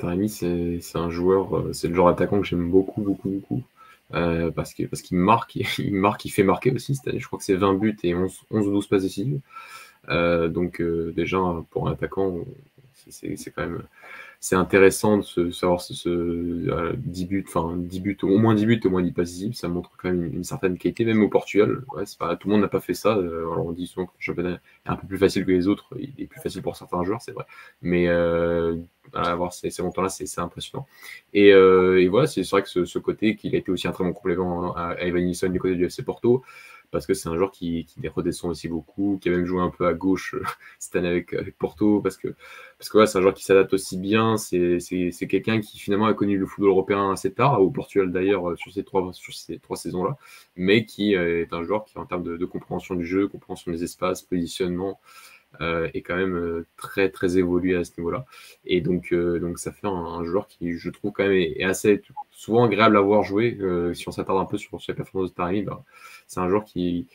c'est 0.80 0.98
un 0.98 1.10
joueur, 1.10 1.56
euh, 1.56 1.72
c'est 1.72 1.86
le 1.86 1.94
genre 1.94 2.08
d'attaquant 2.08 2.40
que 2.40 2.46
j'aime 2.46 2.68
beaucoup, 2.70 3.02
beaucoup, 3.02 3.28
beaucoup. 3.30 3.62
Euh, 4.14 4.50
parce 4.50 4.74
qu'il 4.74 4.88
marque, 5.12 5.54
il 5.78 5.94
marque, 5.94 6.24
il 6.24 6.30
fait 6.30 6.42
marquer 6.42 6.72
aussi 6.72 6.96
cette. 6.96 7.18
Je 7.18 7.26
crois 7.26 7.38
que 7.38 7.44
c'est 7.44 7.54
20 7.54 7.74
buts 7.74 7.96
et 8.02 8.14
11, 8.14 8.32
11 8.50 8.66
ou 8.68 8.70
12 8.72 8.86
passes 8.88 9.02
décisives. 9.02 9.40
Euh, 10.08 10.48
donc 10.48 10.82
déjà 10.82 11.38
pour 11.70 11.88
un 11.88 11.92
attaquant, 11.92 12.38
c'est 13.08 13.36
quand 13.54 13.62
même 13.62 13.82
c'est 14.44 14.56
intéressant 14.56 15.18
de 15.18 15.22
se, 15.22 15.52
savoir 15.52 15.80
ce, 15.80 15.94
ce 15.94 16.96
10 16.96 17.26
buts, 17.26 17.44
enfin 17.46 17.76
10 17.76 18.00
buts, 18.00 18.18
au 18.24 18.38
moins 18.38 18.56
10 18.56 18.66
buts, 18.66 18.80
au 18.84 18.90
moins 18.90 19.00
10 19.00 19.12
passes 19.12 19.28
décisives. 19.28 19.54
Ça 19.54 19.68
montre 19.68 19.92
quand 19.96 20.10
même 20.10 20.24
une, 20.34 20.42
certaine 20.42 20.76
qualité, 20.76 21.04
même 21.04 21.22
au 21.22 21.28
Portugal. 21.28 21.84
Ouais, 21.94 22.04
c'est 22.06 22.18
pas, 22.18 22.34
tout 22.34 22.48
le 22.48 22.54
monde 22.54 22.62
n'a 22.62 22.68
pas 22.68 22.80
fait 22.80 22.92
ça. 22.92 23.12
alors 23.12 23.64
on 23.64 23.70
dit 23.70 23.86
souvent 23.86 24.06
que 24.06 24.12
le 24.18 24.22
championnat 24.22 24.50
est 24.54 24.88
un 24.90 24.96
peu 24.96 25.06
plus 25.06 25.18
facile 25.18 25.46
que 25.46 25.52
les 25.52 25.68
autres. 25.68 25.86
Il 25.96 26.12
est 26.18 26.26
plus 26.26 26.40
facile 26.40 26.60
pour 26.60 26.74
certains 26.74 27.04
joueurs, 27.04 27.22
c'est 27.22 27.30
vrai. 27.30 27.44
Mais 27.82 28.08
à 29.12 29.34
voir 29.34 29.52
ces, 29.52 29.70
ces 29.70 29.82
montants-là, 29.82 30.08
c'est 30.08 30.40
impressionnant. 30.40 30.86
Et, 31.32 31.52
euh, 31.52 32.00
et 32.00 32.08
voilà, 32.08 32.26
c'est 32.26 32.42
vrai 32.50 32.62
que 32.62 32.68
ce, 32.68 32.84
ce 32.84 32.98
côté, 32.98 33.36
qu'il 33.36 33.54
a 33.54 33.58
été 33.58 33.70
aussi 33.70 33.88
un 33.88 33.92
très 33.92 34.04
bon 34.04 34.12
complément 34.12 34.74
à, 34.74 34.88
à 34.88 35.00
Evan 35.02 35.24
Nilsson 35.24 35.48
du 35.48 35.60
côté 35.60 35.74
du 35.74 35.84
FC 35.84 36.02
Porto, 36.02 36.42
parce 36.90 37.06
que 37.06 37.14
c'est 37.14 37.28
un 37.28 37.36
joueur 37.36 37.50
qui, 37.50 37.86
qui 37.86 38.06
redescend 38.08 38.50
aussi 38.50 38.68
beaucoup, 38.68 39.18
qui 39.20 39.28
a 39.28 39.32
même 39.32 39.46
joué 39.46 39.60
un 39.60 39.70
peu 39.70 39.86
à 39.86 39.94
gauche 39.94 40.34
euh, 40.34 40.42
cette 40.78 40.96
année 40.96 41.08
avec, 41.08 41.32
avec 41.32 41.56
Porto, 41.58 42.00
parce 42.00 42.16
que 42.16 42.34
parce 42.82 42.90
que 42.90 43.06
c'est 43.06 43.18
un 43.18 43.20
joueur 43.20 43.34
qui 43.34 43.44
s'adapte 43.44 43.74
aussi 43.74 43.96
bien. 43.96 44.36
C'est 44.36 45.26
quelqu'un 45.28 45.60
qui 45.60 45.78
finalement 45.78 46.06
a 46.06 46.14
connu 46.14 46.36
le 46.36 46.46
football 46.46 46.70
européen 46.70 47.12
assez 47.12 47.32
tard, 47.32 47.62
au 47.62 47.70
Portugal 47.70 48.10
d'ailleurs 48.10 48.50
euh, 48.50 48.56
sur 48.56 48.72
ces 48.72 48.82
trois 48.82 49.76
saisons-là, 49.76 50.16
mais 50.56 50.84
qui 50.84 51.14
euh, 51.14 51.42
est 51.42 51.52
un 51.52 51.62
joueur 51.62 51.84
qui 51.84 51.96
en 51.96 52.06
termes 52.06 52.24
de, 52.24 52.44
compréhension 52.44 52.96
du 52.96 53.06
jeu, 53.06 53.28
compréhension 53.28 53.70
des 53.70 53.84
espaces, 53.84 54.22
positionnement, 54.22 55.00
euh, 55.60 55.88
est 55.94 56.02
quand 56.02 56.16
même 56.16 56.64
très 56.76 57.08
très 57.08 57.38
évolué 57.38 57.76
à 57.76 57.84
ce 57.84 57.92
niveau-là. 57.98 58.26
Et 58.64 58.80
donc, 58.80 59.14
donc 59.14 59.60
ça 59.60 59.70
fait 59.70 59.86
un, 59.86 60.24
joueur 60.24 60.48
qui, 60.48 60.72
je 60.72 60.90
trouve, 60.90 61.12
quand 61.12 61.22
même 61.22 61.34
est, 61.34 61.62
assez 61.62 62.02
souvent 62.32 62.64
agréable 62.64 62.96
à 62.96 63.00
voir 63.00 63.22
jouer. 63.22 63.56
si 63.94 64.08
on 64.08 64.10
s'attarde 64.10 64.40
un 64.40 64.44
peu 64.44 64.58
sur, 64.58 64.76
les 64.88 64.94
performances 64.94 65.30
de 65.30 65.36
Taremi, 65.36 65.62
bah, 65.62 65.84
c'est 66.26 66.40
un 66.40 66.48
joueur 66.48 66.64
qui, 66.64 67.06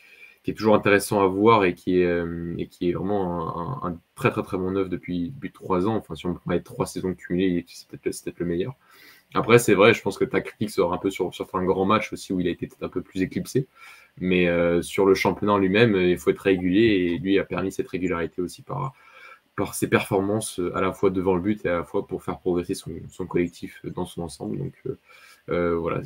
qui 0.47 0.51
est 0.51 0.53
toujours 0.53 0.75
intéressant 0.75 1.21
à 1.21 1.27
voir 1.27 1.65
et 1.65 1.73
qui 1.73 1.99
est, 1.99 2.23
et 2.57 2.67
qui 2.67 2.89
est 2.89 2.93
vraiment 2.93 3.83
un, 3.85 3.99
très 4.15 4.31
très 4.31 4.43
très 4.43 4.55
bon 4.55 4.71
neuf 4.71 4.87
depuis, 4.87 5.31
depuis 5.31 5.51
trois 5.51 5.89
ans. 5.89 5.97
Enfin, 5.97 6.15
si 6.15 6.25
on 6.25 6.39
mettre 6.45 6.63
trois 6.63 6.85
saisons 6.85 7.13
cumulées, 7.13 7.65
c'est 7.67 7.85
peut-être 7.89 8.23
peut 8.23 8.33
le 8.39 8.45
meilleur. 8.45 8.73
Après, 9.33 9.59
c'est 9.59 9.73
vrai, 9.73 9.93
je 9.93 10.01
pense 10.01 10.17
que 10.17 10.23
ta 10.23 10.39
critique 10.39 10.69
sort 10.69 10.93
un 10.93 10.99
peu 10.99 11.09
sur, 11.09 11.35
sur 11.35 11.53
un 11.53 11.65
grand 11.65 11.83
match 11.83 12.13
aussi 12.13 12.31
où 12.31 12.39
il 12.39 12.47
a 12.47 12.51
été 12.51 12.65
peut-être 12.65 12.83
un 12.83 12.87
peu 12.87 13.01
plus 13.01 13.21
éclipsé. 13.23 13.67
Mais 14.21 14.47
euh, 14.47 14.81
sur 14.81 15.05
le 15.05 15.15
championnat 15.15 15.57
lui-même, 15.57 15.97
il 15.97 16.17
faut 16.17 16.29
être 16.29 16.39
régulier 16.39 17.11
et 17.11 17.17
lui 17.17 17.37
a 17.39 17.43
permis 17.43 17.73
cette 17.73 17.89
régularité 17.89 18.41
aussi 18.41 18.61
par, 18.61 18.93
par 19.57 19.73
ses 19.73 19.89
performances 19.89 20.61
euh, 20.61 20.73
à 20.77 20.81
la 20.81 20.93
fois 20.93 21.09
devant 21.09 21.35
le 21.35 21.41
but 21.41 21.65
et 21.65 21.69
à 21.69 21.73
la 21.73 21.83
fois 21.83 22.07
pour 22.07 22.23
faire 22.23 22.39
progresser 22.39 22.73
son, 22.73 22.91
son 23.09 23.25
collectif 23.25 23.81
dans 23.83 24.05
son 24.05 24.21
ensemble. 24.21 24.57
Donc 24.59 24.75
euh, 24.85 24.97
euh 25.49 25.75
voilà, 25.75 26.01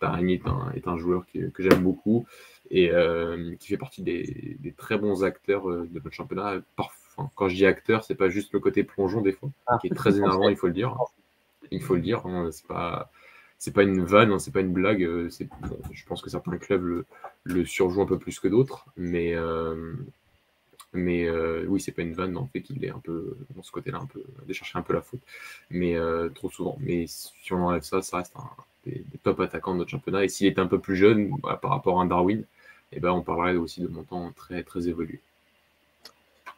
Tarani 0.00 0.34
est 0.34 0.46
un, 0.46 0.72
est 0.74 0.88
un 0.88 0.96
joueur 0.96 1.26
qui, 1.26 1.40
que 1.52 1.62
j'aime 1.62 1.82
beaucoup 1.82 2.24
et 2.72 2.90
euh, 2.90 3.54
qui 3.60 3.68
fait 3.68 3.76
partie 3.76 4.02
des, 4.02 4.56
des, 4.58 4.72
très 4.72 4.98
bons 4.98 5.22
acteurs 5.22 5.68
de 5.68 5.88
notre 5.92 6.10
championnat. 6.10 6.56
Parfois, 6.74 7.30
quand 7.36 7.48
je 7.48 7.54
dis 7.54 7.66
acteur, 7.66 8.02
c'est 8.02 8.14
pas 8.14 8.30
juste 8.30 8.52
le 8.52 8.60
côté 8.60 8.82
plongeon 8.82 9.20
des 9.20 9.32
fois, 9.32 9.50
ah. 9.66 9.78
qui 9.80 9.88
est 9.88 9.94
très 9.94 10.16
énervant, 10.16 10.48
il 10.48 10.56
faut 10.56 10.66
le 10.66 10.72
dire. 10.72 10.96
Il 11.70 11.82
faut 11.82 11.94
le 11.94 12.00
dire, 12.00 12.26
hein, 12.26 12.48
c'est 12.50 12.66
pas 12.66 13.10
c'est 13.62 13.72
pas 13.72 13.84
une 13.84 14.02
vanne, 14.02 14.32
hein, 14.32 14.40
c'est 14.40 14.50
pas 14.50 14.60
une 14.60 14.72
blague. 14.72 15.04
Euh, 15.04 15.30
je 15.92 16.04
pense 16.04 16.20
que 16.20 16.28
certains 16.28 16.56
clubs 16.56 16.82
le, 16.82 17.06
le 17.44 17.64
surjouent 17.64 18.02
un 18.02 18.06
peu 18.06 18.18
plus 18.18 18.40
que 18.40 18.48
d'autres, 18.48 18.86
mais 18.96 19.36
euh, 19.36 19.92
mais 20.94 21.28
euh, 21.28 21.64
oui, 21.68 21.80
c'est 21.80 21.92
pas 21.92 22.02
une 22.02 22.14
vanne 22.14 22.32
le 22.32 22.40
fait 22.52 22.60
qu'il 22.60 22.84
est 22.84 22.90
un 22.90 22.98
peu 22.98 23.36
dans 23.54 23.62
ce 23.62 23.70
côté-là, 23.70 23.98
un 23.98 24.06
peu 24.06 24.24
de 24.44 24.52
chercher 24.52 24.78
un 24.78 24.82
peu 24.82 24.94
la 24.94 25.00
faute, 25.00 25.20
mais 25.70 25.96
trop 26.34 26.50
souvent. 26.50 26.76
Mais 26.80 27.06
si 27.06 27.52
on 27.52 27.64
enlève 27.66 27.82
ça, 27.82 28.02
ça 28.02 28.16
reste 28.16 28.34
un 28.34 28.50
des, 28.84 29.04
top 29.22 29.40
attaquants 29.40 29.74
de 29.74 29.78
notre 29.78 29.90
championnat. 29.90 30.24
Et 30.24 30.28
s'il 30.28 30.48
était 30.48 30.60
un 30.60 30.66
peu 30.66 30.80
plus 30.80 30.96
jeune 30.96 31.30
par 31.40 31.70
rapport 31.70 32.00
à 32.00 32.02
un 32.02 32.06
Darwin, 32.06 32.44
eh 32.92 33.00
ben 33.00 33.10
on 33.10 33.22
parlerait 33.22 33.56
aussi 33.56 33.80
de 33.80 33.88
montants 33.88 34.30
très 34.36 34.62
très 34.62 34.88
évolués. 34.88 35.20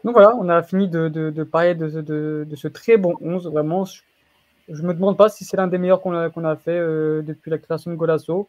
Donc 0.05 0.13
voilà, 0.15 0.37
on 0.37 0.49
a 0.51 0.63
fini 0.63 0.89
de, 0.89 1.09
de, 1.09 1.45
parler 1.45 1.75
de, 1.75 1.89
de, 2.03 2.57
ce 2.57 2.69
très 2.69 2.99
bon 2.99 3.17
11. 3.23 3.47
Vraiment, 3.47 3.87
je 4.69 4.83
me 4.83 4.93
demande 4.93 5.17
pas 5.17 5.31
si 5.31 5.45
c'est 5.45 5.57
l'un 5.57 5.67
des 5.67 5.79
meilleurs 5.79 6.03
qu'on 6.03 6.13
a, 6.13 6.57
fait 6.57 6.79
euh, 6.79 7.23
depuis 7.23 7.51
la 7.51 7.57
création 7.57 7.91
de 7.91 7.97
Golasso. 7.97 8.47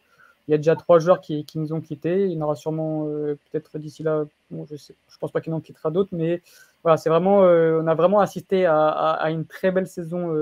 Il 0.48 0.50
y 0.52 0.54
a 0.54 0.58
déjà 0.58 0.76
trois 0.76 0.98
joueurs 0.98 1.22
qui, 1.22 1.46
qui 1.46 1.58
nous 1.58 1.72
ont 1.72 1.80
quittés. 1.80 2.26
Il 2.26 2.32
y 2.32 2.36
en 2.36 2.42
aura 2.42 2.56
sûrement 2.56 3.06
euh, 3.08 3.38
peut-être 3.50 3.78
d'ici 3.78 4.02
là. 4.02 4.26
Bon, 4.50 4.66
je 4.70 4.76
sais, 4.76 4.94
je 5.08 5.16
pense 5.18 5.32
pas 5.32 5.40
qu'il 5.40 5.54
en 5.54 5.60
quittera 5.60 5.90
d'autres, 5.90 6.10
mais 6.12 6.42
voilà, 6.82 6.98
c'est 6.98 7.08
vraiment, 7.08 7.42
euh, 7.42 7.80
on 7.82 7.86
a 7.86 7.94
vraiment 7.94 8.20
assisté 8.20 8.66
à, 8.66 8.88
à, 8.88 9.12
à 9.12 9.30
une 9.30 9.46
très 9.46 9.70
belle 9.70 9.86
saison 9.86 10.34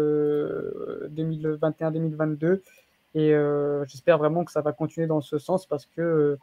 2021-2022 1.10 2.60
et 3.14 3.32
j'espère 3.86 4.18
vraiment 4.18 4.44
que 4.44 4.50
ça 4.50 4.60
va 4.60 4.72
continuer 4.72 5.06
dans 5.06 5.20
ce 5.20 5.38
sens 5.38 5.64
parce 5.64 5.86
que 5.86 6.36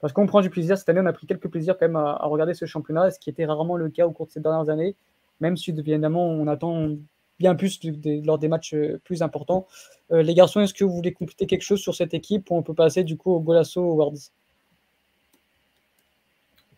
parce 0.00 0.12
qu'on 0.12 0.26
prend 0.26 0.40
du 0.40 0.50
plaisir. 0.50 0.76
Cette 0.78 0.88
année, 0.88 1.00
on 1.00 1.06
a 1.06 1.12
pris 1.12 1.26
quelques 1.26 1.48
plaisirs 1.48 1.78
quand 1.78 1.86
même 1.86 1.96
à, 1.96 2.12
à 2.12 2.26
regarder 2.26 2.54
ce 2.54 2.66
championnat, 2.66 3.10
ce 3.10 3.18
qui 3.18 3.30
était 3.30 3.44
rarement 3.44 3.76
le 3.76 3.88
cas 3.88 4.06
au 4.06 4.10
cours 4.10 4.26
de 4.26 4.32
ces 4.32 4.40
dernières 4.40 4.68
années. 4.68 4.94
Même 5.40 5.56
si 5.56 5.70
évidemment 5.70 6.26
on 6.26 6.46
attend 6.46 6.90
bien 7.38 7.54
plus 7.54 7.80
lors 8.04 8.38
des 8.38 8.48
matchs 8.48 8.74
euh, 8.74 9.00
plus 9.02 9.22
importants. 9.22 9.66
Euh, 10.12 10.22
les 10.22 10.34
garçons, 10.34 10.60
est-ce 10.60 10.74
que 10.74 10.84
vous 10.84 10.94
voulez 10.94 11.12
compléter 11.12 11.46
quelque 11.46 11.62
chose 11.62 11.80
sur 11.80 11.94
cette 11.94 12.12
équipe 12.12 12.50
ou 12.50 12.56
on 12.56 12.62
peut 12.62 12.74
passer 12.74 13.02
du 13.02 13.16
coup 13.16 13.32
au 13.32 13.40
Golasso 13.40 13.80
Awards? 13.80 14.30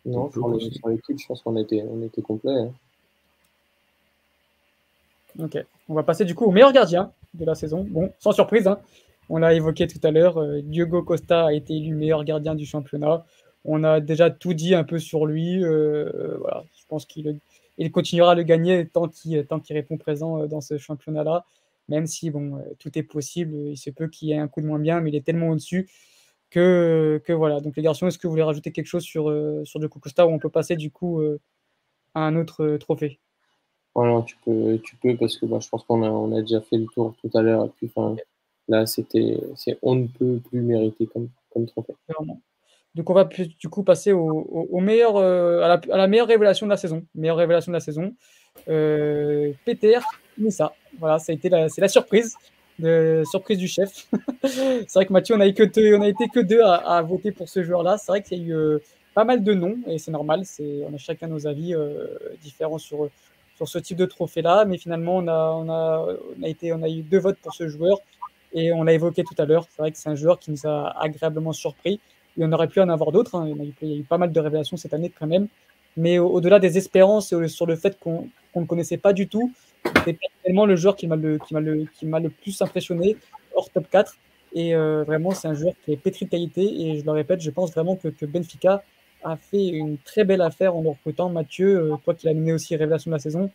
Non, 0.05 0.31
sur 0.31 0.49
l'équipe, 0.89 1.19
je 1.19 1.27
pense 1.27 1.41
qu'on 1.41 1.57
était, 1.57 1.83
on 1.89 2.01
était 2.01 2.21
complet. 2.21 2.53
Hein. 2.53 2.71
Ok, 5.39 5.57
on 5.89 5.93
va 5.93 6.03
passer 6.03 6.25
du 6.25 6.35
coup 6.35 6.45
au 6.45 6.51
meilleur 6.51 6.71
gardien 6.71 7.11
de 7.33 7.43
la 7.45 7.55
saison. 7.55 7.85
Bon, 7.89 8.11
sans 8.19 8.31
surprise, 8.31 8.67
hein. 8.67 8.79
On 9.33 9.39
l'a 9.39 9.55
évoqué 9.55 9.87
tout 9.87 9.99
à 10.03 10.11
l'heure, 10.11 10.37
euh, 10.37 10.61
Diogo 10.61 11.01
Costa 11.01 11.47
a 11.47 11.53
été 11.53 11.75
élu 11.75 11.95
meilleur 11.95 12.23
gardien 12.23 12.53
du 12.53 12.67
championnat. 12.67 13.25
On 13.65 13.83
a 13.83 13.99
déjà 13.99 14.29
tout 14.29 14.53
dit 14.53 14.75
un 14.75 14.83
peu 14.83 14.99
sur 14.99 15.25
lui. 15.25 15.59
voilà, 15.63 16.63
je 16.77 16.85
pense 16.87 17.07
qu'il 17.07 17.39
il 17.79 17.91
continuera 17.91 18.33
à 18.33 18.35
le 18.35 18.43
gagner 18.43 18.87
tant 18.87 19.07
qu'il 19.07 19.43
répond 19.71 19.97
présent 19.97 20.43
euh, 20.43 20.47
dans 20.47 20.61
ce 20.61 20.77
championnat-là. 20.77 21.45
Même 21.89 22.05
si 22.05 22.29
bon, 22.29 22.57
euh, 22.57 22.61
tout 22.77 22.95
est 22.95 23.03
possible, 23.03 23.55
il 23.55 23.77
se 23.77 23.89
peut 23.89 24.07
qu'il 24.07 24.31
ait 24.31 24.37
un 24.37 24.47
coup 24.47 24.61
de 24.61 24.67
moins 24.67 24.77
bien, 24.77 25.01
mais 25.01 25.09
il 25.09 25.15
est 25.15 25.25
tellement 25.25 25.49
au-dessus 25.49 25.89
que, 26.51 27.19
voilà. 27.29 27.59
Donc 27.59 27.75
les 27.75 27.81
garçons, 27.81 28.05
est-ce 28.05 28.19
que 28.19 28.27
vous 28.27 28.33
voulez 28.33 28.43
rajouter 28.43 28.71
quelque 28.71 28.85
chose 28.85 29.03
sur, 29.03 29.33
sur 29.63 29.79
Costa 29.99 30.27
ou 30.27 30.29
on 30.29 30.37
peut 30.37 30.49
passer 30.49 30.75
du 30.75 30.91
coup 30.91 31.19
à 32.13 32.21
un 32.21 32.35
autre 32.35 32.77
trophée? 32.77 33.19
Tu 34.27 34.37
peux, 34.45 34.77
tu 34.83 34.95
peux 34.97 35.17
parce 35.17 35.37
que 35.37 35.47
bah, 35.47 35.57
je 35.59 35.69
pense 35.69 35.83
qu'on 35.85 36.31
a, 36.35 36.41
déjà 36.41 36.61
fait 36.61 36.77
le 36.77 36.85
tour 36.85 37.15
tout 37.19 37.35
à 37.35 37.41
l'heure. 37.41 37.69
Là, 38.67 38.85
c'était, 38.85 39.37
c'est 39.55 39.77
on 39.81 39.95
ne 39.95 40.07
peut 40.07 40.39
plus 40.49 40.61
mériter 40.61 41.07
comme, 41.07 41.29
comme 41.51 41.65
trophée. 41.65 41.93
Donc, 42.95 43.09
on 43.09 43.13
va 43.13 43.23
du 43.25 43.69
coup 43.69 43.83
passer 43.83 44.11
au, 44.11 44.79
meilleur, 44.79 45.17
à, 45.17 45.79
la, 45.87 46.07
meilleure 46.07 46.27
révélation 46.27 46.67
de 46.67 46.71
la 46.71 46.77
saison. 46.77 47.03
Meilleure 47.15 47.37
révélation 47.37 47.71
de 47.71 47.77
la 47.77 47.79
saison. 47.79 48.13
Euh, 48.69 49.51
Peter 49.65 49.99
Nissa. 50.37 50.73
Voilà, 50.99 51.19
ça 51.19 51.31
a 51.31 51.35
été 51.35 51.49
c'est 51.69 51.81
la 51.81 51.87
surprise. 51.87 52.35
Surprise 53.29 53.57
du 53.57 53.67
chef. 53.67 54.07
c'est 54.43 54.93
vrai 54.93 55.05
que 55.05 55.13
Mathieu, 55.13 55.35
on 55.35 55.39
a, 55.39 55.51
que 55.51 55.95
on 55.95 56.01
a 56.01 56.07
été 56.07 56.27
que 56.27 56.39
deux 56.39 56.61
à, 56.61 57.01
voter 57.01 57.31
pour 57.31 57.49
ce 57.49 57.63
joueur-là. 57.63 57.97
C'est 57.97 58.11
vrai 58.11 58.21
qu'il 58.21 58.37
y 58.37 58.41
a 58.41 58.45
eu 58.45 58.53
euh, 58.53 58.79
pas 59.13 59.23
mal 59.23 59.43
de 59.43 59.53
noms 59.53 59.77
et 59.87 59.97
c'est 59.97 60.11
normal. 60.11 60.41
C'est, 60.45 60.83
on 60.89 60.93
a 60.93 60.97
chacun 60.97 61.27
nos 61.27 61.47
avis 61.47 61.73
euh, 61.73 62.07
différents 62.41 62.77
sur, 62.77 63.09
sur 63.55 63.67
ce 63.67 63.79
type 63.79 63.97
de 63.97 64.05
trophée-là. 64.05 64.65
Mais 64.65 64.77
finalement, 64.77 65.17
on 65.17 65.27
a, 65.27 65.51
on, 65.51 65.69
a, 65.69 66.07
on, 66.39 66.43
a 66.43 66.47
été, 66.47 66.73
on 66.73 66.81
a 66.83 66.89
eu 66.89 67.01
deux 67.01 67.19
votes 67.19 67.39
pour 67.41 67.53
ce 67.53 67.67
joueur 67.67 67.97
et 68.53 68.71
on 68.71 68.83
l'a 68.83 68.93
évoqué 68.93 69.23
tout 69.23 69.35
à 69.37 69.45
l'heure. 69.45 69.65
C'est 69.69 69.81
vrai 69.81 69.91
que 69.91 69.97
c'est 69.97 70.09
un 70.09 70.15
joueur 70.15 70.39
qui 70.39 70.51
nous 70.51 70.65
a 70.65 70.95
agréablement 71.01 71.53
surpris. 71.53 71.99
Et 72.37 72.43
on 72.43 72.51
aurait 72.51 72.67
pu 72.67 72.79
en 72.79 72.89
avoir 72.89 73.11
d'autres. 73.11 73.35
Hein. 73.35 73.53
Il, 73.81 73.89
y 73.89 73.93
a 73.93 73.97
eu 73.97 74.03
pas 74.03 74.17
mal 74.17 74.31
de 74.31 74.39
révélations 74.39 74.77
cette 74.77 74.93
année 74.93 75.11
quand 75.17 75.27
même. 75.27 75.47
Mais 75.97 76.17
au-delà 76.17 76.59
des 76.59 76.77
espérances 76.77 77.33
et 77.33 77.47
sur 77.47 77.65
le 77.65 77.75
fait 77.75 77.99
qu'on 77.99 78.29
ne 78.55 78.65
connaissait 78.65 78.97
pas 78.97 79.13
du 79.13 79.27
tout, 79.27 79.51
c'est 80.05 80.13
personnellement 80.13 80.65
le 80.65 80.75
joueur 80.75 80.95
qui 80.95 81.07
m'a 81.07 81.15
le, 81.15 81.37
le, 81.51 81.87
le 82.01 82.29
plus 82.29 82.61
impressionné 82.61 83.15
hors 83.55 83.69
top 83.69 83.87
4. 83.89 84.15
Et 84.55 84.75
euh, 84.75 85.03
vraiment, 85.03 85.31
c'est 85.31 85.47
un 85.47 85.53
joueur 85.53 85.73
qui 85.83 85.93
est 85.93 85.97
pétri 85.97 86.25
de 86.25 86.31
qualité. 86.31 86.61
Et 86.61 86.99
je 86.99 87.05
le 87.05 87.11
répète, 87.11 87.41
je 87.41 87.51
pense 87.51 87.71
vraiment 87.71 87.95
que, 87.95 88.25
Benfica 88.25 88.83
a 89.23 89.37
fait 89.37 89.67
une 89.67 89.97
très 89.97 90.23
belle 90.23 90.41
affaire 90.41 90.75
en 90.75 90.81
recrutant. 90.81 91.29
Mathieu, 91.29 91.77
euh, 91.77 91.95
toi 92.03 92.13
qui 92.13 92.25
l'as 92.25 92.33
mené 92.33 92.53
aussi 92.53 92.75
révélation 92.75 93.09
de 93.11 93.15
la 93.15 93.19
saison, 93.19 93.51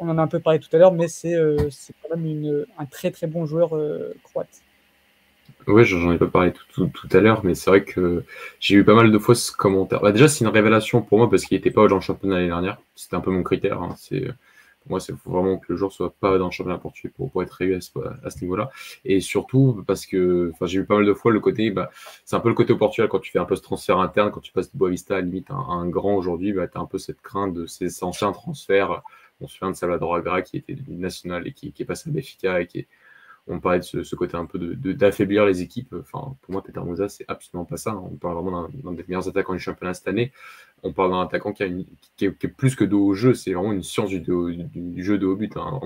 on 0.00 0.08
en 0.08 0.18
a 0.18 0.22
un 0.22 0.26
peu 0.26 0.40
parlé 0.40 0.58
tout 0.58 0.74
à 0.74 0.78
l'heure, 0.78 0.92
mais 0.92 1.08
c'est 1.08 1.34
euh, 1.34 1.68
quand 2.02 2.16
même 2.16 2.66
un 2.78 2.86
très 2.86 3.10
très 3.10 3.26
bon 3.28 3.46
joueur 3.46 3.70
croate. 4.24 4.62
Oui, 5.66 5.84
j'en 5.84 6.10
ai 6.10 6.18
pas 6.18 6.26
parlé 6.26 6.52
tout, 6.52 6.90
à 7.12 7.20
l'heure, 7.20 7.44
mais 7.44 7.54
c'est 7.54 7.70
vrai 7.70 7.84
que 7.84 8.24
j'ai 8.60 8.76
eu 8.76 8.84
pas 8.84 8.94
mal 8.94 9.12
de 9.12 9.18
fois 9.18 9.34
ce 9.34 9.52
commentaire. 9.52 10.00
Bah, 10.00 10.10
déjà, 10.10 10.26
c'est 10.26 10.44
une 10.44 10.50
révélation 10.50 11.02
pour 11.02 11.18
moi 11.18 11.28
parce 11.28 11.44
qu'il 11.44 11.56
n'était 11.56 11.70
pas 11.70 11.86
dans 11.86 11.96
le 11.96 12.00
championnat 12.00 12.36
l'année 12.36 12.48
dernière. 12.48 12.80
C'était 12.94 13.16
un 13.16 13.20
peu 13.20 13.30
mon 13.30 13.42
critère. 13.42 13.80
Hein. 13.82 13.94
C'est 13.98 14.26
pour 14.80 14.92
moi, 14.92 15.00
c'est 15.00 15.14
vraiment 15.26 15.58
que 15.58 15.66
le 15.68 15.76
joueur 15.76 15.92
soit 15.92 16.14
pas 16.18 16.38
dans 16.38 16.46
le 16.46 16.50
championnat 16.50 16.78
portugais 16.78 17.12
pour, 17.14 17.42
être 17.42 17.52
réglé 17.52 17.76
à 17.76 17.80
ce, 18.30 18.40
niveau-là. 18.40 18.70
Et 19.04 19.20
surtout 19.20 19.84
parce 19.86 20.06
que 20.06 20.52
j'ai 20.62 20.80
eu 20.80 20.84
pas 20.84 20.96
mal 20.96 21.04
de 21.04 21.12
fois 21.12 21.32
le 21.32 21.40
côté, 21.40 21.70
bah, 21.70 21.90
c'est 22.24 22.34
un 22.34 22.40
peu 22.40 22.48
le 22.48 22.54
côté 22.54 22.72
au 22.72 22.78
Portugal 22.78 23.08
quand 23.08 23.18
tu 23.18 23.30
fais 23.30 23.38
un 23.38 23.44
peu 23.44 23.56
ce 23.56 23.62
transfert 23.62 23.98
interne, 23.98 24.30
quand 24.30 24.40
tu 24.40 24.52
passes 24.52 24.72
de 24.72 24.78
Boavista 24.78 25.16
à 25.16 25.20
limite 25.20 25.50
un, 25.50 25.58
un 25.58 25.86
grand 25.88 26.14
aujourd'hui, 26.14 26.52
bah, 26.54 26.66
tu 26.66 26.78
as 26.78 26.80
un 26.80 26.86
peu 26.86 26.98
cette 26.98 27.20
crainte 27.20 27.52
de 27.52 27.66
ces 27.66 28.02
anciens 28.02 28.32
transferts. 28.32 29.02
On 29.40 29.48
se 29.48 29.56
souvient 29.56 29.70
de 29.70 29.76
Salvador 29.76 30.14
Agra 30.14 30.42
qui 30.42 30.58
était 30.58 30.76
national 30.88 31.46
et 31.46 31.52
qui, 31.52 31.74
est 31.78 31.84
passé 31.84 32.10
à 32.10 32.12
Béfica 32.12 32.60
et 32.60 32.66
qui 32.66 32.86
on 33.46 33.60
parlait 33.60 33.80
de 33.80 34.02
ce, 34.02 34.14
côté 34.14 34.36
un 34.36 34.46
peu 34.46 34.58
d'affaiblir 34.58 35.44
de, 35.44 35.48
les 35.48 35.62
équipes. 35.62 35.94
Enfin, 35.98 36.36
pour 36.40 36.52
moi, 36.52 36.62
Peter 36.62 36.80
Moussa, 36.80 37.08
c'est 37.08 37.24
absolument 37.28 37.64
pas 37.64 37.76
ça. 37.76 37.96
On 37.96 38.16
parle 38.16 38.34
vraiment 38.34 38.68
d'un 38.68 38.92
des 38.92 39.04
meilleurs 39.08 39.28
attaquants 39.28 39.54
du 39.54 39.58
championnat 39.58 39.94
cette 39.94 40.08
année. 40.08 40.32
On 40.82 40.92
parle 40.92 41.10
d'un 41.10 41.22
attaquant 41.22 41.52
qui, 41.52 41.62
a 41.62 41.68
qui, 42.16 42.26
est, 42.26 42.30
plus 42.30 42.74
que 42.76 42.84
de 42.84 42.94
haut 42.94 43.14
jeu. 43.14 43.34
C'est 43.34 43.52
vraiment 43.52 43.72
une 43.72 43.82
science 43.82 44.10
du, 44.10 45.02
jeu 45.02 45.18
de 45.18 45.26
haut 45.26 45.36
but. 45.36 45.56
Hein. 45.56 45.80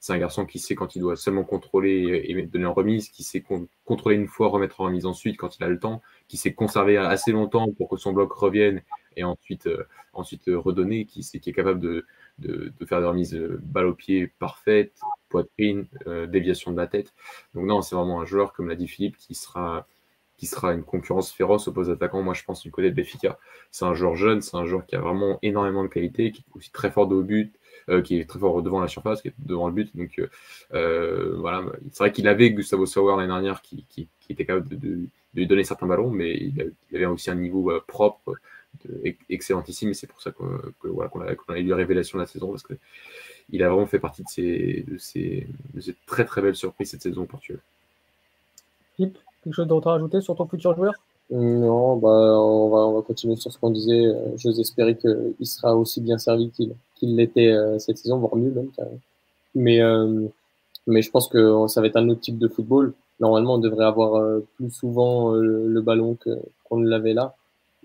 c'est 0.00 0.12
un, 0.12 0.18
garçon 0.18 0.46
qui 0.46 0.58
sait 0.58 0.74
quand 0.74 0.96
il 0.96 1.00
doit 1.00 1.16
seulement 1.16 1.44
contrôler 1.44 2.24
et, 2.24 2.42
donner 2.42 2.66
en 2.66 2.74
remise, 2.74 3.08
qui 3.10 3.24
sait 3.24 3.44
contrôler 3.84 4.16
une 4.16 4.28
fois, 4.28 4.48
remettre 4.48 4.80
en 4.80 4.84
remise 4.84 5.06
ensuite 5.06 5.36
quand 5.36 5.58
il 5.58 5.64
a 5.64 5.68
le 5.68 5.78
temps, 5.78 6.02
qui 6.28 6.36
sait 6.36 6.54
conserver 6.54 6.96
assez 6.96 7.32
longtemps 7.32 7.70
pour 7.72 7.88
que 7.88 7.96
son 7.96 8.12
bloc 8.12 8.32
revienne 8.32 8.82
et 9.16 9.24
ensuite, 9.24 9.66
euh, 9.66 9.84
ensuite 10.12 10.44
redonner, 10.48 11.06
qui, 11.06 11.20
qui 11.20 11.50
est 11.50 11.52
capable 11.52 11.80
de, 11.80 12.04
de, 12.38 12.72
faire 12.86 13.00
des 13.00 13.06
remises 13.06 13.34
euh, 13.34 13.58
balle 13.62 13.86
au 13.86 13.94
pied 13.94 14.28
parfaites, 14.38 14.98
poitrine, 15.28 15.86
euh, 16.06 16.26
déviation 16.26 16.72
de 16.72 16.76
la 16.76 16.86
tête. 16.86 17.14
Donc 17.54 17.66
non, 17.66 17.82
c'est 17.82 17.94
vraiment 17.94 18.20
un 18.20 18.24
joueur, 18.24 18.52
comme 18.52 18.68
l'a 18.68 18.76
dit 18.76 18.88
Philippe, 18.88 19.16
qui 19.16 19.34
sera, 19.34 19.86
qui 20.36 20.46
sera 20.46 20.74
une 20.74 20.84
concurrence 20.84 21.32
féroce 21.32 21.68
au 21.68 21.72
poste 21.72 21.90
d'attaquant. 21.90 22.22
Moi, 22.22 22.34
je 22.34 22.44
pense 22.44 22.62
du 22.62 22.70
côté 22.70 22.90
de 22.90 22.94
Béfica. 22.94 23.38
C'est 23.70 23.84
un 23.84 23.94
joueur 23.94 24.16
jeune, 24.16 24.42
c'est 24.42 24.56
un 24.56 24.66
joueur 24.66 24.86
qui 24.86 24.96
a 24.96 25.00
vraiment 25.00 25.38
énormément 25.42 25.82
de 25.82 25.88
qualité, 25.88 26.30
qui 26.30 26.42
est 26.42 26.56
aussi 26.56 26.70
très 26.70 26.90
fort 26.90 27.06
but, 27.06 27.54
euh, 27.88 28.02
qui 28.02 28.18
est 28.18 28.28
très 28.28 28.38
fort 28.38 28.62
devant 28.62 28.80
la 28.80 28.88
surface, 28.88 29.22
qui 29.22 29.28
est 29.28 29.34
devant 29.38 29.68
le 29.68 29.74
but. 29.74 29.96
Donc 29.96 30.20
voilà, 30.70 31.64
c'est 31.90 31.98
vrai 31.98 32.12
qu'il 32.12 32.28
avait 32.28 32.50
Gustavo 32.50 32.86
Sauer 32.86 33.16
l'année 33.16 33.28
dernière 33.28 33.62
qui, 33.62 33.86
qui, 33.88 34.08
était 34.28 34.44
capable 34.44 34.68
de, 34.68 35.08
lui 35.36 35.46
donner 35.46 35.64
certains 35.64 35.86
ballons, 35.86 36.10
mais 36.10 36.34
il, 36.34 36.72
avait 36.94 37.06
aussi 37.06 37.30
un 37.30 37.34
niveau 37.34 37.72
propre 37.86 38.36
excellentissime 39.28 39.90
et 39.90 39.94
c'est 39.94 40.06
pour 40.06 40.20
ça 40.20 40.32
qu'on 40.32 40.46
a, 40.48 41.58
eu 41.58 41.66
la 41.66 41.76
révélation 41.76 42.18
de 42.18 42.22
la 42.22 42.26
saison 42.26 42.50
parce 42.50 42.62
qu'il 42.62 43.62
a 43.62 43.68
vraiment 43.68 43.86
fait 43.86 43.98
partie 43.98 44.22
de 44.22 44.28
ces, 44.28 44.84
de 44.88 44.98
ces, 44.98 45.94
très 46.06 46.24
très 46.24 46.42
belles 46.42 46.56
surprises 46.56 46.90
cette 46.90 47.02
saison 47.02 47.22
au 47.22 47.26
Portugal. 47.26 47.60
Philippe, 48.96 49.18
quelque 49.42 49.54
chose 49.54 49.66
d'autre 49.66 49.88
à 49.88 49.92
rajouter 49.92 50.20
sur 50.20 50.36
ton 50.36 50.46
futur 50.46 50.74
joueur? 50.74 50.94
Non, 51.30 51.96
bah, 51.96 52.08
on, 52.08 52.68
va, 52.68 52.78
on 52.78 52.94
va 52.94 53.02
continuer 53.02 53.34
sur 53.36 53.52
ce 53.52 53.58
qu'on 53.58 53.70
disait. 53.70 54.04
J'ose 54.36 54.60
espérer 54.60 54.96
qu'il 54.96 55.46
sera 55.46 55.74
aussi 55.74 56.00
bien 56.00 56.18
servi 56.18 56.50
qu'il 56.50 57.16
l'était 57.16 57.48
euh, 57.48 57.78
cette 57.78 57.98
saison, 57.98 58.18
voire 58.18 58.36
mieux 58.36 58.50
même. 58.50 58.70
Mais, 59.54 59.80
euh, 59.80 60.28
mais 60.86 61.02
je 61.02 61.10
pense 61.10 61.28
que 61.28 61.66
ça 61.66 61.80
va 61.80 61.88
être 61.88 61.96
un 61.96 62.08
autre 62.08 62.20
type 62.20 62.38
de 62.38 62.46
football. 62.46 62.92
Normalement, 63.20 63.54
on 63.54 63.58
devrait 63.58 63.86
avoir 63.86 64.16
euh, 64.16 64.46
plus 64.56 64.70
souvent 64.70 65.32
le 65.32 65.80
ballon 65.80 66.16
qu'on 66.64 66.76
ne 66.76 66.88
l'avait 66.88 67.14
là. 67.14 67.34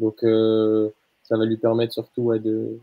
Donc, 0.02 0.24
euh, 0.24 0.90
ça 1.24 1.38
va 1.38 1.46
lui 1.46 1.58
permettre 1.58 1.94
surtout 1.94 2.34
de. 2.38 2.80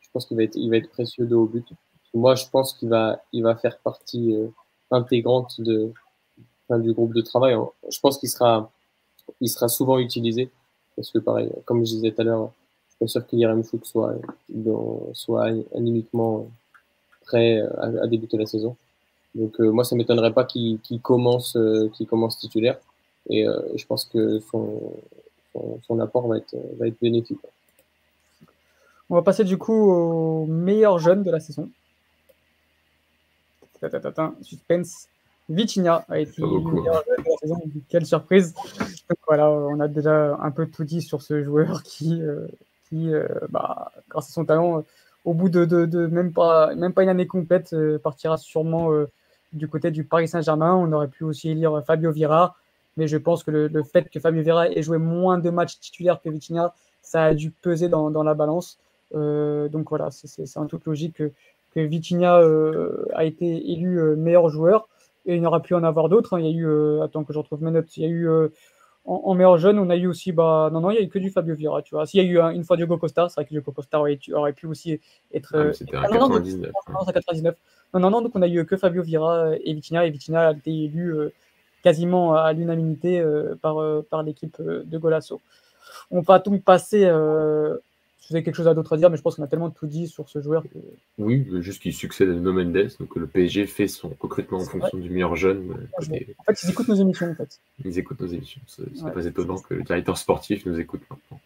Je 0.00 0.08
pense 0.12 0.26
qu'il 0.26 0.36
va 0.36 0.44
être, 0.44 0.56
il 0.56 0.70
va 0.70 0.76
être 0.76 0.90
précieux 0.90 1.26
de 1.26 1.34
haut 1.34 1.46
but. 1.46 1.66
Moi, 2.14 2.36
je 2.36 2.46
pense 2.48 2.74
qu'il 2.74 2.88
va, 2.88 3.20
il 3.32 3.42
va 3.42 3.56
faire 3.56 3.76
partie 3.78 4.34
euh, 4.34 4.46
intégrante 4.92 5.60
de, 5.60 5.92
du 6.70 6.92
groupe 6.92 7.12
de 7.12 7.20
travail. 7.20 7.56
Je 7.90 7.98
pense 7.98 8.18
qu'il 8.18 8.28
sera, 8.28 8.70
il 9.40 9.48
sera 9.48 9.68
souvent 9.68 9.98
utilisé 9.98 10.50
parce 10.94 11.10
que, 11.10 11.18
pareil, 11.18 11.50
comme 11.64 11.84
je 11.84 11.90
disais 11.90 12.12
tout 12.12 12.20
à 12.20 12.24
l'heure, 12.24 12.52
je 12.86 12.92
suis 12.92 12.98
pas 13.00 13.06
sûr 13.08 13.26
qu'Yerem 13.26 13.64
Fouk 13.64 13.84
soit, 13.84 14.14
soit 15.12 15.46
animiquement 15.74 16.46
prêt 17.22 17.60
à, 17.78 18.06
débuter 18.06 18.36
la 18.36 18.46
saison. 18.46 18.76
Donc, 19.34 19.60
euh, 19.60 19.70
moi, 19.70 19.84
ça 19.84 19.96
m'étonnerait 19.96 20.32
pas 20.32 20.44
qu'il 20.44 20.80
commence, 21.02 21.58
qu'il 21.94 22.06
commence 22.06 22.38
titulaire. 22.38 22.78
Et 23.30 23.46
je 23.74 23.86
pense 23.86 24.04
que 24.04 24.38
son, 24.40 24.92
son, 25.86 25.98
apport 26.00 26.28
va 26.28 26.36
être, 26.36 26.54
va 26.78 26.86
être 26.86 27.00
bénéfique. 27.00 27.40
On 29.08 29.14
va 29.14 29.22
passer 29.22 29.44
du 29.44 29.56
coup 29.56 29.90
au 29.90 30.46
meilleur 30.46 30.98
jeune 30.98 31.22
de 31.22 31.30
la 31.30 31.40
saison. 31.40 31.70
Suspense. 34.42 35.08
Vitinha 35.48 36.04
a 36.08 36.18
été 36.18 36.40
le 36.40 36.72
meilleur 36.72 37.02
jeune 37.06 37.24
de 37.24 37.30
la 37.30 37.36
saison. 37.36 37.62
Quelle 37.88 38.06
surprise. 38.06 38.54
voilà, 39.26 39.50
on 39.50 39.78
a 39.80 39.88
déjà 39.88 40.36
un 40.40 40.50
peu 40.50 40.66
tout 40.66 40.84
dit 40.84 41.02
sur 41.02 41.20
ce 41.22 41.44
joueur 41.44 41.82
qui, 41.82 42.22
euh, 42.22 42.46
qui 42.88 43.12
euh, 43.12 43.26
bah, 43.50 43.92
grâce 44.08 44.30
à 44.30 44.32
son 44.32 44.44
talent, 44.44 44.78
euh, 44.78 44.82
au 45.24 45.34
bout 45.34 45.50
de, 45.50 45.64
de, 45.64 46.06
même, 46.06 46.32
pas, 46.32 46.74
même 46.74 46.92
pas 46.92 47.02
une 47.02 47.08
année 47.08 47.26
complète, 47.26 47.74
partira 48.02 48.36
sûrement 48.36 48.90
du 49.54 49.68
côté 49.68 49.90
du 49.90 50.04
Paris 50.04 50.28
Saint-Germain. 50.28 50.74
On 50.74 50.92
aurait 50.92 51.08
pu 51.08 51.24
aussi 51.24 51.54
lire 51.54 51.82
Fabio 51.86 52.12
Vira, 52.12 52.56
mais 52.96 53.08
je 53.08 53.16
pense 53.16 53.42
que 53.42 53.50
le, 53.50 53.82
fait 53.82 54.08
que 54.08 54.20
Fabio 54.20 54.42
Vera 54.42 54.68
ait 54.68 54.82
joué 54.82 54.98
moins 54.98 55.38
de 55.38 55.50
matchs 55.50 55.80
titulaires 55.80 56.20
que 56.20 56.28
Vitinha, 56.28 56.74
ça 57.02 57.24
a 57.24 57.34
dû 57.34 57.50
peser 57.50 57.88
dans, 57.88 58.10
dans 58.10 58.22
la 58.22 58.34
balance. 58.34 58.78
Euh, 59.14 59.68
donc 59.68 59.90
voilà, 59.90 60.10
c'est 60.10 60.58
un 60.58 60.66
truc 60.66 60.84
logique 60.86 61.16
que, 61.16 61.32
que 61.74 61.80
Vitinha 61.80 62.38
euh, 62.38 63.06
a 63.14 63.24
été 63.24 63.72
élu 63.72 64.00
euh, 64.00 64.16
meilleur 64.16 64.48
joueur 64.48 64.88
et 65.26 65.34
il 65.34 65.40
n'y 65.40 65.46
aura 65.46 65.60
pu 65.60 65.74
en 65.74 65.84
avoir 65.84 66.08
d'autres. 66.08 66.34
Hein. 66.34 66.40
Il 66.40 66.46
y 66.46 66.48
a 66.48 66.52
eu, 66.52 67.00
attends 67.02 67.24
que 67.24 67.32
je 67.32 67.38
retrouve 67.38 67.62
mes 67.62 67.70
notes, 67.70 67.96
il 67.96 68.02
y 68.02 68.06
a 68.06 68.08
eu 68.08 68.28
en, 69.06 69.34
meilleur 69.34 69.58
jeune, 69.58 69.78
on 69.78 69.90
a 69.90 69.96
eu 69.96 70.06
aussi, 70.06 70.32
bah, 70.32 70.70
non, 70.72 70.80
non, 70.80 70.90
il 70.90 70.94
n'y 70.94 71.00
a 71.00 71.02
eu 71.02 71.08
que 71.08 71.18
du 71.18 71.30
Fabio 71.30 71.54
Vieira, 71.54 71.82
tu 71.82 71.94
vois. 71.94 72.06
S'il 72.06 72.22
y 72.22 72.26
a 72.26 72.30
eu 72.30 72.54
une 72.54 72.64
fois 72.64 72.76
Diogo 72.76 72.96
Costa, 72.96 73.28
c'est 73.28 73.34
vrai 73.34 73.44
que 73.44 73.50
Diogo 73.50 73.70
Costa 73.72 73.98
aurait, 73.98 74.18
aurait 74.32 74.52
pu 74.54 74.66
aussi 74.66 75.00
être. 75.32 75.56
Ah, 75.56 75.72
C'était 75.72 75.96
un 75.96 76.02
99. 76.02 76.70
Non, 76.88 77.04
99. 77.04 77.54
Non, 77.94 78.00
non, 78.00 78.10
non, 78.10 78.22
donc 78.22 78.32
on 78.34 78.42
a 78.42 78.48
eu 78.48 78.64
que 78.66 78.76
Fabio 78.76 79.02
Vieira 79.02 79.52
et 79.64 79.72
Vitinha, 79.72 80.04
et 80.04 80.10
Vitinha 80.10 80.48
a 80.48 80.52
été 80.52 80.70
élu 80.70 81.30
quasiment 81.84 82.34
à 82.34 82.52
l'unanimité 82.52 83.20
euh, 83.20 83.54
par, 83.60 83.78
euh, 83.78 84.04
par 84.08 84.22
l'équipe 84.22 84.56
euh, 84.58 84.82
de 84.84 84.98
Golasso. 84.98 85.40
On 86.10 86.22
va 86.22 86.38
donc 86.38 86.64
passer 86.64 87.00
si 87.00 88.30
vous 88.30 88.36
avez 88.36 88.42
quelque 88.42 88.56
chose 88.56 88.66
à 88.66 88.72
d'autre 88.72 88.94
à 88.94 88.96
dire, 88.96 89.10
mais 89.10 89.18
je 89.18 89.22
pense 89.22 89.34
qu'on 89.36 89.42
a 89.42 89.46
tellement 89.46 89.68
tout 89.68 89.86
dit 89.86 90.08
sur 90.08 90.30
ce 90.30 90.40
joueur. 90.40 90.64
Oui, 91.18 91.46
juste 91.60 91.82
qu'il 91.82 91.92
succède 91.92 92.30
à 92.30 92.32
No 92.32 92.54
Mendes, 92.54 92.88
donc 92.98 93.14
le 93.14 93.26
PSG 93.26 93.66
fait 93.66 93.86
son 93.86 94.10
recrutement 94.18 94.58
en 94.58 94.64
fonction 94.64 94.96
du 94.96 95.10
meilleur 95.10 95.36
jeune. 95.36 95.88
En 95.98 96.02
fait, 96.02 96.62
ils 96.62 96.70
écoutent 96.70 96.88
nos 96.88 96.94
émissions. 96.94 97.30
En 97.30 97.34
fait. 97.34 97.60
Ils 97.84 97.98
écoutent 97.98 98.20
nos 98.20 98.26
émissions. 98.26 98.62
C'est 98.66 99.04
n'est 99.04 99.10
pas 99.12 99.26
étonnant 99.26 99.58
que 99.58 99.74
le 99.74 99.82
directeur 99.82 100.16
sportif 100.16 100.64
nous 100.64 100.80
écoute 100.80 101.02
maintenant. 101.10 101.40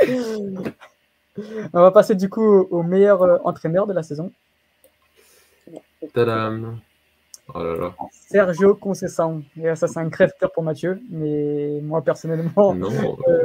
On 1.72 1.80
va 1.80 1.92
passer 1.92 2.16
du 2.16 2.28
coup 2.28 2.42
au 2.42 2.82
meilleur 2.82 3.46
entraîneur 3.46 3.86
de 3.86 3.92
la 3.92 4.02
saison. 4.02 4.32
Tadam 6.12 6.80
Oh 7.54 7.62
là 7.62 7.76
là. 7.76 7.94
Sergio 8.12 8.74
Conceição. 8.74 9.42
Et 9.56 9.74
ça, 9.74 9.88
c'est 9.88 9.98
un 9.98 10.10
crève-cœur 10.10 10.52
pour 10.52 10.62
Mathieu. 10.62 11.00
Mais 11.10 11.80
moi, 11.82 12.02
personnellement, 12.02 12.74
euh, 12.74 13.44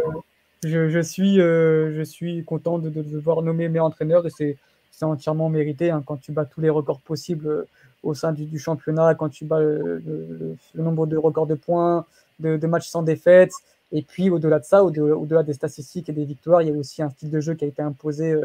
je, 0.63 0.89
je, 0.89 0.99
suis, 0.99 1.39
euh, 1.39 1.93
je 1.95 2.03
suis 2.03 2.43
content 2.43 2.79
de, 2.79 2.89
de, 2.89 3.01
devoir 3.01 3.41
nommer 3.41 3.69
mes 3.69 3.79
entraîneurs 3.79 4.25
et 4.27 4.29
c'est 4.29 4.57
entièrement 5.01 5.49
mérité. 5.49 5.89
Hein, 5.89 6.03
quand 6.05 6.17
tu 6.17 6.33
bats 6.33 6.45
tous 6.45 6.59
les 6.59 6.69
records 6.69 6.99
possibles 6.99 7.47
euh, 7.47 7.67
au 8.03 8.13
sein 8.13 8.33
du, 8.33 8.45
du 8.45 8.59
championnat, 8.59 9.15
quand 9.15 9.29
tu 9.29 9.45
bats 9.45 9.61
le, 9.61 9.99
le, 10.05 10.57
le, 10.73 10.83
nombre 10.83 11.07
de 11.07 11.15
records 11.15 11.47
de 11.47 11.55
points, 11.55 12.05
de, 12.39 12.57
de 12.57 12.67
matchs 12.67 12.89
sans 12.89 13.03
défaite. 13.03 13.53
Et 13.93 14.01
puis, 14.01 14.29
au-delà 14.29 14.59
de 14.59 14.65
ça, 14.65 14.83
au-delà 14.83 15.39
au 15.39 15.43
des 15.43 15.53
statistiques 15.53 16.09
et 16.09 16.13
des 16.13 16.25
victoires, 16.25 16.61
il 16.61 16.67
y 16.67 16.71
a 16.71 16.75
aussi 16.75 17.01
un 17.01 17.09
style 17.09 17.29
de 17.29 17.39
jeu 17.39 17.53
qui 17.53 17.63
a 17.63 17.67
été 17.67 17.81
imposé 17.81 18.35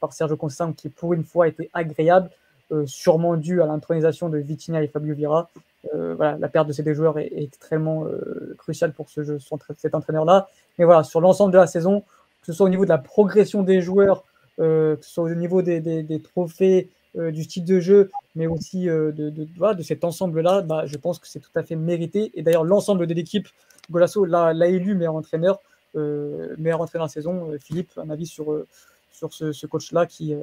par 0.00 0.12
Sergio 0.12 0.36
Conceição 0.36 0.72
qui, 0.72 0.88
pour 0.88 1.12
une 1.12 1.24
fois, 1.24 1.46
a 1.46 1.48
été 1.48 1.68
agréable. 1.74 2.30
Euh, 2.72 2.86
sûrement 2.86 3.36
dû 3.36 3.60
à 3.60 3.66
l'intronisation 3.66 4.30
de 4.30 4.38
Vitinha 4.38 4.82
et 4.82 4.86
Fabio 4.86 5.14
Vira. 5.14 5.50
Euh, 5.94 6.14
voilà, 6.14 6.38
la 6.38 6.48
perte 6.48 6.68
de 6.68 6.72
ces 6.72 6.82
deux 6.82 6.94
joueurs 6.94 7.18
est, 7.18 7.30
extrêmement 7.36 8.06
euh, 8.06 8.54
cruciale 8.56 8.92
pour 8.92 9.10
ce 9.10 9.22
jeu, 9.22 9.38
cet 9.76 9.94
entraîneur-là. 9.94 10.48
Mais 10.78 10.86
voilà, 10.86 11.04
sur 11.04 11.20
l'ensemble 11.20 11.52
de 11.52 11.58
la 11.58 11.66
saison, 11.66 12.00
que 12.00 12.46
ce 12.46 12.52
soit 12.54 12.66
au 12.66 12.70
niveau 12.70 12.84
de 12.84 12.88
la 12.90 12.98
progression 12.98 13.62
des 13.62 13.82
joueurs, 13.82 14.24
que 14.56 14.98
ce 15.00 15.10
soit 15.10 15.24
au 15.24 15.34
niveau 15.34 15.60
des, 15.60 16.22
trophées, 16.22 16.88
du 17.14 17.42
style 17.42 17.64
de 17.64 17.80
jeu, 17.80 18.10
mais 18.36 18.46
aussi 18.46 18.84
de, 18.84 19.10
de, 19.10 19.30
de, 19.30 19.82
cet 19.82 20.04
ensemble-là, 20.04 20.62
bah, 20.62 20.84
je 20.86 20.96
pense 20.96 21.18
que 21.18 21.26
c'est 21.26 21.40
tout 21.40 21.50
à 21.56 21.62
fait 21.62 21.74
mérité. 21.74 22.30
Et 22.34 22.42
d'ailleurs, 22.42 22.64
l'ensemble 22.64 23.06
de 23.06 23.14
l'équipe, 23.14 23.48
Golasso 23.90 24.24
l'a 24.24 24.68
élu 24.68 24.94
meilleur 24.94 25.14
entraîneur, 25.14 25.60
meilleur 25.94 26.80
entraîneur 26.80 27.06
de 27.06 27.10
la 27.10 27.12
saison. 27.12 27.50
Philippe, 27.60 27.90
un 27.96 28.10
avis 28.10 28.26
sur, 28.26 28.64
sur 29.10 29.32
ce, 29.32 29.52
ce 29.52 29.66
coach-là 29.66 30.06
qui, 30.06 30.34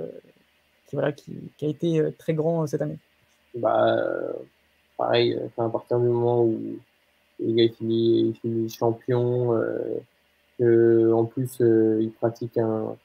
qui, 0.90 0.96
voilà, 0.96 1.12
qui, 1.12 1.32
a 1.62 1.68
été 1.68 2.00
euh, 2.00 2.12
très 2.18 2.34
grand 2.34 2.64
euh, 2.64 2.68
cette 2.68 2.82
année 2.82 2.98
bah, 3.56 3.96
euh, 3.96 4.34
Pareil, 4.98 5.40
à 5.58 5.70
partir 5.70 6.00
du 6.00 6.08
moment 6.08 6.44
où 6.44 6.78
le 7.40 7.54
gars 7.54 7.74
finit, 7.74 8.34
finit 8.42 8.70
champion, 8.70 9.54
en 10.60 11.26
plus 11.26 11.62
il 11.62 12.12
pratique 12.20 12.58
un, 12.58 12.98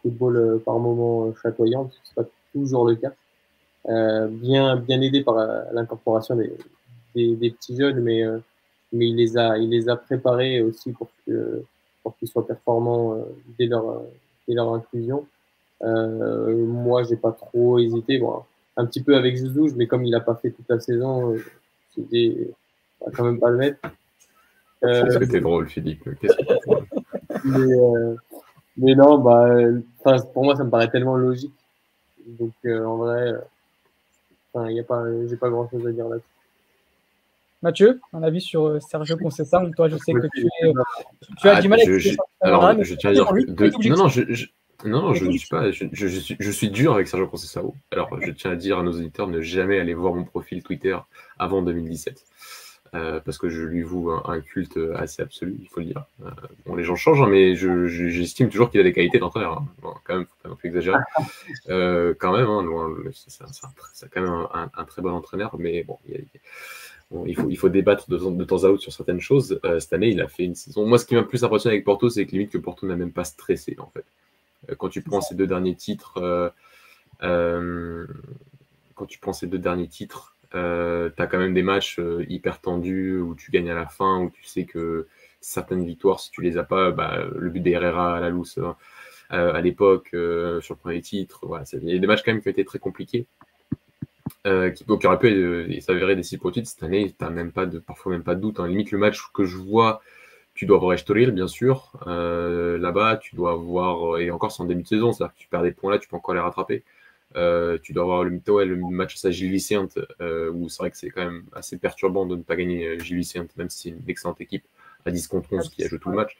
football 0.00 0.60
par 0.64 0.78
moment 0.78 1.34
chatoyant, 1.42 1.86
que 1.86 1.94
c'est 2.04 2.14
pas 2.14 2.28
toujours 2.52 2.86
le 2.86 2.94
cas. 2.94 3.10
Bien, 4.28 4.76
bien 4.76 5.00
aidé 5.00 5.24
par 5.24 5.34
l'incorporation 5.72 6.36
des, 6.36 7.50
petits 7.50 7.76
jeunes, 7.76 7.98
mais, 8.00 8.22
mais 8.92 9.08
il, 9.08 9.16
les 9.16 9.36
a, 9.36 9.58
il 9.58 9.70
les 9.70 9.88
a 9.88 9.96
préparés 9.96 10.62
aussi 10.62 10.92
pour 10.92 11.08
qu'ils 11.26 12.28
soient 12.28 12.46
performants 12.46 13.26
dès 13.58 13.66
leur, 13.66 14.02
dès 14.46 14.54
leur 14.54 14.72
inclusion. 14.72 15.26
Euh, 15.82 16.66
moi, 16.66 17.02
j'ai 17.04 17.16
pas 17.16 17.32
trop 17.32 17.78
hésité. 17.78 18.18
Bon, 18.18 18.42
un 18.76 18.86
petit 18.86 19.02
peu 19.02 19.16
avec 19.16 19.36
Zouzouj, 19.36 19.74
mais 19.76 19.86
comme 19.86 20.04
il 20.04 20.14
a 20.14 20.20
pas 20.20 20.34
fait 20.36 20.50
toute 20.50 20.68
la 20.68 20.80
saison, 20.80 21.34
euh, 21.34 21.44
c'était 21.94 22.50
quand 23.14 23.24
même 23.24 23.40
pas 23.40 23.50
le 23.50 23.56
mettre. 23.56 23.80
Euh, 24.84 25.10
C'était 25.18 25.40
drôle, 25.40 25.68
Philippe. 25.68 26.08
mais, 27.44 27.58
euh, 27.58 28.14
mais, 28.76 28.94
non, 28.94 29.18
bah, 29.18 29.56
pour 30.32 30.44
moi, 30.44 30.56
ça 30.56 30.64
me 30.64 30.70
paraît 30.70 30.90
tellement 30.90 31.16
logique. 31.16 31.52
Donc, 32.26 32.52
euh, 32.64 32.84
en 32.84 32.96
vrai, 32.96 33.34
y 34.54 34.80
a 34.80 34.84
pas, 34.84 35.04
j'ai 35.26 35.36
pas 35.36 35.50
grand 35.50 35.68
chose 35.68 35.86
à 35.86 35.92
dire 35.92 36.08
là-dessus. 36.08 36.26
Mathieu, 37.62 38.00
un 38.14 38.22
avis 38.22 38.40
sur 38.40 38.80
Sergio 38.82 39.18
Conceição? 39.18 39.70
Toi, 39.72 39.88
je 39.88 39.98
sais 39.98 40.14
que 40.14 40.26
tu, 40.34 40.46
es, 40.46 40.72
tu 41.38 41.48
as 41.48 41.56
ah, 41.56 41.60
du 41.60 41.68
mal 41.68 41.78
avec 41.78 41.98
je, 41.98 42.16
alors, 42.40 42.82
je 42.82 42.94
tiens 42.94 43.10
à 43.10 43.12
dire 43.12 43.30
non, 43.90 43.96
non, 43.96 44.08
je, 44.08 44.46
non, 44.84 45.14
je 45.14 45.24
ne 45.24 45.36
suis 45.36 45.48
pas. 45.48 45.70
Je, 45.70 45.84
je, 45.92 46.06
suis, 46.06 46.36
je, 46.38 46.50
suis, 46.50 46.70
dur 46.70 46.94
avec 46.94 47.08
Sergio 47.08 47.26
Conceição. 47.26 47.74
Alors, 47.90 48.20
je 48.20 48.30
tiens 48.30 48.52
à 48.52 48.56
dire 48.56 48.78
à 48.78 48.82
nos 48.82 48.92
auditeurs 48.92 49.28
ne 49.28 49.40
jamais 49.40 49.78
aller 49.78 49.94
voir 49.94 50.14
mon 50.14 50.24
profil 50.24 50.62
Twitter 50.62 50.96
avant 51.38 51.62
2017. 51.62 52.24
Euh, 52.92 53.20
parce 53.20 53.38
que 53.38 53.48
je 53.48 53.62
lui 53.62 53.82
voue 53.82 54.10
un, 54.10 54.40
culte 54.40 54.76
assez 54.96 55.22
absolu, 55.22 55.56
il 55.60 55.68
faut 55.68 55.78
le 55.78 55.86
dire. 55.86 56.04
Euh, 56.24 56.30
bon, 56.66 56.74
les 56.74 56.82
gens 56.82 56.96
changent, 56.96 57.22
hein, 57.22 57.28
mais 57.28 57.54
j'estime 57.54 58.48
toujours 58.48 58.68
qu'il 58.68 58.80
a 58.80 58.82
des 58.82 58.92
qualités 58.92 59.20
d'entraîneur. 59.20 59.58
Hein. 59.58 59.66
Bon, 59.80 59.94
quand 60.02 60.16
même, 60.16 60.26
faut 60.26 60.36
pas 60.42 60.48
non 60.48 60.56
plus 60.56 60.68
exagérer. 60.68 60.98
Euh, 61.68 62.14
quand 62.18 62.32
même, 62.32 62.48
hein, 62.48 62.64
c'est 63.12 64.10
quand 64.10 64.22
même 64.22 64.30
un, 64.30 64.70
un, 64.76 64.84
très 64.84 65.02
bon 65.02 65.10
entraîneur, 65.10 65.54
mais 65.58 65.84
bon, 65.84 65.98
il, 66.08 66.24
bon, 67.10 67.24
il, 67.26 67.36
faut, 67.36 67.48
il 67.48 67.56
faut 67.56 67.68
débattre 67.68 68.08
de, 68.08 68.16
de, 68.18 68.44
temps 68.44 68.64
à 68.64 68.68
autre 68.68 68.82
sur 68.82 68.92
certaines 68.92 69.20
choses. 69.20 69.60
Cette 69.78 69.92
année, 69.92 70.08
il 70.08 70.20
a 70.20 70.26
fait 70.26 70.44
une 70.44 70.54
saison. 70.54 70.86
Moi, 70.86 70.98
ce 70.98 71.06
qui 71.06 71.14
m'a 71.14 71.22
plus 71.22 71.44
impressionné 71.44 71.74
avec 71.74 71.84
Porto, 71.84 72.08
c'est 72.08 72.26
que 72.26 72.32
limite 72.32 72.50
que 72.50 72.58
Porto 72.58 72.86
n'a 72.86 72.96
même 72.96 73.12
pas 73.12 73.24
stressé, 73.24 73.76
en 73.78 73.90
fait. 73.90 74.04
Euh, 74.70 74.74
quand 74.76 74.88
tu 74.88 75.02
prends 75.02 75.20
ces 75.20 75.34
deux 75.34 75.46
derniers 75.46 75.74
titres, 75.74 76.18
euh, 76.18 76.50
euh, 77.22 78.06
quand 78.94 79.06
tu 79.06 79.18
prends 79.18 79.32
ces 79.32 79.46
deux 79.46 79.58
derniers 79.58 79.88
titres, 79.88 80.34
euh, 80.54 81.10
tu 81.14 81.22
as 81.22 81.26
quand 81.26 81.38
même 81.38 81.54
des 81.54 81.62
matchs 81.62 82.00
hyper 82.28 82.60
tendus 82.60 83.18
où 83.18 83.34
tu 83.34 83.50
gagnes 83.50 83.70
à 83.70 83.74
la 83.74 83.86
fin, 83.86 84.20
où 84.20 84.30
tu 84.30 84.44
sais 84.44 84.64
que 84.64 85.06
certaines 85.40 85.84
victoires, 85.84 86.20
si 86.20 86.30
tu 86.30 86.42
les 86.42 86.58
as 86.58 86.64
pas, 86.64 86.90
bah, 86.90 87.24
le 87.34 87.50
but 87.50 87.60
des 87.60 87.70
Herrera 87.72 88.16
à 88.16 88.20
la 88.20 88.30
loose 88.30 88.60
euh, 89.32 89.52
à 89.54 89.60
l'époque, 89.60 90.10
euh, 90.14 90.60
sur 90.60 90.74
le 90.74 90.80
premier 90.80 91.00
titre, 91.00 91.40
voilà, 91.46 91.64
il 91.72 91.88
y 91.88 91.96
a 91.96 91.98
des 91.98 92.06
matchs 92.06 92.22
quand 92.24 92.32
même 92.32 92.42
qui 92.42 92.48
ont 92.48 92.52
été 92.52 92.64
très 92.64 92.78
compliqués. 92.78 93.26
Euh, 94.46 94.70
qui, 94.70 94.84
qui 94.84 95.06
auraient 95.06 95.18
pu 95.18 95.80
s'avérer 95.82 96.16
des 96.16 96.38
pour 96.38 96.50
titres 96.50 96.68
cette 96.68 96.82
année, 96.82 97.14
tu 97.16 97.24
même 97.26 97.52
pas 97.52 97.66
de, 97.66 97.78
parfois 97.78 98.12
même 98.12 98.22
pas 98.22 98.34
de 98.34 98.40
doute. 98.40 98.58
Hein. 98.58 98.68
Limite, 98.68 98.90
le 98.90 98.98
match 98.98 99.20
que 99.34 99.44
je 99.44 99.56
vois 99.56 100.00
tu 100.60 100.66
dois 100.66 100.76
avoir 100.76 100.92
Estoril, 100.92 101.30
bien 101.30 101.48
sûr. 101.48 101.90
Euh, 102.06 102.76
Là-bas, 102.76 103.16
tu 103.16 103.34
dois 103.34 103.52
avoir, 103.52 104.18
et 104.18 104.30
encore 104.30 104.52
c'est 104.52 104.62
en 104.62 104.66
début 104.66 104.82
de 104.82 104.86
saison, 104.86 105.10
c'est-à-dire 105.10 105.32
que 105.34 105.38
tu 105.38 105.48
perds 105.48 105.62
des 105.62 105.72
points 105.72 105.90
là, 105.90 105.98
tu 105.98 106.06
peux 106.06 106.16
encore 106.16 106.34
les 106.34 106.40
rattraper. 106.40 106.84
Euh, 107.34 107.78
tu 107.82 107.94
dois 107.94 108.02
avoir 108.02 108.24
le, 108.24 108.42
ouais, 108.48 108.66
le 108.66 108.76
match 108.76 109.24
à 109.24 109.30
Gilles 109.30 109.50
Vicente, 109.50 109.98
euh, 110.20 110.50
où 110.52 110.68
c'est 110.68 110.82
vrai 110.82 110.90
que 110.90 110.98
c'est 110.98 111.08
quand 111.08 111.24
même 111.24 111.44
assez 111.54 111.78
perturbant 111.78 112.26
de 112.26 112.36
ne 112.36 112.42
pas 112.42 112.56
gagner 112.56 112.86
euh, 112.88 112.98
Gilles 112.98 113.16
Vicente, 113.16 113.56
même 113.56 113.70
si 113.70 113.84
c'est 113.84 113.88
une 113.88 114.02
excellente 114.06 114.38
équipe 114.42 114.64
à 115.06 115.10
10 115.10 115.28
contre 115.28 115.50
11 115.50 115.70
qui 115.70 115.82
a 115.82 115.88
joué 115.88 115.98
tout 115.98 116.10
le 116.10 116.16
match. 116.16 116.36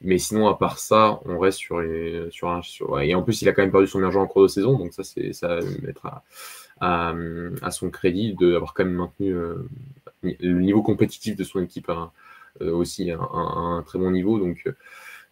Mais 0.00 0.18
sinon, 0.18 0.48
à 0.48 0.56
part 0.58 0.80
ça, 0.80 1.20
on 1.24 1.38
reste 1.38 1.58
sur, 1.58 1.78
un. 1.78 2.62
Sur. 2.62 3.00
Et 3.00 3.14
en 3.14 3.22
plus, 3.22 3.40
il 3.40 3.48
a 3.48 3.52
quand 3.52 3.62
même 3.62 3.70
perdu 3.70 3.86
son 3.86 3.98
meilleur 3.98 4.10
joueur 4.10 4.24
en 4.24 4.26
cours 4.26 4.42
de 4.42 4.48
saison, 4.48 4.76
donc 4.76 4.92
ça, 4.94 5.04
c'est 5.04 5.32
ça 5.32 5.60
mettre 5.80 6.06
à, 6.06 6.24
à, 6.80 7.70
son 7.70 7.88
crédit 7.90 8.34
d'avoir 8.34 8.74
quand 8.74 8.84
même 8.84 8.94
maintenu 8.94 9.32
euh, 9.32 9.68
le 10.22 10.60
niveau 10.60 10.82
compétitif 10.82 11.36
de 11.36 11.44
son 11.44 11.62
équipe 11.62 11.88
euh, 11.88 12.06
aussi 12.60 13.10
un, 13.10 13.20
un, 13.20 13.82
très 13.86 13.98
bon 13.98 14.10
niveau. 14.10 14.38
Donc 14.38 14.64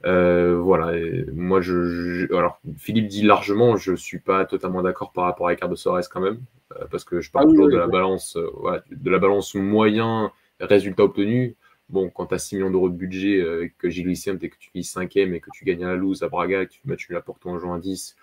euh, 0.04 0.56
voilà, 0.56 0.96
moi 1.32 1.60
je, 1.60 2.32
alors 2.34 2.60
Philippe 2.76 3.08
dit 3.08 3.22
largement, 3.22 3.76
je 3.76 3.94
suis 3.94 4.20
pas 4.20 4.44
totalement 4.44 4.82
d'accord 4.82 5.12
par 5.12 5.24
rapport 5.24 5.46
à 5.46 5.50
Ricardo 5.50 5.76
Soares 5.76 6.08
quand 6.10 6.20
même, 6.20 6.40
euh, 6.76 6.84
parce 6.90 7.04
que 7.04 7.20
je 7.20 7.30
parle 7.30 7.46
ah, 7.46 7.50
toujours 7.50 7.66
oui, 7.66 7.72
de 7.72 7.78
la 7.78 7.88
balance, 7.88 8.36
de 8.36 9.10
la 9.10 9.18
balance 9.18 9.54
moyen 9.54 10.30
résultat 10.60 11.04
obtenu. 11.04 11.56
Bon, 11.88 12.10
quand 12.10 12.26
tu 12.26 12.34
as 12.34 12.38
6 12.38 12.56
millions 12.56 12.70
d'euros 12.70 12.90
de 12.90 12.96
budget, 12.96 13.40
euh, 13.40 13.70
que 13.78 13.88
Gilles 13.88 14.08
Vicente 14.08 14.44
et 14.44 14.50
que 14.50 14.56
tu 14.58 14.70
vis 14.74 14.84
5 14.84 15.16
et 15.16 15.40
que 15.40 15.48
tu 15.54 15.64
gagnes 15.64 15.84
à 15.84 15.88
la 15.88 15.96
loose 15.96 16.22
à 16.22 16.28
Braga, 16.28 16.66
que 16.66 16.72
tu 16.72 16.80
matches 16.84 17.08
la 17.08 17.22
Porto 17.22 17.48
en 17.48 17.58
juin 17.58 17.78
10, 17.78 18.16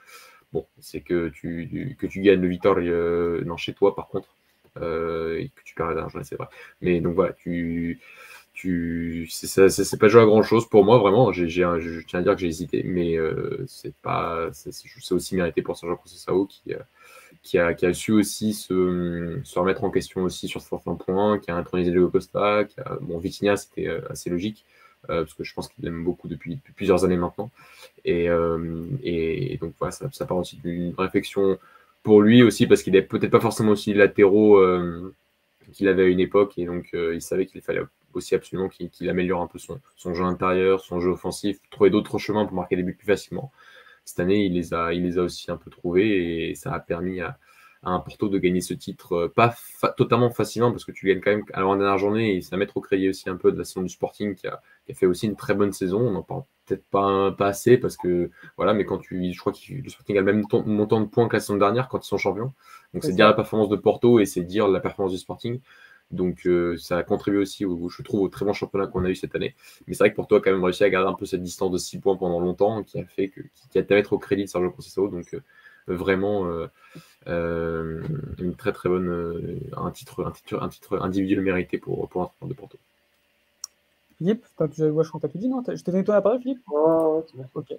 bon, 0.54 0.68
c'est 0.80 1.02
que 1.02 1.30
tu, 1.30 1.96
que 2.00 2.06
tu 2.06 2.22
gagnes 2.22 2.42
le 2.42 2.48
Victor 2.48 2.78
euh, 2.78 3.44
non, 3.44 3.58
chez 3.58 3.74
toi 3.74 3.96
par 3.96 4.08
contre, 4.08 4.30
euh, 4.78 5.40
et 5.40 5.50
que 5.50 5.62
tu 5.64 5.74
perds 5.74 5.96
l'argent, 5.96 6.20
c'est 6.24 6.36
vrai. 6.36 6.48
Mais 6.82 7.02
donc 7.02 7.16
voilà, 7.16 7.34
tu, 7.34 8.00
tu 8.56 9.28
c'est 9.30 10.00
pas 10.00 10.08
joué 10.08 10.22
à 10.22 10.26
grand 10.26 10.42
chose 10.42 10.68
pour 10.68 10.86
moi 10.86 10.98
vraiment. 10.98 11.32
J'ai 11.34 11.50
je 11.50 12.06
tiens 12.08 12.20
à 12.20 12.22
dire 12.24 12.34
que 12.34 12.40
j'ai 12.40 12.48
hésité 12.48 12.84
mais 12.84 13.18
euh, 13.18 13.64
c'est 13.68 13.94
pas 13.98 14.50
c'est 14.54 15.12
aussi 15.12 15.36
mérité 15.36 15.62
pour 15.62 15.78
Sergio 15.78 15.98
Conceição 15.98 16.46
qui 16.46 16.74
euh, 16.74 16.80
qui 17.44 17.60
a, 17.60 17.74
qui 17.74 17.86
a 17.86 17.94
su 17.94 18.14
aussi 18.14 18.54
se, 18.54 19.40
se, 19.44 19.60
remettre 19.60 19.84
en 19.84 19.92
question 19.92 20.24
aussi 20.24 20.48
sur 20.48 20.62
certains 20.62 20.96
points 20.96 21.38
qui 21.38 21.52
a 21.52 21.56
intronisé 21.58 21.92
Diego 21.92 22.08
Costa 22.08 22.64
qui 22.64 22.80
a, 22.80 22.98
bon 23.02 23.20
Vitinha 23.20 23.58
c'était 23.58 23.88
euh, 23.88 24.02
assez 24.10 24.30
logique 24.30 24.66
parce 25.08 25.36
que 25.36 25.44
je 25.44 25.54
pense 25.54 25.68
qu'il 25.68 25.86
l'aime 25.86 26.04
beaucoup 26.04 26.28
depuis, 26.28 26.58
plusieurs 26.76 27.06
années 27.06 27.16
maintenant. 27.16 27.52
Et, 28.06 28.26
et 29.04 29.58
donc 29.62 29.76
voilà 29.78 29.92
ça, 29.92 30.10
ça 30.12 30.26
part 30.26 30.38
aussi 30.38 30.58
d'une 30.58 30.96
réflexion 30.98 31.60
pour 32.02 32.24
lui 32.24 32.42
aussi 32.42 32.66
parce 32.66 32.82
qu'il 32.82 32.96
est 32.96 33.04
peut-être 33.04 33.30
pas 33.30 33.40
forcément 33.40 33.74
aussi 33.74 33.94
latéraux 33.94 34.60
qu'il 35.74 35.90
avait 35.90 36.06
à 36.06 36.08
une 36.08 36.20
époque 36.20 36.58
et 36.58 36.66
donc 36.66 36.90
il 36.94 37.22
savait 37.22 37.46
qu'il 37.46 37.62
fallait 37.62 37.84
aussi 38.16 38.36
absolument 38.36 38.70
qu'il 38.70 39.10
améliore 39.10 39.42
un 39.42 39.48
peu 39.48 39.60
son, 39.60 39.80
son, 39.96 40.14
jeu 40.14 40.24
intérieur, 40.24 40.82
son 40.82 41.00
jeu 41.00 41.12
offensif, 41.12 41.60
trouver 41.70 41.90
d'autres 41.90 42.18
chemins 42.18 42.46
pour 42.46 42.56
marquer 42.56 42.76
des 42.76 42.84
buts 42.84 42.96
plus 42.96 43.08
facilement. 43.08 43.52
Cette 44.06 44.20
année, 44.20 44.46
il 44.46 44.54
les 44.54 44.74
a, 44.74 44.94
il 44.94 45.04
les 45.04 45.18
a 45.18 45.24
aussi 45.24 45.52
un 45.52 45.58
peu 45.58 45.70
trouvés 45.72 46.50
et 46.50 46.56
ça 46.56 46.74
a 46.74 46.80
permis 46.80 47.22
à, 47.22 47.38
à 47.86 47.92
un 47.92 48.00
Porto 48.00 48.28
de 48.30 48.40
gagner 48.40 48.62
ce 48.62 48.74
titre, 48.74 49.14
euh, 49.14 49.28
pas 49.34 49.54
fa 49.56 49.90
totalement 49.90 50.32
facilement 50.32 50.72
parce 50.72 50.84
que 50.84 50.92
tu 50.92 51.08
gagnes 51.08 51.22
quand 51.22 51.32
même 51.32 51.44
à 51.54 51.62
la 51.62 51.68
dernière 51.68 51.98
journée 52.00 52.36
et 52.36 52.42
ça 52.42 52.58
mettre 52.58 52.78
au 52.78 52.82
crédit 52.82 53.10
aussi 53.10 53.30
un 53.30 53.36
peu 53.38 53.52
de 53.52 53.58
la 53.58 53.64
saison 53.64 53.84
du 53.84 53.90
Sporting 53.90 54.36
qui 54.36 54.48
a, 54.48 54.62
qui 54.86 54.92
a 54.92 54.96
fait 54.96 55.06
aussi 55.06 55.28
une 55.28 55.36
très 55.36 55.54
bonne 55.54 55.72
saison. 55.72 56.00
On 56.00 56.12
n'en 56.12 56.24
parle 56.24 56.44
peut-être 56.66 56.84
pas, 56.90 57.32
pas 57.32 57.48
assez 57.48 57.78
parce 57.78 57.96
que 57.96 58.32
voilà, 58.58 58.74
mais 58.74 58.86
quand 58.86 58.98
tu, 58.98 59.32
je 59.32 59.40
crois 59.40 59.54
que 59.54 59.60
le 59.72 59.88
Sporting 59.90 60.18
a 60.18 60.22
le 60.22 60.34
même 60.34 60.44
montant 60.66 61.00
de 61.00 61.06
points 61.06 61.28
que 61.28 61.36
la 61.36 61.40
saison 61.40 61.58
dernière 61.58 61.88
quand 61.88 62.04
ils 62.04 62.08
sont 62.08 62.18
champions. 62.18 62.54
Donc 62.94 63.04
c'est 63.04 63.14
dire 63.14 63.28
la 63.28 63.34
performance 63.34 63.70
de 63.70 63.76
Porto 63.76 64.20
et 64.20 64.26
c'est 64.26 64.42
dire 64.42 64.68
la 64.68 64.80
performance 64.80 65.12
du 65.12 65.20
Sporting. 65.20 65.60
Donc 66.16 66.48
euh, 66.48 66.78
ça 66.78 66.98
a 66.98 67.04
contribué 67.04 67.40
aussi, 67.40 67.66
au, 67.66 67.90
je 67.90 68.02
trouve, 68.02 68.22
au 68.22 68.30
très 68.30 68.46
bon 68.46 68.54
championnat 68.54 68.88
qu'on 68.88 69.06
a 69.06 69.10
eu 69.10 69.16
cette 69.16 69.36
année. 69.36 69.56
Mais 69.88 69.94
c'est 69.94 70.00
vrai 70.00 70.12
que 70.12 70.16
pour 70.16 70.28
toi, 70.28 70.42
quand 70.42 70.52
même 70.52 70.64
réussi 70.64 70.84
à 70.84 70.90
garder 70.90 71.10
un 71.10 71.14
peu 71.14 71.26
cette 71.26 71.44
distance 71.44 71.72
de 71.72 71.78
6 71.78 72.00
points 72.00 72.16
pendant 72.16 72.40
longtemps, 72.40 72.84
qui 72.84 73.00
a 73.00 73.06
fait 73.06 73.30
que, 73.30 73.42
qui 73.72 73.78
a 73.78 73.82
été 73.82 73.94
mettre 73.94 74.14
au 74.14 74.18
crédit 74.18 74.44
de 74.44 74.50
Sergio 74.50 74.72
Conceição. 74.72 75.08
Donc 75.08 75.34
euh, 75.34 75.42
vraiment, 75.88 76.48
euh, 77.28 78.04
une 78.40 78.56
très 78.56 78.72
très 78.72 78.90
bonne 78.90 79.60
un 79.78 79.92
titre 79.92 80.26
un 80.26 80.32
titre 80.32 80.60
un 80.62 80.70
titre 80.70 81.00
individuel 81.00 81.42
mérité 81.42 81.78
pour 81.78 82.08
pour 82.10 82.32
de 82.44 82.54
Porto. 82.54 82.78
Philippe, 84.18 84.46
tu, 84.74 84.84
ouais, 84.84 85.04
je 85.04 85.10
crois 85.10 85.22
que 85.22 85.28
tu 85.28 85.38
dit 85.38 85.50
non? 85.50 85.62
Je 85.68 85.84
t'ai 85.84 85.92
donné 85.92 86.04
ton 86.04 86.14
la 86.14 86.22
parole, 86.22 86.40
Philippe 86.40 86.62
oh, 86.72 87.26
Ok. 87.54 87.76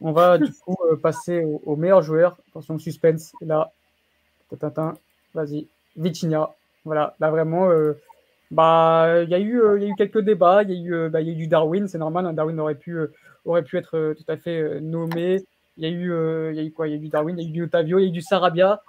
On 0.00 0.12
va 0.12 0.36
du 0.36 0.52
coup 0.52 0.76
passer 1.02 1.42
au, 1.64 1.76
meilleur 1.76 2.02
joueur. 2.02 2.36
Attention, 2.50 2.78
suspense. 2.78 3.32
Là, 3.40 3.72
vas-y. 5.34 5.66
Vitinha. 5.96 6.50
Voilà, 6.86 7.16
là 7.18 7.30
vraiment, 7.30 7.68
bah, 8.52 9.22
il 9.24 9.28
y, 9.28 9.32
y 9.32 9.34
a 9.34 9.40
eu 9.40 9.94
quelques 9.98 10.20
débats. 10.20 10.62
Il 10.62 10.70
y, 10.70 11.08
bah, 11.10 11.20
y 11.20 11.28
a 11.28 11.32
eu 11.32 11.34
du 11.34 11.48
Darwin, 11.48 11.88
c'est 11.88 11.98
normal. 11.98 12.26
Hein, 12.26 12.32
Darwin 12.32 12.58
aurait 12.60 12.76
pu, 12.76 12.96
aurait 13.44 13.64
pu 13.64 13.76
être 13.76 14.14
tout 14.16 14.24
à 14.28 14.36
fait 14.36 14.80
nommé. 14.80 15.42
Il 15.76 15.84
y 15.84 15.86
a 15.86 15.90
eu, 15.90 16.54
y 16.54 16.60
a 16.60 16.62
eu 16.62 16.70
quoi 16.70 16.86
Il 16.86 16.92
y 16.92 16.94
a 16.94 16.96
eu 16.96 17.00
du 17.00 17.08
Darwin, 17.08 17.36
il 17.36 17.42
y 17.42 17.46
a 17.46 17.48
eu 17.48 17.52
du 17.52 17.62
Otavio, 17.64 17.98
il 17.98 18.02
y 18.02 18.04
a 18.06 18.08
eu 18.08 18.12
du 18.12 18.22
Sarabia, 18.22 18.80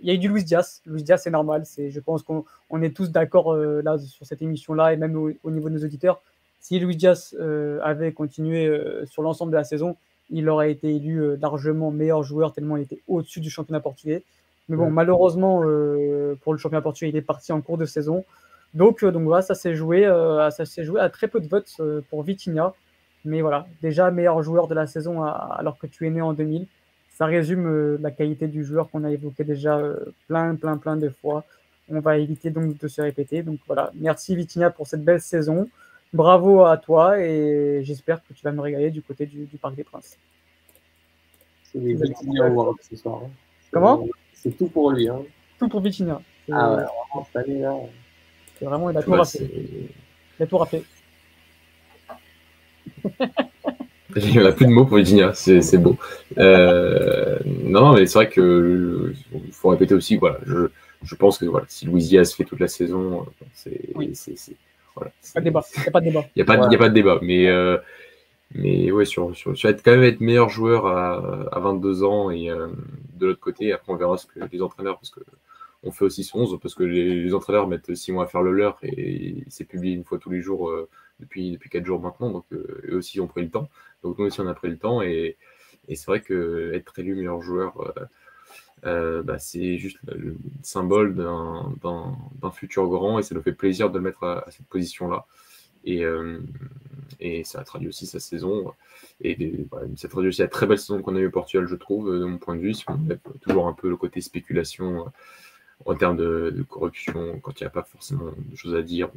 il 0.00 0.08
y 0.08 0.10
a 0.10 0.14
eu 0.14 0.18
du 0.18 0.28
Luis 0.28 0.42
Diaz. 0.42 0.82
Luis 0.84 1.04
Diaz, 1.04 1.22
c'est 1.22 1.30
normal. 1.30 1.62
Je 1.78 2.00
pense 2.00 2.24
qu'on 2.24 2.44
on 2.70 2.82
est 2.82 2.94
tous 2.94 3.12
d'accord 3.12 3.56
là 3.56 3.98
sur 3.98 4.26
cette 4.26 4.42
émission-là 4.42 4.92
et 4.92 4.96
même 4.96 5.16
au, 5.16 5.50
niveau 5.50 5.68
de 5.68 5.76
nos 5.76 5.84
auditeurs. 5.84 6.20
Si 6.58 6.80
Luis 6.80 6.96
Diaz 6.96 7.36
avait 7.82 8.12
continué 8.12 8.68
sur 9.04 9.22
l'ensemble 9.22 9.52
de 9.52 9.56
la 9.58 9.64
saison, 9.64 9.96
il 10.28 10.48
aurait 10.48 10.72
été 10.72 10.96
élu 10.96 11.36
largement 11.36 11.92
meilleur 11.92 12.24
joueur 12.24 12.52
tellement 12.52 12.76
il 12.76 12.82
était 12.82 13.00
au-dessus 13.06 13.40
du 13.40 13.50
championnat 13.50 13.80
portugais. 13.80 14.24
Mais 14.68 14.76
bon, 14.76 14.90
malheureusement 14.90 15.60
pour 16.42 16.52
le 16.52 16.58
championnat 16.58 16.82
portugais, 16.82 17.10
il 17.10 17.16
est 17.16 17.22
parti 17.22 17.52
en 17.52 17.60
cours 17.60 17.78
de 17.78 17.84
saison. 17.84 18.24
Donc, 18.72 19.04
donc 19.04 19.22
voilà, 19.22 19.42
ça 19.42 19.54
s'est 19.54 19.74
joué, 19.74 20.04
ça 20.50 20.64
s'est 20.64 20.84
joué 20.84 21.00
à 21.00 21.10
très 21.10 21.28
peu 21.28 21.40
de 21.40 21.48
votes 21.48 21.80
pour 22.08 22.22
Vitinha. 22.22 22.72
Mais 23.24 23.40
voilà, 23.40 23.66
déjà 23.80 24.10
meilleur 24.10 24.42
joueur 24.42 24.68
de 24.68 24.74
la 24.74 24.86
saison 24.86 25.22
alors 25.22 25.78
que 25.78 25.86
tu 25.86 26.06
es 26.06 26.10
né 26.10 26.20
en 26.20 26.32
2000. 26.32 26.66
Ça 27.14 27.26
résume 27.26 27.66
euh, 27.66 27.96
la 28.00 28.10
qualité 28.10 28.48
du 28.48 28.64
joueur 28.64 28.90
qu'on 28.90 29.04
a 29.04 29.10
évoqué 29.10 29.44
déjà 29.44 29.78
euh, 29.78 29.96
plein, 30.26 30.56
plein, 30.56 30.76
plein 30.76 30.96
de 30.96 31.08
fois. 31.08 31.44
On 31.88 32.00
va 32.00 32.18
éviter 32.18 32.50
donc 32.50 32.76
de 32.76 32.88
se 32.88 33.00
répéter. 33.00 33.44
Donc 33.44 33.60
voilà, 33.66 33.92
merci 33.94 34.34
Vitinha 34.34 34.70
pour 34.70 34.88
cette 34.88 35.04
belle 35.04 35.20
saison. 35.20 35.68
Bravo 36.12 36.64
à 36.64 36.76
toi 36.76 37.20
et 37.20 37.82
j'espère 37.84 38.20
que 38.24 38.32
tu 38.34 38.42
vas 38.42 38.52
me 38.52 38.60
régaler 38.60 38.90
du 38.90 39.00
côté 39.00 39.26
du, 39.26 39.46
Parc 39.60 39.76
des 39.76 39.84
Princes. 39.84 40.18
C'est 41.62 41.78
Vitinha 41.78 42.50
ce 42.80 42.96
soir. 42.96 43.22
Hein. 43.24 43.30
Comment? 43.70 44.06
C'est 44.44 44.56
tout 44.58 44.68
pour 44.68 44.90
lui. 44.90 45.08
Hein. 45.08 45.22
Tout 45.58 45.68
pour 45.68 45.80
Vitinha. 45.80 46.20
Ah 46.52 46.70
ouais, 46.70 46.82
vraiment, 46.82 47.26
cette 47.26 47.36
année-là. 47.36 47.74
C'est 48.58 48.64
vraiment, 48.66 48.90
il 48.90 48.96
a 48.98 49.02
tout 49.02 49.12
raflé. 49.12 49.50
Il 50.38 50.42
a 50.42 50.46
tout 50.46 50.58
raflé. 50.58 50.84
Il 54.16 54.30
n'y 54.30 54.38
a 54.38 54.52
plus 54.52 54.66
de 54.66 54.70
mots 54.70 54.84
pour 54.84 54.98
Virginia, 54.98 55.32
c'est 55.32 55.78
beau. 55.78 55.96
Euh, 56.38 57.38
non, 57.46 57.94
mais 57.94 58.06
c'est 58.06 58.18
vrai 58.18 58.28
que 58.28 59.14
il 59.32 59.52
faut 59.52 59.70
répéter 59.70 59.94
aussi, 59.94 60.16
voilà, 60.16 60.38
je, 60.46 60.68
je 61.02 61.14
pense 61.16 61.38
que 61.38 61.46
voilà, 61.46 61.66
si 61.68 61.86
Louisias 61.86 62.34
fait 62.36 62.44
toute 62.44 62.60
la 62.60 62.68
saison, 62.68 63.26
c'est 63.54 63.80
voilà, 64.94 65.10
pas 65.34 65.40
de 65.40 65.44
débat. 65.44 65.64
Il 65.74 65.80
n'y 65.80 65.88
a 65.88 65.90
pas 65.90 66.00
de 66.00 66.04
débat. 66.04 66.24
Il 66.36 66.38
n'y 66.38 66.42
a, 66.42 66.44
pas, 66.44 66.54
a 66.54 66.78
pas 66.78 66.88
de 66.88 66.94
débat. 66.94 67.18
Mais, 67.22 67.48
euh, 67.48 67.78
mais 68.54 68.90
ouais, 68.90 69.04
sur, 69.04 69.36
sur, 69.36 69.56
sur, 69.56 69.68
être 69.68 69.82
quand 69.84 69.92
même 69.92 70.04
être 70.04 70.20
meilleur 70.20 70.48
joueur 70.48 70.86
à, 70.86 71.48
à 71.52 71.60
22 71.60 72.04
ans 72.04 72.30
et 72.30 72.50
euh, 72.50 72.68
de 73.14 73.26
l'autre 73.26 73.40
côté, 73.40 73.72
après 73.72 73.92
on 73.92 73.96
verra 73.96 74.16
ce 74.16 74.26
que 74.26 74.40
les 74.50 74.62
entraîneurs, 74.62 74.98
parce 74.98 75.10
que 75.10 75.20
on 75.82 75.90
fait 75.90 76.06
aussi 76.06 76.24
son 76.24 76.40
11, 76.40 76.58
parce 76.62 76.74
que 76.74 76.82
les, 76.82 77.22
les, 77.22 77.34
entraîneurs 77.34 77.68
mettent 77.68 77.94
6 77.94 78.12
mois 78.12 78.24
à 78.24 78.26
faire 78.26 78.42
le 78.42 78.52
leur 78.52 78.78
et 78.82 79.44
c'est 79.48 79.64
publié 79.64 79.94
une 79.94 80.04
fois 80.04 80.18
tous 80.18 80.30
les 80.30 80.40
jours 80.40 80.72
depuis, 81.20 81.52
depuis 81.52 81.68
4 81.68 81.84
jours 81.84 82.00
maintenant. 82.00 82.30
Donc 82.30 82.46
eux 82.52 82.96
aussi 82.96 83.20
ont 83.20 83.26
pris 83.26 83.42
le 83.42 83.50
temps. 83.50 83.68
Donc 84.04 84.18
nous 84.18 84.26
aussi, 84.26 84.40
on 84.40 84.46
a 84.46 84.54
pris 84.54 84.68
le 84.68 84.78
temps 84.78 85.02
et, 85.02 85.36
c'est 85.88 86.06
vrai 86.06 86.20
que 86.20 86.72
être 86.74 86.98
élu 86.98 87.14
meilleur 87.14 87.42
joueur, 87.42 87.80
euh, 87.80 88.06
euh, 88.86 89.22
bah, 89.22 89.38
c'est 89.38 89.76
juste 89.76 89.98
le 90.06 90.36
symbole 90.62 91.14
d'un 91.14 92.50
futur 92.52 92.86
grand 92.86 93.18
et 93.18 93.22
ça 93.22 93.34
nous 93.34 93.42
fait 93.42 93.52
plaisir 93.52 93.90
de 93.90 93.98
le 93.98 94.04
mettre 94.04 94.24
à, 94.24 94.46
cette 94.50 94.66
position-là. 94.66 95.26
Et, 95.84 96.04
euh, 96.04 96.38
et, 97.20 97.44
ça 97.44 97.62
traduit 97.64 97.88
aussi 97.88 98.06
sa 98.06 98.20
saison. 98.20 98.72
Et 99.20 99.66
ça 99.96 100.08
traduit 100.08 100.28
aussi 100.28 100.40
la 100.40 100.48
très 100.48 100.66
belle 100.66 100.78
saison 100.78 101.00
qu'on 101.02 101.16
a 101.16 101.20
eu 101.20 101.26
au 101.26 101.30
Portugal, 101.30 101.66
je 101.66 101.76
trouve, 101.76 102.12
de 102.12 102.24
mon 102.24 102.38
point 102.38 102.56
de 102.56 102.60
vue. 102.60 102.74
Si 102.74 102.84
on 102.88 102.96
met 102.96 103.18
toujours 103.42 103.68
un 103.68 103.72
peu 103.72 103.88
le 103.88 103.96
côté 103.96 104.20
spéculation 104.20 105.06
en 105.84 105.94
termes 105.94 106.16
de, 106.16 106.64
corruption, 106.68 107.38
quand 107.40 107.60
il 107.60 107.64
n'y 107.64 107.66
a 107.66 107.70
pas 107.70 107.82
forcément 107.82 108.32
de 108.36 108.56
choses 108.56 108.74
à 108.74 108.82
dire 108.82 109.10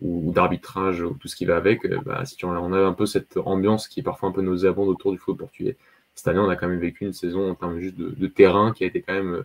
ou, 0.00 0.32
d'arbitrage 0.32 1.02
ou 1.02 1.14
tout 1.14 1.28
ce 1.28 1.36
qui 1.36 1.44
va 1.44 1.56
avec, 1.56 1.84
euh, 1.86 2.00
bah, 2.04 2.24
si 2.24 2.44
on 2.44 2.72
a 2.72 2.78
un 2.78 2.92
peu 2.92 3.06
cette 3.06 3.36
ambiance 3.36 3.88
qui 3.88 4.00
est 4.00 4.02
parfois 4.02 4.28
un 4.28 4.32
peu 4.32 4.42
nauséabonde 4.42 4.88
autour 4.88 5.12
du 5.12 5.18
foot 5.18 5.38
portugais. 5.38 5.76
Cette 6.14 6.28
année, 6.28 6.40
on 6.40 6.48
a 6.48 6.56
quand 6.56 6.68
même 6.68 6.78
vécu 6.78 7.04
une 7.04 7.12
saison 7.12 7.50
en 7.50 7.54
termes 7.54 7.78
juste 7.80 7.96
de, 7.96 8.26
terrain 8.26 8.72
qui 8.72 8.84
a 8.84 8.86
été 8.86 9.02
quand 9.02 9.14
même, 9.14 9.44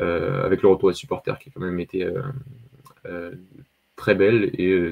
euh, 0.00 0.44
avec 0.44 0.62
le 0.62 0.68
retour 0.68 0.90
des 0.90 0.94
supporters, 0.94 1.38
qui 1.38 1.48
a 1.48 1.52
quand 1.52 1.60
même 1.60 1.80
été 1.80 2.04
euh, 3.06 3.32
très 3.96 4.14
belle. 4.14 4.50
Et 4.58 4.90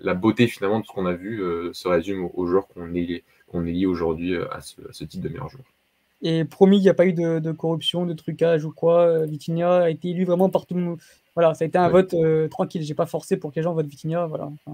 la 0.00 0.14
beauté 0.14 0.46
finalement 0.46 0.80
de 0.80 0.86
ce 0.86 0.92
qu'on 0.92 1.06
a 1.06 1.14
vu 1.14 1.42
se 1.72 1.88
résume 1.88 2.28
aux, 2.34 2.46
joueurs 2.46 2.68
qu'on 2.68 2.94
est, 2.94 3.22
qu'on 3.48 3.66
est 3.66 3.86
aujourd'hui 3.86 4.36
à 4.36 4.60
ce, 4.60 4.80
à 4.82 4.92
ce 4.92 5.04
titre 5.04 5.24
de 5.24 5.28
meilleur 5.28 5.48
joueur. 5.48 5.64
Et 6.22 6.44
promis, 6.46 6.78
il 6.78 6.82
n'y 6.82 6.88
a 6.88 6.94
pas 6.94 7.06
eu 7.06 7.12
de, 7.12 7.52
corruption, 7.52 8.06
de 8.06 8.14
trucage 8.14 8.64
ou 8.64 8.72
quoi. 8.72 9.26
Vitinha 9.26 9.82
a 9.82 9.90
été 9.90 10.08
élu 10.08 10.24
vraiment 10.24 10.48
par 10.48 10.64
tout 10.64 10.74
le 10.74 10.80
monde. 10.80 10.98
Voilà, 11.34 11.52
ça 11.52 11.64
a 11.64 11.66
été 11.68 11.76
un 11.76 11.88
vote 11.88 12.08
tranquille. 12.08 12.26
Euh, 12.26 12.48
tranquille. 12.48 12.82
J'ai 12.82 12.94
pas 12.94 13.04
forcé 13.06 13.36
pour 13.36 13.50
que 13.50 13.56
les 13.56 13.62
gens 13.62 13.74
votent 13.74 13.86
Vitinha. 13.86 14.26
Voilà. 14.26 14.50
Euh, 14.68 14.72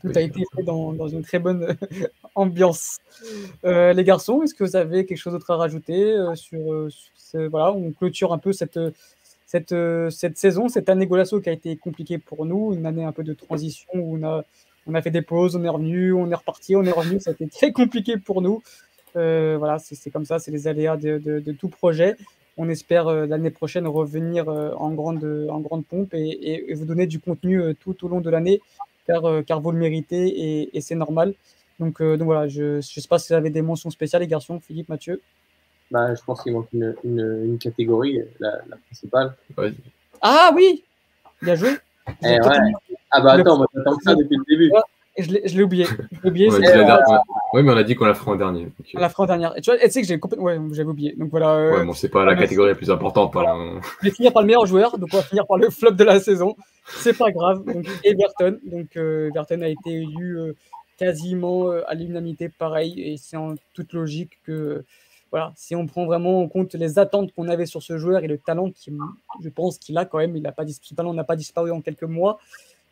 tout 0.00 0.10
a 0.14 0.20
été 0.20 0.42
fait 0.56 0.62
dans, 0.64 1.06
une 1.06 1.22
très 1.22 1.38
bonne 1.38 1.76
ambiance. 2.34 2.98
Euh, 3.64 3.92
les 3.92 4.02
garçons, 4.02 4.42
est-ce 4.42 4.54
que 4.54 4.64
vous 4.64 4.74
avez 4.74 5.06
quelque 5.06 5.18
chose 5.18 5.34
d'autre 5.34 5.50
à 5.50 5.56
rajouter 5.56 6.16
sur, 6.34 6.88
ce, 7.14 7.46
voilà, 7.46 7.72
on 7.72 7.92
clôture 7.92 8.32
un 8.32 8.38
peu 8.38 8.52
cette, 8.52 8.80
cette, 9.48 9.74
cette 10.10 10.38
saison, 10.38 10.68
cette 10.68 10.88
année 10.88 11.06
Golasso 11.06 11.40
qui 11.40 11.48
a 11.48 11.52
été 11.52 11.76
compliquée 11.76 12.18
pour 12.18 12.46
nous, 12.46 12.74
une 12.74 12.86
année 12.86 13.04
un 13.04 13.12
peu 13.12 13.24
de 13.24 13.32
transition 13.32 13.88
où 13.94 14.16
on 14.16 14.22
a, 14.22 14.44
on 14.86 14.94
a 14.94 15.02
fait 15.02 15.10
des 15.10 15.22
pauses, 15.22 15.56
on 15.56 15.64
est 15.64 15.68
revenu, 15.68 16.12
on 16.12 16.30
est 16.30 16.34
reparti, 16.34 16.76
on 16.76 16.84
est 16.84 16.92
revenu. 16.92 17.18
Ça 17.18 17.30
a 17.30 17.32
été 17.32 17.48
très 17.48 17.72
compliqué 17.72 18.18
pour 18.18 18.42
nous. 18.42 18.62
voilà, 19.14 19.78
c'est 19.80 20.10
comme 20.10 20.24
ça, 20.26 20.38
c'est 20.38 20.50
les 20.50 20.68
aléas 20.68 20.96
de, 20.96 21.18
de, 21.18 21.52
tout 21.52 21.68
projet 21.68 22.16
on 22.58 22.68
espère 22.68 23.06
euh, 23.06 23.26
l'année 23.26 23.50
prochaine 23.50 23.86
revenir 23.86 24.48
euh, 24.48 24.72
en, 24.74 24.90
grande, 24.90 25.24
en 25.48 25.60
grande 25.60 25.86
pompe 25.86 26.12
et, 26.12 26.74
vous 26.74 26.84
donner 26.84 27.06
du 27.06 27.20
contenu 27.20 27.62
euh, 27.62 27.72
tout 27.72 28.04
au 28.04 28.08
long 28.08 28.20
de 28.20 28.28
l'année, 28.28 28.60
car, 29.06 29.22
car 29.46 29.60
vous 29.60 29.70
le 29.70 29.78
méritez 29.78 30.68
et, 30.76 30.80
c'est 30.82 30.96
normal. 30.96 31.32
Donc, 31.78 32.02
donc 32.02 32.22
voilà, 32.22 32.48
je 32.48 32.76
ne 32.76 32.80
sais 32.80 33.08
pas 33.08 33.18
si 33.18 33.32
vous 33.32 33.36
avez 33.36 33.50
des 33.50 33.62
mentions 33.62 33.88
spéciales, 33.88 34.20
les 34.20 34.28
garçons, 34.28 34.60
Philippe, 34.60 34.88
Mathieu. 34.88 35.22
Bah, 35.90 36.14
je 36.14 36.22
pense 36.22 36.42
qu'il 36.42 36.52
manque 36.52 36.68
une, 36.72 36.94
une, 37.04 37.58
catégorie, 37.58 38.20
la, 38.40 38.58
principale. 38.86 39.34
Ah 40.20 40.50
oui 40.54 40.84
Bien 41.40 41.54
joué. 41.54 41.70
Eh 42.24 42.38
ah 43.10 43.20
bah 43.20 43.32
attends, 43.32 43.60
on 43.60 43.80
attend 43.80 43.98
ça 44.00 44.14
depuis 44.14 44.36
le 44.36 44.44
début. 44.48 44.72
Je 45.18 45.56
l'ai 45.56 45.62
oublié. 45.62 45.86
oublié 46.24 46.48
oui, 46.48 47.62
mais 47.62 47.72
on 47.72 47.76
a 47.76 47.82
dit 47.82 47.96
qu'on 47.96 48.04
la 48.04 48.14
fera 48.14 48.32
en 48.32 48.36
dernier. 48.36 48.68
On 48.94 49.00
la 49.00 49.08
fera 49.08 49.24
en 49.24 49.26
dernière. 49.26 49.56
Et 49.56 49.60
tu 49.60 49.70
vois, 49.70 49.78
tu 49.80 49.90
sais 49.90 50.02
que 50.02 50.06
j'ai 50.06 50.18
complètement. 50.18 50.46
Ouais, 50.46 50.58
j'avais 50.72 50.88
oublié. 50.88 51.14
Donc 51.16 51.30
voilà. 51.30 51.54
Euh, 51.54 51.78
ouais, 51.78 51.84
bon, 51.84 51.92
c'est 51.92 52.08
pas 52.08 52.24
la 52.24 52.36
catégorie 52.36 52.68
la 52.68 52.76
plus 52.76 52.90
importante. 52.90 53.32
Par 53.32 53.44
Je 54.02 54.08
vais 54.08 54.14
finir 54.14 54.32
par 54.32 54.42
le 54.42 54.46
meilleur 54.46 54.66
joueur, 54.66 54.96
donc 54.96 55.08
on 55.12 55.16
va 55.16 55.22
finir 55.22 55.46
par 55.46 55.56
le 55.56 55.70
flop 55.70 55.92
de 55.92 56.04
la 56.04 56.20
saison. 56.20 56.54
C'est 56.86 57.16
pas 57.16 57.32
grave. 57.32 57.64
Donc, 57.64 57.86
Everton. 58.04 58.58
Donc, 58.64 58.96
euh, 58.96 59.30
Everton 59.30 59.62
a 59.62 59.68
été 59.68 59.90
élu 59.90 60.38
euh, 60.38 60.52
quasiment 60.98 61.70
à 61.70 61.94
l'unanimité, 61.94 62.48
pareil. 62.48 63.00
Et 63.00 63.16
c'est 63.16 63.36
en 63.36 63.54
toute 63.74 63.94
logique 63.94 64.38
que. 64.46 64.84
Voilà, 65.30 65.52
si 65.56 65.76
on 65.76 65.86
prend 65.86 66.06
vraiment 66.06 66.40
en 66.40 66.48
compte 66.48 66.74
les 66.74 66.98
attentes 66.98 67.32
qu'on 67.34 67.48
avait 67.48 67.66
sur 67.66 67.82
ce 67.82 67.98
joueur 67.98 68.24
et 68.24 68.28
le 68.28 68.38
talent 68.38 68.70
qui, 68.70 68.90
je 69.42 69.48
pense 69.50 69.78
qu'il 69.78 69.98
a 69.98 70.04
quand 70.06 70.18
même, 70.18 70.36
il 70.36 70.46
a 70.46 70.52
pas, 70.52 70.66
ce 70.66 70.94
talent 70.94 71.12
n'a 71.12 71.24
pas 71.24 71.36
disparu 71.36 71.70
en 71.70 71.80
quelques 71.82 72.04
mois. 72.04 72.38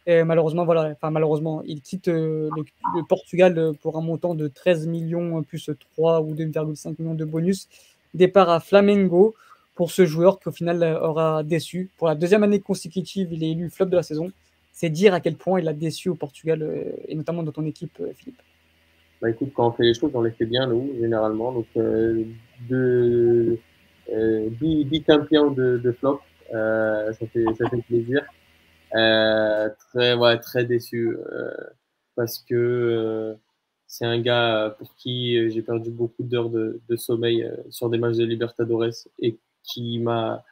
Malheureusement, 0.07 0.65
voilà, 0.65 0.93
enfin 0.93 1.11
malheureusement, 1.11 1.63
il 1.67 1.81
quitte 1.81 2.07
euh, 2.07 2.49
le, 2.95 3.03
Portugal 3.03 3.59
euh, 3.59 3.73
pour 3.73 3.99
un 3.99 4.01
montant 4.01 4.37
de 4.37 4.47
13 4.47 4.87
millions 4.87 5.43
plus 5.43 5.69
3 5.97 6.21
ou 6.21 6.33
2,5 6.33 6.95
millions 7.01 7.15
de 7.15 7.25
bonus. 7.25 7.69
Départ 8.15 8.49
à 8.49 8.61
Flamengo 8.61 9.35
pour 9.75 9.91
ce 9.91 10.07
joueur 10.07 10.39
qui 10.39 10.49
au 10.49 10.53
final 10.53 10.85
euh, 10.85 11.01
aura 11.01 11.43
déçu. 11.43 11.91
Pour 11.99 12.07
la 12.07 12.15
deuxième 12.15 12.45
année 12.45 12.61
consécutive, 12.61 13.33
il 13.33 13.43
est 13.43 13.51
élu 13.51 13.69
flop 13.69 13.87
de 13.87 13.97
la 13.97 14.05
saison. 14.05 14.31
C'est 14.73 14.91
dire 14.91 15.13
à 15.13 15.19
quel 15.19 15.35
point 15.35 15.59
il 15.59 15.67
a 15.67 15.73
déçu 15.73 16.09
au 16.09 16.15
Portugal 16.15 16.63
et 17.09 17.15
notamment 17.15 17.43
dans 17.43 17.51
ton 17.53 17.65
équipe, 17.65 18.01
Philippe. 18.15 18.41
Bah 19.21 19.31
écoute, 19.31 19.51
quand 19.55 19.69
on 19.69 19.73
fait 19.73 19.85
les 19.85 19.95
choses, 19.95 20.11
on 20.15 20.23
les 20.23 20.31
fait 20.31 20.47
bien, 20.47 20.67
nous, 20.67 20.93
généralement. 21.01 21.53
Donc, 21.53 21.67
euh, 21.77 22.25
de, 22.69 23.59
10, 24.09 25.05
champions 25.07 25.51
de, 25.51 25.79
de 25.79 25.93
flop, 25.93 26.21
ça, 26.51 27.27
fait, 27.33 27.45
ça 27.59 27.69
fait 27.71 27.83
plaisir. 27.83 28.23
Euh, 28.95 29.69
très, 29.91 30.15
ouais, 30.15 30.39
très 30.39 30.65
déçu 30.65 31.17
euh, 31.33 31.51
parce 32.15 32.39
que 32.39 32.55
euh, 32.55 33.35
c'est 33.87 34.05
un 34.07 34.21
gars 34.21 34.77
pour 34.79 34.95
qui 34.97 35.51
j'ai 35.51 35.63
perdu 35.63 35.91
beaucoup 35.91 36.23
d'heures 36.23 36.51
de, 36.51 36.81
de, 36.89 36.97
sommeil 36.97 37.51
sur 37.71 37.91
des 37.91 37.99
matchs 37.99 38.17
de 38.17 38.25
Libertadores 38.25 39.09
et 39.19 39.39
qui 39.65 39.99
m'a, 39.99 40.45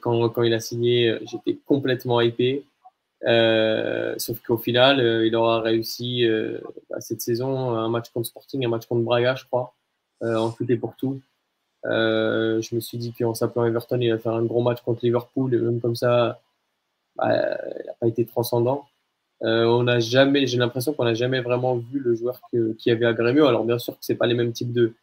quand, 0.00 0.28
quand 0.30 0.42
il 0.42 0.54
a 0.54 0.60
signé, 0.60 1.18
j'étais 1.30 1.58
complètement 1.66 2.20
hypé. 2.20 2.64
Euh, 3.26 4.14
sauf 4.18 4.40
qu'au 4.40 4.58
final, 4.58 5.00
il 5.24 5.34
aura 5.34 5.60
réussi 5.60 6.26
bah, 6.90 7.00
cette 7.00 7.20
saison 7.20 7.70
un 7.70 7.88
match 7.88 8.10
contre 8.10 8.26
Sporting, 8.26 8.64
un 8.64 8.68
match 8.68 8.86
contre 8.86 9.02
Braga, 9.02 9.34
je 9.34 9.44
crois, 9.46 9.74
en 10.22 10.50
tout 10.50 10.70
et 10.70 10.76
pour 10.76 10.94
tout. 10.96 11.20
je 11.84 12.74
me 12.74 12.80
suis 12.80 12.98
dit 12.98 13.12
qu'en 13.12 13.34
s'appelant 13.34 13.64
Everton, 13.64 14.00
il 14.00 14.10
va 14.10 14.18
faire 14.18 14.34
un 14.34 14.44
gros 14.44 14.62
match 14.62 14.80
contre 14.82 15.04
Liverpool, 15.04 15.54
et 15.54 15.58
même 15.58 15.80
comme 15.80 15.96
ça, 15.96 16.40
bah, 17.16 17.28
il 17.80 17.86
n'a 17.86 17.94
pas 18.00 18.08
été 18.08 18.26
transcendant. 18.26 18.86
on 19.40 20.00
jamais, 20.00 20.46
j'ai 20.46 20.58
l'impression 20.58 20.92
qu'on 20.92 21.04
n'a 21.04 21.14
jamais 21.14 21.40
vraiment 21.40 21.76
vu 21.76 22.00
le 22.00 22.14
joueur 22.14 22.40
qui 22.78 22.90
avait 22.90 23.06
à 23.06 23.14
Grémio. 23.14 23.46
Alors 23.46 23.64
bien 23.64 23.78
sûr 23.78 23.94
que 23.94 24.04
c'est 24.04 24.16
pas 24.16 24.26
les 24.26 24.34
mêmes 24.34 24.52
types 24.52 24.72
de, 24.72 24.94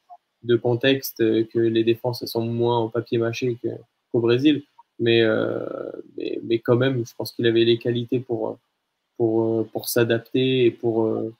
de 0.43 0.55
contexte, 0.55 1.17
que 1.17 1.59
les 1.59 1.83
défenses 1.83 2.25
sont 2.25 2.45
moins 2.45 2.77
en 2.79 2.89
papier 2.89 3.17
mâché 3.17 3.57
qu'au 4.11 4.19
Brésil, 4.19 4.63
mais, 5.01 5.21
mais, 6.17 6.39
mais, 6.43 6.59
quand 6.59 6.77
même, 6.77 7.05
je 7.05 7.13
pense 7.15 7.31
qu'il 7.33 7.45
avait 7.47 7.65
les 7.65 7.77
qualités 7.77 8.19
pour, 8.19 8.57
pour, 9.17 9.67
pour 9.67 9.89
s'adapter 9.89 10.65
et 10.65 10.71
pour 10.71 11.31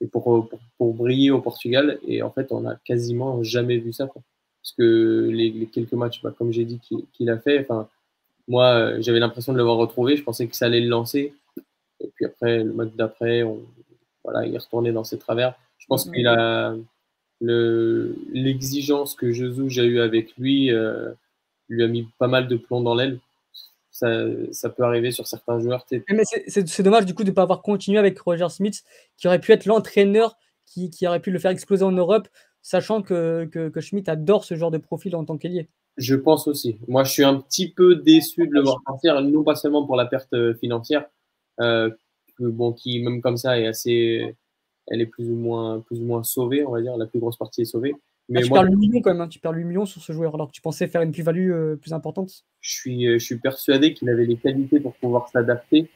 et 0.00 0.06
pour, 0.06 0.48
pour, 0.76 0.94
briller 0.94 1.30
au 1.30 1.40
Portugal. 1.40 1.98
Et 2.06 2.22
en 2.22 2.30
fait, 2.30 2.52
on 2.52 2.60
n'a 2.60 2.76
quasiment 2.84 3.42
jamais 3.42 3.78
vu 3.78 3.92
ça. 3.92 4.06
Parce 4.06 4.72
que 4.76 5.28
les, 5.32 5.66
quelques 5.66 5.92
matchs, 5.92 6.22
bah, 6.22 6.34
comme 6.36 6.52
j'ai 6.52 6.64
dit, 6.64 6.80
qu'il 7.12 7.30
a 7.30 7.38
fait, 7.38 7.60
enfin, 7.60 7.88
moi, 8.46 8.66
euh, 8.72 8.96
j'avais 9.00 9.18
l'impression 9.18 9.52
de 9.52 9.58
l'avoir 9.58 9.76
retrouvé. 9.76 10.16
Je 10.16 10.22
pensais 10.22 10.46
que 10.46 10.56
ça 10.56 10.66
allait 10.66 10.80
le 10.80 10.88
lancer. 10.88 11.34
Et 12.00 12.10
puis 12.14 12.24
après, 12.24 12.62
le 12.62 12.72
match 12.72 12.92
d'après, 12.94 13.42
voilà, 14.24 14.46
il 14.46 14.54
est 14.54 14.58
retourné 14.58 14.92
dans 14.92 15.04
ses 15.04 15.18
travers. 15.18 15.54
Je 15.78 15.86
pense 15.86 16.08
qu'il 16.10 16.26
a 16.26 16.74
l'exigence 17.40 19.14
que 19.14 19.32
Jesus 19.32 19.78
a 19.78 19.84
eu 19.84 20.00
avec 20.00 20.36
lui 20.36 20.72
euh, 20.72 21.12
lui 21.68 21.82
a 21.82 21.88
mis 21.88 22.08
pas 22.18 22.28
mal 22.28 22.48
de 22.48 22.56
plomb 22.56 22.80
dans 22.80 22.94
l'aile 22.94 23.20
ça, 24.50 24.70
peut 24.70 24.84
arriver 24.84 25.10
sur 25.10 25.26
certains 25.26 25.60
joueurs. 25.60 25.84
Mais 26.10 26.22
c'est 26.46 26.82
dommage 26.82 27.06
du 27.06 27.14
coup 27.14 27.24
de 27.24 27.30
ne 27.30 27.34
pas 27.34 27.42
avoir 27.42 27.62
continué 27.62 27.98
avec 27.98 28.18
Roger 28.18 28.48
Smith, 28.48 28.84
qui 29.16 29.26
aurait 29.26 29.40
pu 29.40 29.52
être 29.52 29.66
l'entraîneur 29.66 30.36
qui, 30.66 31.06
aurait 31.06 31.20
pu 31.20 31.30
le 31.30 31.38
faire 31.38 31.50
exploser 31.50 31.84
en 31.84 31.92
Europe, 31.92 32.28
sachant 32.62 33.02
que, 33.02 33.46
que, 33.46 33.80
Schmidt 33.80 34.10
adore 34.10 34.44
ce 34.44 34.54
genre 34.54 34.70
de 34.70 34.78
profil 34.78 35.16
en 35.16 35.24
tant 35.24 35.38
qu'ailier. 35.38 35.68
Je 35.96 36.14
pense 36.14 36.46
aussi. 36.46 36.78
Moi, 36.86 37.04
je 37.04 37.10
suis 37.10 37.24
un 37.24 37.40
petit 37.40 37.72
peu 37.72 37.96
déçu 37.96 38.46
de 38.46 38.52
le 38.52 38.60
voir 38.60 38.80
partir, 38.84 39.20
non 39.20 39.42
pas 39.42 39.56
seulement 39.56 39.84
pour 39.84 39.96
la 39.96 40.06
perte 40.06 40.32
euh, 40.34 40.54
financière, 40.54 41.06
euh, 41.60 41.90
bon, 42.38 42.72
qui 42.72 43.00
même 43.00 43.20
comme 43.20 43.36
ça 43.36 43.58
est 43.58 43.66
assez, 43.66 44.36
elle 44.86 45.00
est 45.00 45.06
plus 45.06 45.28
ou 45.28 45.34
moins, 45.34 45.80
plus 45.80 46.00
ou 46.00 46.04
moins 46.04 46.22
sauvée, 46.22 46.64
on 46.64 46.70
va 46.70 46.82
dire. 46.82 46.96
La 46.96 47.06
plus 47.06 47.18
grosse 47.18 47.36
partie 47.36 47.62
est 47.62 47.64
sauvée. 47.64 47.94
Mais 48.28 48.42
tu 48.42 48.50
perds 48.50 48.64
8 48.64 48.76
millions 48.76 49.00
quand 49.00 49.10
même, 49.10 49.22
hein. 49.22 49.28
tu 49.28 49.38
perds 49.38 49.52
8 49.52 49.64
millions 49.64 49.86
sur 49.86 50.02
ce 50.02 50.12
joueur 50.12 50.34
alors 50.34 50.48
que 50.48 50.52
tu 50.52 50.60
pensais 50.60 50.86
faire 50.86 51.00
une 51.00 51.12
plus-value 51.12 51.50
euh, 51.50 51.76
plus 51.76 51.94
importante. 51.94 52.44
Je 52.60 52.72
suis, 52.72 53.06
euh, 53.06 53.18
je 53.18 53.24
suis 53.24 53.38
persuadé 53.38 53.94
qu'il 53.94 54.10
avait 54.10 54.26
les 54.26 54.36
qualités 54.36 54.80
pour 54.80 54.94
pouvoir 54.96 55.28
s'adapter. 55.28 55.88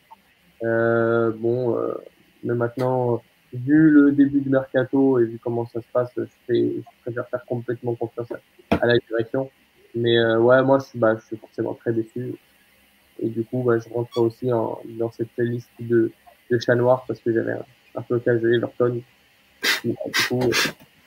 Euh, 0.63 1.31
bon, 1.37 1.77
mais 2.45 2.55
maintenant, 2.55 3.23
vu 3.53 3.91
le 3.91 4.13
début 4.13 4.41
du 4.41 4.49
mercato 4.49 5.19
et 5.19 5.25
vu 5.25 5.39
comment 5.43 5.67
ça 5.67 5.81
se 5.83 5.87
passe, 5.93 6.11
je, 6.17 6.81
préfère 7.03 7.29
faire 7.29 7.45
complètement 7.47 7.95
confiance 7.95 8.29
à, 8.71 8.87
la 8.87 8.97
direction. 8.99 9.51
Mais 9.95 10.19
ouais, 10.37 10.63
moi, 10.63 10.79
je 10.79 10.87
suis, 10.87 10.99
bah, 10.99 11.17
je 11.21 11.27
suis 11.27 11.37
forcément 11.37 11.75
très 11.75 11.93
déçu. 11.93 12.35
Et 13.19 13.29
du 13.29 13.45
coup, 13.45 13.63
bah, 13.63 13.79
je 13.79 13.93
rentre 13.93 14.19
aussi 14.19 14.51
en, 14.51 14.81
dans 14.99 15.11
cette 15.11 15.37
liste 15.37 15.69
de, 15.81 16.11
de 16.51 16.59
chats 16.59 16.77
noirs 16.77 17.05
parce 17.07 17.21
que 17.21 17.33
j'avais 17.33 17.53
un, 17.53 17.65
un 17.97 18.03
peu 18.03 18.19
casé 18.21 18.55
Everton. 18.55 19.03
Du 19.85 19.95
coup, 20.29 20.41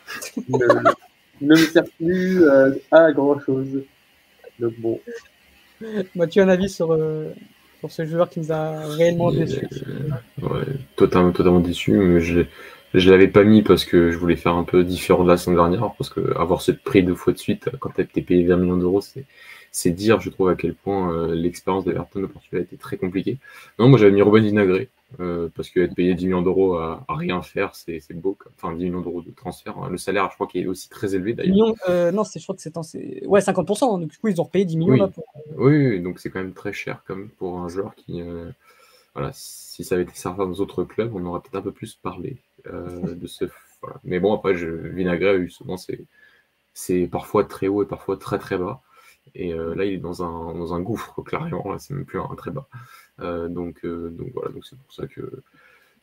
ne 1.41 1.48
me 1.49 1.56
sert 1.56 1.84
plus 1.98 2.44
euh, 2.44 2.72
à 2.91 3.12
grand 3.12 3.40
chose. 3.40 3.84
Donc 4.60 4.74
bon. 4.80 4.99
Moi, 6.16 6.28
tu 6.28 6.40
as 6.40 6.44
un 6.44 6.49
avis 6.49 6.70
sur, 6.70 6.91
euh, 6.91 7.32
sur 7.80 7.91
ce 7.91 8.06
joueur 8.06 8.30
qui 8.30 8.40
nous 8.40 8.52
a 8.52 8.86
réellement 8.95 9.32
déçu 9.32 9.68
Ouais, 10.41 10.64
totalement, 10.95 11.32
totalement 11.32 11.60
déçu, 11.60 11.91
mais 11.91 12.22
je 12.22 12.45
ne 12.94 13.12
l'avais 13.12 13.28
pas 13.28 13.44
mis 13.44 13.62
parce 13.62 13.84
que 13.84 14.12
je 14.12 14.18
voulais 14.18 14.38
faire 14.38 14.56
un 14.56 14.64
peu 14.64 14.84
différent 14.84 15.24
de 15.24 15.30
la 15.30 15.38
semaine 15.38 15.57
dernière, 15.57 15.94
parce 15.98 16.10
que 16.10 16.36
avoir 16.38 16.62
ce 16.62 16.72
prix 16.72 17.03
deux 17.03 17.16
fois 17.16 17.34
de 17.34 17.38
suite, 17.38 17.70
quand 17.80 17.90
tu 17.90 18.02
as 18.02 18.03
été 18.06 18.22
payé 18.22 18.45
20 18.45 18.57
millions 18.57 18.78
d'euros, 18.78 19.02
c'est 19.02 19.26
c'est 19.76 19.91
dire, 19.91 20.22
je 20.22 20.30
trouve, 20.30 20.47
à 20.47 20.56
quel 20.56 20.73
point 20.73 21.11
euh, 21.11 21.35
l'expérience 21.35 21.84
d'Everton 21.84 22.23
au 22.23 22.30
Portugal 22.30 22.61
a 22.61 22.64
été 22.64 22.77
très 22.77 22.95
compliquée. 22.95 23.39
Non, 23.77 23.89
moi 23.89 23.99
j'avais 23.99 24.14
mis 24.14 24.22
Ruben 24.22 24.41
Vinagré, 24.41 24.88
euh, 25.19 25.49
parce 25.53 25.69
qu'être 25.69 25.93
payé 25.93 26.14
10 26.14 26.27
millions 26.27 26.41
d'euros 26.41 26.77
à, 26.77 27.06
rien 27.10 27.41
faire, 27.41 27.76
c'est 27.76 27.99
beau. 28.14 28.38
Enfin, 28.56 28.73
10 28.73 28.85
millions 28.85 29.02
d'euros 29.02 29.22
de 29.22 29.31
transfert. 29.31 29.77
Hein. 29.77 29.89
Le 29.89 29.97
salaire, 29.97 30.30
je 30.30 30.35
crois 30.35 30.47
qu'il 30.47 30.64
est 30.64 30.68
aussi 30.68 30.88
très 30.88 31.14
élevé 31.14 31.34
d'ailleurs. 31.34 31.73
Euh, 31.89 32.14
non, 32.14 32.23
je 32.23 32.41
crois 32.41 32.56
que 32.56 32.61
c'est 32.61 33.26
ouais, 33.27 33.41
50%. 33.41 33.99
Donc, 33.99 34.07
du 34.07 34.18
coup, 34.18 34.30
ils 34.30 34.39
ont 34.39 34.45
payé 34.45 34.64
10 34.64 34.77
millions 34.77 34.93
oui. 34.93 34.99
là. 34.99 35.10
Oui, 35.57 35.99
donc 35.99 36.19
c'est 36.19 36.30
quand 36.30 36.39
même 36.39 36.53
très 36.53 36.72
cher 36.72 37.03
comme 37.06 37.27
pour 37.27 37.60
un 37.60 37.68
joueur 37.68 37.95
qui. 37.95 38.23
voilà, 39.14 39.31
si 39.34 39.84
ça 39.84 39.95
avait 39.95 40.06
été 40.06 40.14
certains 40.15 40.49
autres 40.52 40.85
clubs, 40.85 41.14
on 41.14 41.26
aurait 41.26 41.41
peut-être 41.41 41.57
un 41.57 41.61
peu 41.61 41.73
plus 41.73 41.95
parlé 41.95 42.38
de 42.65 43.27
ce. 43.27 43.43
Voilà. 43.81 43.99
Mais 44.06 44.22
bon, 44.22 44.34
après, 44.34 44.56
je, 44.56 44.68
Vinagré, 44.68 45.49
souvent, 45.49 45.76
c'est 46.73 47.07
parfois 47.07 47.43
très 47.43 47.68
haut 47.68 47.84
et 47.84 47.88
parfois 47.88 48.15
très 48.15 48.39
très 48.39 48.57
bas. 48.57 48.81
Et 49.34 49.53
euh, 49.53 49.76
là, 49.76 49.85
il 49.85 49.93
est 49.93 49.97
dans 49.97 50.23
un, 50.23 50.53
dans 50.53 50.73
un 50.73 50.81
gouffre, 50.81 51.22
clairement. 51.23 51.72
Là, 51.72 51.80
c'est 51.80 51.93
même 51.93 52.06
plus 52.06 52.19
un 52.19 52.35
très 52.35 52.52
bas. 52.52 52.68
Euh, 53.19 53.47
donc, 53.47 53.84
euh, 53.85 54.10
donc 54.10 54.31
voilà, 54.34 54.52
donc 54.52 54.65
c'est 54.65 54.77
pour 54.77 54.93
ça 54.93 55.07
que 55.07 55.43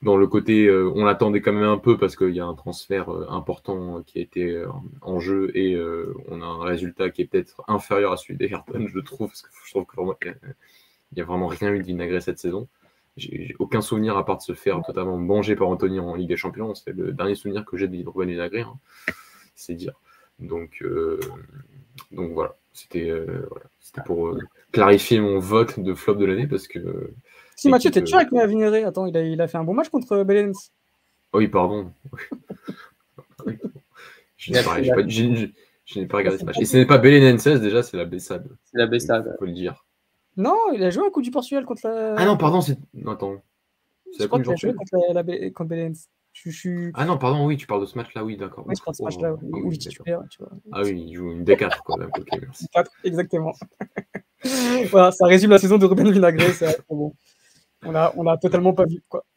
dans 0.03 0.17
le 0.17 0.27
côté, 0.27 0.69
on 0.69 1.05
l'attendait 1.05 1.41
quand 1.41 1.53
même 1.53 1.63
un 1.63 1.79
peu 1.79 1.97
parce 1.97 2.17
qu'il 2.17 2.35
y 2.35 2.41
a 2.41 2.45
un 2.45 2.55
transfert 2.55 3.09
important 3.31 4.03
qui 4.03 4.19
a 4.19 4.23
été 4.23 4.65
en 5.01 5.21
jeu 5.21 5.57
et 5.57 5.81
on 6.27 6.43
a 6.43 6.45
un 6.45 6.65
résultat 6.65 7.11
qui 7.11 7.23
est 7.23 7.27
peut-être 7.27 7.63
inférieur 7.69 8.11
à 8.11 8.17
celui 8.17 8.37
d'Everton, 8.37 8.85
je 8.89 8.99
trouve, 8.99 9.29
parce 9.29 9.43
que 9.43 9.51
je 9.65 9.71
trouve 9.71 9.87
qu'il 10.21 10.37
n'y 11.15 11.23
a 11.23 11.25
vraiment 11.25 11.47
rien 11.47 11.73
eu 11.73 11.79
de 11.79 11.85
vinagré 11.85 12.21
cette 12.21 12.41
saison. 12.41 12.67
J'ai 13.17 13.55
aucun 13.61 13.81
souvenir 13.81 14.17
à 14.17 14.25
part 14.25 14.39
de 14.39 14.43
se 14.43 14.55
faire 14.55 14.83
totalement 14.83 15.19
manger 15.19 15.55
par 15.55 15.69
Anthony 15.69 16.01
en 16.01 16.17
Ligue 16.17 16.29
des 16.29 16.37
Champions. 16.37 16.75
C'est 16.75 16.93
le 16.93 17.13
dernier 17.13 17.37
souvenir 17.37 17.65
que 17.65 17.77
j'ai 17.77 17.87
de 17.87 18.09
Ruben 18.09 18.29
Vinagré, 18.29 18.63
hein. 18.63 18.75
c'est 19.55 19.75
dire. 19.75 19.93
Donc, 20.43 20.83
donc 22.11 22.33
voilà. 22.33 22.57
C'était 22.73 23.11
euh, 23.11 23.49
pour 24.07 24.29
euh, 24.29 24.39
clarifier 24.73 25.21
mon 25.21 25.39
vote 25.39 25.79
de 25.79 25.95
flop 25.95 26.15
de 26.15 26.25
l'année 26.25 26.47
parce 26.47 26.67
que. 26.67 27.13
Si 27.57 27.69
Mathieu, 27.69 27.91
t'es 27.91 28.01
toujours 28.01 28.21
avec 28.21 28.33
Vinéré 28.33 28.85
Attends, 28.85 29.07
il 29.07 29.17
a, 29.17 29.23
il 29.23 29.41
a, 29.41 29.47
fait 29.47 29.59
un 29.59 29.65
bon 29.65 29.75
match 29.75 29.91
contre 29.91 30.25
Belens. 30.25 30.71
Oui, 31.35 31.49
pardon. 31.49 31.93
je 34.37 34.53
n'ai 34.53 34.63
pas, 34.63 34.71
pas, 34.71 34.75
regardé 34.75 36.39
ce 36.39 36.45
match. 36.45 36.59
Et 36.61 36.65
ce 36.65 36.77
n'est 36.79 36.87
pas 36.87 36.99
Belenenses, 36.99 37.61
déjà, 37.61 37.83
c'est 37.83 37.97
la 37.97 38.05
Bessade. 38.05 38.49
C'est 38.65 38.79
la 38.79 38.87
Bessade. 38.87 39.33
Il 39.35 39.39
faut 39.39 39.45
le 39.45 39.53
dire. 39.53 39.85
Non, 40.37 40.57
il 40.75 40.83
a 40.83 40.91
joué 40.91 41.07
un 41.07 41.11
coup 41.11 41.23
du 41.23 41.31
Portugal 41.31 41.67
contre 41.67 41.87
la. 41.87 42.15
Ah 42.17 42.25
non, 42.25 42.39
pardon, 42.39 42.63
c'est. 42.63 42.79
Non, 42.95 43.13
attends. 43.13 43.43
C'est 44.13 44.25
la 44.25 44.29
Coupe 44.29 44.43
du 44.43 44.49
Portugal 44.49 44.75
contre, 44.75 44.97
la, 45.13 45.23
la, 45.23 45.51
contre 45.51 45.69
Belens. 45.69 46.09
Ah 46.95 47.05
non, 47.05 47.19
pardon, 47.19 47.47
oui, 47.47 47.57
tu 47.57 47.67
parles 47.67 47.83
de 47.83 47.87
ce 47.87 47.97
match-là, 47.97 48.25
oui, 48.25 48.37
d'accord. 48.37 48.65
Oui, 48.67 48.75
je 48.77 48.83
parle 48.83 48.95
de 48.95 48.99
ce 48.99 49.03
match-là, 49.03 49.35
oui, 49.43 49.79
tu 49.79 49.91
vois. 50.03 50.49
Ah 50.73 50.83
oui, 50.83 51.05
il 51.07 51.15
joue 51.15 51.31
une 51.31 51.45
D4, 51.45 51.79
quoi. 51.85 51.97
Ok, 51.97 52.29
merci. 52.41 52.67
4, 52.73 52.91
exactement. 53.05 53.53
voilà, 54.91 55.13
ça 55.13 55.27
résume 55.27 55.51
la 55.51 55.59
saison 55.59 55.79
de 55.79 55.87
Ruben 55.87 56.11
Vinagré, 56.11 56.53
c'est 56.53 56.81
bon. 56.89 57.15
On 57.85 57.95
a, 57.95 58.13
on 58.17 58.27
a 58.27 58.37
totalement 58.39 58.73
pas 58.73 58.87
vu, 58.87 59.03
quoi. 59.09 59.25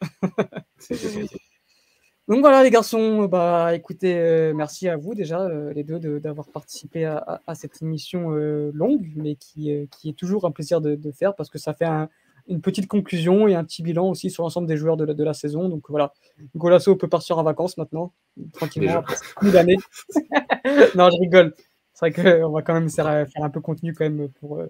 Donc 2.28 2.40
voilà, 2.40 2.64
les 2.64 2.70
garçons, 2.70 3.26
bah 3.26 3.72
écoutez, 3.76 4.18
euh, 4.18 4.52
merci 4.52 4.88
à 4.88 4.96
vous 4.96 5.14
déjà, 5.14 5.42
euh, 5.42 5.72
les 5.72 5.84
deux, 5.84 6.18
d'avoir 6.18 6.48
participé 6.48 7.04
à, 7.04 7.40
à, 7.46 7.54
cette 7.54 7.80
émission 7.82 8.32
euh, 8.32 8.72
longue, 8.74 9.12
mais 9.14 9.36
qui, 9.36 9.88
qui, 9.92 10.08
est 10.08 10.18
toujours 10.18 10.44
un 10.44 10.50
plaisir 10.50 10.80
de, 10.80 10.96
de 10.96 11.12
faire 11.12 11.36
parce 11.36 11.50
que 11.50 11.58
ça 11.58 11.72
fait 11.72 11.84
un, 11.84 12.08
une 12.48 12.60
petite 12.60 12.86
conclusion 12.86 13.48
et 13.48 13.54
un 13.54 13.64
petit 13.64 13.82
bilan 13.82 14.08
aussi 14.10 14.30
sur 14.30 14.42
l'ensemble 14.42 14.66
des 14.66 14.76
joueurs 14.76 14.96
de 14.96 15.04
la, 15.04 15.14
de 15.14 15.24
la 15.24 15.34
saison. 15.34 15.68
Donc 15.68 15.84
voilà, 15.88 16.12
Golasso 16.54 16.94
peut 16.96 17.08
partir 17.08 17.38
en 17.38 17.42
vacances 17.42 17.76
maintenant, 17.76 18.12
tranquillement, 18.52 18.98
après 18.98 19.16
une 19.42 19.50
d'années. 19.50 19.76
non, 20.94 21.10
je 21.10 21.20
rigole. 21.20 21.54
C'est 21.92 22.10
vrai 22.10 22.40
qu'on 22.40 22.50
va 22.50 22.62
quand 22.62 22.74
même 22.74 22.90
faire, 22.90 23.06
un 23.36 23.50
peu 23.50 23.60
contenu 23.60 23.94
quand 23.94 24.04
même 24.04 24.28
pour, 24.40 24.62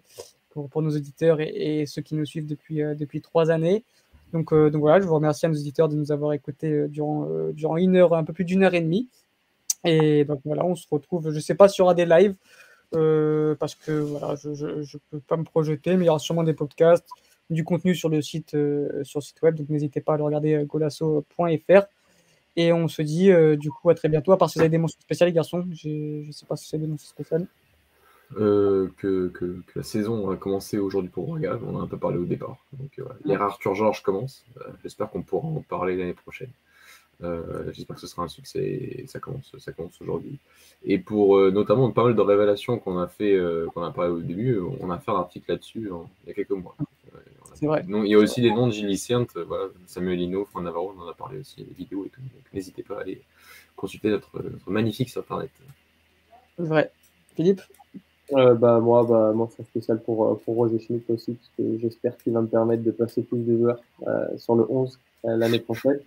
pour, 0.51 0.71
pour 0.71 0.83
nos 0.83 0.97
auditeurs 0.97 1.39
et, 1.41 1.85
ceux 1.87 2.01
qui 2.01 2.15
nous 2.15 2.25
suivent 2.25 2.47
depuis, 2.47 2.83
euh, 2.83 2.95
depuis 2.95 3.21
trois 3.21 3.51
années. 3.51 3.85
Donc, 4.33 4.53
euh, 4.53 4.71
donc 4.71 4.81
voilà, 4.81 5.01
je 5.01 5.07
vous 5.07 5.15
remercie 5.15 5.45
à 5.45 5.49
nos 5.49 5.59
auditeurs 5.59 5.89
de 5.89 5.97
nous 5.97 6.13
avoir 6.13 6.33
écoutés 6.33 6.73
euh, 6.73 6.89
durant, 6.89 7.29
durant 7.53 7.77
une 7.77 7.97
heure, 7.97 8.15
un 8.15 8.25
peu 8.25 8.33
plus 8.33 8.45
d'une 8.45 8.63
heure 8.63 8.75
et 8.75 8.81
demie. 8.81 9.09
Et 9.85 10.25
donc 10.25 10.41
voilà, 10.45 10.65
on 10.65 10.75
se 10.75 10.87
retrouve, 10.91 11.31
je 11.31 11.37
ne 11.37 11.41
sais 11.41 11.55
pas 11.55 11.69
s'il 11.69 11.81
y 11.81 11.83
aura 11.83 11.95
des 11.95 12.07
lives, 12.07 12.35
parce 13.59 13.75
que 13.75 13.93
voilà, 13.93 14.35
je 14.37 14.67
ne 14.67 14.99
peux 15.11 15.21
pas 15.21 15.37
me 15.37 15.45
projeter, 15.45 15.97
mais 15.97 16.05
il 16.05 16.07
y 16.07 16.11
aura 16.11 16.19
sûrement 16.19 16.43
des 16.43 16.55
podcasts 16.55 17.07
du 17.51 17.65
contenu 17.65 17.95
sur 17.95 18.09
le 18.09 18.23
site, 18.23 18.55
euh, 18.55 19.05
sur 19.05 19.21
le 19.21 19.25
site 19.25 19.41
web. 19.43 19.55
Donc 19.55 19.69
n'hésitez 19.69 20.01
pas 20.01 20.15
à 20.15 20.17
le 20.17 20.25
regarder 20.25 20.55
euh, 20.55 20.65
golasso.fr. 20.65 21.87
Et 22.59 22.73
on 22.73 22.89
se 22.89 23.03
dit 23.03 23.31
euh, 23.31 23.57
du 23.57 23.71
coup 23.71 23.91
à 23.91 23.95
très 23.95 24.09
bientôt. 24.09 24.33
À 24.33 24.39
part 24.39 24.51
si 24.51 24.59
vous 24.59 24.63
avez 24.63 24.71
des 24.71 24.79
mentions 24.79 25.01
spéciales, 25.01 25.29
les 25.29 25.35
garçons. 25.35 25.65
Je 25.73 26.27
ne 26.27 26.33
sais 26.33 26.47
pas 26.47 26.57
si 26.57 26.69
c'est 26.69 26.79
des 26.79 26.87
mentions 26.87 27.09
spéciales. 27.09 27.47
que, 28.35 29.29
que, 29.29 29.63
la 29.75 29.83
saison 29.83 30.31
a 30.31 30.37
commencé 30.37 30.79
aujourd'hui 30.79 31.11
pour 31.11 31.29
Regal. 31.29 31.61
On 31.67 31.79
a 31.79 31.83
un 31.83 31.87
peu 31.87 31.99
parlé 31.99 32.19
au 32.19 32.25
départ. 32.25 32.65
Donc, 32.73 33.01
l'ère 33.25 33.43
Arthur 33.43 33.75
Georges 33.75 34.03
commence. 34.03 34.45
J'espère 34.83 35.11
qu'on 35.11 35.23
pourra 35.23 35.49
en 35.49 35.63
parler 35.69 35.97
l'année 35.97 36.15
prochaine. 36.15 36.51
J'espère 37.73 37.97
que 37.97 38.03
ce 38.03 38.07
sera 38.07 38.25
un 38.25 38.29
succès 38.29 39.05
ça 39.07 39.21
commence, 39.21 39.55
ça 39.59 39.73
commence 39.73 40.01
aujourd'hui. 40.01 40.39
Et 40.83 40.99
pour 40.99 41.39
notamment 41.51 41.91
pas 41.91 42.05
mal 42.05 42.17
de 42.17 42.21
révélations 42.21 42.79
qu'on 42.79 42.99
a 42.99 43.07
fait, 43.07 43.39
qu'on 43.75 43.83
a 43.83 43.91
parlé 43.91 44.11
au 44.11 44.21
début, 44.21 44.59
on 44.81 44.91
a 44.91 44.99
fait 44.99 45.11
un 45.11 45.17
article 45.17 45.53
là-dessus 45.53 45.91
il 46.25 46.29
y 46.29 46.31
a 46.31 46.35
quelques 46.35 46.51
mois. 46.51 46.75
C'est 47.59 47.67
vrai. 47.67 47.83
il 47.89 48.07
y 48.07 48.15
a 48.15 48.19
aussi 48.19 48.43
les 48.43 48.51
noms 48.51 48.67
de 48.67 48.73
Gilles 48.73 48.99
euh, 49.11 49.45
voilà, 49.49 49.69
Samuel 49.87 50.21
Hino, 50.21 50.45
Fran 50.45 50.61
Navarro, 50.61 50.95
on 50.95 51.01
en 51.01 51.09
a 51.09 51.15
parlé 51.15 51.39
aussi, 51.39 51.65
les 51.65 51.75
vidéos 51.75 52.05
et 52.05 52.11
tout. 52.11 52.21
Donc 52.21 52.53
n'hésitez 52.53 52.83
pas 52.83 52.99
à 52.99 53.01
aller 53.01 53.23
consulter 53.75 54.11
notre, 54.11 54.43
magnifique 54.67 55.09
site 55.09 55.17
internet. 55.17 55.51
Vrai. 56.59 56.91
Philippe? 57.35 57.63
Bah, 58.31 58.79
Moi, 58.81 59.05
bah, 59.05 59.33
mention 59.35 59.65
spéciale 59.65 60.03
pour, 60.03 60.39
pour 60.41 60.55
Roger 60.55 60.79
Schmitt 60.79 61.09
aussi, 61.09 61.33
parce 61.33 61.51
que 61.57 61.79
j'espère 61.79 62.19
qu'il 62.19 62.35
va 62.35 62.43
me 62.43 62.47
permettre 62.47 62.83
de 62.83 62.91
passer 62.91 63.23
plus 63.23 63.39
de 63.39 63.57
joueurs 63.57 63.81
sur 64.37 64.55
le 64.55 64.71
11 64.71 64.99
l'année 65.25 65.61
prochaine. 65.61 66.01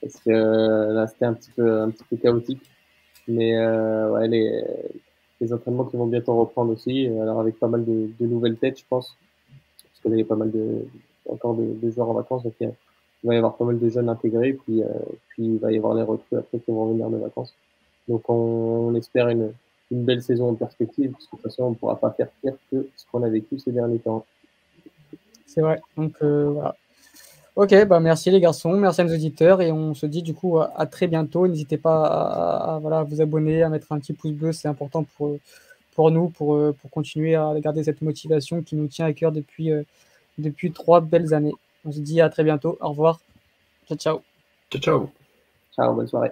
Parce 0.00 0.16
que 0.20 0.30
là, 0.30 1.08
c'était 1.08 1.24
un 1.24 1.34
petit 1.34 1.50
peu, 1.50 1.80
un 1.80 1.90
petit 1.90 2.04
peu 2.08 2.16
chaotique. 2.16 2.62
Mais 3.26 3.58
ouais, 3.58 4.28
les, 4.28 4.62
les 5.40 5.52
entraînements 5.52 5.86
qui 5.86 5.96
vont 5.96 6.06
bientôt 6.06 6.38
reprendre 6.38 6.72
aussi, 6.72 7.08
alors 7.20 7.40
avec 7.40 7.58
pas 7.58 7.68
mal 7.68 7.84
de, 7.84 8.10
de 8.20 8.26
nouvelles 8.26 8.58
têtes, 8.58 8.78
je 8.78 8.84
pense, 8.88 9.16
qu'il 10.10 10.20
y 10.20 10.24
pas 10.24 10.36
mal 10.36 10.50
de, 10.50 10.84
encore 11.28 11.54
de, 11.54 11.90
joueurs 11.90 12.10
en 12.10 12.14
vacances, 12.14 12.42
donc 12.42 12.54
il, 12.60 12.70
va 13.24 13.34
y 13.34 13.36
avoir 13.36 13.56
pas 13.56 13.64
mal 13.64 13.78
de 13.78 13.88
jeunes 13.88 14.08
intégrés, 14.08 14.52
puis, 14.52 14.82
euh, 14.82 14.86
puis 15.30 15.44
il 15.44 15.58
va 15.58 15.72
y 15.72 15.78
avoir 15.78 15.94
les 15.94 16.02
recrues 16.02 16.38
après 16.38 16.58
qui 16.58 16.70
vont 16.70 16.86
venir 16.92 17.10
de 17.10 17.16
vacances. 17.16 17.54
Donc 18.08 18.28
on, 18.28 18.94
espère 18.94 19.28
une, 19.28 19.52
une, 19.90 20.04
belle 20.04 20.22
saison 20.22 20.50
en 20.50 20.54
perspective, 20.54 21.12
parce 21.12 21.26
que 21.26 21.36
de 21.36 21.42
toute 21.42 21.50
façon 21.50 21.64
on 21.64 21.70
ne 21.70 21.74
pourra 21.74 21.96
pas 21.96 22.10
faire 22.10 22.28
pire 22.42 22.54
que 22.70 22.88
ce 22.96 23.04
qu'on 23.10 23.22
a 23.22 23.28
vécu 23.28 23.58
ces 23.58 23.72
derniers 23.72 23.98
temps. 23.98 24.24
C'est 25.46 25.60
vrai, 25.60 25.80
donc 25.96 26.14
euh, 26.22 26.50
voilà. 26.50 26.74
Ok, 27.56 27.74
bah 27.86 27.98
merci 27.98 28.30
les 28.30 28.38
garçons, 28.38 28.76
merci 28.76 29.00
à 29.00 29.04
nos 29.04 29.12
auditeurs 29.12 29.60
et 29.60 29.72
on 29.72 29.92
se 29.92 30.06
dit 30.06 30.22
du 30.22 30.32
coup 30.32 30.60
à, 30.60 30.86
très 30.86 31.08
bientôt. 31.08 31.48
N'hésitez 31.48 31.76
pas 31.76 32.04
à, 32.04 32.78
voilà, 32.78 33.02
vous 33.02 33.20
abonner, 33.20 33.64
à 33.64 33.68
mettre 33.68 33.90
un 33.90 33.98
petit 33.98 34.12
pouce 34.12 34.30
bleu, 34.30 34.52
c'est 34.52 34.68
important 34.68 35.02
pour, 35.16 35.36
pour 35.98 36.12
nous, 36.12 36.28
pour, 36.28 36.56
pour 36.80 36.90
continuer 36.92 37.34
à 37.34 37.52
garder 37.58 37.82
cette 37.82 38.02
motivation 38.02 38.62
qui 38.62 38.76
nous 38.76 38.86
tient 38.86 39.06
à 39.06 39.12
cœur 39.12 39.32
depuis, 39.32 39.72
euh, 39.72 39.82
depuis 40.38 40.70
trois 40.70 41.00
belles 41.00 41.34
années. 41.34 41.54
On 41.84 41.90
se 41.90 41.98
dit 41.98 42.20
à 42.20 42.28
très 42.28 42.44
bientôt, 42.44 42.78
au 42.80 42.90
revoir, 42.90 43.18
ciao 43.88 43.98
ciao. 43.98 44.22
Ciao 44.70 44.80
ciao. 44.80 45.10
Ciao, 45.74 45.92
bonne 45.92 46.06
soirée. 46.06 46.30